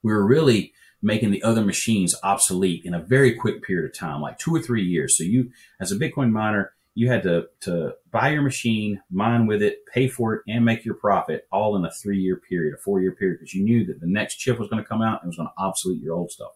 we 0.02 0.14
were 0.14 0.26
really 0.26 0.74
making 1.02 1.32
the 1.32 1.44
other 1.44 1.64
machines 1.64 2.16
obsolete 2.24 2.86
in 2.86 2.94
a 2.94 3.00
very 3.00 3.34
quick 3.34 3.64
period 3.64 3.90
of 3.90 3.98
time, 3.98 4.22
like 4.22 4.40
two 4.40 4.56
or 4.56 4.62
three 4.62 4.84
years. 4.84 5.18
So 5.18 5.24
you, 5.24 5.52
as 5.80 5.92
a 5.92 5.98
Bitcoin 5.98 6.32
miner, 6.32 6.74
you 6.94 7.10
had 7.10 7.24
to, 7.24 7.48
to 7.62 7.96
buy 8.12 8.30
your 8.30 8.42
machine, 8.42 9.02
mine 9.12 9.46
with 9.46 9.62
it, 9.62 9.86
pay 9.86 10.08
for 10.08 10.36
it, 10.36 10.44
and 10.48 10.64
make 10.64 10.86
your 10.86 10.96
profit 10.96 11.46
all 11.52 11.76
in 11.76 11.84
a 11.84 11.92
three 11.92 12.20
year 12.20 12.38
period, 12.38 12.74
a 12.74 12.78
four 12.78 13.02
year 13.02 13.12
period, 13.12 13.40
because 13.40 13.54
you 13.54 13.64
knew 13.64 13.86
that 13.86 14.00
the 14.00 14.08
next 14.08 14.38
chip 14.38 14.58
was 14.58 14.70
going 14.70 14.82
to 14.82 14.88
come 14.88 15.02
out 15.02 15.22
and 15.22 15.30
was 15.30 15.36
going 15.36 15.50
to 15.50 15.64
obsolete 15.64 16.02
your 16.02 16.16
old 16.16 16.32
stuff. 16.32 16.54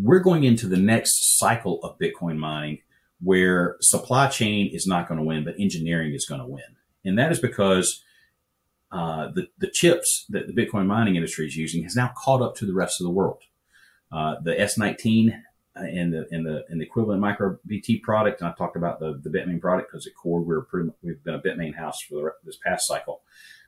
We're 0.00 0.20
going 0.20 0.44
into 0.44 0.66
the 0.66 0.76
next 0.76 1.38
cycle 1.38 1.80
of 1.82 1.98
Bitcoin 1.98 2.36
mining 2.36 2.78
where 3.20 3.76
supply 3.80 4.28
chain 4.28 4.70
is 4.72 4.86
not 4.86 5.08
going 5.08 5.18
to 5.18 5.24
win, 5.24 5.44
but 5.44 5.54
engineering 5.58 6.12
is 6.14 6.26
going 6.26 6.40
to 6.40 6.46
win. 6.46 6.76
And 7.04 7.18
that 7.18 7.32
is 7.32 7.40
because 7.40 8.02
uh, 8.92 9.28
the, 9.34 9.48
the 9.58 9.70
chips 9.70 10.24
that 10.28 10.46
the 10.46 10.52
Bitcoin 10.52 10.86
mining 10.86 11.16
industry 11.16 11.46
is 11.46 11.56
using 11.56 11.82
has 11.82 11.96
now 11.96 12.12
caught 12.16 12.42
up 12.42 12.54
to 12.56 12.66
the 12.66 12.74
rest 12.74 13.00
of 13.00 13.04
the 13.04 13.10
world. 13.10 13.42
Uh, 14.10 14.36
the 14.42 14.54
S19 14.54 15.42
and 15.76 16.12
the 16.12 16.26
and 16.30 16.44
the 16.44 16.64
and 16.68 16.80
the 16.80 16.84
equivalent 16.84 17.22
MicroBT 17.22 18.02
product, 18.02 18.40
and 18.40 18.50
I 18.50 18.54
talked 18.54 18.76
about 18.76 18.98
the 18.98 19.20
the 19.22 19.30
Bitmain 19.30 19.60
product 19.60 19.90
because 19.90 20.06
at 20.06 20.14
Core 20.14 20.40
we're 20.40 20.62
pretty 20.62 20.90
we've 21.02 21.22
been 21.22 21.34
a 21.34 21.40
Bitmain 21.40 21.76
house 21.76 22.00
for 22.08 22.14
the, 22.14 22.30
this 22.44 22.58
past 22.64 22.86
cycle. 22.86 23.20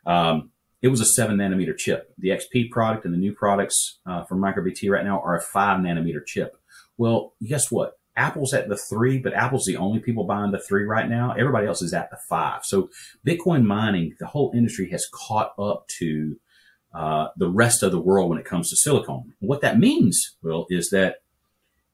Um, 0.07 0.51
it 0.83 0.89
was 0.89 1.01
a 1.01 1.07
seven 1.07 1.37
nanometer 1.37 1.77
chip. 1.77 2.13
The 2.19 2.31
XP 2.31 2.71
product 2.71 3.05
and 3.05 3.13
the 3.13 3.19
new 3.19 3.33
products 3.33 3.99
uh, 4.07 4.25
from 4.25 4.41
MicroBT 4.41 4.91
right 4.91 5.05
now 5.05 5.21
are 5.21 5.37
a 5.37 5.41
five 5.41 5.81
nanometer 5.81 6.25
chip. 6.25 6.57
Well, 6.97 7.35
guess 7.43 7.71
what? 7.71 7.99
Apple's 8.17 8.53
at 8.53 8.69
the 8.69 8.77
three, 8.77 9.19
but 9.19 9.35
Apple's 9.35 9.65
the 9.65 9.77
only 9.77 10.01
people 10.01 10.25
buying 10.25 10.51
the 10.51 10.59
three 10.59 10.85
right 10.85 11.09
now. 11.09 11.33
Everybody 11.33 11.67
else 11.67 11.81
is 11.81 11.95
at 11.95 12.11
the 12.11 12.19
five. 12.29 12.65
So 12.65 12.91
Bitcoin 13.27 13.65
mining, 13.65 14.15
the 14.19 14.27
whole 14.27 14.53
industry 14.55 14.91
has 14.91 15.07
caught 15.13 15.55
up 15.59 15.87
to 15.99 16.39
uh, 16.93 17.29
the 17.37 17.49
rest 17.49 17.83
of 17.83 17.93
the 17.93 18.01
world 18.01 18.29
when 18.29 18.39
it 18.39 18.45
comes 18.45 18.69
to 18.71 18.77
silicon. 18.77 19.35
What 19.39 19.61
that 19.61 19.79
means, 19.79 20.37
Will, 20.43 20.67
is 20.69 20.91
that 20.91 21.17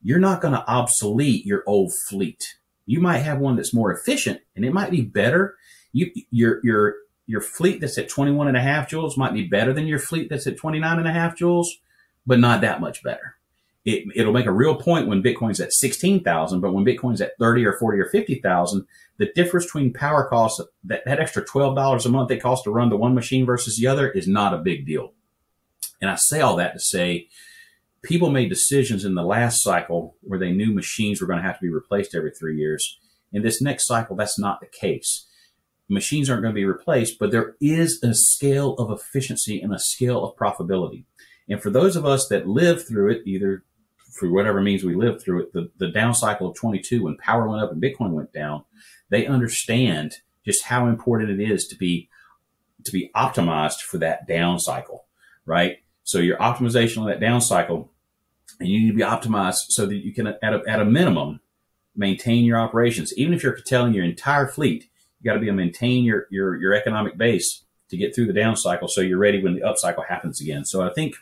you're 0.03 0.19
not 0.19 0.41
going 0.41 0.55
to 0.55 0.67
obsolete 0.69 1.45
your 1.45 1.63
old 1.67 1.93
fleet. 2.09 2.57
You 2.87 3.01
might 3.01 3.19
have 3.19 3.39
one 3.39 3.57
that's 3.57 3.75
more 3.75 3.93
efficient 3.93 4.41
and 4.55 4.65
it 4.65 4.73
might 4.73 4.91
be 4.91 5.03
better. 5.03 5.57
You, 5.93 6.11
your, 6.31 6.61
your, 6.65 6.95
your 7.27 7.41
fleet 7.41 7.81
that's 7.81 7.99
at 7.99 8.09
21 8.09 8.49
and 8.49 8.57
a 8.57 8.63
half 8.63 8.89
joules 8.89 9.17
might 9.17 9.35
be 9.35 9.47
better 9.47 9.73
than 9.73 9.87
your 9.87 9.99
fleet 9.99 10.29
that's 10.29 10.47
at 10.47 10.57
29 10.57 10.99
and 10.99 11.09
a 11.09 11.13
half 11.13 11.37
joules, 11.37 11.67
but 12.27 12.39
not 12.39 12.61
that 12.61 12.81
much 12.81 13.03
better 13.03 13.37
it, 13.87 14.05
it'll 14.17 14.33
make 14.33 14.47
a 14.47 14.53
real 14.53 14.75
point 14.75 15.07
when 15.07 15.23
Bitcoin's 15.23 15.61
at 15.61 15.73
16,000, 15.73 16.61
but 16.61 16.75
when 16.75 16.85
Bitcoin's 16.85 17.21
at 17.21 17.39
30 17.39 17.65
or 17.65 17.79
40 17.79 18.01
or 18.01 18.07
50,000, 18.07 18.85
the 19.19 19.31
difference 19.35 19.67
between 19.67 19.93
power 19.93 20.29
costs, 20.29 20.61
that, 20.85 21.05
that 21.07 21.21
extra 21.21 21.45
$12 21.45 22.05
a 22.05 22.09
month 22.09 22.31
it 22.33 22.43
costs 22.43 22.65
to 22.65 22.71
run 22.71 22.91
the 22.91 22.97
one 22.97 23.15
machine 23.15 23.47
versus 23.47 23.79
the 23.79 23.87
other 23.87 24.11
is 24.11 24.27
not 24.27 24.53
a 24.53 24.59
big 24.59 24.85
deal. 24.85 25.13
And 26.03 26.11
I 26.11 26.17
say 26.17 26.41
all 26.41 26.57
that 26.57 26.73
to 26.75 26.81
say 26.81 27.29
people 28.03 28.29
made 28.29 28.49
decisions 28.49 29.05
in 29.05 29.15
the 29.15 29.23
last 29.23 29.63
cycle 29.63 30.17
where 30.21 30.39
they 30.39 30.53
knew 30.53 30.75
machines 30.75 31.21
were 31.21 31.29
going 31.29 31.39
to 31.39 31.47
have 31.47 31.59
to 31.59 31.65
be 31.65 31.73
replaced 31.73 32.15
every 32.15 32.33
three 32.33 32.59
years. 32.59 32.99
In 33.33 33.43
this 33.43 33.63
next 33.63 33.87
cycle, 33.87 34.17
that's 34.17 34.39
not 34.39 34.61
the 34.61 34.67
case. 34.67 35.27
Machines 35.89 36.29
aren't 36.29 36.43
going 36.43 36.55
to 36.55 36.61
be 36.61 36.65
replaced, 36.65 37.19
but 37.19 37.31
there 37.31 37.55
is 37.61 38.03
a 38.03 38.15
scale 38.15 38.75
of 38.75 38.91
efficiency 38.91 39.61
and 39.61 39.73
a 39.73 39.79
scale 39.79 40.25
of 40.25 40.37
profitability. 40.37 41.05
And 41.49 41.63
for 41.63 41.71
those 41.71 41.95
of 41.95 42.05
us 42.05 42.27
that 42.29 42.49
live 42.49 42.87
through 42.87 43.13
it, 43.13 43.23
either 43.25 43.65
through 44.19 44.35
whatever 44.35 44.61
means 44.61 44.83
we 44.83 44.95
lived 44.95 45.23
through 45.23 45.43
it, 45.43 45.53
the, 45.53 45.71
the 45.79 45.89
down 45.89 46.15
cycle 46.15 46.49
of 46.49 46.57
22 46.57 47.05
when 47.05 47.17
power 47.19 47.49
went 47.49 47.63
up 47.63 47.71
and 47.71 47.83
Bitcoin 47.83 48.11
went 48.11 48.33
down, 48.33 48.65
they 49.11 49.27
understand 49.27 50.17
just 50.45 50.65
how 50.65 50.89
important 50.89 51.41
it 51.41 51.51
is 51.51 51.67
to 51.69 51.77
be 51.77 52.09
to 52.85 52.93
be 52.93 53.11
optimized 53.17 53.81
for 53.81 53.99
that 53.99 54.27
down 54.29 54.59
cycle, 54.61 55.07
right? 55.45 55.79
So 56.05 56.19
your 56.19 56.37
optimization 56.39 56.99
on 56.99 57.09
that 57.09 57.21
down 57.21 57.41
cycle, 57.41 57.91
and 58.61 58.69
you 58.69 58.79
need 58.79 58.91
to 58.93 58.97
be 58.97 59.03
optimized 59.03 59.71
so 59.71 59.87
that 59.87 59.97
you 59.97 60.15
can, 60.15 60.29
at 60.29 60.39
a, 60.43 60.63
at 60.69 60.81
a 60.81 60.85
minimum, 60.85 61.41
maintain 61.97 62.45
your 62.45 62.61
operations. 62.61 63.13
Even 63.19 63.35
if 63.35 63.43
you're 63.43 63.57
curtailing 63.57 63.93
your 63.93 64.05
entire 64.05 64.47
fleet, 64.47 64.89
you 65.21 65.29
got 65.29 65.35
to 65.35 65.41
be 65.41 65.47
able 65.47 65.59
to 65.59 65.65
maintain 65.65 66.05
your, 66.05 66.27
your, 66.31 66.57
your 66.57 66.75
economic 66.75 67.17
base 67.17 67.65
to 67.89 67.97
get 67.97 68.15
through 68.15 68.27
the 68.27 68.33
down 68.33 68.57
cycle 68.57 68.89
so 68.89 69.01
you're 69.01 69.19
ready 69.19 69.43
when 69.43 69.55
the 69.55 69.63
up 69.63 69.77
cycle 69.79 70.05
happens 70.09 70.41
again. 70.41 70.65
So 70.65 70.83
I 70.83 70.93
think 70.93 71.15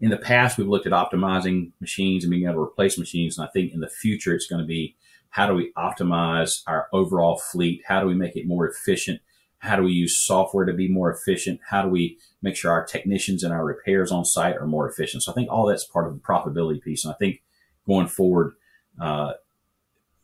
in 0.00 0.10
the 0.10 0.16
past, 0.16 0.58
we've 0.58 0.68
looked 0.68 0.86
at 0.86 0.92
optimizing 0.92 1.70
machines 1.80 2.24
and 2.24 2.30
being 2.30 2.44
able 2.44 2.54
to 2.54 2.60
replace 2.60 2.98
machines. 2.98 3.38
And 3.38 3.46
I 3.46 3.50
think 3.52 3.72
in 3.72 3.80
the 3.80 3.88
future, 3.88 4.34
it's 4.34 4.48
going 4.48 4.60
to 4.60 4.66
be 4.66 4.96
how 5.30 5.46
do 5.46 5.54
we 5.54 5.72
optimize 5.78 6.62
our 6.66 6.88
overall 6.92 7.38
fleet? 7.38 7.82
How 7.86 8.00
do 8.00 8.06
we 8.06 8.14
make 8.14 8.36
it 8.36 8.46
more 8.46 8.68
efficient? 8.68 9.20
How 9.58 9.76
do 9.76 9.84
we 9.84 9.92
use 9.92 10.26
software 10.26 10.64
to 10.64 10.72
be 10.72 10.88
more 10.88 11.10
efficient? 11.10 11.60
How 11.70 11.82
do 11.82 11.88
we 11.88 12.18
make 12.42 12.56
sure 12.56 12.72
our 12.72 12.84
technicians 12.84 13.44
and 13.44 13.52
our 13.52 13.64
repairs 13.64 14.10
on 14.10 14.24
site 14.24 14.56
are 14.56 14.66
more 14.66 14.90
efficient? 14.90 15.22
So 15.22 15.30
I 15.32 15.34
think 15.34 15.50
all 15.50 15.66
that's 15.66 15.86
part 15.86 16.06
of 16.06 16.14
the 16.14 16.20
profitability 16.20 16.82
piece. 16.82 17.04
And 17.04 17.14
I 17.14 17.16
think 17.16 17.42
going 17.86 18.08
forward, 18.08 18.54
uh, 19.00 19.34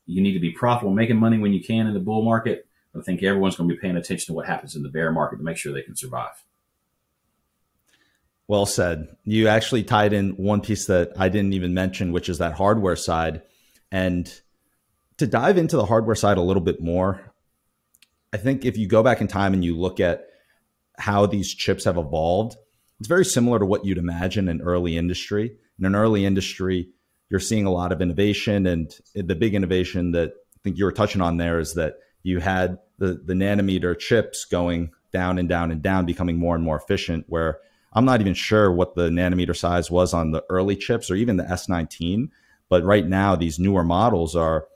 you 0.09 0.23
need 0.23 0.33
to 0.33 0.41
be 0.41 0.51
profitable, 0.51 0.95
making 0.95 1.17
money 1.17 1.39
when 1.39 1.53
you 1.53 1.63
can 1.63 1.87
in 1.87 1.95
the 1.95 2.01
bull 2.01 2.23
market. 2.23 2.67
I 2.97 3.03
think 3.03 3.23
everyone's 3.23 3.55
going 3.55 3.69
to 3.69 3.75
be 3.75 3.81
paying 3.81 3.97
attention 3.97 4.27
to 4.27 4.33
what 4.33 4.47
happens 4.47 4.75
in 4.75 4.83
the 4.83 4.89
bear 4.89 5.13
market 5.13 5.37
to 5.37 5.45
make 5.45 5.57
sure 5.57 5.73
they 5.73 5.83
can 5.83 5.95
survive. 5.95 6.43
Well 8.49 8.67
said. 8.67 9.15
You 9.25 9.47
actually 9.49 9.85
tied 9.85 10.15
in 10.15 10.31
one 10.31 10.63
piece 10.63 10.87
that 10.87 11.13
I 11.19 11.29
didn't 11.29 11.53
even 11.53 11.75
mention, 11.75 12.13
which 12.13 12.31
is 12.31 12.39
that 12.39 12.55
hardware 12.55 12.97
side. 12.97 13.43
And 13.93 14.33
to 15.19 15.27
dive 15.27 15.59
into 15.59 15.77
the 15.77 15.85
hardware 15.85 16.17
side 16.17 16.39
a 16.39 16.43
little 16.43 16.63
bit 16.63 16.81
more, 16.81 17.21
I 18.33 18.39
think 18.39 18.65
if 18.65 18.79
you 18.79 18.89
go 18.89 19.03
back 19.03 19.21
in 19.21 19.29
time 19.29 19.53
and 19.53 19.65
you 19.65 19.77
look 19.77 20.01
at 20.01 20.25
how 20.99 21.27
these 21.27 21.55
chips 21.55 21.85
have 21.85 21.99
evolved, 21.99 22.57
it's 22.99 23.09
very 23.09 23.25
similar 23.25 23.59
to 23.59 23.67
what 23.67 23.85
you'd 23.85 23.99
imagine 23.99 24.49
in 24.49 24.63
early 24.63 24.97
industry. 24.97 25.57
In 25.79 25.85
an 25.85 25.95
early 25.95 26.25
industry, 26.25 26.89
you're 27.31 27.41
seeing 27.41 27.67
a 27.67 27.73
lot 27.73 27.93
of 27.93 28.01
innovation. 28.01 28.67
And 28.67 28.95
the 29.15 29.35
big 29.35 29.55
innovation 29.55 30.13
that 30.13 30.31
I 30.31 30.59
think 30.63 30.79
you 30.79 30.85
were 30.85 30.93
touching 30.93 31.21
on 31.21 31.37
there 31.37 31.59
is 31.59 31.75
that 31.75 31.95
you 32.23 32.41
had 32.41 32.79
the, 32.99 33.21
the 33.25 33.35
nanometer 33.35 33.99
chips 33.99 34.45
going 34.45 34.91
down 35.13 35.39
and 35.39 35.49
down 35.49 35.71
and 35.71 35.83
down, 35.83 36.07
becoming 36.07 36.39
more 36.39 36.55
and 36.55 36.65
more 36.65 36.77
efficient, 36.77 37.27
where 37.29 37.59
I'm 37.93 38.05
not 38.05 38.21
even 38.21 38.35
sure 38.35 38.73
what 38.73 38.95
the 38.95 39.09
nanometer 39.09 39.57
size 39.57 39.91
was 39.91 40.13
on 40.13 40.33
the 40.33 40.45
early 40.51 40.77
chips 40.77 41.11
or 41.11 41.15
even 41.15 41.37
the 41.37 41.45
S19. 41.45 42.31
But 42.69 42.85
right 42.85 43.07
now, 43.07 43.35
these 43.35 43.59
newer 43.59 43.85
models 43.85 44.37
are, 44.37 44.67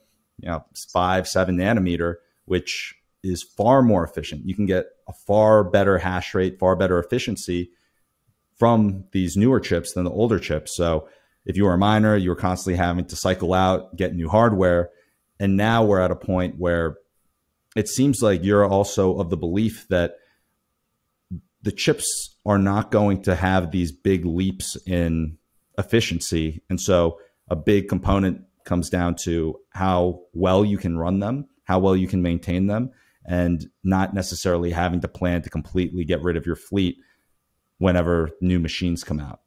you 0.41 0.49
know, 0.49 0.65
five, 0.93 1.29
seven 1.29 1.57
nanometer, 1.57 2.17
which 2.47 2.95
is 3.23 3.43
far 3.43 3.83
more 3.83 4.05
efficient. 4.05 4.47
You 4.47 4.55
can 4.55 4.67
get 4.67 4.87
a 5.09 5.13
far 5.13 5.63
better 5.63 5.99
hash 5.99 6.35
rate, 6.35 6.59
far 6.59 6.75
better 6.75 6.99
efficiency 6.99 7.71
from 8.57 9.05
these 9.13 9.37
newer 9.37 9.61
chips 9.61 9.93
than 9.93 10.05
the 10.05 10.11
older 10.11 10.39
chips. 10.39 10.75
So 10.77 11.09
if 11.45 11.57
you 11.57 11.65
were 11.65 11.75
a 11.75 11.79
miner, 11.79 12.17
you 12.17 12.31
were 12.31 12.37
constantly 12.37 12.77
having 12.77 13.05
to 13.07 13.17
cycle 13.17 13.53
out, 13.53 13.97
get 13.97 14.15
new 14.15 14.29
hardware. 14.29 14.91
And 15.41 15.57
now 15.57 15.85
we're 15.85 16.01
at 16.01 16.11
a 16.11 16.17
point 16.17 16.57
where 16.59 16.97
it 17.75 17.89
seems 17.89 18.23
like 18.23 18.45
you're 18.45 18.67
also 18.67 19.19
of 19.19 19.31
the 19.31 19.37
belief 19.37 19.87
that 19.89 20.17
the 21.63 21.73
chips 21.73 22.37
are 22.45 22.59
not 22.59 22.91
going 22.91 23.23
to 23.23 23.35
have 23.35 23.71
these 23.71 23.93
big 23.93 24.25
leaps 24.25 24.77
in 24.87 25.39
efficiency. 25.79 26.63
And 26.69 26.81
so 26.81 27.19
a 27.49 27.57
big 27.57 27.89
component 27.89 28.43
comes 28.65 28.91
down 28.91 29.17
to 29.25 29.59
how 29.71 30.23
well 30.33 30.65
you 30.65 30.79
can 30.79 30.99
run 30.99 31.21
them, 31.21 31.49
how 31.65 31.79
well 31.79 31.97
you 31.97 32.07
can 32.07 32.23
maintain 32.23 32.67
them, 32.67 32.91
and 33.25 33.67
not 33.83 34.15
necessarily 34.15 34.71
having 34.71 35.01
to 35.01 35.09
plan 35.09 35.43
to 35.43 35.51
completely 35.51 36.05
get 36.05 36.23
rid 36.23 36.37
of 36.37 36.47
your 36.47 36.57
fleet 36.57 36.99
whenever 37.79 38.31
new 38.41 38.59
machines 38.59 39.03
come 39.03 39.19
out. 39.19 39.41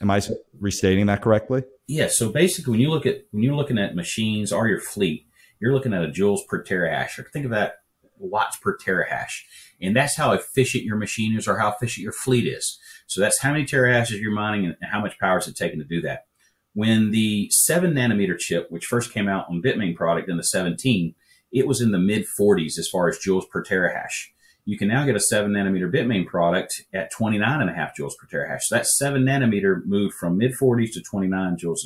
Am 0.00 0.10
I 0.10 0.20
restating 0.58 1.06
that 1.06 1.22
correctly? 1.22 1.64
Yeah. 1.86 2.08
So 2.08 2.30
basically, 2.30 2.72
when 2.72 2.80
you 2.80 2.90
look 2.90 3.06
at 3.06 3.24
when 3.30 3.42
you're 3.42 3.56
looking 3.56 3.78
at 3.78 3.94
machines 3.94 4.52
or 4.52 4.68
your 4.68 4.80
fleet, 4.80 5.26
you're 5.60 5.72
looking 5.72 5.92
at 5.92 6.04
a 6.04 6.08
joules 6.08 6.46
per 6.46 6.62
terahash. 6.62 7.20
Think 7.32 7.44
of 7.44 7.50
that 7.50 7.76
watts 8.18 8.56
per 8.56 8.76
terahash. 8.76 9.42
And 9.80 9.94
that's 9.94 10.16
how 10.16 10.32
efficient 10.32 10.84
your 10.84 10.96
machine 10.96 11.36
is 11.36 11.46
or 11.46 11.58
how 11.58 11.68
efficient 11.72 12.02
your 12.02 12.12
fleet 12.12 12.46
is. 12.46 12.78
So 13.06 13.20
that's 13.20 13.40
how 13.40 13.52
many 13.52 13.64
terahashes 13.64 14.20
you're 14.20 14.32
mining 14.32 14.66
and 14.66 14.76
how 14.82 15.00
much 15.00 15.18
power 15.18 15.38
is 15.38 15.48
it 15.48 15.56
taking 15.56 15.78
to 15.78 15.84
do 15.84 16.00
that. 16.02 16.26
When 16.74 17.10
the 17.10 17.48
seven 17.50 17.94
nanometer 17.94 18.38
chip, 18.38 18.70
which 18.70 18.86
first 18.86 19.12
came 19.12 19.28
out 19.28 19.46
on 19.48 19.62
Bitmain 19.62 19.96
product 19.96 20.28
in 20.28 20.36
the 20.36 20.44
17, 20.44 21.14
it 21.52 21.66
was 21.66 21.80
in 21.80 21.92
the 21.92 21.98
mid 21.98 22.26
40s 22.38 22.78
as 22.78 22.88
far 22.88 23.08
as 23.08 23.18
joules 23.18 23.48
per 23.48 23.64
terahash. 23.64 24.28
You 24.68 24.76
can 24.76 24.88
now 24.88 25.06
get 25.06 25.16
a 25.16 25.20
seven 25.20 25.52
nanometer 25.52 25.90
Bitmain 25.90 26.26
product 26.26 26.84
at 26.92 27.10
29 27.10 27.62
and 27.62 27.70
a 27.70 27.72
half 27.72 27.96
joules 27.96 28.12
per 28.18 28.26
terahash. 28.26 28.64
So 28.64 28.74
that 28.76 28.86
seven 28.86 29.24
nanometer 29.24 29.82
moved 29.86 30.14
from 30.16 30.36
mid 30.36 30.52
40s 30.52 30.92
to 30.92 31.00
29 31.00 31.56
joules 31.56 31.78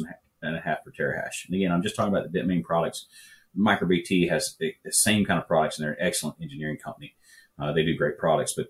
and 0.42 0.56
a 0.56 0.60
half 0.60 0.84
per 0.84 0.90
terahash. 0.90 1.46
And 1.46 1.54
again, 1.54 1.70
I'm 1.70 1.82
just 1.82 1.94
talking 1.94 2.12
about 2.12 2.30
the 2.30 2.36
Bitmain 2.36 2.64
products 2.64 3.06
MicroBT 3.56 4.28
has 4.30 4.56
the, 4.58 4.74
same 4.90 5.24
kind 5.24 5.38
of 5.38 5.46
products 5.46 5.78
and 5.78 5.84
they're 5.84 5.92
an 5.92 6.04
excellent 6.04 6.36
engineering 6.40 6.78
company. 6.78 7.14
Uh, 7.56 7.72
they 7.72 7.84
do 7.84 7.96
great 7.96 8.18
products. 8.18 8.54
But 8.56 8.66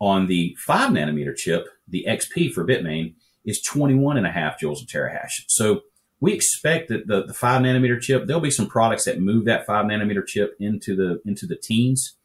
on 0.00 0.26
the 0.26 0.56
five 0.58 0.90
nanometer 0.90 1.34
chip, 1.34 1.66
the 1.88 2.06
XP 2.08 2.52
for 2.52 2.64
Bitmain 2.64 3.14
is 3.44 3.60
21 3.62 4.16
and 4.16 4.26
a 4.26 4.30
half 4.30 4.60
joules 4.60 4.82
a 4.82 4.86
terahash. 4.86 5.42
So 5.48 5.82
we 6.20 6.32
expect 6.32 6.88
that 6.88 7.06
the, 7.06 7.24
the 7.24 7.34
five 7.34 7.62
nanometer 7.62 8.00
chip, 8.00 8.26
there'll 8.26 8.40
be 8.40 8.50
some 8.50 8.68
products 8.68 9.04
that 9.04 9.20
move 9.20 9.44
that 9.46 9.66
five 9.66 9.86
nanometer 9.86 10.26
chip 10.26 10.54
into 10.60 10.94
the, 10.94 11.20
into 11.28 11.46
the 11.46 11.56
teens. 11.56 12.15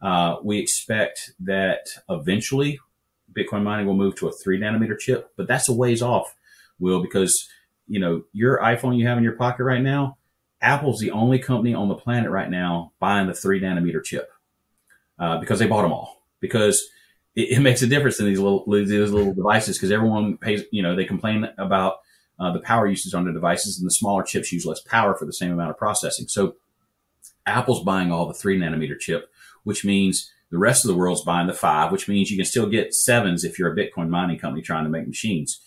Uh, 0.00 0.36
we 0.42 0.58
expect 0.58 1.32
that 1.40 1.86
eventually 2.08 2.78
Bitcoin 3.32 3.62
mining 3.62 3.86
will 3.86 3.94
move 3.94 4.14
to 4.16 4.28
a 4.28 4.32
three 4.32 4.58
nanometer 4.60 4.98
chip, 4.98 5.32
but 5.36 5.46
that's 5.46 5.68
a 5.68 5.72
ways 5.72 6.02
off, 6.02 6.34
Will, 6.78 7.02
because, 7.02 7.48
you 7.86 7.98
know, 7.98 8.22
your 8.32 8.58
iPhone 8.58 8.98
you 8.98 9.06
have 9.06 9.18
in 9.18 9.24
your 9.24 9.32
pocket 9.32 9.64
right 9.64 9.82
now, 9.82 10.16
Apple's 10.60 11.00
the 11.00 11.10
only 11.10 11.38
company 11.38 11.74
on 11.74 11.88
the 11.88 11.94
planet 11.94 12.30
right 12.30 12.50
now 12.50 12.92
buying 12.98 13.26
the 13.26 13.34
three 13.34 13.60
nanometer 13.60 14.02
chip 14.02 14.30
uh, 15.18 15.38
because 15.38 15.58
they 15.58 15.66
bought 15.66 15.82
them 15.82 15.92
all. 15.92 16.22
Because 16.40 16.82
it, 17.34 17.58
it, 17.58 17.60
makes 17.60 17.82
a 17.82 17.86
difference 17.86 18.20
in 18.20 18.26
these 18.26 18.38
little 18.38 18.64
these 18.66 19.12
little 19.12 19.34
devices 19.34 19.76
because 19.76 19.90
everyone 19.90 20.38
pays. 20.38 20.64
You 20.70 20.82
know, 20.82 20.96
they 20.96 21.04
complain 21.04 21.48
about 21.58 21.96
uh, 22.38 22.52
the 22.52 22.60
power 22.60 22.86
usage 22.86 23.14
on 23.14 23.24
the 23.24 23.32
devices, 23.32 23.78
and 23.78 23.86
the 23.86 23.92
smaller 23.92 24.22
chips 24.22 24.52
use 24.52 24.66
less 24.66 24.80
power 24.80 25.14
for 25.14 25.24
the 25.24 25.32
same 25.32 25.52
amount 25.52 25.70
of 25.70 25.78
processing. 25.78 26.26
So 26.28 26.56
Apple's 27.46 27.82
buying 27.82 28.10
all 28.10 28.26
the 28.26 28.34
three 28.34 28.58
nanometer 28.58 28.98
chip, 28.98 29.30
which 29.66 29.84
means 29.84 30.30
the 30.52 30.58
rest 30.58 30.84
of 30.84 30.88
the 30.88 30.96
world's 30.96 31.24
buying 31.24 31.48
the 31.48 31.52
five, 31.52 31.90
which 31.90 32.06
means 32.06 32.30
you 32.30 32.36
can 32.36 32.46
still 32.46 32.68
get 32.68 32.94
sevens 32.94 33.42
if 33.42 33.58
you're 33.58 33.72
a 33.72 33.76
Bitcoin 33.76 34.08
mining 34.08 34.38
company 34.38 34.62
trying 34.62 34.84
to 34.84 34.90
make 34.90 35.08
machines. 35.08 35.60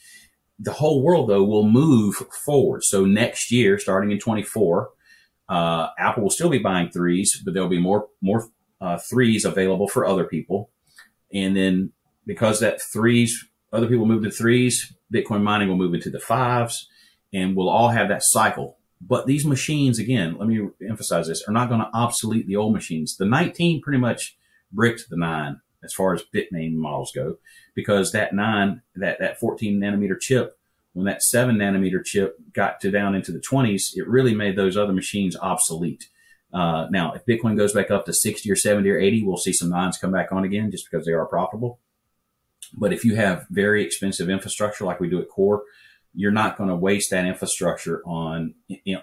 The 0.58 0.72
whole 0.72 1.04
world, 1.04 1.30
though, 1.30 1.44
will 1.44 1.68
move 1.68 2.16
forward. 2.16 2.86
So 2.86 3.06
next 3.06 3.52
year, 3.52 3.78
starting 3.78 4.12
in 4.12 4.20
24, 4.20 4.90
uh, 5.50 5.88
Apple 6.00 6.24
will 6.24 6.30
still 6.30 6.50
be 6.50 6.60
buying 6.60 6.90
threes, 6.90 7.42
but 7.44 7.54
there'll 7.54 7.68
be 7.68 7.82
more 7.82 8.08
more 8.22 8.48
uh, 8.80 8.98
threes 8.98 9.44
available 9.44 9.90
for 9.90 10.06
other 10.06 10.24
people. 10.24 10.70
And 11.34 11.58
then 11.58 11.92
because 12.26 12.62
that 12.62 12.82
threes, 12.82 13.46
other 13.74 13.88
people 13.88 14.06
move 14.06 14.24
to 14.24 14.32
threes, 14.32 14.94
Bitcoin 15.14 15.44
mining 15.44 15.68
will 15.68 15.76
move 15.76 15.94
into 15.94 16.10
the 16.10 16.20
fives, 16.20 16.88
and 17.34 17.56
we'll 17.56 17.70
all 17.70 17.90
have 17.90 18.08
that 18.08 18.24
cycle. 18.24 18.79
But 19.02 19.26
these 19.26 19.46
machines, 19.46 19.98
again, 19.98 20.38
let 20.38 20.48
me 20.48 20.68
emphasize 20.88 21.28
this, 21.28 21.44
are 21.48 21.54
not 21.54 21.70
going 21.70 21.82
to 21.82 21.90
obsolete 21.94 22.48
the 22.48 22.58
old 22.58 22.74
machines. 22.74 23.16
The 23.16 23.26
19 23.26 23.82
pretty 23.82 24.00
much 24.00 24.38
bricked 24.72 25.10
the 25.10 25.18
nine 25.18 25.62
as 25.84 25.94
far 25.94 26.14
as 26.14 26.24
Bitmain 26.34 26.74
models 26.74 27.12
go, 27.16 27.38
because 27.74 28.12
that 28.12 28.34
nine, 28.34 28.82
that, 28.96 29.20
that 29.20 29.40
14 29.40 29.80
nanometer 29.80 30.20
chip, 30.20 30.58
when 30.94 31.06
that 31.06 31.24
seven 31.24 31.56
nanometer 31.56 32.04
chip 32.04 32.36
got 32.52 32.82
to 32.82 32.92
down 32.92 33.16
into 33.16 33.32
the 33.32 33.40
20s, 33.40 33.92
it 33.96 34.08
really 34.08 34.36
made 34.36 34.58
those 34.58 34.76
other 34.76 34.92
machines 34.92 35.38
obsolete. 35.38 36.10
Uh, 36.52 36.88
now, 36.90 37.14
if 37.14 37.26
Bitcoin 37.26 37.56
goes 37.56 37.74
back 37.74 37.92
up 37.92 38.06
to 38.06 38.14
60 38.14 38.52
or 38.52 38.56
70 38.56 38.90
or 38.90 39.00
80, 39.00 39.24
we'll 39.24 39.38
see 39.38 39.54
some 39.54 39.70
nines 39.70 39.98
come 39.98 40.12
back 40.12 40.32
on 40.32 40.44
again 40.44 40.72
just 40.72 40.90
because 40.90 41.06
they 41.06 41.14
are 41.14 41.26
profitable. 41.26 41.80
But 42.74 42.92
if 42.92 43.06
you 43.06 43.16
have 43.16 43.46
very 43.50 43.84
expensive 43.84 44.30
infrastructure 44.30 44.84
like 44.84 45.00
we 45.00 45.10
do 45.10 45.22
at 45.22 45.30
Core, 45.30 45.64
you're 46.20 46.32
not 46.32 46.58
going 46.58 46.68
to 46.68 46.76
waste 46.76 47.12
that 47.12 47.26
infrastructure 47.26 48.04
on 48.06 48.54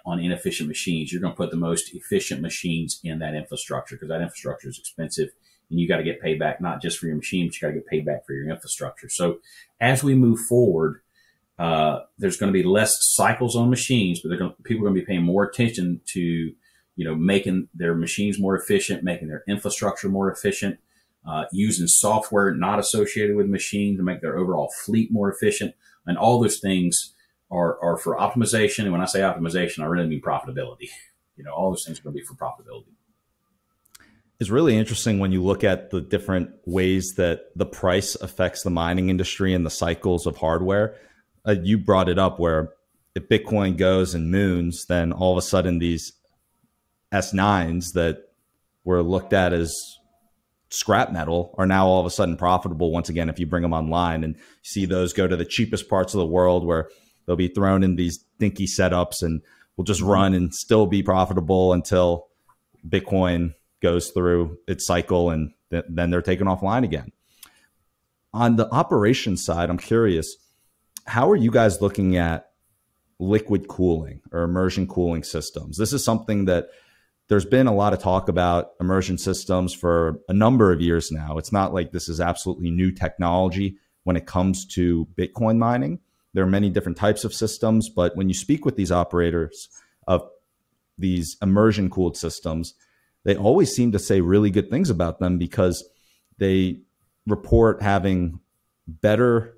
on 0.04 0.20
inefficient 0.20 0.68
machines. 0.68 1.10
You're 1.10 1.22
going 1.22 1.32
to 1.32 1.36
put 1.36 1.50
the 1.50 1.56
most 1.56 1.94
efficient 1.94 2.42
machines 2.42 3.00
in 3.02 3.20
that 3.20 3.34
infrastructure 3.34 3.94
because 3.96 4.10
that 4.10 4.20
infrastructure 4.20 4.68
is 4.68 4.78
expensive 4.78 5.30
and 5.70 5.80
you 5.80 5.88
got 5.88 5.96
to 5.96 6.02
get 6.02 6.20
paid 6.20 6.38
back 6.38 6.60
not 6.60 6.82
just 6.82 6.98
for 6.98 7.06
your 7.06 7.16
machine, 7.16 7.46
but 7.46 7.54
you 7.54 7.60
got 7.62 7.68
to 7.72 7.80
get 7.80 7.86
paid 7.86 8.04
back 8.04 8.26
for 8.26 8.34
your 8.34 8.50
infrastructure. 8.50 9.08
So 9.08 9.38
as 9.80 10.04
we 10.04 10.14
move 10.14 10.40
forward, 10.40 11.00
uh, 11.58 12.00
there's 12.18 12.36
going 12.36 12.52
to 12.52 12.62
be 12.62 12.68
less 12.68 12.94
cycles 13.00 13.56
on 13.56 13.70
machines, 13.70 14.20
but 14.20 14.38
going, 14.38 14.52
people 14.64 14.82
are 14.82 14.90
going 14.90 14.96
to 14.96 15.00
be 15.00 15.06
paying 15.06 15.22
more 15.22 15.44
attention 15.44 16.02
to, 16.08 16.20
you 16.20 17.04
know, 17.06 17.14
making 17.14 17.68
their 17.72 17.94
machines 17.94 18.38
more 18.38 18.58
efficient, 18.58 19.02
making 19.02 19.28
their 19.28 19.42
infrastructure 19.48 20.10
more 20.10 20.30
efficient, 20.30 20.78
uh, 21.26 21.44
using 21.50 21.86
software 21.86 22.54
not 22.54 22.78
associated 22.78 23.36
with 23.36 23.46
machines 23.46 23.96
to 23.96 24.02
make 24.02 24.20
their 24.20 24.36
overall 24.36 24.70
fleet 24.84 25.10
more 25.10 25.32
efficient, 25.32 25.74
and 26.07 26.16
all 26.16 26.40
those 26.40 26.59
things 26.59 27.14
are 27.50 27.78
are 27.82 27.96
for 27.96 28.16
optimization. 28.16 28.80
And 28.84 28.92
when 28.92 29.00
I 29.00 29.07
say 29.07 29.20
optimization, 29.20 29.80
I 29.80 29.86
really 29.86 30.09
mean 30.09 30.20
profitability. 30.20 30.88
You 31.36 31.44
know, 31.44 31.52
all 31.52 31.70
those 31.70 31.84
things 31.84 32.00
are 32.00 32.02
going 32.02 32.14
to 32.16 32.20
be 32.20 32.26
for 32.26 32.34
profitability 32.34 32.86
It's 34.40 34.50
really 34.50 34.76
interesting 34.76 35.18
when 35.18 35.32
you 35.32 35.42
look 35.42 35.64
at 35.64 35.90
the 35.90 36.00
different 36.00 36.50
ways 36.64 37.14
that 37.16 37.50
the 37.54 37.66
price 37.66 38.14
affects 38.14 38.62
the 38.62 38.70
mining 38.70 39.11
industry 39.11 39.52
and 39.52 39.66
the 39.66 39.70
cycles 39.70 40.26
of 40.26 40.38
hardware. 40.38 40.96
Uh, 41.46 41.57
you 41.62 41.78
brought 41.78 42.09
it 42.09 42.18
up 42.18 42.40
where 42.40 42.72
if 43.14 43.28
Bitcoin 43.28 43.76
goes 43.76 44.14
and 44.14 44.30
moons, 44.30 44.86
then 44.86 45.12
all 45.12 45.32
of 45.32 45.38
a 45.38 45.42
sudden 45.42 45.78
these 45.78 46.12
S9s 47.12 47.92
that 47.92 48.28
were 48.84 49.02
looked 49.02 49.32
at 49.32 49.52
as 49.52 49.95
scrap 50.77 51.12
metal 51.12 51.55
are 51.59 51.66
now 51.66 51.87
all 51.87 52.01
of 52.01 52.07
a 52.07 52.11
sudden 52.11 52.37
profitable 52.37 52.91
once 52.91 53.09
again 53.09 53.29
if 53.29 53.39
you 53.39 53.47
bring 53.47 53.62
them 53.62 53.72
online 53.72 54.22
and 54.24 54.37
see 54.62 54.87
those 54.87 55.12
go 55.12 55.27
to 55.27 55.37
the 55.37 55.45
cheapest 55.45 55.89
parts 55.89 56.14
of 56.14 56.18
the 56.18 56.27
world 56.27 56.64
where 56.64 56.89
they'll 57.27 57.37
be 57.37 57.49
thrown 57.49 57.83
in 57.83 57.97
these 57.97 58.18
dinky 58.39 58.66
setups 58.66 59.22
and 59.22 59.43
will 59.77 59.85
just 59.85 60.01
mm-hmm. 60.01 60.11
run 60.11 60.35
and 60.35 60.55
still 60.55 60.87
be 60.87 61.03
profitable 61.03 61.72
until 61.72 62.29
Bitcoin 62.87 63.55
goes 63.83 64.11
through 64.11 64.59
its 64.66 64.87
cycle 64.87 65.31
and 65.31 65.53
th- 65.70 65.85
then 65.89 66.11
they're 66.11 66.22
taken 66.22 66.47
offline 66.47 66.85
again. 66.85 67.12
On 68.33 68.57
the 68.57 68.70
operation 68.70 69.37
side, 69.37 69.70
I'm 69.70 69.79
curious, 69.79 70.37
how 71.07 71.31
are 71.31 71.37
you 71.37 71.51
guys 71.51 71.81
looking 71.81 72.16
at 72.16 72.51
liquid 73.18 73.68
cooling 73.68 74.20
or 74.33 74.43
immersion 74.43 74.87
cooling 74.87 75.22
systems? 75.22 75.79
This 75.79 75.93
is 75.93 76.05
something 76.05 76.45
that 76.47 76.68
there's 77.29 77.45
been 77.45 77.66
a 77.66 77.74
lot 77.74 77.93
of 77.93 77.99
talk 77.99 78.29
about 78.29 78.70
immersion 78.81 79.18
systems 79.18 79.74
for 79.74 80.20
a 80.29 80.33
number 80.33 80.72
of 80.72 80.81
years 80.81 81.11
now. 81.11 81.39
It's 81.39 81.53
not 81.53 81.74
like 81.74 81.91
this 81.91 82.09
is 82.09 82.20
absolutely 82.20 82.70
new 82.70 82.93
technology 82.93 83.77
when 84.05 84.16
it 84.16 84.27
comes 84.27 84.64
to 84.66 85.07
Bitcoin 85.18 85.59
mining. 85.59 85.99
There 86.35 86.45
are 86.45 86.49
many 86.49 86.70
different 86.70 86.99
types 86.99 87.24
of 87.24 87.35
systems, 87.35 87.89
but 87.89 88.16
when 88.16 88.29
you 88.29 88.35
speak 88.35 88.64
with 88.64 88.77
these 88.77 88.93
operators 88.93 89.68
of 90.07 90.29
these 90.99 91.37
immersion 91.43 91.91
cooled 91.91 92.16
systems, 92.16 92.74
they 93.24 93.37
always 93.37 93.74
seem 93.74 93.91
to 93.93 93.99
say 93.99 94.20
really 94.20 94.51
good 94.51 94.70
things 94.70 94.89
about 94.89 95.18
them 95.18 95.39
because 95.39 95.83
they 96.39 96.81
report 97.27 97.83
having 97.83 98.39
better 98.87 99.55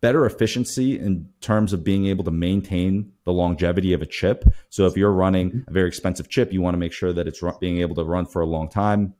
better 0.00 0.26
efficiency 0.26 0.98
in 0.98 1.28
terms 1.40 1.72
of 1.72 1.84
being 1.84 2.06
able 2.06 2.24
to 2.24 2.30
maintain 2.30 3.12
the 3.24 3.32
longevity 3.32 3.92
of 3.92 4.02
a 4.02 4.06
chip. 4.06 4.44
So 4.70 4.86
if 4.86 4.96
you're 4.96 5.12
running 5.12 5.64
a 5.68 5.72
very 5.72 5.88
expensive 5.88 6.28
chip, 6.28 6.52
you 6.52 6.62
want 6.62 6.74
to 6.74 6.78
make 6.78 6.92
sure 6.92 7.12
that 7.12 7.26
it's 7.26 7.42
being 7.60 7.78
able 7.78 7.94
to 7.96 8.04
run 8.04 8.26
for 8.26 8.42
a 8.42 8.46
long 8.46 8.68
time. 8.68 9.14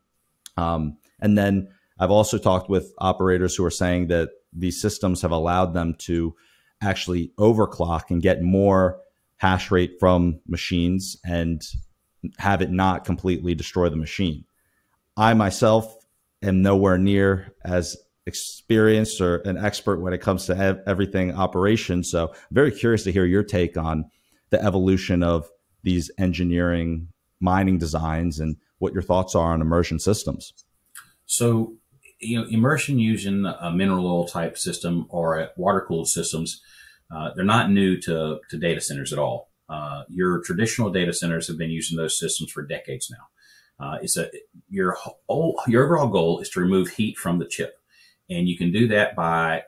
Um, 0.56 0.98
and 1.20 1.36
then 1.36 1.68
I've 1.98 2.10
also 2.10 2.38
talked 2.38 2.68
with 2.68 2.92
operators 2.98 3.54
who 3.54 3.64
are 3.64 3.70
saying 3.70 4.08
that 4.08 4.30
these 4.52 4.80
systems 4.80 5.22
have 5.22 5.30
allowed 5.30 5.74
them 5.74 5.94
to 6.00 6.34
actually 6.82 7.32
overclock 7.38 8.10
and 8.10 8.22
get 8.22 8.42
more 8.42 9.00
hash 9.36 9.70
rate 9.70 9.96
from 9.98 10.40
machines 10.46 11.16
and 11.24 11.62
have 12.38 12.62
it 12.62 12.70
not 12.70 13.04
completely 13.04 13.54
destroy 13.54 13.88
the 13.88 13.96
machine. 13.96 14.44
I 15.16 15.34
myself 15.34 15.94
am 16.42 16.62
nowhere 16.62 16.98
near 16.98 17.54
as 17.64 17.96
experienced 18.26 19.20
or 19.20 19.36
an 19.38 19.56
expert 19.56 20.00
when 20.00 20.12
it 20.12 20.20
comes 20.20 20.46
to 20.46 20.82
everything 20.86 21.34
operation. 21.34 22.04
So, 22.04 22.28
I'm 22.28 22.54
very 22.54 22.72
curious 22.72 23.04
to 23.04 23.12
hear 23.12 23.24
your 23.24 23.42
take 23.42 23.76
on 23.76 24.10
the 24.50 24.62
evolution 24.62 25.22
of 25.22 25.48
these 25.82 26.10
engineering 26.18 27.08
mining 27.40 27.78
designs 27.78 28.40
and 28.40 28.56
what 28.78 28.92
your 28.92 29.02
thoughts 29.02 29.34
are 29.34 29.52
on 29.52 29.60
immersion 29.60 29.98
systems. 29.98 30.52
So, 31.26 31.74
you 32.20 32.40
know, 32.40 32.46
immersion 32.48 32.98
using 32.98 33.44
a 33.44 33.70
mineral 33.70 34.06
oil 34.06 34.26
type 34.26 34.56
system 34.56 35.06
or 35.10 35.50
water 35.56 35.84
cooled 35.86 36.08
systems, 36.08 36.60
uh, 37.14 37.30
they're 37.34 37.44
not 37.44 37.70
new 37.70 38.00
to, 38.02 38.40
to 38.50 38.58
data 38.58 38.80
centers 38.80 39.12
at 39.12 39.18
all. 39.18 39.50
Uh, 39.68 40.04
your 40.08 40.42
traditional 40.42 40.90
data 40.90 41.12
centers 41.12 41.48
have 41.48 41.58
been 41.58 41.70
using 41.70 41.96
those 41.96 42.18
systems 42.18 42.50
for 42.52 42.62
decades 42.62 43.10
now. 43.10 43.84
Uh, 43.84 43.98
it's 44.00 44.16
a 44.16 44.30
your 44.70 44.92
whole, 44.92 45.60
your 45.66 45.84
overall 45.84 46.08
goal 46.08 46.40
is 46.40 46.48
to 46.48 46.60
remove 46.60 46.88
heat 46.88 47.18
from 47.18 47.38
the 47.38 47.46
chip, 47.46 47.78
and 48.28 48.48
you 48.48 48.56
can 48.56 48.72
do 48.72 48.88
that 48.88 49.14
by 49.14 49.64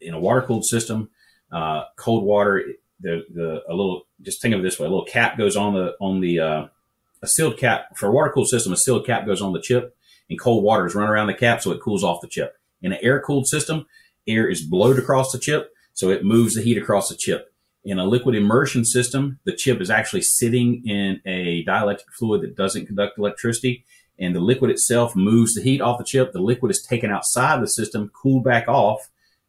in 0.00 0.14
a 0.14 0.20
water 0.20 0.42
cooled 0.42 0.64
system. 0.64 1.10
Uh, 1.50 1.84
cold 1.96 2.24
water, 2.24 2.64
the 3.00 3.24
the 3.32 3.62
a 3.68 3.74
little 3.74 4.06
just 4.22 4.42
think 4.42 4.54
of 4.54 4.60
it 4.60 4.62
this 4.62 4.78
way: 4.78 4.86
a 4.86 4.90
little 4.90 5.04
cap 5.04 5.38
goes 5.38 5.56
on 5.56 5.74
the 5.74 5.94
on 6.00 6.20
the 6.20 6.40
uh, 6.40 6.66
a 7.22 7.26
sealed 7.26 7.56
cap 7.56 7.96
for 7.96 8.06
a 8.06 8.12
water 8.12 8.30
cooled 8.32 8.48
system. 8.48 8.72
A 8.72 8.76
sealed 8.76 9.06
cap 9.06 9.26
goes 9.26 9.40
on 9.42 9.52
the 9.52 9.60
chip, 9.60 9.96
and 10.28 10.38
cold 10.38 10.64
water 10.64 10.86
is 10.86 10.94
run 10.94 11.08
around 11.08 11.28
the 11.28 11.34
cap 11.34 11.62
so 11.62 11.70
it 11.70 11.80
cools 11.80 12.04
off 12.04 12.20
the 12.20 12.28
chip. 12.28 12.56
In 12.82 12.92
an 12.92 12.98
air 13.02 13.20
cooled 13.20 13.46
system, 13.46 13.86
air 14.26 14.48
is 14.48 14.62
blowed 14.62 14.98
across 14.98 15.32
the 15.32 15.38
chip, 15.38 15.72
so 15.94 16.10
it 16.10 16.24
moves 16.24 16.54
the 16.54 16.62
heat 16.62 16.78
across 16.78 17.08
the 17.08 17.16
chip. 17.16 17.52
In 17.84 17.98
a 17.98 18.04
liquid 18.04 18.34
immersion 18.34 18.84
system, 18.84 19.38
the 19.44 19.54
chip 19.54 19.80
is 19.80 19.90
actually 19.90 20.22
sitting 20.22 20.86
in 20.86 21.20
a 21.24 21.64
dielectric 21.64 22.10
fluid 22.18 22.42
that 22.42 22.56
doesn't 22.56 22.86
conduct 22.86 23.18
electricity, 23.18 23.84
and 24.18 24.34
the 24.34 24.40
liquid 24.40 24.70
itself 24.70 25.14
moves 25.14 25.54
the 25.54 25.62
heat 25.62 25.80
off 25.80 25.98
the 25.98 26.04
chip. 26.04 26.32
The 26.32 26.40
liquid 26.40 26.70
is 26.70 26.82
taken 26.82 27.10
outside 27.10 27.62
the 27.62 27.68
system, 27.68 28.10
cooled 28.14 28.44
back 28.44 28.68
off, 28.68 29.08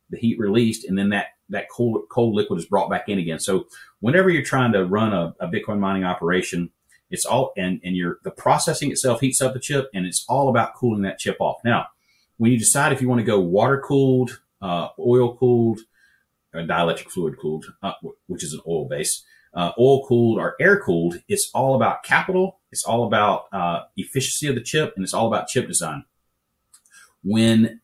the 0.10 0.18
heat 0.18 0.40
released, 0.40 0.86
and 0.86 0.98
then 0.98 1.10
that 1.10 1.28
that 1.50 1.70
cold 1.70 2.04
cold 2.10 2.36
liquid 2.36 2.60
is 2.60 2.66
brought 2.66 2.90
back 2.90 3.10
in 3.10 3.20
again. 3.20 3.40
So 3.40 3.68
whenever 4.00 4.30
you're 4.30 4.44
trying 4.44 4.74
to 4.74 4.86
run 4.86 5.14
a, 5.14 5.34
a 5.40 5.48
Bitcoin 5.48 5.80
mining 5.80 6.04
operation, 6.04 6.72
it's 7.10 7.26
all 7.26 7.54
and 7.58 7.82
and 7.84 7.96
your 7.96 8.20
the 8.24 8.32
processing 8.32 8.92
itself 8.92 9.22
heats 9.22 9.42
up 9.42 9.54
the 9.54 9.60
chip, 9.60 9.90
and 9.94 10.06
it's 10.06 10.26
all 10.30 10.50
about 10.50 10.76
cooling 10.76 11.02
that 11.04 11.20
chip 11.20 11.38
off. 11.40 11.58
Now, 11.64 11.88
when 12.38 12.52
you 12.52 12.60
decide 12.60 12.94
if 12.94 13.02
you 13.02 13.10
want 13.10 13.20
to 13.20 13.26
go 13.26 13.40
water 13.40 13.82
cooled, 13.86 14.42
uh, 14.62 14.90
oil 15.00 15.36
cooled, 15.36 15.80
uh, 16.54 16.60
dielectric 16.60 17.10
fluid 17.10 17.38
cooled, 17.40 17.66
uh, 17.82 17.94
which 18.28 18.44
is 18.44 18.54
an 18.54 18.62
oil 18.68 18.88
base, 18.88 19.24
uh, 19.54 19.72
oil 19.80 20.06
cooled 20.08 20.40
or 20.40 20.56
air 20.60 20.80
cooled. 20.80 21.16
It's 21.28 21.50
all 21.54 21.76
about 21.76 22.04
capital. 22.04 22.60
It's 22.72 22.84
all 22.84 23.06
about 23.06 23.46
uh, 23.52 23.84
efficiency 23.98 24.48
of 24.48 24.56
the 24.56 24.62
chip, 24.62 24.94
and 24.96 25.04
it's 25.04 25.14
all 25.14 25.28
about 25.28 25.48
chip 25.48 25.68
design. 25.68 26.06
When 27.24 27.82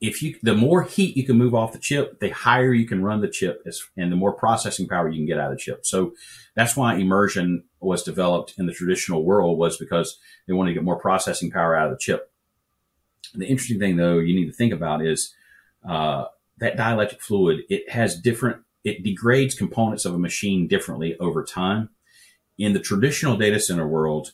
if 0.00 0.22
you 0.22 0.36
the 0.42 0.54
more 0.54 0.84
heat 0.84 1.16
you 1.16 1.24
can 1.24 1.36
move 1.36 1.54
off 1.54 1.72
the 1.72 1.78
chip, 1.78 2.20
the 2.20 2.30
higher 2.30 2.72
you 2.72 2.86
can 2.86 3.02
run 3.02 3.20
the 3.20 3.28
chip, 3.28 3.66
and 3.96 4.12
the 4.12 4.16
more 4.16 4.32
processing 4.32 4.86
power 4.86 5.08
you 5.08 5.18
can 5.18 5.26
get 5.26 5.40
out 5.40 5.50
of 5.50 5.58
the 5.58 5.62
chip. 5.62 5.84
So 5.84 6.14
that's 6.54 6.76
why 6.76 6.94
immersion 6.94 7.64
was 7.80 8.02
developed 8.02 8.54
in 8.58 8.66
the 8.66 8.72
traditional 8.72 9.24
world 9.24 9.58
was 9.58 9.76
because 9.76 10.18
they 10.46 10.52
wanted 10.52 10.70
to 10.70 10.74
get 10.74 10.84
more 10.84 11.00
processing 11.00 11.50
power 11.50 11.76
out 11.76 11.86
of 11.86 11.92
the 11.92 11.98
chip. 11.98 12.30
The 13.34 13.46
interesting 13.46 13.78
thing, 13.78 13.96
though, 13.96 14.18
you 14.18 14.34
need 14.34 14.46
to 14.46 14.52
think 14.52 14.72
about 14.72 15.04
is 15.04 15.34
uh, 15.88 16.26
that 16.58 16.76
dielectric 16.76 17.20
fluid. 17.20 17.60
It 17.68 17.90
has 17.90 18.20
different. 18.20 18.62
It 18.84 19.02
degrades 19.02 19.54
components 19.54 20.04
of 20.04 20.14
a 20.14 20.18
machine 20.18 20.68
differently 20.68 21.16
over 21.18 21.44
time. 21.44 21.90
In 22.56 22.72
the 22.72 22.80
traditional 22.80 23.36
data 23.36 23.60
center 23.60 23.86
world, 23.86 24.32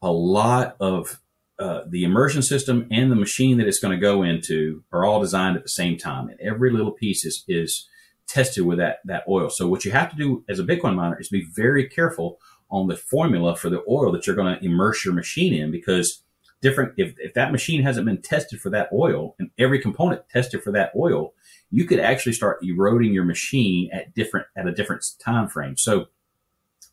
a 0.00 0.10
lot 0.10 0.76
of 0.80 1.20
uh, 1.58 1.82
the 1.88 2.04
immersion 2.04 2.42
system 2.42 2.86
and 2.90 3.10
the 3.10 3.16
machine 3.16 3.58
that 3.58 3.66
it's 3.66 3.78
going 3.78 3.94
to 3.94 4.00
go 4.00 4.22
into 4.22 4.84
are 4.92 5.04
all 5.04 5.20
designed 5.20 5.56
at 5.56 5.62
the 5.62 5.68
same 5.68 5.96
time, 5.96 6.28
and 6.28 6.38
every 6.40 6.70
little 6.70 6.92
piece 6.92 7.24
is 7.24 7.44
is 7.48 7.88
tested 8.26 8.66
with 8.66 8.78
that 8.78 8.98
that 9.04 9.24
oil. 9.28 9.48
So 9.48 9.66
what 9.66 9.84
you 9.84 9.92
have 9.92 10.10
to 10.10 10.16
do 10.16 10.44
as 10.48 10.58
a 10.58 10.64
Bitcoin 10.64 10.96
miner 10.96 11.18
is 11.18 11.28
be 11.28 11.46
very 11.54 11.88
careful 11.88 12.38
on 12.70 12.88
the 12.88 12.96
formula 12.96 13.56
for 13.56 13.70
the 13.70 13.82
oil 13.88 14.12
that 14.12 14.26
you're 14.26 14.36
going 14.36 14.54
to 14.54 14.64
immerse 14.64 15.04
your 15.04 15.14
machine 15.14 15.54
in 15.54 15.70
because 15.70 16.22
different 16.60 16.92
if, 16.96 17.14
if 17.18 17.34
that 17.34 17.52
machine 17.52 17.82
hasn't 17.82 18.06
been 18.06 18.20
tested 18.20 18.60
for 18.60 18.70
that 18.70 18.88
oil 18.92 19.36
and 19.38 19.50
every 19.58 19.80
component 19.80 20.28
tested 20.28 20.62
for 20.62 20.72
that 20.72 20.90
oil 20.96 21.32
you 21.70 21.84
could 21.84 22.00
actually 22.00 22.32
start 22.32 22.58
eroding 22.62 23.12
your 23.12 23.24
machine 23.24 23.90
at 23.92 24.14
different 24.14 24.46
at 24.56 24.66
a 24.66 24.72
different 24.72 25.04
time 25.22 25.48
frame 25.48 25.76
so 25.76 26.06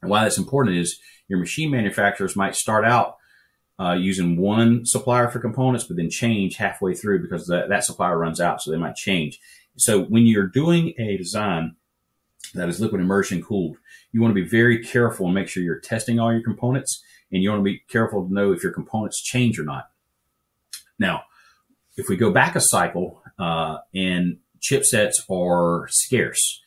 why 0.02 0.24
that's 0.24 0.38
important 0.38 0.78
is 0.78 1.00
your 1.28 1.40
machine 1.40 1.72
manufacturers 1.72 2.36
might 2.36 2.56
start 2.56 2.86
out 2.86 3.18
uh, 3.80 3.94
using 3.94 4.38
one 4.38 4.86
supplier 4.86 5.30
for 5.30 5.40
components, 5.40 5.86
but 5.86 5.98
then 5.98 6.10
change 6.10 6.58
halfway 6.58 6.94
through 6.94 7.22
because 7.22 7.48
that, 7.48 7.70
that 7.70 7.84
supplier 7.84 8.18
runs 8.18 8.40
out. 8.40 8.62
So 8.62 8.72
they 8.72 8.78
might 8.78 8.96
change. 8.96 9.40
So 9.78 10.04
when 10.04 10.26
you're 10.28 10.48
doing 10.48 10.94
a 11.00 11.18
design 11.18 11.76
that 12.54 12.70
is 12.70 12.80
liquid 12.80 13.02
immersion 13.02 13.42
cooled, 13.42 13.78
you 14.12 14.22
want 14.22 14.36
to 14.36 14.42
be 14.42 14.48
very 14.48 14.84
careful 14.84 15.26
and 15.26 15.34
make 15.34 15.48
sure 15.48 15.64
you're 15.64 15.80
testing 15.80 16.20
all 16.20 16.32
your 16.32 16.44
components 16.44 17.04
and 17.32 17.42
you 17.42 17.50
want 17.50 17.62
to 17.62 17.64
be 17.64 17.80
careful 17.88 18.28
to 18.28 18.34
know 18.34 18.52
if 18.52 18.62
your 18.62 18.72
components 18.72 19.22
change 19.22 19.58
or 19.58 19.64
not. 19.64 19.90
Now, 21.00 21.24
if 21.98 22.10
we 22.10 22.16
go 22.16 22.32
back 22.32 22.56
a 22.56 22.62
cycle 22.62 23.24
uh, 23.40 23.80
and 23.96 24.38
chipsets 24.64 25.30
are 25.30 25.88
scarce, 25.90 26.62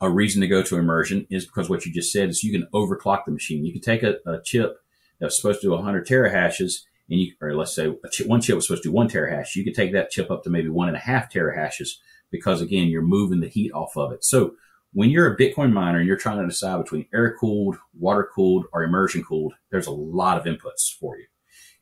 a 0.00 0.10
reason 0.10 0.40
to 0.40 0.46
go 0.46 0.62
to 0.62 0.76
immersion 0.76 1.26
is 1.30 1.46
because 1.46 1.68
what 1.68 1.84
you 1.84 1.92
just 1.92 2.12
said 2.12 2.28
is 2.28 2.44
you 2.44 2.52
can 2.52 2.68
overclock 2.72 3.24
the 3.24 3.32
machine. 3.32 3.64
You 3.64 3.72
can 3.72 3.82
take 3.82 4.02
a, 4.02 4.16
a 4.26 4.40
chip 4.44 4.76
that's 5.18 5.40
supposed 5.40 5.60
to 5.62 5.68
do 5.68 5.72
100 5.72 6.06
terahashes, 6.06 6.82
and 7.10 7.20
you, 7.20 7.32
or 7.40 7.54
let's 7.54 7.74
say 7.74 7.92
chip, 8.12 8.26
one 8.26 8.40
chip 8.40 8.56
was 8.56 8.66
supposed 8.66 8.84
to 8.84 8.90
do 8.90 8.94
one 8.94 9.08
terahash, 9.08 9.56
you 9.56 9.64
could 9.64 9.74
take 9.74 9.92
that 9.92 10.10
chip 10.10 10.30
up 10.30 10.44
to 10.44 10.50
maybe 10.50 10.68
one 10.68 10.88
and 10.88 10.96
a 10.96 11.00
half 11.00 11.32
terahashes 11.32 11.88
because 12.30 12.60
again, 12.60 12.88
you're 12.88 13.02
moving 13.02 13.40
the 13.40 13.48
heat 13.48 13.72
off 13.72 13.96
of 13.96 14.12
it. 14.12 14.24
So 14.24 14.54
when 14.92 15.10
you're 15.10 15.32
a 15.32 15.36
Bitcoin 15.36 15.72
miner 15.72 15.98
and 15.98 16.06
you're 16.06 16.16
trying 16.16 16.38
to 16.38 16.46
decide 16.46 16.82
between 16.82 17.06
air 17.12 17.34
cooled, 17.38 17.76
water 17.98 18.28
cooled, 18.34 18.66
or 18.72 18.84
immersion 18.84 19.24
cooled, 19.24 19.54
there's 19.70 19.86
a 19.86 19.92
lot 19.92 20.38
of 20.38 20.44
inputs 20.44 20.94
for 20.98 21.18
you. 21.18 21.26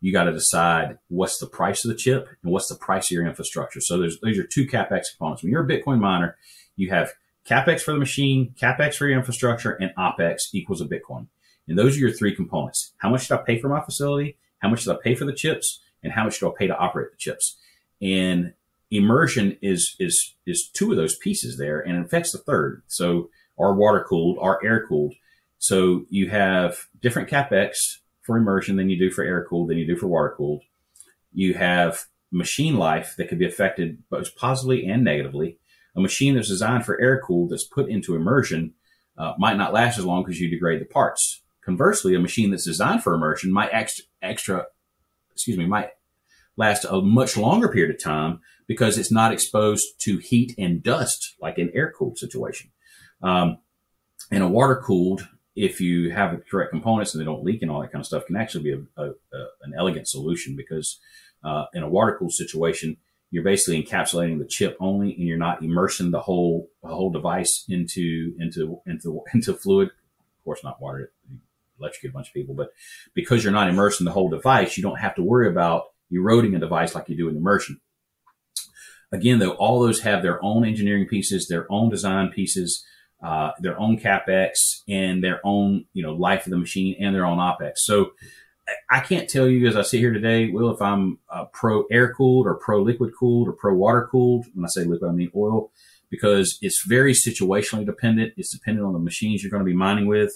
You 0.00 0.12
got 0.12 0.24
to 0.24 0.32
decide 0.32 0.98
what's 1.08 1.38
the 1.38 1.46
price 1.46 1.84
of 1.84 1.90
the 1.90 1.96
chip 1.96 2.28
and 2.42 2.52
what's 2.52 2.68
the 2.68 2.76
price 2.76 3.06
of 3.06 3.12
your 3.12 3.26
infrastructure. 3.26 3.80
So 3.80 3.98
there's 3.98 4.20
those 4.20 4.38
are 4.38 4.46
two 4.46 4.66
capex 4.66 5.04
components. 5.16 5.42
When 5.42 5.50
you're 5.50 5.64
a 5.64 5.68
Bitcoin 5.68 6.00
miner, 6.00 6.36
you 6.76 6.90
have 6.90 7.12
capex 7.48 7.80
for 7.80 7.92
the 7.92 7.98
machine, 7.98 8.54
capex 8.60 8.96
for 8.96 9.06
your 9.06 9.18
infrastructure, 9.18 9.72
and 9.72 9.92
opex 9.96 10.38
equals 10.52 10.80
a 10.80 10.84
Bitcoin. 10.84 11.28
And 11.68 11.78
those 11.78 11.96
are 11.96 12.00
your 12.00 12.12
three 12.12 12.34
components. 12.34 12.92
How 12.98 13.10
much 13.10 13.28
did 13.28 13.34
I 13.34 13.42
pay 13.42 13.58
for 13.58 13.68
my 13.68 13.80
facility? 13.80 14.36
How 14.58 14.68
much 14.68 14.84
did 14.84 14.92
I 14.92 14.98
pay 15.02 15.14
for 15.14 15.24
the 15.24 15.32
chips? 15.32 15.80
And 16.02 16.12
how 16.12 16.24
much 16.24 16.38
do 16.38 16.48
I 16.48 16.52
pay 16.56 16.66
to 16.66 16.76
operate 16.76 17.10
the 17.10 17.16
chips? 17.16 17.56
And 18.00 18.52
immersion 18.90 19.56
is 19.62 19.96
is 19.98 20.34
is 20.46 20.70
two 20.72 20.90
of 20.90 20.96
those 20.96 21.16
pieces 21.16 21.58
there 21.58 21.80
and 21.80 22.04
affects 22.04 22.32
the 22.32 22.38
third. 22.38 22.82
So 22.86 23.30
our 23.58 23.74
water 23.74 24.04
cooled, 24.08 24.38
our 24.40 24.60
air 24.64 24.86
cooled. 24.86 25.14
So 25.58 26.04
you 26.10 26.30
have 26.30 26.86
different 27.00 27.28
capex 27.28 27.74
for 28.26 28.36
immersion 28.36 28.76
than 28.76 28.90
you 28.90 28.98
do 28.98 29.10
for 29.10 29.24
air 29.24 29.46
cooled, 29.48 29.70
than 29.70 29.78
you 29.78 29.86
do 29.86 29.96
for 29.96 30.08
water 30.08 30.34
cooled. 30.36 30.62
You 31.32 31.54
have 31.54 32.04
machine 32.32 32.76
life 32.76 33.14
that 33.16 33.28
could 33.28 33.38
be 33.38 33.46
affected 33.46 34.02
both 34.10 34.34
positively 34.36 34.86
and 34.86 35.04
negatively. 35.04 35.58
A 35.94 36.00
machine 36.00 36.34
that's 36.34 36.48
designed 36.48 36.84
for 36.84 37.00
air 37.00 37.20
cooled 37.24 37.50
that's 37.50 37.64
put 37.64 37.88
into 37.88 38.16
immersion 38.16 38.74
uh, 39.16 39.32
might 39.38 39.56
not 39.56 39.72
last 39.72 39.98
as 39.98 40.04
long 40.04 40.22
because 40.22 40.40
you 40.40 40.50
degrade 40.50 40.80
the 40.80 40.86
parts. 40.86 41.42
Conversely, 41.64 42.14
a 42.14 42.20
machine 42.20 42.50
that's 42.50 42.64
designed 42.64 43.02
for 43.02 43.14
immersion 43.14 43.52
might 43.52 43.70
extra, 43.72 44.04
extra, 44.22 44.66
excuse 45.32 45.56
me, 45.56 45.66
might 45.66 45.90
last 46.56 46.84
a 46.84 47.00
much 47.00 47.36
longer 47.36 47.68
period 47.68 47.94
of 47.94 48.02
time 48.02 48.40
because 48.66 48.98
it's 48.98 49.12
not 49.12 49.32
exposed 49.32 49.86
to 50.00 50.18
heat 50.18 50.54
and 50.58 50.82
dust 50.82 51.34
like 51.40 51.58
an 51.58 51.70
air 51.74 51.92
cooled 51.96 52.18
situation. 52.18 52.70
Um, 53.22 53.58
and 54.30 54.42
a 54.42 54.48
water 54.48 54.82
cooled, 54.84 55.28
if 55.56 55.80
you 55.80 56.10
have 56.10 56.32
the 56.32 56.42
correct 56.50 56.70
components 56.70 57.14
and 57.14 57.20
they 57.20 57.24
don't 57.24 57.42
leak 57.42 57.62
and 57.62 57.70
all 57.70 57.80
that 57.80 57.90
kind 57.90 58.02
of 58.02 58.06
stuff, 58.06 58.26
can 58.26 58.36
actually 58.36 58.64
be 58.64 58.72
a, 58.72 59.02
a, 59.02 59.08
a, 59.08 59.46
an 59.62 59.72
elegant 59.76 60.06
solution 60.06 60.54
because 60.54 61.00
uh, 61.42 61.64
in 61.72 61.82
a 61.82 61.88
water 61.88 62.14
cooled 62.18 62.32
situation, 62.32 62.98
you're 63.30 63.42
basically 63.42 63.82
encapsulating 63.82 64.38
the 64.38 64.46
chip 64.46 64.76
only, 64.78 65.12
and 65.14 65.22
you're 65.22 65.38
not 65.38 65.62
immersing 65.62 66.10
the 66.10 66.20
whole 66.20 66.68
the 66.82 66.88
whole 66.88 67.10
device 67.10 67.64
into 67.68 68.34
into 68.38 68.80
into 68.86 69.22
into 69.34 69.54
fluid. 69.54 69.88
Of 69.88 70.44
course, 70.44 70.62
not 70.62 70.80
water 70.80 71.10
electrocute 71.80 72.12
a 72.12 72.14
bunch 72.14 72.28
of 72.28 72.34
people, 72.34 72.54
but 72.54 72.70
because 73.14 73.42
you're 73.42 73.52
not 73.52 73.68
immersing 73.68 74.04
the 74.04 74.12
whole 74.12 74.28
device, 74.28 74.76
you 74.76 74.82
don't 74.82 75.00
have 75.00 75.14
to 75.16 75.22
worry 75.22 75.48
about 75.48 75.86
eroding 76.10 76.54
a 76.54 76.60
device 76.60 76.94
like 76.94 77.08
you 77.08 77.16
do 77.16 77.28
in 77.28 77.36
immersion. 77.36 77.80
Again, 79.12 79.38
though, 79.38 79.52
all 79.52 79.80
those 79.80 80.00
have 80.00 80.22
their 80.22 80.42
own 80.44 80.64
engineering 80.64 81.06
pieces, 81.06 81.48
their 81.48 81.70
own 81.70 81.90
design 81.90 82.30
pieces, 82.30 82.84
uh, 83.22 83.52
their 83.60 83.78
own 83.78 83.98
capex, 83.98 84.82
and 84.88 85.22
their 85.22 85.40
own 85.44 85.86
you 85.92 86.02
know 86.02 86.14
life 86.14 86.46
of 86.46 86.50
the 86.50 86.58
machine 86.58 86.96
and 87.00 87.14
their 87.14 87.26
own 87.26 87.38
opex. 87.38 87.78
So 87.78 88.12
I 88.90 89.00
can't 89.00 89.28
tell 89.28 89.48
you 89.48 89.66
as 89.68 89.76
I 89.76 89.82
sit 89.82 90.00
here 90.00 90.12
today, 90.12 90.50
Will, 90.50 90.70
if 90.70 90.82
I'm 90.82 91.18
uh, 91.30 91.44
pro 91.52 91.84
air 91.90 92.12
cooled 92.12 92.46
or 92.46 92.54
pro 92.54 92.82
liquid 92.82 93.12
cooled 93.18 93.48
or 93.48 93.52
pro 93.52 93.74
water 93.74 94.08
cooled. 94.10 94.46
When 94.54 94.64
I 94.64 94.68
say 94.68 94.84
liquid, 94.84 95.08
I 95.08 95.12
mean 95.12 95.30
oil, 95.36 95.70
because 96.10 96.58
it's 96.62 96.84
very 96.86 97.12
situationally 97.12 97.86
dependent. 97.86 98.34
It's 98.36 98.52
dependent 98.52 98.86
on 98.86 98.92
the 98.92 98.98
machines 98.98 99.42
you're 99.42 99.50
going 99.50 99.64
to 99.64 99.70
be 99.70 99.76
mining 99.76 100.06
with. 100.06 100.32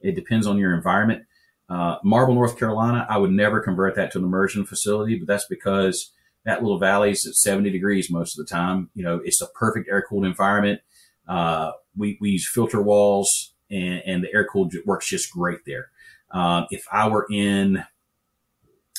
It 0.00 0.14
depends 0.14 0.46
on 0.46 0.58
your 0.58 0.74
environment. 0.74 1.24
Uh, 1.68 1.96
Marble, 2.02 2.34
North 2.34 2.58
Carolina, 2.58 3.06
I 3.08 3.16
would 3.18 3.30
never 3.30 3.60
convert 3.60 3.94
that 3.94 4.12
to 4.12 4.18
an 4.18 4.24
immersion 4.24 4.64
facility, 4.66 5.16
but 5.16 5.28
that's 5.28 5.46
because 5.46 6.12
that 6.44 6.62
little 6.62 6.78
valley 6.78 7.12
is 7.12 7.24
at 7.26 7.34
70 7.34 7.70
degrees 7.70 8.10
most 8.10 8.38
of 8.38 8.44
the 8.44 8.50
time. 8.50 8.90
You 8.94 9.04
know, 9.04 9.20
it's 9.24 9.40
a 9.40 9.46
perfect 9.46 9.88
air 9.88 10.02
cooled 10.02 10.24
environment. 10.24 10.80
Uh, 11.30 11.70
we, 11.96 12.18
we 12.20 12.30
use 12.30 12.50
filter 12.52 12.82
walls 12.82 13.52
and, 13.70 14.02
and 14.04 14.24
the 14.24 14.34
air 14.34 14.44
cooled 14.44 14.74
works 14.84 15.08
just 15.08 15.30
great 15.30 15.60
there. 15.64 15.90
Uh, 16.30 16.64
if 16.70 16.84
I 16.92 17.08
were 17.08 17.26
in 17.30 17.84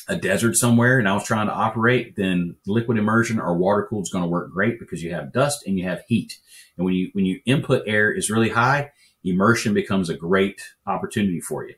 a 0.07 0.15
desert 0.15 0.55
somewhere 0.55 0.97
and 0.97 1.09
I 1.09 1.13
was 1.13 1.25
trying 1.25 1.47
to 1.47 1.53
operate, 1.53 2.15
then 2.15 2.55
liquid 2.65 2.97
immersion 2.97 3.37
or 3.37 3.57
water 3.57 3.85
cooled 3.89 4.05
is 4.05 4.11
going 4.11 4.23
to 4.23 4.29
work 4.29 4.51
great 4.51 4.79
because 4.79 5.03
you 5.03 5.13
have 5.13 5.33
dust 5.33 5.67
and 5.67 5.77
you 5.77 5.85
have 5.85 6.03
heat. 6.07 6.39
And 6.77 6.85
when 6.85 6.93
you 6.93 7.09
when 7.13 7.25
you 7.25 7.41
input 7.45 7.83
air 7.85 8.11
is 8.11 8.29
really 8.29 8.49
high, 8.49 8.91
immersion 9.25 9.73
becomes 9.73 10.09
a 10.09 10.15
great 10.15 10.61
opportunity 10.87 11.41
for 11.41 11.67
you. 11.67 11.75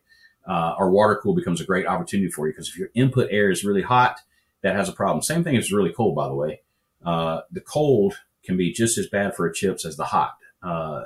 Uh, 0.47 0.75
or 0.77 0.91
water 0.91 1.19
cool 1.21 1.33
becomes 1.33 1.61
a 1.61 1.65
great 1.65 1.87
opportunity 1.87 2.29
for 2.29 2.47
you 2.47 2.53
because 2.53 2.67
if 2.67 2.77
your 2.77 2.89
input 2.93 3.27
air 3.31 3.49
is 3.49 3.63
really 3.63 3.81
hot, 3.81 4.19
that 4.61 4.75
has 4.75 4.87
a 4.87 4.93
problem. 4.93 5.23
Same 5.23 5.43
thing 5.43 5.55
is 5.55 5.71
really 5.71 5.91
cold, 5.91 6.15
by 6.15 6.27
the 6.27 6.35
way. 6.35 6.61
Uh, 7.03 7.41
the 7.51 7.61
cold 7.61 8.15
can 8.43 8.55
be 8.55 8.71
just 8.71 8.97
as 8.97 9.07
bad 9.07 9.35
for 9.35 9.47
a 9.47 9.53
chips 9.53 9.85
as 9.85 9.95
the 9.95 10.05
hot. 10.05 10.35
Uh, 10.63 11.03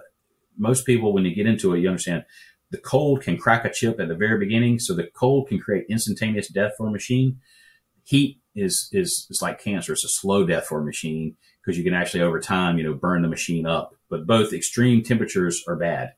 most 0.57 0.85
people, 0.85 1.13
when 1.13 1.25
you 1.25 1.35
get 1.35 1.47
into 1.47 1.73
it, 1.73 1.79
you 1.79 1.87
understand 1.87 2.25
the 2.71 2.77
cold 2.77 3.21
can 3.21 3.37
crack 3.37 3.65
a 3.65 3.71
chip 3.71 3.99
at 3.99 4.07
the 4.07 4.15
very 4.15 4.37
beginning. 4.37 4.79
So 4.79 4.93
the 4.93 5.07
cold 5.13 5.47
can 5.47 5.59
create 5.59 5.85
instantaneous 5.89 6.49
death 6.49 6.73
for 6.77 6.87
a 6.87 6.91
machine. 6.91 7.39
Heat 8.03 8.39
is, 8.55 8.89
is, 8.91 9.27
is 9.29 9.41
like 9.41 9.61
cancer. 9.61 9.93
It's 9.93 10.03
a 10.03 10.09
slow 10.09 10.45
death 10.45 10.67
for 10.67 10.79
a 10.79 10.85
machine 10.85 11.35
because 11.61 11.77
you 11.77 11.83
can 11.83 11.93
actually 11.93 12.21
over 12.21 12.39
time, 12.39 12.77
you 12.77 12.83
know, 12.83 12.93
burn 12.93 13.21
the 13.21 13.27
machine 13.27 13.65
up. 13.65 13.95
But 14.09 14.25
both 14.25 14.53
extreme 14.53 15.03
temperatures 15.03 15.63
are 15.67 15.75
bad 15.75 16.13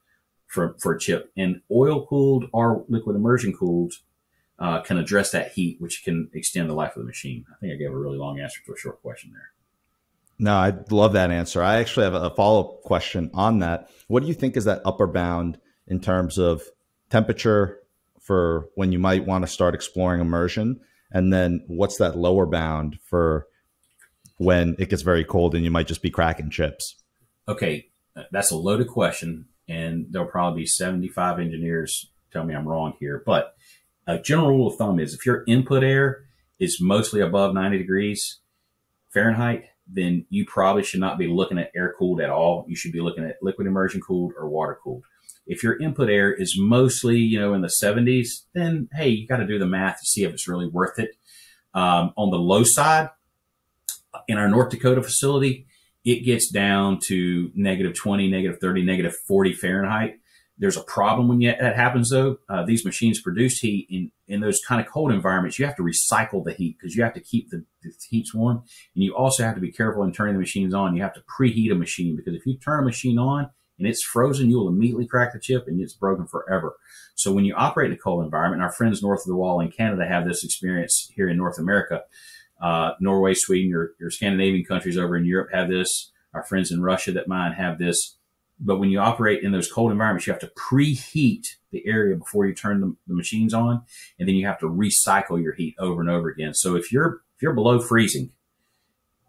for, 0.47 0.75
for 0.79 0.93
a 0.95 0.99
chip 0.99 1.31
and 1.37 1.61
oil 1.71 2.05
cooled 2.05 2.45
or 2.53 2.85
liquid 2.87 3.15
immersion 3.15 3.53
cooled 3.53 3.93
uh, 4.57 4.81
can 4.81 4.97
address 4.97 5.31
that 5.31 5.53
heat, 5.53 5.77
which 5.79 6.03
can 6.03 6.29
extend 6.33 6.69
the 6.69 6.73
life 6.73 6.95
of 6.95 7.01
the 7.01 7.07
machine. 7.07 7.45
I 7.49 7.57
think 7.59 7.73
I 7.73 7.77
gave 7.77 7.91
a 7.91 7.97
really 7.97 8.17
long 8.17 8.39
answer 8.39 8.59
to 8.65 8.73
a 8.73 8.77
short 8.77 9.01
question 9.01 9.31
there. 9.31 9.51
No, 10.39 10.55
I 10.55 10.73
love 10.89 11.13
that 11.13 11.31
answer. 11.31 11.61
I 11.61 11.79
actually 11.79 12.05
have 12.05 12.13
a 12.13 12.29
follow 12.29 12.61
up 12.61 12.81
question 12.83 13.29
on 13.33 13.59
that. 13.59 13.89
What 14.07 14.21
do 14.21 14.27
you 14.27 14.33
think 14.33 14.55
is 14.55 14.65
that 14.65 14.81
upper 14.85 15.05
bound 15.05 15.59
in 15.87 15.99
terms 15.99 16.37
of 16.37 16.63
temperature 17.09 17.79
for 18.21 18.69
when 18.75 18.93
you 18.93 18.99
might 18.99 19.25
want 19.25 19.43
to 19.43 19.51
start 19.51 19.75
exploring 19.75 20.21
immersion? 20.21 20.79
And 21.11 21.33
then 21.33 21.63
what's 21.67 21.97
that 21.97 22.17
lower 22.17 22.45
bound 22.45 22.99
for 23.03 23.47
when 24.37 24.75
it 24.79 24.89
gets 24.89 25.01
very 25.01 25.25
cold 25.25 25.55
and 25.55 25.65
you 25.65 25.71
might 25.71 25.87
just 25.87 26.01
be 26.01 26.09
cracking 26.09 26.49
chips? 26.49 26.95
Okay, 27.47 27.89
uh, 28.15 28.23
that's 28.31 28.51
a 28.51 28.55
loaded 28.55 28.87
question. 28.87 29.45
And 29.67 30.07
there'll 30.09 30.27
probably 30.27 30.61
be 30.61 30.67
75 30.67 31.39
engineers 31.39 32.09
tell 32.31 32.43
me 32.43 32.55
I'm 32.55 32.67
wrong 32.67 32.93
here. 32.99 33.21
But 33.25 33.55
a 34.07 34.19
general 34.19 34.49
rule 34.49 34.67
of 34.67 34.77
thumb 34.77 34.99
is 34.99 35.13
if 35.13 35.25
your 35.25 35.43
input 35.47 35.83
air 35.83 36.25
is 36.59 36.79
mostly 36.81 37.21
above 37.21 37.53
90 37.53 37.77
degrees 37.77 38.39
Fahrenheit, 39.09 39.65
then 39.91 40.25
you 40.29 40.45
probably 40.45 40.83
should 40.83 40.99
not 40.99 41.17
be 41.17 41.27
looking 41.27 41.57
at 41.57 41.71
air 41.75 41.93
cooled 41.97 42.21
at 42.21 42.29
all. 42.29 42.65
You 42.67 42.75
should 42.75 42.91
be 42.91 43.01
looking 43.01 43.23
at 43.23 43.37
liquid 43.41 43.67
immersion 43.67 44.01
cooled 44.01 44.33
or 44.37 44.47
water 44.47 44.77
cooled. 44.83 45.03
If 45.47 45.63
your 45.63 45.79
input 45.81 46.09
air 46.09 46.31
is 46.31 46.55
mostly, 46.59 47.17
you 47.17 47.39
know, 47.39 47.53
in 47.53 47.61
the 47.61 47.71
70s, 47.83 48.45
then 48.53 48.87
hey, 48.93 49.09
you 49.09 49.27
got 49.27 49.37
to 49.37 49.47
do 49.47 49.57
the 49.57 49.65
math 49.65 49.99
to 49.99 50.05
see 50.05 50.23
if 50.23 50.31
it's 50.31 50.47
really 50.47 50.67
worth 50.67 50.99
it. 50.99 51.11
Um, 51.73 52.13
on 52.17 52.29
the 52.29 52.37
low 52.37 52.63
side, 52.63 53.09
in 54.27 54.37
our 54.37 54.47
North 54.47 54.69
Dakota 54.69 55.01
facility, 55.01 55.67
it 56.05 56.23
gets 56.23 56.49
down 56.49 56.99
to 57.07 57.51
negative 57.55 57.95
20, 57.95 58.29
negative 58.29 58.59
30, 58.59 58.83
negative 58.83 59.15
40 59.27 59.53
Fahrenheit. 59.53 60.18
There's 60.59 60.75
a 60.75 60.83
problem 60.83 61.29
when 61.29 61.39
that 61.39 61.77
happens 61.77 62.09
though. 62.09 62.37
Uh, 62.49 62.65
these 62.65 62.83
machines 62.83 63.21
produce 63.21 63.59
heat 63.59 63.87
in, 63.89 64.11
in 64.27 64.41
those 64.41 64.59
kind 64.67 64.81
of 64.81 64.91
cold 64.91 65.11
environments. 65.11 65.57
You 65.57 65.65
have 65.65 65.77
to 65.77 65.83
recycle 65.83 66.43
the 66.43 66.51
heat 66.51 66.77
because 66.77 66.95
you 66.95 67.03
have 67.03 67.13
to 67.13 67.21
keep 67.21 67.49
the, 67.49 67.63
the 67.81 67.91
heats 68.09 68.33
warm. 68.33 68.63
And 68.93 69.03
you 69.03 69.15
also 69.15 69.43
have 69.43 69.55
to 69.55 69.61
be 69.61 69.71
careful 69.71 70.03
in 70.03 70.11
turning 70.11 70.33
the 70.33 70.39
machines 70.39 70.73
on. 70.73 70.97
You 70.97 71.01
have 71.01 71.13
to 71.13 71.23
preheat 71.39 71.71
a 71.71 71.75
machine 71.75 72.17
because 72.17 72.35
if 72.35 72.45
you 72.45 72.57
turn 72.57 72.83
a 72.83 72.85
machine 72.85 73.17
on 73.17 73.49
and 73.77 73.87
it's 73.87 74.03
frozen, 74.03 74.49
you 74.49 74.57
will 74.57 74.67
immediately 74.67 75.07
crack 75.07 75.31
the 75.31 75.39
chip 75.39 75.65
and 75.67 75.79
it's 75.79 75.93
broken 75.93 76.27
forever. 76.27 76.75
So 77.15 77.31
when 77.31 77.45
you 77.45 77.55
operate 77.55 77.91
in 77.91 77.97
a 77.97 77.99
cold 77.99 78.25
environment, 78.25 78.61
our 78.61 78.71
friends 78.71 79.01
north 79.01 79.21
of 79.21 79.27
the 79.27 79.37
wall 79.37 79.61
in 79.61 79.71
Canada 79.71 80.05
have 80.05 80.27
this 80.27 80.43
experience 80.43 81.09
here 81.15 81.29
in 81.29 81.37
North 81.37 81.57
America. 81.57 82.03
Uh, 82.61 82.91
Norway, 82.99 83.33
Sweden, 83.33 83.69
your, 83.69 83.91
your 83.97 84.11
Scandinavian 84.11 84.65
countries 84.65 84.97
over 84.97 85.15
in 85.15 85.23
Europe 85.23 85.51
have 85.53 85.69
this. 85.69 86.11
Our 86.33 86.43
friends 86.43 86.69
in 86.69 86.81
Russia 86.81 87.13
that 87.13 87.29
mine 87.29 87.53
have 87.53 87.79
this. 87.79 88.17
But 88.59 88.79
when 88.79 88.89
you 88.89 88.99
operate 88.99 89.43
in 89.43 89.51
those 89.51 89.71
cold 89.71 89.91
environments, 89.91 90.27
you 90.27 90.33
have 90.33 90.41
to 90.41 90.51
preheat 90.57 91.47
the 91.71 91.85
area 91.85 92.15
before 92.15 92.45
you 92.45 92.53
turn 92.53 92.81
the, 92.81 92.95
the 93.07 93.15
machines 93.15 93.53
on, 93.53 93.83
and 94.17 94.27
then 94.27 94.35
you 94.35 94.45
have 94.47 94.59
to 94.59 94.65
recycle 94.65 95.41
your 95.41 95.53
heat 95.53 95.75
over 95.79 96.01
and 96.01 96.09
over 96.09 96.29
again. 96.29 96.53
So 96.53 96.75
if 96.75 96.91
you're 96.91 97.21
if 97.35 97.41
you're 97.41 97.53
below 97.53 97.79
freezing 97.79 98.31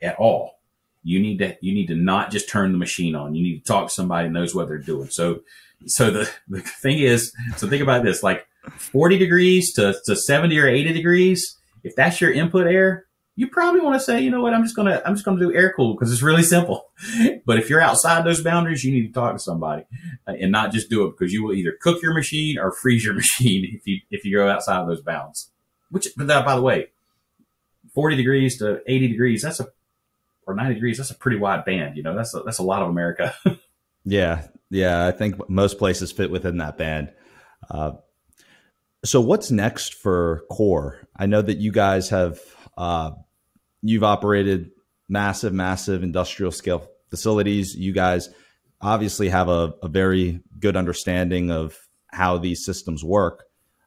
at 0.02 0.16
all, 0.16 0.60
you 1.02 1.20
need 1.20 1.38
to 1.38 1.56
you 1.60 1.72
need 1.72 1.86
to 1.88 1.94
not 1.94 2.30
just 2.30 2.48
turn 2.48 2.72
the 2.72 2.78
machine 2.78 3.14
on. 3.14 3.34
You 3.34 3.42
need 3.42 3.60
to 3.60 3.64
talk 3.64 3.88
to 3.88 3.94
somebody 3.94 4.26
who 4.26 4.34
knows 4.34 4.54
what 4.54 4.68
they're 4.68 4.78
doing. 4.78 5.10
So 5.10 5.40
so 5.86 6.10
the, 6.10 6.30
the 6.48 6.60
thing 6.60 6.98
is, 6.98 7.32
so 7.56 7.68
think 7.68 7.82
about 7.82 8.04
this, 8.04 8.22
like 8.22 8.46
40 8.76 9.18
degrees 9.18 9.72
to, 9.74 9.94
to 10.06 10.16
70 10.16 10.58
or 10.58 10.66
80 10.66 10.92
degrees, 10.92 11.56
if 11.82 11.96
that's 11.96 12.20
your 12.20 12.32
input 12.32 12.66
air, 12.66 13.06
you 13.40 13.48
probably 13.48 13.80
want 13.80 13.98
to 13.98 14.04
say, 14.04 14.20
you 14.20 14.30
know 14.30 14.42
what, 14.42 14.52
I'm 14.52 14.62
just 14.62 14.76
gonna 14.76 15.00
I'm 15.06 15.14
just 15.14 15.24
gonna 15.24 15.40
do 15.40 15.54
air 15.54 15.72
cool 15.74 15.94
because 15.94 16.12
it's 16.12 16.20
really 16.20 16.42
simple. 16.42 16.90
but 17.46 17.58
if 17.58 17.70
you're 17.70 17.80
outside 17.80 18.22
those 18.22 18.42
boundaries, 18.42 18.84
you 18.84 18.92
need 18.92 19.06
to 19.06 19.12
talk 19.14 19.32
to 19.32 19.38
somebody 19.38 19.84
uh, 20.28 20.32
and 20.32 20.52
not 20.52 20.72
just 20.72 20.90
do 20.90 21.06
it 21.06 21.12
because 21.12 21.32
you 21.32 21.42
will 21.42 21.54
either 21.54 21.72
cook 21.80 22.02
your 22.02 22.12
machine 22.12 22.58
or 22.58 22.70
freeze 22.70 23.02
your 23.02 23.14
machine 23.22 23.64
if 23.72 23.86
you 23.86 24.00
if 24.10 24.26
you 24.26 24.36
go 24.36 24.46
outside 24.46 24.80
of 24.80 24.88
those 24.88 25.00
bounds. 25.00 25.50
Which, 25.90 26.08
but 26.18 26.26
that, 26.26 26.44
by 26.44 26.54
the 26.54 26.60
way, 26.60 26.90
40 27.94 28.16
degrees 28.16 28.58
to 28.58 28.82
80 28.86 29.08
degrees, 29.08 29.40
that's 29.40 29.58
a 29.58 29.68
or 30.46 30.54
90 30.54 30.74
degrees, 30.74 30.98
that's 30.98 31.10
a 31.10 31.14
pretty 31.14 31.38
wide 31.38 31.64
band. 31.64 31.96
You 31.96 32.02
know, 32.02 32.14
that's 32.14 32.34
a, 32.34 32.40
that's 32.40 32.58
a 32.58 32.62
lot 32.62 32.82
of 32.82 32.90
America. 32.90 33.34
yeah, 34.04 34.48
yeah, 34.68 35.06
I 35.06 35.12
think 35.12 35.48
most 35.48 35.78
places 35.78 36.12
fit 36.12 36.30
within 36.30 36.58
that 36.58 36.76
band. 36.76 37.10
Uh, 37.70 37.92
so, 39.02 39.22
what's 39.22 39.50
next 39.50 39.94
for 39.94 40.44
Core? 40.50 41.08
I 41.16 41.24
know 41.24 41.40
that 41.40 41.56
you 41.56 41.72
guys 41.72 42.10
have 42.10 42.38
uh, 42.76 43.12
you've 43.82 44.04
operated 44.04 44.70
massive, 45.08 45.52
massive 45.52 46.02
industrial 46.02 46.52
scale 46.52 46.86
facilities. 47.08 47.74
You 47.74 47.92
guys 47.92 48.28
obviously 48.80 49.28
have 49.28 49.48
a, 49.48 49.74
a 49.82 49.88
very 49.88 50.40
good 50.58 50.76
understanding 50.76 51.50
of 51.50 51.76
how 52.08 52.38
these 52.38 52.64
systems 52.64 53.04
work. 53.04 53.44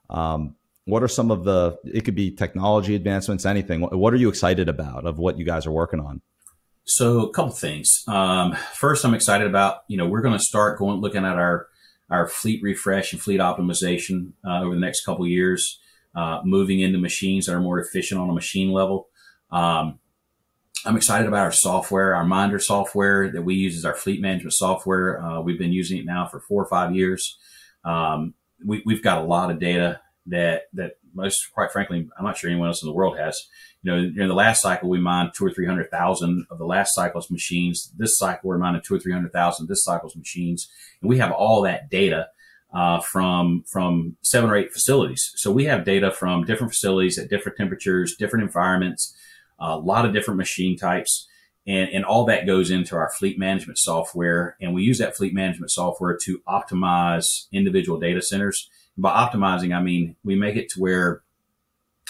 Um, 0.09 0.55
what 0.85 1.01
are 1.01 1.07
some 1.07 1.31
of 1.31 1.43
the 1.45 1.77
it 1.85 2.03
could 2.03 2.15
be 2.15 2.29
technology 2.29 2.93
advancements 2.93 3.45
anything 3.45 3.79
what 3.79 4.13
are 4.13 4.17
you 4.17 4.27
excited 4.27 4.67
about 4.67 5.05
of 5.05 5.17
what 5.17 5.37
you 5.37 5.45
guys 5.45 5.65
are 5.65 5.71
working 5.71 6.01
on 6.01 6.21
so 6.83 7.21
a 7.21 7.31
couple 7.31 7.53
things 7.53 8.03
um, 8.09 8.53
first 8.73 9.05
i'm 9.05 9.13
excited 9.13 9.47
about 9.47 9.83
you 9.87 9.95
know 9.95 10.05
we're 10.05 10.19
going 10.19 10.37
to 10.37 10.43
start 10.43 10.77
going 10.77 10.99
looking 10.99 11.23
at 11.23 11.37
our 11.37 11.67
our 12.09 12.27
fleet 12.27 12.61
refresh 12.61 13.13
and 13.13 13.21
fleet 13.21 13.39
optimization 13.39 14.33
uh, 14.45 14.61
over 14.61 14.75
the 14.75 14.81
next 14.81 15.05
couple 15.05 15.25
years 15.25 15.79
uh, 16.15 16.41
moving 16.43 16.79
into 16.79 16.99
machines 16.99 17.45
that 17.45 17.53
are 17.53 17.59
more 17.59 17.79
efficient 17.79 18.21
on 18.21 18.29
a 18.29 18.33
machine 18.33 18.71
level. 18.71 19.07
Um, 19.53 19.99
I'm 20.85 20.97
excited 20.97 21.27
about 21.27 21.45
our 21.45 21.51
software, 21.51 22.15
our 22.15 22.25
Minder 22.25 22.59
software 22.59 23.31
that 23.31 23.43
we 23.43 23.55
use 23.55 23.77
as 23.77 23.85
our 23.85 23.93
fleet 23.93 24.19
management 24.19 24.53
software. 24.53 25.23
Uh, 25.23 25.39
we've 25.39 25.59
been 25.59 25.71
using 25.71 25.99
it 25.99 26.05
now 26.05 26.27
for 26.27 26.41
four 26.41 26.61
or 26.61 26.67
five 26.67 26.93
years. 26.93 27.37
Um, 27.85 28.33
we, 28.65 28.81
have 28.89 29.03
got 29.03 29.19
a 29.19 29.23
lot 29.23 29.51
of 29.51 29.59
data 29.59 30.01
that 30.25 30.63
that 30.73 30.97
most, 31.13 31.53
quite 31.53 31.71
frankly, 31.71 32.09
I'm 32.17 32.25
not 32.25 32.37
sure 32.37 32.49
anyone 32.49 32.67
else 32.67 32.81
in 32.81 32.87
the 32.87 32.93
world 32.93 33.17
has. 33.17 33.39
You 33.83 33.91
know, 33.91 33.97
in 33.97 34.27
the 34.27 34.33
last 34.33 34.61
cycle, 34.61 34.89
we 34.89 34.99
mined 34.99 35.31
two 35.35 35.45
or 35.45 35.51
three 35.51 35.67
hundred 35.67 35.91
thousand 35.91 36.47
of 36.49 36.57
the 36.57 36.65
last 36.65 36.95
cycle's 36.95 37.29
machines. 37.29 37.93
This 37.95 38.17
cycle, 38.17 38.49
we're 38.49 38.57
mining 38.57 38.81
two 38.83 38.95
or 38.95 38.99
three 38.99 39.13
hundred 39.13 39.31
thousand 39.31 39.67
this 39.67 39.83
cycle's 39.83 40.15
machines, 40.15 40.69
and 41.01 41.09
we 41.09 41.19
have 41.19 41.31
all 41.31 41.61
that 41.61 41.89
data 41.89 42.29
uh, 42.73 42.99
from 42.99 43.63
from 43.71 44.17
seven 44.21 44.49
or 44.49 44.55
eight 44.55 44.73
facilities. 44.73 45.31
So 45.35 45.51
we 45.51 45.65
have 45.65 45.85
data 45.85 46.09
from 46.11 46.45
different 46.45 46.71
facilities 46.71 47.19
at 47.19 47.29
different 47.29 47.57
temperatures, 47.57 48.15
different 48.17 48.43
environments, 48.43 49.15
a 49.71 49.77
lot 49.77 50.05
of 50.05 50.13
different 50.13 50.37
machine 50.37 50.77
types, 50.77 51.27
and 51.65 51.89
and 51.89 52.05
all 52.05 52.25
that 52.25 52.45
goes 52.45 52.71
into 52.71 52.95
our 52.95 53.09
fleet 53.09 53.37
management 53.39 53.77
software. 53.77 54.57
And 54.61 54.73
we 54.73 54.83
use 54.83 54.99
that 54.99 55.15
fleet 55.15 55.33
management 55.33 55.71
software 55.71 56.17
to 56.23 56.39
optimize 56.47 57.47
individual 57.51 57.99
data 57.99 58.21
centers. 58.21 58.69
By 58.97 59.11
optimizing, 59.11 59.75
I 59.75 59.81
mean 59.81 60.15
we 60.23 60.35
make 60.35 60.55
it 60.55 60.69
to 60.69 60.79
where 60.79 61.23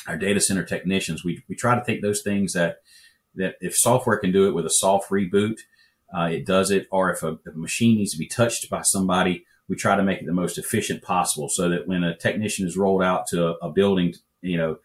our 0.08 0.18
data 0.18 0.41
center 0.41 0.64
technicians 0.64 1.24
we 1.24 1.43
we 1.47 1.56
try 1.56 1.76
to 1.76 1.86
take 1.86 2.01
those 2.01 2.22
things 2.22 2.54
that 2.54 2.78
that 3.36 3.56
if 3.62 3.76
software 3.76 4.18
can 4.18 4.32
do 4.32 4.47
it 4.47 4.54
with 4.54 4.66
a 4.66 4.70
soft 4.70 5.10
reboot, 5.10 5.60
uh, 6.16 6.30
it 6.32 6.45
does 6.45 6.70
it, 6.70 6.88
or 6.91 7.12
if 7.12 7.24
a, 7.24 7.39
if 7.45 7.56
a 7.56 7.58
machine 7.58 7.97
needs 7.97 8.12
to 8.12 8.20
be 8.20 8.28
touched 8.28 8.70
by 8.70 8.82
somebody 8.82 9.45
we 9.68 9.76
try 9.76 9.95
to 9.95 10.04
make 10.04 10.22
it 10.22 10.26
the 10.26 10.34
most 10.34 10.58
efficient 10.58 11.01
possible 11.01 11.49
so 11.49 11.70
that 11.70 11.88
when 11.88 12.04
a 12.04 12.16
technician 12.16 12.68
is 12.68 12.78
rolled 12.78 13.01
out 13.01 13.28
to 13.28 13.47
a, 13.47 13.51
a 13.68 13.72
building, 13.72 14.14
you 14.41 14.58
know, 14.58 14.78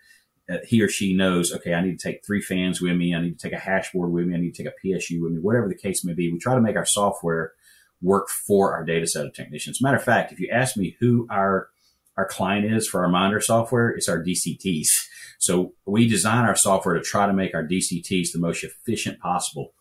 he 0.67 0.83
or 0.83 0.89
she 0.89 1.15
knows, 1.15 1.53
okay, 1.53 1.75
I 1.75 1.83
need 1.83 1.99
to 1.99 2.09
take 2.09 2.25
three 2.25 2.41
fans 2.41 2.81
with 2.81 2.97
me. 2.97 3.15
I 3.15 3.21
need 3.21 3.39
to 3.39 3.43
take 3.49 3.53
a 3.53 3.61
hashboard 3.61 4.11
with 4.11 4.27
me. 4.27 4.35
I 4.35 4.39
need 4.39 4.55
to 4.55 4.63
take 4.63 4.73
a 4.73 4.87
PSU 4.87 5.23
with 5.23 5.33
me, 5.33 5.41
whatever 5.41 5.69
the 5.69 5.75
case 5.75 6.05
may 6.05 6.15
be. 6.15 6.33
We 6.33 6.39
try 6.39 6.55
to 6.55 6.61
make 6.61 6.77
our 6.77 6.87
software 6.87 7.53
work 8.01 8.29
for 8.29 8.75
our 8.75 8.85
data 8.85 9.07
center 9.07 9.31
technicians. 9.31 9.83
Matter 9.83 9.97
of 9.97 10.05
fact, 10.05 10.33
if 10.33 10.41
you 10.41 10.49
ask 10.51 10.77
me 10.77 10.97
who 11.01 11.27
our 11.31 11.69
our 12.17 12.27
client 12.27 12.67
is 12.67 12.89
for 12.89 13.05
our 13.05 13.09
monitor 13.09 13.41
software, 13.41 13.91
it's 13.91 14.09
our 14.09 14.21
DCTs. 14.21 14.89
So 15.39 15.75
we 15.87 16.09
design 16.09 16.47
our 16.47 16.57
software 16.57 16.97
to 16.97 17.01
try 17.01 17.27
to 17.27 17.33
make 17.33 17.55
our 17.55 17.63
DCTs 17.63 18.33
the 18.33 18.41
most 18.41 18.65
efficient 18.65 19.21
possible, 19.21 19.73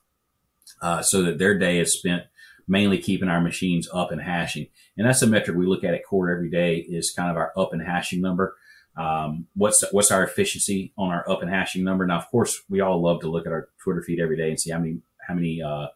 uh, 0.81 1.01
so 1.01 1.23
that 1.23 1.39
their 1.39 1.57
day 1.57 1.79
is 1.79 1.97
spent 1.97 2.23
mainly 2.67 2.99
keeping 2.99 3.29
our 3.29 3.41
machines 3.41 3.87
up 3.91 4.11
and 4.11 4.21
hashing. 4.21 4.67
And 4.97 5.07
that's 5.07 5.21
a 5.21 5.27
metric 5.27 5.57
we 5.57 5.65
look 5.65 5.83
at 5.83 5.93
at 5.93 6.05
core 6.05 6.31
every 6.31 6.49
day 6.49 6.77
is 6.77 7.13
kind 7.15 7.31
of 7.31 7.37
our 7.37 7.53
up 7.57 7.73
and 7.73 7.81
hashing 7.81 8.21
number. 8.21 8.55
Um, 8.97 9.47
what's 9.55 9.83
what's 9.91 10.11
our 10.11 10.23
efficiency 10.23 10.93
on 10.97 11.11
our 11.11 11.29
up 11.29 11.41
and 11.41 11.49
hashing 11.49 11.83
number? 11.83 12.05
Now, 12.05 12.17
of 12.17 12.29
course, 12.29 12.61
we 12.69 12.81
all 12.81 13.01
love 13.01 13.21
to 13.21 13.29
look 13.29 13.45
at 13.45 13.53
our 13.53 13.69
Twitter 13.83 14.01
feed 14.01 14.19
every 14.19 14.37
day 14.37 14.49
and 14.49 14.59
see 14.59 14.71
how 14.71 14.79
many 14.79 15.01
how 15.27 15.35
many 15.35 15.61
uh, 15.61 15.87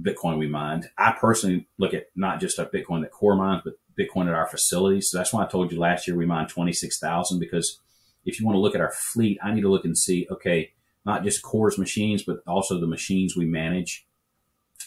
Bitcoin 0.00 0.38
we 0.38 0.48
mined. 0.48 0.88
I 0.96 1.12
personally 1.12 1.66
look 1.78 1.94
at 1.94 2.06
not 2.16 2.40
just 2.40 2.58
our 2.58 2.66
Bitcoin 2.66 3.02
that 3.02 3.10
core 3.10 3.36
mines, 3.36 3.62
but 3.64 3.74
Bitcoin 3.98 4.28
at 4.28 4.34
our 4.34 4.46
facilities. 4.46 5.10
So 5.10 5.18
that's 5.18 5.32
why 5.32 5.44
I 5.44 5.48
told 5.48 5.72
you 5.72 5.78
last 5.78 6.08
year 6.08 6.16
we 6.16 6.26
mined 6.26 6.48
twenty 6.48 6.72
six 6.72 6.98
thousand 6.98 7.38
because 7.38 7.80
if 8.24 8.40
you 8.40 8.46
want 8.46 8.56
to 8.56 8.60
look 8.60 8.74
at 8.74 8.80
our 8.80 8.92
fleet, 8.92 9.38
I 9.42 9.52
need 9.52 9.62
to 9.62 9.70
look 9.70 9.84
and 9.84 9.96
see 9.96 10.26
okay, 10.30 10.72
not 11.04 11.24
just 11.24 11.42
cores 11.42 11.78
machines, 11.78 12.22
but 12.22 12.38
also 12.46 12.80
the 12.80 12.86
machines 12.86 13.36
we 13.36 13.46
manage 13.46 14.06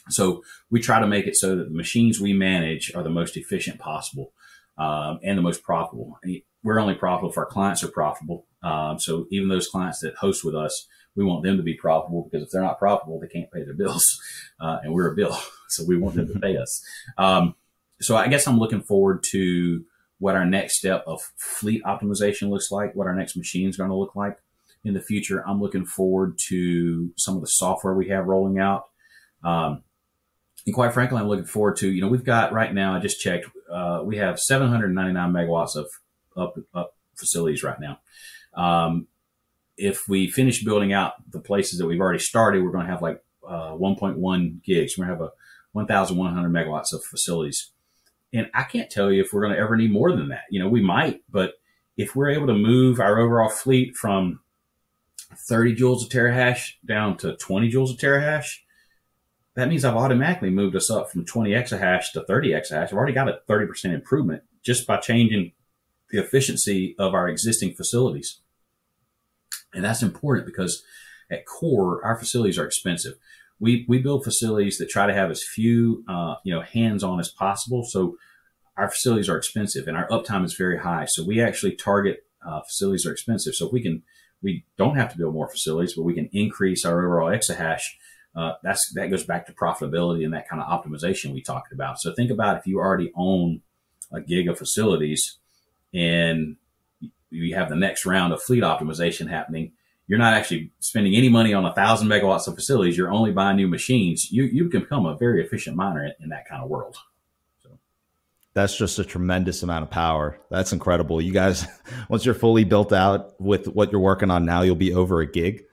so 0.09 0.43
we 0.69 0.79
try 0.79 0.99
to 0.99 1.07
make 1.07 1.27
it 1.27 1.35
so 1.35 1.55
that 1.55 1.65
the 1.65 1.75
machines 1.75 2.19
we 2.19 2.33
manage 2.33 2.93
are 2.95 3.03
the 3.03 3.09
most 3.09 3.37
efficient 3.37 3.79
possible 3.79 4.33
um, 4.77 5.19
and 5.23 5.37
the 5.37 5.41
most 5.41 5.63
profitable. 5.63 6.19
We're 6.65 6.79
only 6.79 6.95
profitable 6.95 7.29
if 7.29 7.37
our 7.37 7.45
clients 7.45 7.83
are 7.83 7.89
profitable. 7.89 8.47
Um, 8.63 8.99
so 8.99 9.27
even 9.29 9.49
those 9.49 9.67
clients 9.67 9.99
that 9.99 10.15
host 10.15 10.43
with 10.43 10.55
us, 10.55 10.87
we 11.15 11.23
want 11.23 11.43
them 11.43 11.57
to 11.57 11.63
be 11.63 11.75
profitable 11.75 12.23
because 12.23 12.43
if 12.43 12.51
they're 12.51 12.63
not 12.63 12.79
profitable, 12.79 13.19
they 13.19 13.27
can't 13.27 13.51
pay 13.51 13.63
their 13.63 13.75
bills, 13.75 14.03
uh, 14.59 14.79
and 14.83 14.91
we're 14.91 15.11
a 15.11 15.15
bill, 15.15 15.37
so 15.69 15.85
we 15.87 15.95
want 15.95 16.15
them 16.15 16.27
to 16.27 16.39
pay 16.39 16.57
us. 16.57 16.83
Um, 17.19 17.53
so 18.01 18.17
I 18.17 18.27
guess 18.27 18.47
I'm 18.47 18.57
looking 18.57 18.81
forward 18.81 19.23
to 19.31 19.85
what 20.17 20.35
our 20.35 20.45
next 20.45 20.79
step 20.79 21.03
of 21.05 21.21
fleet 21.37 21.83
optimization 21.83 22.49
looks 22.49 22.71
like, 22.71 22.95
what 22.95 23.05
our 23.05 23.15
next 23.15 23.37
machine 23.37 23.69
is 23.69 23.77
going 23.77 23.91
to 23.91 23.95
look 23.95 24.15
like 24.15 24.39
in 24.83 24.95
the 24.95 25.01
future. 25.01 25.47
I'm 25.47 25.61
looking 25.61 25.85
forward 25.85 26.39
to 26.47 27.13
some 27.15 27.35
of 27.35 27.41
the 27.41 27.47
software 27.47 27.93
we 27.93 28.09
have 28.09 28.25
rolling 28.25 28.57
out. 28.57 28.85
Um, 29.43 29.83
and 30.65 30.73
quite 30.73 30.93
frankly, 30.93 31.19
I'm 31.19 31.27
looking 31.27 31.45
forward 31.45 31.77
to, 31.77 31.91
you 31.91 32.01
know, 32.01 32.07
we've 32.07 32.23
got 32.23 32.53
right 32.53 32.73
now, 32.73 32.95
I 32.95 32.99
just 32.99 33.19
checked, 33.19 33.45
uh, 33.71 34.01
we 34.03 34.17
have 34.17 34.39
799 34.39 35.31
megawatts 35.31 35.75
of 35.75 35.87
up, 36.35 36.57
up 36.73 36.95
facilities 37.15 37.63
right 37.63 37.79
now. 37.79 37.99
Um, 38.53 39.07
if 39.77 40.07
we 40.07 40.29
finish 40.29 40.63
building 40.63 40.93
out 40.93 41.13
the 41.29 41.39
places 41.39 41.79
that 41.79 41.87
we've 41.87 41.99
already 41.99 42.19
started, 42.19 42.63
we're 42.63 42.71
going 42.71 42.85
to 42.85 42.91
have 42.91 43.01
like 43.01 43.23
uh, 43.47 43.71
1.1 43.71 44.63
gigs. 44.63 44.97
We're 44.97 45.05
going 45.05 45.17
to 45.17 45.23
have 45.23 45.31
a 45.31 45.33
1,100 45.73 46.49
megawatts 46.49 46.93
of 46.93 47.03
facilities. 47.03 47.71
And 48.33 48.49
I 48.53 48.63
can't 48.63 48.89
tell 48.89 49.11
you 49.11 49.21
if 49.21 49.33
we're 49.33 49.41
going 49.41 49.53
to 49.53 49.59
ever 49.59 49.75
need 49.75 49.91
more 49.91 50.15
than 50.15 50.29
that. 50.29 50.43
You 50.49 50.59
know, 50.61 50.69
we 50.69 50.81
might, 50.81 51.21
but 51.29 51.53
if 51.97 52.15
we're 52.15 52.29
able 52.29 52.47
to 52.47 52.53
move 52.53 52.99
our 52.99 53.19
overall 53.19 53.49
fleet 53.49 53.95
from 53.95 54.39
30 55.47 55.75
joules 55.75 56.03
of 56.03 56.09
terahash 56.09 56.73
down 56.85 57.17
to 57.17 57.35
20 57.35 57.71
joules 57.71 57.91
of 57.91 57.97
terahash, 57.97 58.59
that 59.55 59.69
means 59.69 59.85
I've 59.85 59.95
automatically 59.95 60.49
moved 60.49 60.75
us 60.75 60.91
up 60.91 61.09
from 61.09 61.25
20 61.25 61.51
exahash 61.51 62.11
to 62.13 62.25
30 62.25 62.51
exahash. 62.51 62.87
I've 62.87 62.93
already 62.93 63.13
got 63.13 63.29
a 63.29 63.39
30% 63.47 63.93
improvement 63.93 64.43
just 64.63 64.85
by 64.85 64.97
changing 64.97 65.53
the 66.11 66.19
efficiency 66.19 66.95
of 66.99 67.13
our 67.13 67.27
existing 67.27 67.73
facilities. 67.73 68.41
And 69.73 69.83
that's 69.83 70.01
important 70.01 70.45
because 70.45 70.83
at 71.29 71.45
core, 71.45 72.03
our 72.05 72.17
facilities 72.17 72.57
are 72.57 72.65
expensive. 72.65 73.13
We, 73.59 73.85
we 73.87 73.99
build 73.99 74.23
facilities 74.23 74.77
that 74.77 74.89
try 74.89 75.07
to 75.07 75.13
have 75.13 75.31
as 75.31 75.43
few, 75.43 76.03
uh, 76.07 76.35
you 76.43 76.53
know, 76.53 76.61
hands 76.61 77.03
on 77.03 77.19
as 77.19 77.29
possible. 77.29 77.83
So 77.83 78.17
our 78.77 78.89
facilities 78.89 79.29
are 79.29 79.37
expensive 79.37 79.87
and 79.87 79.97
our 79.97 80.07
uptime 80.09 80.43
is 80.43 80.53
very 80.53 80.79
high. 80.79 81.05
So 81.05 81.23
we 81.23 81.41
actually 81.41 81.75
target 81.75 82.25
uh, 82.45 82.61
facilities 82.61 83.05
are 83.05 83.11
expensive. 83.11 83.55
So 83.55 83.67
if 83.67 83.73
we 83.73 83.81
can, 83.81 84.03
we 84.41 84.65
don't 84.77 84.97
have 84.97 85.11
to 85.11 85.17
build 85.17 85.33
more 85.33 85.49
facilities, 85.49 85.93
but 85.95 86.03
we 86.03 86.13
can 86.13 86.29
increase 86.31 86.85
our 86.85 87.05
overall 87.05 87.31
exahash. 87.31 87.81
Uh, 88.35 88.53
that's 88.63 88.91
that 88.95 89.09
goes 89.09 89.23
back 89.23 89.45
to 89.47 89.53
profitability 89.53 90.25
and 90.25 90.33
that 90.33 90.47
kind 90.47 90.61
of 90.61 90.67
optimization 90.67 91.33
we 91.33 91.41
talked 91.41 91.71
about. 91.71 91.99
So 91.99 92.13
think 92.13 92.29
about 92.29 92.57
if 92.57 92.67
you 92.67 92.79
already 92.79 93.11
own 93.15 93.61
a 94.11 94.19
gig 94.19 94.49
of 94.49 94.57
facilities 94.57 95.37
and 95.95 96.57
you 97.29 97.55
have 97.55 97.69
the 97.69 97.75
next 97.75 98.05
round 98.05 98.33
of 98.33 98.43
fleet 98.43 98.63
optimization 98.63 99.29
happening, 99.29 99.71
you're 100.07 100.19
not 100.19 100.33
actually 100.33 100.71
spending 100.79 101.15
any 101.15 101.29
money 101.29 101.53
on 101.53 101.65
a 101.65 101.73
thousand 101.73 102.07
megawatts 102.07 102.47
of 102.47 102.55
facilities. 102.55 102.97
You're 102.97 103.11
only 103.11 103.31
buying 103.31 103.57
new 103.57 103.67
machines. 103.67 104.31
You 104.31 104.43
you 104.43 104.69
can 104.69 104.81
become 104.81 105.05
a 105.05 105.15
very 105.15 105.43
efficient 105.43 105.75
miner 105.75 106.05
in, 106.05 106.13
in 106.19 106.29
that 106.29 106.47
kind 106.47 106.63
of 106.63 106.69
world. 106.69 106.97
So 107.63 107.79
that's 108.53 108.77
just 108.77 108.99
a 108.99 109.03
tremendous 109.03 109.63
amount 109.63 109.83
of 109.83 109.89
power. 109.89 110.39
That's 110.51 110.73
incredible. 110.73 111.21
You 111.21 111.31
guys, 111.31 111.65
once 112.09 112.25
you're 112.25 112.35
fully 112.35 112.65
built 112.65 112.93
out 112.93 113.39
with 113.41 113.67
what 113.67 113.91
you're 113.91 114.01
working 114.01 114.29
on 114.29 114.45
now, 114.45 114.61
you'll 114.61 114.75
be 114.75 114.93
over 114.93 115.21
a 115.21 115.25
gig. 115.25 115.63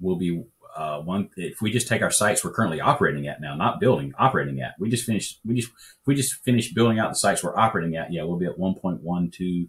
We'll 0.00 0.16
be 0.16 0.44
uh, 0.76 1.00
one. 1.00 1.30
If 1.36 1.60
we 1.60 1.70
just 1.70 1.88
take 1.88 2.02
our 2.02 2.10
sites 2.10 2.44
we're 2.44 2.52
currently 2.52 2.80
operating 2.80 3.26
at 3.28 3.40
now, 3.40 3.54
not 3.54 3.80
building, 3.80 4.14
operating 4.18 4.60
at. 4.60 4.74
We 4.78 4.88
just 4.90 5.04
finished. 5.04 5.40
We 5.44 5.54
just 5.54 5.70
we 6.06 6.14
just 6.14 6.34
finished 6.44 6.74
building 6.74 6.98
out 6.98 7.10
the 7.10 7.16
sites 7.16 7.42
we're 7.42 7.56
operating 7.58 7.96
at. 7.96 8.12
Yeah, 8.12 8.24
we'll 8.24 8.38
be 8.38 8.46
at 8.46 8.58
1.12 8.58 9.68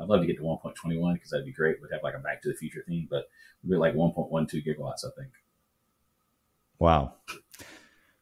I'd 0.00 0.08
love 0.08 0.20
to 0.20 0.26
get 0.26 0.38
to 0.38 0.42
1.21 0.42 1.14
because 1.14 1.30
that'd 1.30 1.44
be 1.44 1.52
great. 1.52 1.76
We'd 1.82 1.92
have 1.92 2.02
like 2.02 2.14
a 2.14 2.18
Back 2.18 2.40
to 2.42 2.48
the 2.48 2.54
Future 2.54 2.82
theme, 2.88 3.06
but 3.10 3.28
we'd 3.62 3.70
be 3.70 3.76
like 3.76 3.94
1.12 3.94 4.30
gigawatts, 4.66 5.04
I 5.04 5.10
think. 5.18 5.32
Wow. 6.78 7.14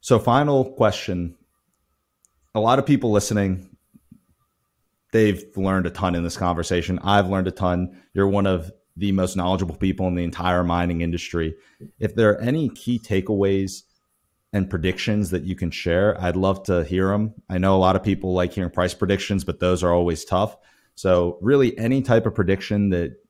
So, 0.01 0.19
final 0.19 0.73
question. 0.73 1.37
A 2.55 2.61
lot 2.61 2.81
of 2.81 2.87
people 2.87 3.13
listening, 3.13 3.77
they've 5.13 5.45
learned 5.57 5.87
a 5.87 5.91
ton 5.91 6.17
in 6.17 6.25
this 6.25 6.37
conversation. 6.37 6.99
I've 7.01 7.29
learned 7.29 7.47
a 7.47 7.53
ton. 7.53 8.03
You're 8.13 8.27
one 8.27 8.47
of 8.47 8.73
the 8.99 9.13
most 9.13 9.37
knowledgeable 9.37 9.77
people 9.77 10.09
in 10.09 10.17
the 10.17 10.25
entire 10.25 10.65
mining 10.65 11.01
industry. 11.03 11.55
If 12.01 12.17
there 12.17 12.31
are 12.31 12.41
any 12.41 12.69
key 12.69 12.99
takeaways 12.99 13.83
and 14.53 14.69
predictions 14.69 15.31
that 15.31 15.45
you 15.45 15.55
can 15.55 15.71
share, 15.71 16.21
I'd 16.21 16.37
love 16.37 16.65
to 16.65 16.83
hear 16.85 17.09
them. 17.09 17.35
I 17.49 17.59
know 17.59 17.77
a 17.77 17.79
lot 17.79 17.95
of 17.95 18.03
people 18.03 18.35
like 18.35 18.53
hearing 18.53 18.73
price 18.73 18.95
predictions, 18.95 19.45
but 19.45 19.61
those 19.61 19.85
are 19.85 19.93
always 19.93 20.25
tough. 20.25 20.57
So, 20.97 21.39
really, 21.41 21.79
any 21.79 22.03
type 22.03 22.27
of 22.27 22.35
prediction 22.35 22.91
that 22.91 23.23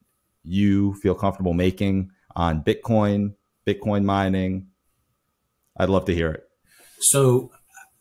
you 0.43 0.95
feel 0.95 1.15
comfortable 1.15 1.53
making 1.53 2.13
on 2.35 2.65
Bitcoin, 2.65 3.35
Bitcoin 3.67 4.05
mining, 4.05 4.69
I'd 5.77 5.91
love 5.91 6.07
to 6.07 6.15
hear 6.15 6.31
it. 6.31 6.45
So, 7.01 7.51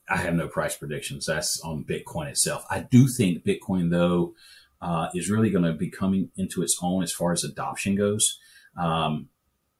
I 0.09 0.17
have 0.17 0.35
no 0.35 0.47
price 0.47 0.77
predictions. 0.77 1.25
That's 1.25 1.59
on 1.65 1.83
Bitcoin 1.83 2.29
itself. 2.29 2.63
I 2.71 2.79
do 2.89 3.09
think 3.09 3.43
Bitcoin, 3.43 3.91
though, 3.91 4.35
uh, 4.81 5.07
is 5.13 5.29
really 5.29 5.49
going 5.49 5.65
to 5.65 5.73
be 5.73 5.89
coming 5.89 6.31
into 6.37 6.61
its 6.61 6.77
own 6.81 7.03
as 7.03 7.13
far 7.13 7.31
as 7.31 7.43
adoption 7.43 7.95
goes. 7.95 8.39
Um, 8.77 9.29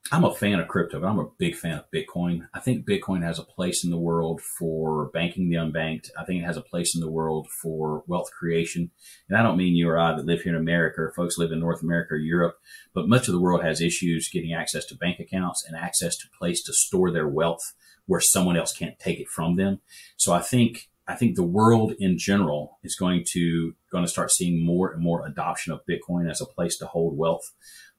I'm 0.09 0.23
a 0.23 0.33
fan 0.33 0.59
of 0.59 0.69
crypto, 0.69 1.01
but 1.01 1.07
I'm 1.07 1.19
a 1.19 1.27
big 1.37 1.55
fan 1.55 1.77
of 1.77 1.91
Bitcoin. 1.93 2.47
I 2.53 2.61
think 2.61 2.87
Bitcoin 2.87 3.23
has 3.23 3.39
a 3.39 3.43
place 3.43 3.83
in 3.83 3.89
the 3.89 3.97
world 3.97 4.39
for 4.41 5.07
banking 5.13 5.49
the 5.49 5.57
unbanked. 5.57 6.11
I 6.17 6.23
think 6.23 6.41
it 6.41 6.45
has 6.45 6.55
a 6.55 6.61
place 6.61 6.95
in 6.95 7.01
the 7.01 7.09
world 7.09 7.49
for 7.61 8.03
wealth 8.07 8.31
creation. 8.31 8.91
And 9.27 9.37
I 9.37 9.43
don't 9.43 9.57
mean 9.57 9.75
you 9.75 9.89
or 9.89 9.99
I 9.99 10.15
that 10.15 10.25
live 10.25 10.41
here 10.41 10.55
in 10.55 10.61
America 10.61 11.01
or 11.01 11.13
folks 11.13 11.37
live 11.37 11.51
in 11.51 11.59
North 11.59 11.81
America 11.83 12.13
or 12.13 12.17
Europe, 12.17 12.57
but 12.93 13.09
much 13.09 13.27
of 13.27 13.33
the 13.33 13.41
world 13.41 13.63
has 13.63 13.81
issues 13.81 14.29
getting 14.31 14.53
access 14.53 14.85
to 14.85 14.95
bank 14.95 15.19
accounts 15.19 15.65
and 15.67 15.75
access 15.75 16.15
to 16.17 16.29
place 16.39 16.63
to 16.63 16.73
store 16.73 17.11
their 17.11 17.27
wealth 17.27 17.73
where 18.05 18.21
someone 18.21 18.55
else 18.55 18.71
can't 18.71 18.97
take 18.99 19.19
it 19.19 19.27
from 19.27 19.57
them. 19.57 19.81
So 20.15 20.31
I 20.31 20.41
think 20.41 20.89
I 21.07 21.15
think 21.15 21.35
the 21.35 21.43
world 21.43 21.93
in 21.99 22.17
general 22.17 22.79
is 22.83 22.95
going 22.95 23.23
to 23.31 23.73
going 23.91 24.03
to 24.03 24.11
start 24.11 24.31
seeing 24.31 24.65
more 24.65 24.91
and 24.91 25.01
more 25.01 25.25
adoption 25.25 25.71
of 25.71 25.81
Bitcoin 25.89 26.29
as 26.29 26.41
a 26.41 26.45
place 26.45 26.77
to 26.77 26.85
hold 26.85 27.17
wealth. 27.17 27.53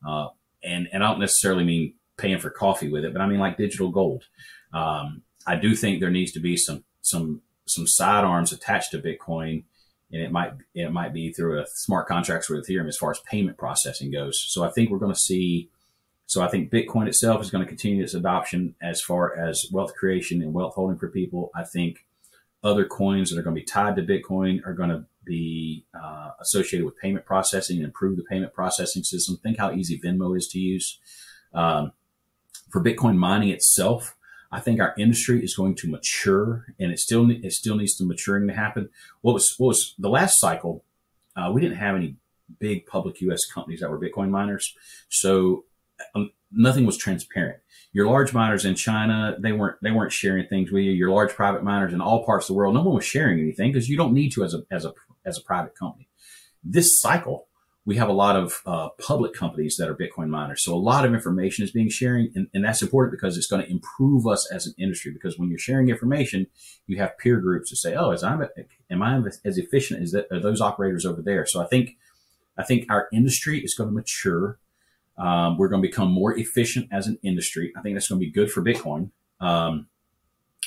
Uh, 0.07 0.29
and 0.63 0.89
and 0.93 1.03
I 1.03 1.09
don't 1.09 1.21
necessarily 1.21 1.65
mean 1.65 1.95
paying 2.19 2.39
for 2.39 2.51
coffee 2.51 2.91
with 2.91 3.05
it, 3.05 3.13
but 3.13 3.23
I 3.23 3.27
mean 3.27 3.39
like 3.39 3.57
digital 3.57 3.91
gold. 3.91 4.25
Um, 4.73 5.23
I 5.47 5.57
do 5.57 5.75
think 5.75 6.01
there 6.01 6.11
needs 6.11 6.33
to 6.33 6.41
be 6.41 6.57
some 6.57 6.85
some 7.01 7.43
some 7.67 7.87
sidearms 7.87 8.53
attached 8.53 8.91
to 8.91 8.99
Bitcoin, 8.99 9.65
and 10.13 10.23
it 10.23 10.31
might 10.31 10.53
it 10.75 10.93
might 10.93 11.15
be 11.15 11.33
through 11.33 11.61
a 11.61 11.67
smart 11.75 12.09
contracts 12.09 12.51
with 12.51 12.67
Ethereum 12.67 12.89
as 12.89 12.99
far 12.99 13.11
as 13.11 13.21
payment 13.21 13.57
processing 13.57 14.11
goes. 14.11 14.39
So 14.49 14.65
I 14.65 14.71
think 14.71 14.91
we're 14.91 14.99
going 14.99 15.15
to 15.15 15.19
see. 15.19 15.71
So 16.27 16.43
I 16.43 16.49
think 16.49 16.71
Bitcoin 16.71 17.09
itself 17.09 17.41
is 17.41 17.51
going 17.51 17.65
to 17.65 17.69
continue 17.69 18.03
its 18.03 18.13
adoption 18.13 18.75
as 18.83 19.01
far 19.01 19.35
as 19.35 19.65
wealth 19.73 19.95
creation 19.95 20.43
and 20.43 20.53
wealth 20.53 20.75
holding 20.75 20.99
for 20.99 21.09
people. 21.09 21.51
I 21.57 21.65
think 21.65 22.05
other 22.63 22.85
coins 22.85 23.31
that 23.31 23.39
are 23.39 23.43
going 23.43 23.55
to 23.55 23.61
be 23.61 23.67
tied 23.67 23.97
to 23.97 24.03
Bitcoin 24.03 24.65
are 24.67 24.75
going 24.75 24.91
to 24.91 25.05
be 25.25 25.85
uh, 25.95 26.31
associated 26.41 26.85
with 26.85 26.99
payment 26.99 27.25
processing 27.25 27.77
and 27.77 27.85
improve 27.85 28.17
the 28.17 28.25
payment 28.25 28.53
processing 28.53 29.05
system. 29.05 29.37
Think 29.37 29.59
how 29.59 29.73
easy 29.73 30.01
Venmo 30.01 30.37
is 30.37 30.49
to 30.49 30.59
use. 30.59 30.99
Um, 31.55 31.93
for 32.71 32.83
Bitcoin 32.83 33.17
mining 33.17 33.51
itself, 33.51 34.17
I 34.51 34.61
think 34.61 34.81
our 34.81 34.95
industry 34.99 35.43
is 35.43 35.55
going 35.55 35.75
to 35.77 35.91
mature, 35.91 36.67
and 36.79 36.91
it 36.91 36.99
still 36.99 37.31
it 37.31 37.53
still 37.53 37.77
needs 37.77 37.97
some 37.97 38.09
maturing 38.09 38.47
to 38.49 38.55
happen. 38.55 38.89
What 39.21 39.35
was 39.35 39.55
what 39.59 39.69
was 39.69 39.95
the 39.99 40.09
last 40.09 40.39
cycle? 40.39 40.85
Uh, 41.37 41.51
we 41.53 41.61
didn't 41.61 41.77
have 41.77 41.97
any 41.97 42.17
big 42.59 42.87
public 42.87 43.21
U.S. 43.21 43.45
companies 43.45 43.81
that 43.81 43.91
were 43.91 44.01
Bitcoin 44.01 44.31
miners, 44.31 44.75
so 45.11 45.65
um, 46.15 46.31
nothing 46.53 46.87
was 46.87 46.97
transparent. 46.97 47.61
Your 47.93 48.07
large 48.07 48.33
miners 48.33 48.65
in 48.65 48.75
China, 48.75 49.37
they 49.39 49.53
weren't 49.53 49.77
they 49.83 49.91
weren't 49.91 50.13
sharing 50.13 50.47
things 50.47 50.71
with 50.71 50.85
you. 50.85 50.93
Your 50.93 51.11
large 51.11 51.33
private 51.33 51.65
miners 51.65 51.93
in 51.93 52.01
all 52.01 52.25
parts 52.25 52.45
of 52.45 52.49
the 52.49 52.55
world, 52.55 52.75
no 52.75 52.83
one 52.83 52.95
was 52.95 53.05
sharing 53.05 53.41
anything 53.41 53.73
because 53.73 53.89
you 53.89 53.97
don't 53.97 54.13
need 54.13 54.31
to 54.31 54.45
as 54.45 54.55
a 54.55 54.63
as 54.71 54.85
a 54.85 54.93
as 55.25 55.39
a 55.39 55.43
private 55.43 55.75
company. 55.75 56.09
This 56.63 56.99
cycle, 57.01 57.49
we 57.85 57.97
have 57.97 58.09
a 58.09 58.13
lot 58.13 58.37
of 58.37 58.61
uh, 58.67 58.91
public 59.01 59.33
companies 59.33 59.77
that 59.79 59.89
are 59.89 59.95
Bitcoin 59.95 60.29
miners. 60.29 60.63
So 60.63 60.75
a 60.75 60.77
lot 60.77 61.07
of 61.07 61.15
information 61.15 61.65
is 61.65 61.71
being 61.71 61.89
sharing, 61.89 62.31
and, 62.35 62.49
and 62.53 62.65
that's 62.65 62.83
important 62.83 63.19
because 63.19 63.39
it's 63.39 63.47
going 63.47 63.65
to 63.65 63.71
improve 63.71 64.27
us 64.27 64.47
as 64.53 64.67
an 64.67 64.75
industry. 64.79 65.11
Because 65.11 65.39
when 65.39 65.49
you're 65.49 65.59
sharing 65.59 65.89
information, 65.89 66.49
you 66.87 66.99
have 66.99 67.17
peer 67.17 67.41
groups 67.41 67.71
to 67.71 67.77
say, 67.77 67.95
"Oh, 67.95 68.11
as 68.11 68.23
I'm, 68.23 68.47
am 68.91 69.03
I 69.03 69.17
as 69.45 69.57
efficient 69.57 70.03
as 70.03 70.13
that, 70.13 70.29
those 70.31 70.61
operators 70.61 71.07
over 71.07 71.23
there?" 71.23 71.47
So 71.47 71.63
I 71.63 71.67
think, 71.67 71.97
I 72.59 72.63
think 72.65 72.85
our 72.91 73.09
industry 73.13 73.61
is 73.61 73.75
going 73.75 73.89
to 73.89 73.95
mature. 73.95 74.59
Um, 75.19 75.59
we're 75.59 75.69
going 75.69 75.83
to 75.83 75.89
become 75.89 76.11
more 76.11 76.37
efficient 76.37 76.89
as 76.93 77.07
an 77.07 77.19
industry. 77.23 77.73
I 77.77 77.83
think 77.83 77.97
that's 77.97 78.09
going 78.09 78.21
to 78.21 78.27
be 78.27 78.33
good 78.33 78.51
for 78.51 78.63
Bitcoin. 78.63 79.11
Um, 79.41 79.89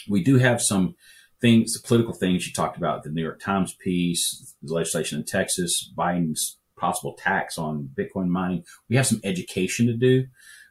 we 0.09 0.23
do 0.23 0.37
have 0.37 0.61
some 0.61 0.95
things, 1.39 1.73
the 1.73 1.85
political 1.85 2.13
things 2.13 2.45
you 2.45 2.53
talked 2.53 2.77
about, 2.77 3.03
the 3.03 3.09
New 3.09 3.23
York 3.23 3.39
Times 3.39 3.73
piece, 3.73 4.55
the 4.61 4.73
legislation 4.73 5.19
in 5.19 5.25
Texas, 5.25 5.91
Biden's 5.97 6.57
possible 6.77 7.15
tax 7.17 7.57
on 7.57 7.89
Bitcoin 7.95 8.27
mining. 8.27 8.63
We 8.89 8.95
have 8.95 9.07
some 9.07 9.21
education 9.23 9.87
to 9.87 9.93
do. 9.93 10.25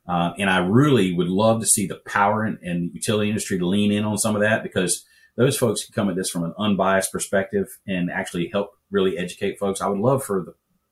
Uh, 0.08 0.32
and 0.38 0.50
I 0.50 0.58
really 0.58 1.12
would 1.12 1.28
love 1.28 1.60
to 1.60 1.66
see 1.66 1.86
the 1.86 2.00
power 2.06 2.42
and, 2.42 2.58
and 2.62 2.90
utility 2.94 3.28
industry 3.28 3.58
to 3.58 3.66
lean 3.66 3.92
in 3.92 4.04
on 4.04 4.18
some 4.18 4.34
of 4.34 4.42
that 4.42 4.62
because 4.62 5.04
those 5.36 5.56
folks 5.56 5.84
can 5.84 5.94
come 5.94 6.10
at 6.10 6.16
this 6.16 6.30
from 6.30 6.44
an 6.44 6.54
unbiased 6.58 7.12
perspective 7.12 7.66
and 7.86 8.10
actually 8.10 8.48
help 8.52 8.72
really 8.90 9.16
educate 9.16 9.58
folks. 9.58 9.80
I 9.80 9.88
would 9.88 10.00
love 10.00 10.24
for 10.24 10.44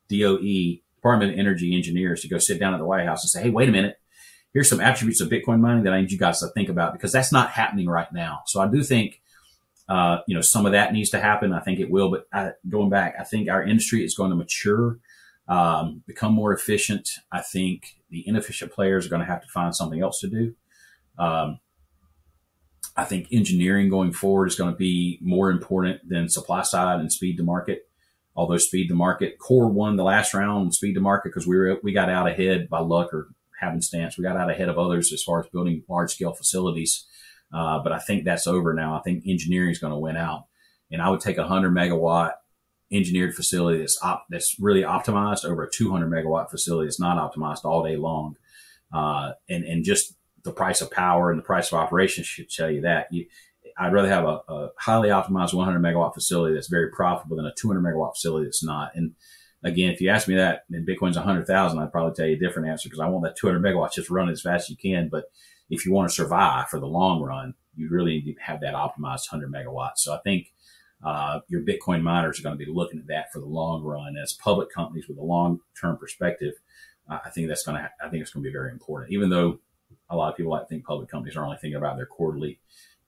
the 0.09 0.21
DOE, 0.21 0.83
Department 0.99 1.33
of 1.33 1.39
Energy 1.39 1.77
engineers, 1.77 2.21
to 2.23 2.29
go 2.29 2.39
sit 2.39 2.59
down 2.59 2.75
at 2.75 2.79
the 2.79 2.85
White 2.85 3.07
House 3.07 3.25
and 3.25 3.31
say, 3.31 3.43
hey, 3.43 3.51
wait 3.51 3.69
a 3.69 3.73
minute. 3.73 3.97
Here's 4.53 4.69
some 4.69 4.81
attributes 4.81 5.21
of 5.21 5.29
Bitcoin 5.29 5.61
mining 5.61 5.85
that 5.85 5.93
I 5.93 6.01
need 6.01 6.11
you 6.11 6.19
guys 6.19 6.41
to 6.41 6.49
think 6.49 6.69
about 6.69 6.93
because 6.93 7.13
that's 7.13 7.33
not 7.33 7.51
happening 7.51 7.87
right 7.87 8.11
now. 8.13 8.41
So 8.47 8.61
I 8.61 8.67
do 8.67 8.83
think 8.83 9.21
uh, 9.89 10.19
you 10.27 10.35
know, 10.35 10.43
some 10.43 10.67
of 10.67 10.73
that 10.73 10.93
needs 10.93 11.11
to 11.11 11.21
happen. 11.21 11.53
I 11.53 11.61
think 11.61 11.81
it 11.81 11.91
will, 11.91 12.11
but 12.11 12.27
I, 12.33 12.53
going 12.69 12.91
back, 12.91 13.15
I 13.19 13.25
think 13.25 13.49
our 13.49 13.63
industry 13.63 14.05
is 14.05 14.15
going 14.15 14.31
to 14.31 14.37
mature, 14.37 14.99
um, 15.49 16.03
become 16.07 16.35
more 16.35 16.53
efficient. 16.53 17.09
I 17.33 17.41
think 17.41 17.97
the 18.11 18.27
inefficient 18.27 18.71
players 18.71 19.07
are 19.07 19.09
going 19.09 19.23
to 19.23 19.27
have 19.27 19.41
to 19.43 19.49
find 19.49 19.75
something 19.75 20.03
else 20.03 20.21
to 20.21 20.29
do. 20.29 20.55
Um, 21.19 21.61
I 22.97 23.05
think 23.05 23.29
engineering 23.33 23.89
going 23.89 24.13
forward 24.13 24.47
is 24.47 24.57
going 24.57 24.73
to 24.73 24.77
be 24.77 25.19
more 25.23 25.51
important 25.51 26.07
than 26.07 26.29
supply 26.29 26.63
side 26.63 27.01
and 27.01 27.11
speed 27.11 27.39
to 27.39 27.43
market. 27.43 27.88
Although 28.39 28.59
speed 28.59 28.89
to 28.89 28.95
market, 28.95 29.39
Core 29.39 29.69
won 29.69 29.97
the 29.97 30.05
last 30.05 30.33
round 30.33 30.73
speed 30.73 30.95
to 30.95 31.01
market 31.01 31.31
because 31.31 31.47
we 31.47 31.57
were 31.57 31.79
we 31.83 31.93
got 31.93 32.09
out 32.09 32.29
ahead 32.29 32.69
by 32.71 32.79
luck 32.79 33.13
or 33.13 33.29
happenstance. 33.61 34.17
We 34.17 34.23
got 34.23 34.37
out 34.37 34.51
ahead 34.51 34.69
of 34.69 34.79
others 34.79 35.13
as 35.13 35.23
far 35.23 35.41
as 35.41 35.49
building 35.49 35.83
large 35.89 36.13
scale 36.13 36.33
facilities 36.33 37.07
uh, 37.53 37.83
but 37.83 37.93
I 37.93 37.99
think 37.99 38.25
that's 38.25 38.47
over 38.47 38.75
now. 38.75 38.95
I 38.95 39.01
think 39.01 39.25
engineering 39.27 39.71
is 39.71 39.79
going 39.79 39.93
to 39.93 39.99
win 39.99 40.17
out. 40.17 40.45
And 40.91 41.01
I 41.01 41.11
would 41.11 41.21
take 41.21 41.39
a 41.39 41.43
100 41.43 41.75
megawatt 41.75 42.33
engineered 42.91 43.35
facility 43.35 43.79
that's 43.81 43.99
op- 44.03 44.27
that's 44.31 44.57
really 44.59 44.83
optimized 44.83 45.45
over 45.45 45.65
a 45.65 45.71
200 45.71 46.11
megawatt 46.11 46.51
facility 46.51 46.87
that's 46.87 47.01
not 47.01 47.19
optimized 47.19 47.65
all 47.65 47.83
day 47.83 47.97
long. 47.97 48.37
uh, 48.93 49.33
and 49.51 49.65
and 49.65 49.85
just 49.85 50.15
the 50.45 50.53
price 50.53 50.81
of 50.81 50.91
power 50.91 51.31
and 51.31 51.39
the 51.39 51.45
price 51.45 51.71
of 51.71 51.79
operations 51.79 52.27
should 52.27 52.49
tell 52.49 52.71
you 52.71 52.81
that. 52.81 53.09
You, 53.11 53.27
I'd 53.79 53.93
rather 53.93 54.09
have 54.09 54.25
a, 54.25 54.41
a, 54.49 54.71
highly 54.79 55.09
optimized 55.09 55.55
100 55.55 55.81
megawatt 55.81 56.15
facility 56.15 56.55
that's 56.55 56.69
very 56.69 56.91
profitable 56.91 57.37
than 57.37 57.47
a 57.47 57.55
200 57.55 57.81
megawatt 57.81 58.15
facility 58.15 58.47
that's 58.47 58.65
not. 58.65 58.93
And 58.95 59.15
again, 59.63 59.91
if 59.91 60.01
you 60.01 60.11
ask 60.11 60.27
me 60.29 60.35
that 60.35 60.65
and 60.71 60.87
Bitcoin's 60.87 61.17
100,000, 61.17 61.79
I'd 61.79 61.93
probably 61.93 62.15
tell 62.15 62.27
you 62.27 62.37
a 62.37 62.39
different 62.39 62.69
answer 62.69 62.89
because 62.89 63.01
I 63.01 63.09
want 63.09 63.25
that 63.25 63.37
200 63.37 63.63
megawatts 63.63 63.93
just 63.95 64.11
running 64.11 64.33
as 64.33 64.43
fast 64.43 64.65
as 64.65 64.71
you 64.71 64.77
can. 64.77 65.09
But 65.09 65.25
if 65.71 65.87
you 65.87 65.93
want 65.93 66.09
to 66.09 66.15
survive 66.15 66.69
for 66.69 66.81
the 66.81 66.87
long 66.87 67.23
run, 67.23 67.55
you 67.77 67.89
really 67.89 68.21
need 68.21 68.35
to 68.35 68.43
have 68.43 68.61
that 68.61 68.75
optimized 68.75 69.31
100 69.31 69.53
megawatts. 69.53 69.99
So 69.99 70.13
I 70.13 70.19
think 70.19 70.53
uh, 71.05 71.41
your 71.49 71.63
Bitcoin 71.63 72.03
miners 72.03 72.41
are 72.41 72.43
going 72.43 72.59
to 72.59 72.65
be 72.65 72.71
looking 72.71 72.99
at 72.99 73.07
that 73.07 73.33
for 73.33 73.39
the 73.39 73.47
long 73.47 73.85
run 73.85 74.17
as 74.17 74.33
public 74.33 74.73
companies 74.73 75.07
with 75.09 75.19
a 75.19 75.23
long 75.23 75.61
term 75.81 75.97
perspective. 75.97 76.55
I 77.09 77.31
think 77.31 77.49
that's 77.49 77.65
going 77.65 77.79
to, 77.79 77.91
I 78.05 78.09
think 78.11 78.21
it's 78.21 78.33
going 78.33 78.43
to 78.43 78.49
be 78.49 78.53
very 78.53 78.71
important, 78.71 79.13
even 79.13 79.31
though 79.31 79.61
a 80.11 80.17
lot 80.17 80.31
of 80.31 80.37
people 80.37 80.53
like 80.53 80.69
think 80.69 80.85
public 80.85 81.09
companies 81.09 81.37
are 81.37 81.45
only 81.45 81.57
thinking 81.57 81.77
about 81.77 81.97
their 81.97 82.07
quarterly, 82.07 82.59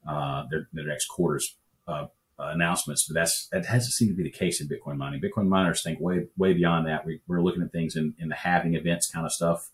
uh, 0.06 0.44
their, 0.50 0.68
their 0.72 0.86
next 0.86 1.06
quarter's 1.06 1.56
uh, 1.86 2.06
announcements, 2.38 3.06
but 3.06 3.14
that's 3.14 3.48
that 3.52 3.66
hasn't 3.66 3.92
seemed 3.92 4.10
to 4.10 4.16
be 4.16 4.22
the 4.22 4.30
case 4.30 4.60
in 4.60 4.68
Bitcoin 4.68 4.96
mining. 4.96 5.20
Bitcoin 5.20 5.48
miners 5.48 5.82
think 5.82 6.00
way 6.00 6.26
way 6.36 6.52
beyond 6.52 6.86
that. 6.86 7.04
We, 7.04 7.20
are 7.30 7.42
looking 7.42 7.62
at 7.62 7.72
things 7.72 7.96
in, 7.96 8.14
in 8.18 8.28
the 8.28 8.34
halving 8.34 8.74
events 8.74 9.10
kind 9.10 9.26
of 9.26 9.32
stuff, 9.32 9.68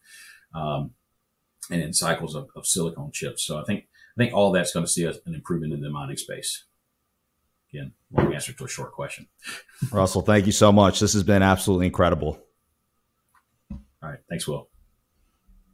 um, 0.55 0.93
and 1.71 1.83
in 1.83 1.93
cycles 1.93 2.35
of, 2.35 2.49
of 2.57 2.67
silicon 2.67 3.11
chips. 3.13 3.45
So 3.45 3.59
I 3.59 3.65
think 3.65 3.87
I 4.17 4.23
think 4.23 4.35
all 4.35 4.53
that's 4.53 4.73
going 4.73 4.85
to 4.85 4.91
see 4.91 5.05
an 5.05 5.35
improvement 5.35 5.73
in 5.73 5.81
the 5.81 5.91
mining 5.91 6.17
space. 6.17 6.65
Again, 7.73 7.93
long 8.13 8.33
answer 8.33 8.53
to 8.53 8.65
a 8.65 8.69
short 8.69 8.93
question. 8.93 9.27
Russell, 9.91 10.23
thank 10.23 10.47
you 10.47 10.53
so 10.53 10.73
much. 10.73 11.01
This 11.01 11.13
has 11.15 11.25
been 11.25 11.43
absolutely 11.43 11.87
incredible. 11.87 12.41
All 13.71 13.81
right. 14.03 14.21
Thanks, 14.29 14.47
Will. 14.47 14.69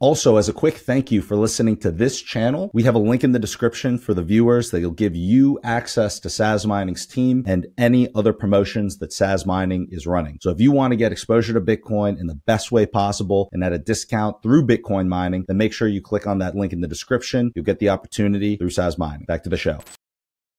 Also, 0.02 0.36
as 0.36 0.48
a 0.48 0.52
quick 0.52 0.78
thank 0.78 1.12
you 1.12 1.22
for 1.22 1.36
listening 1.36 1.76
to 1.76 1.92
this 1.92 2.20
channel, 2.20 2.72
we 2.74 2.82
have 2.82 2.96
a 2.96 2.98
link 2.98 3.22
in 3.22 3.30
the 3.30 3.38
description 3.38 3.96
for 3.96 4.14
the 4.14 4.22
viewers 4.24 4.72
that 4.72 4.82
will 4.82 4.90
give 4.90 5.14
you 5.14 5.60
access 5.62 6.18
to 6.18 6.26
Sazmining's 6.26 7.06
team 7.06 7.44
and 7.46 7.68
any 7.78 8.12
other 8.16 8.32
promotions 8.32 8.98
that 8.98 9.10
Sazmining 9.10 9.86
is 9.90 10.04
running. 10.04 10.38
So 10.42 10.50
if 10.50 10.60
you 10.60 10.72
want 10.72 10.90
to 10.90 10.96
get 10.96 11.12
exposure 11.12 11.52
to 11.52 11.60
Bitcoin 11.60 12.18
in 12.18 12.26
the 12.26 12.34
best 12.34 12.72
way 12.72 12.84
possible 12.84 13.48
and 13.52 13.62
at 13.62 13.72
a 13.72 13.78
discount 13.78 14.42
through 14.42 14.66
Bitcoin 14.66 15.06
mining, 15.06 15.44
then 15.46 15.56
make 15.56 15.72
sure 15.72 15.86
you 15.86 16.02
click 16.02 16.26
on 16.26 16.38
that 16.38 16.56
link 16.56 16.72
in 16.72 16.80
the 16.80 16.88
description. 16.88 17.52
You'll 17.54 17.64
get 17.64 17.78
the 17.78 17.90
opportunity 17.90 18.56
through 18.56 18.70
Sazmining. 18.70 19.26
Back 19.28 19.44
to 19.44 19.50
the 19.50 19.56
show. 19.56 19.78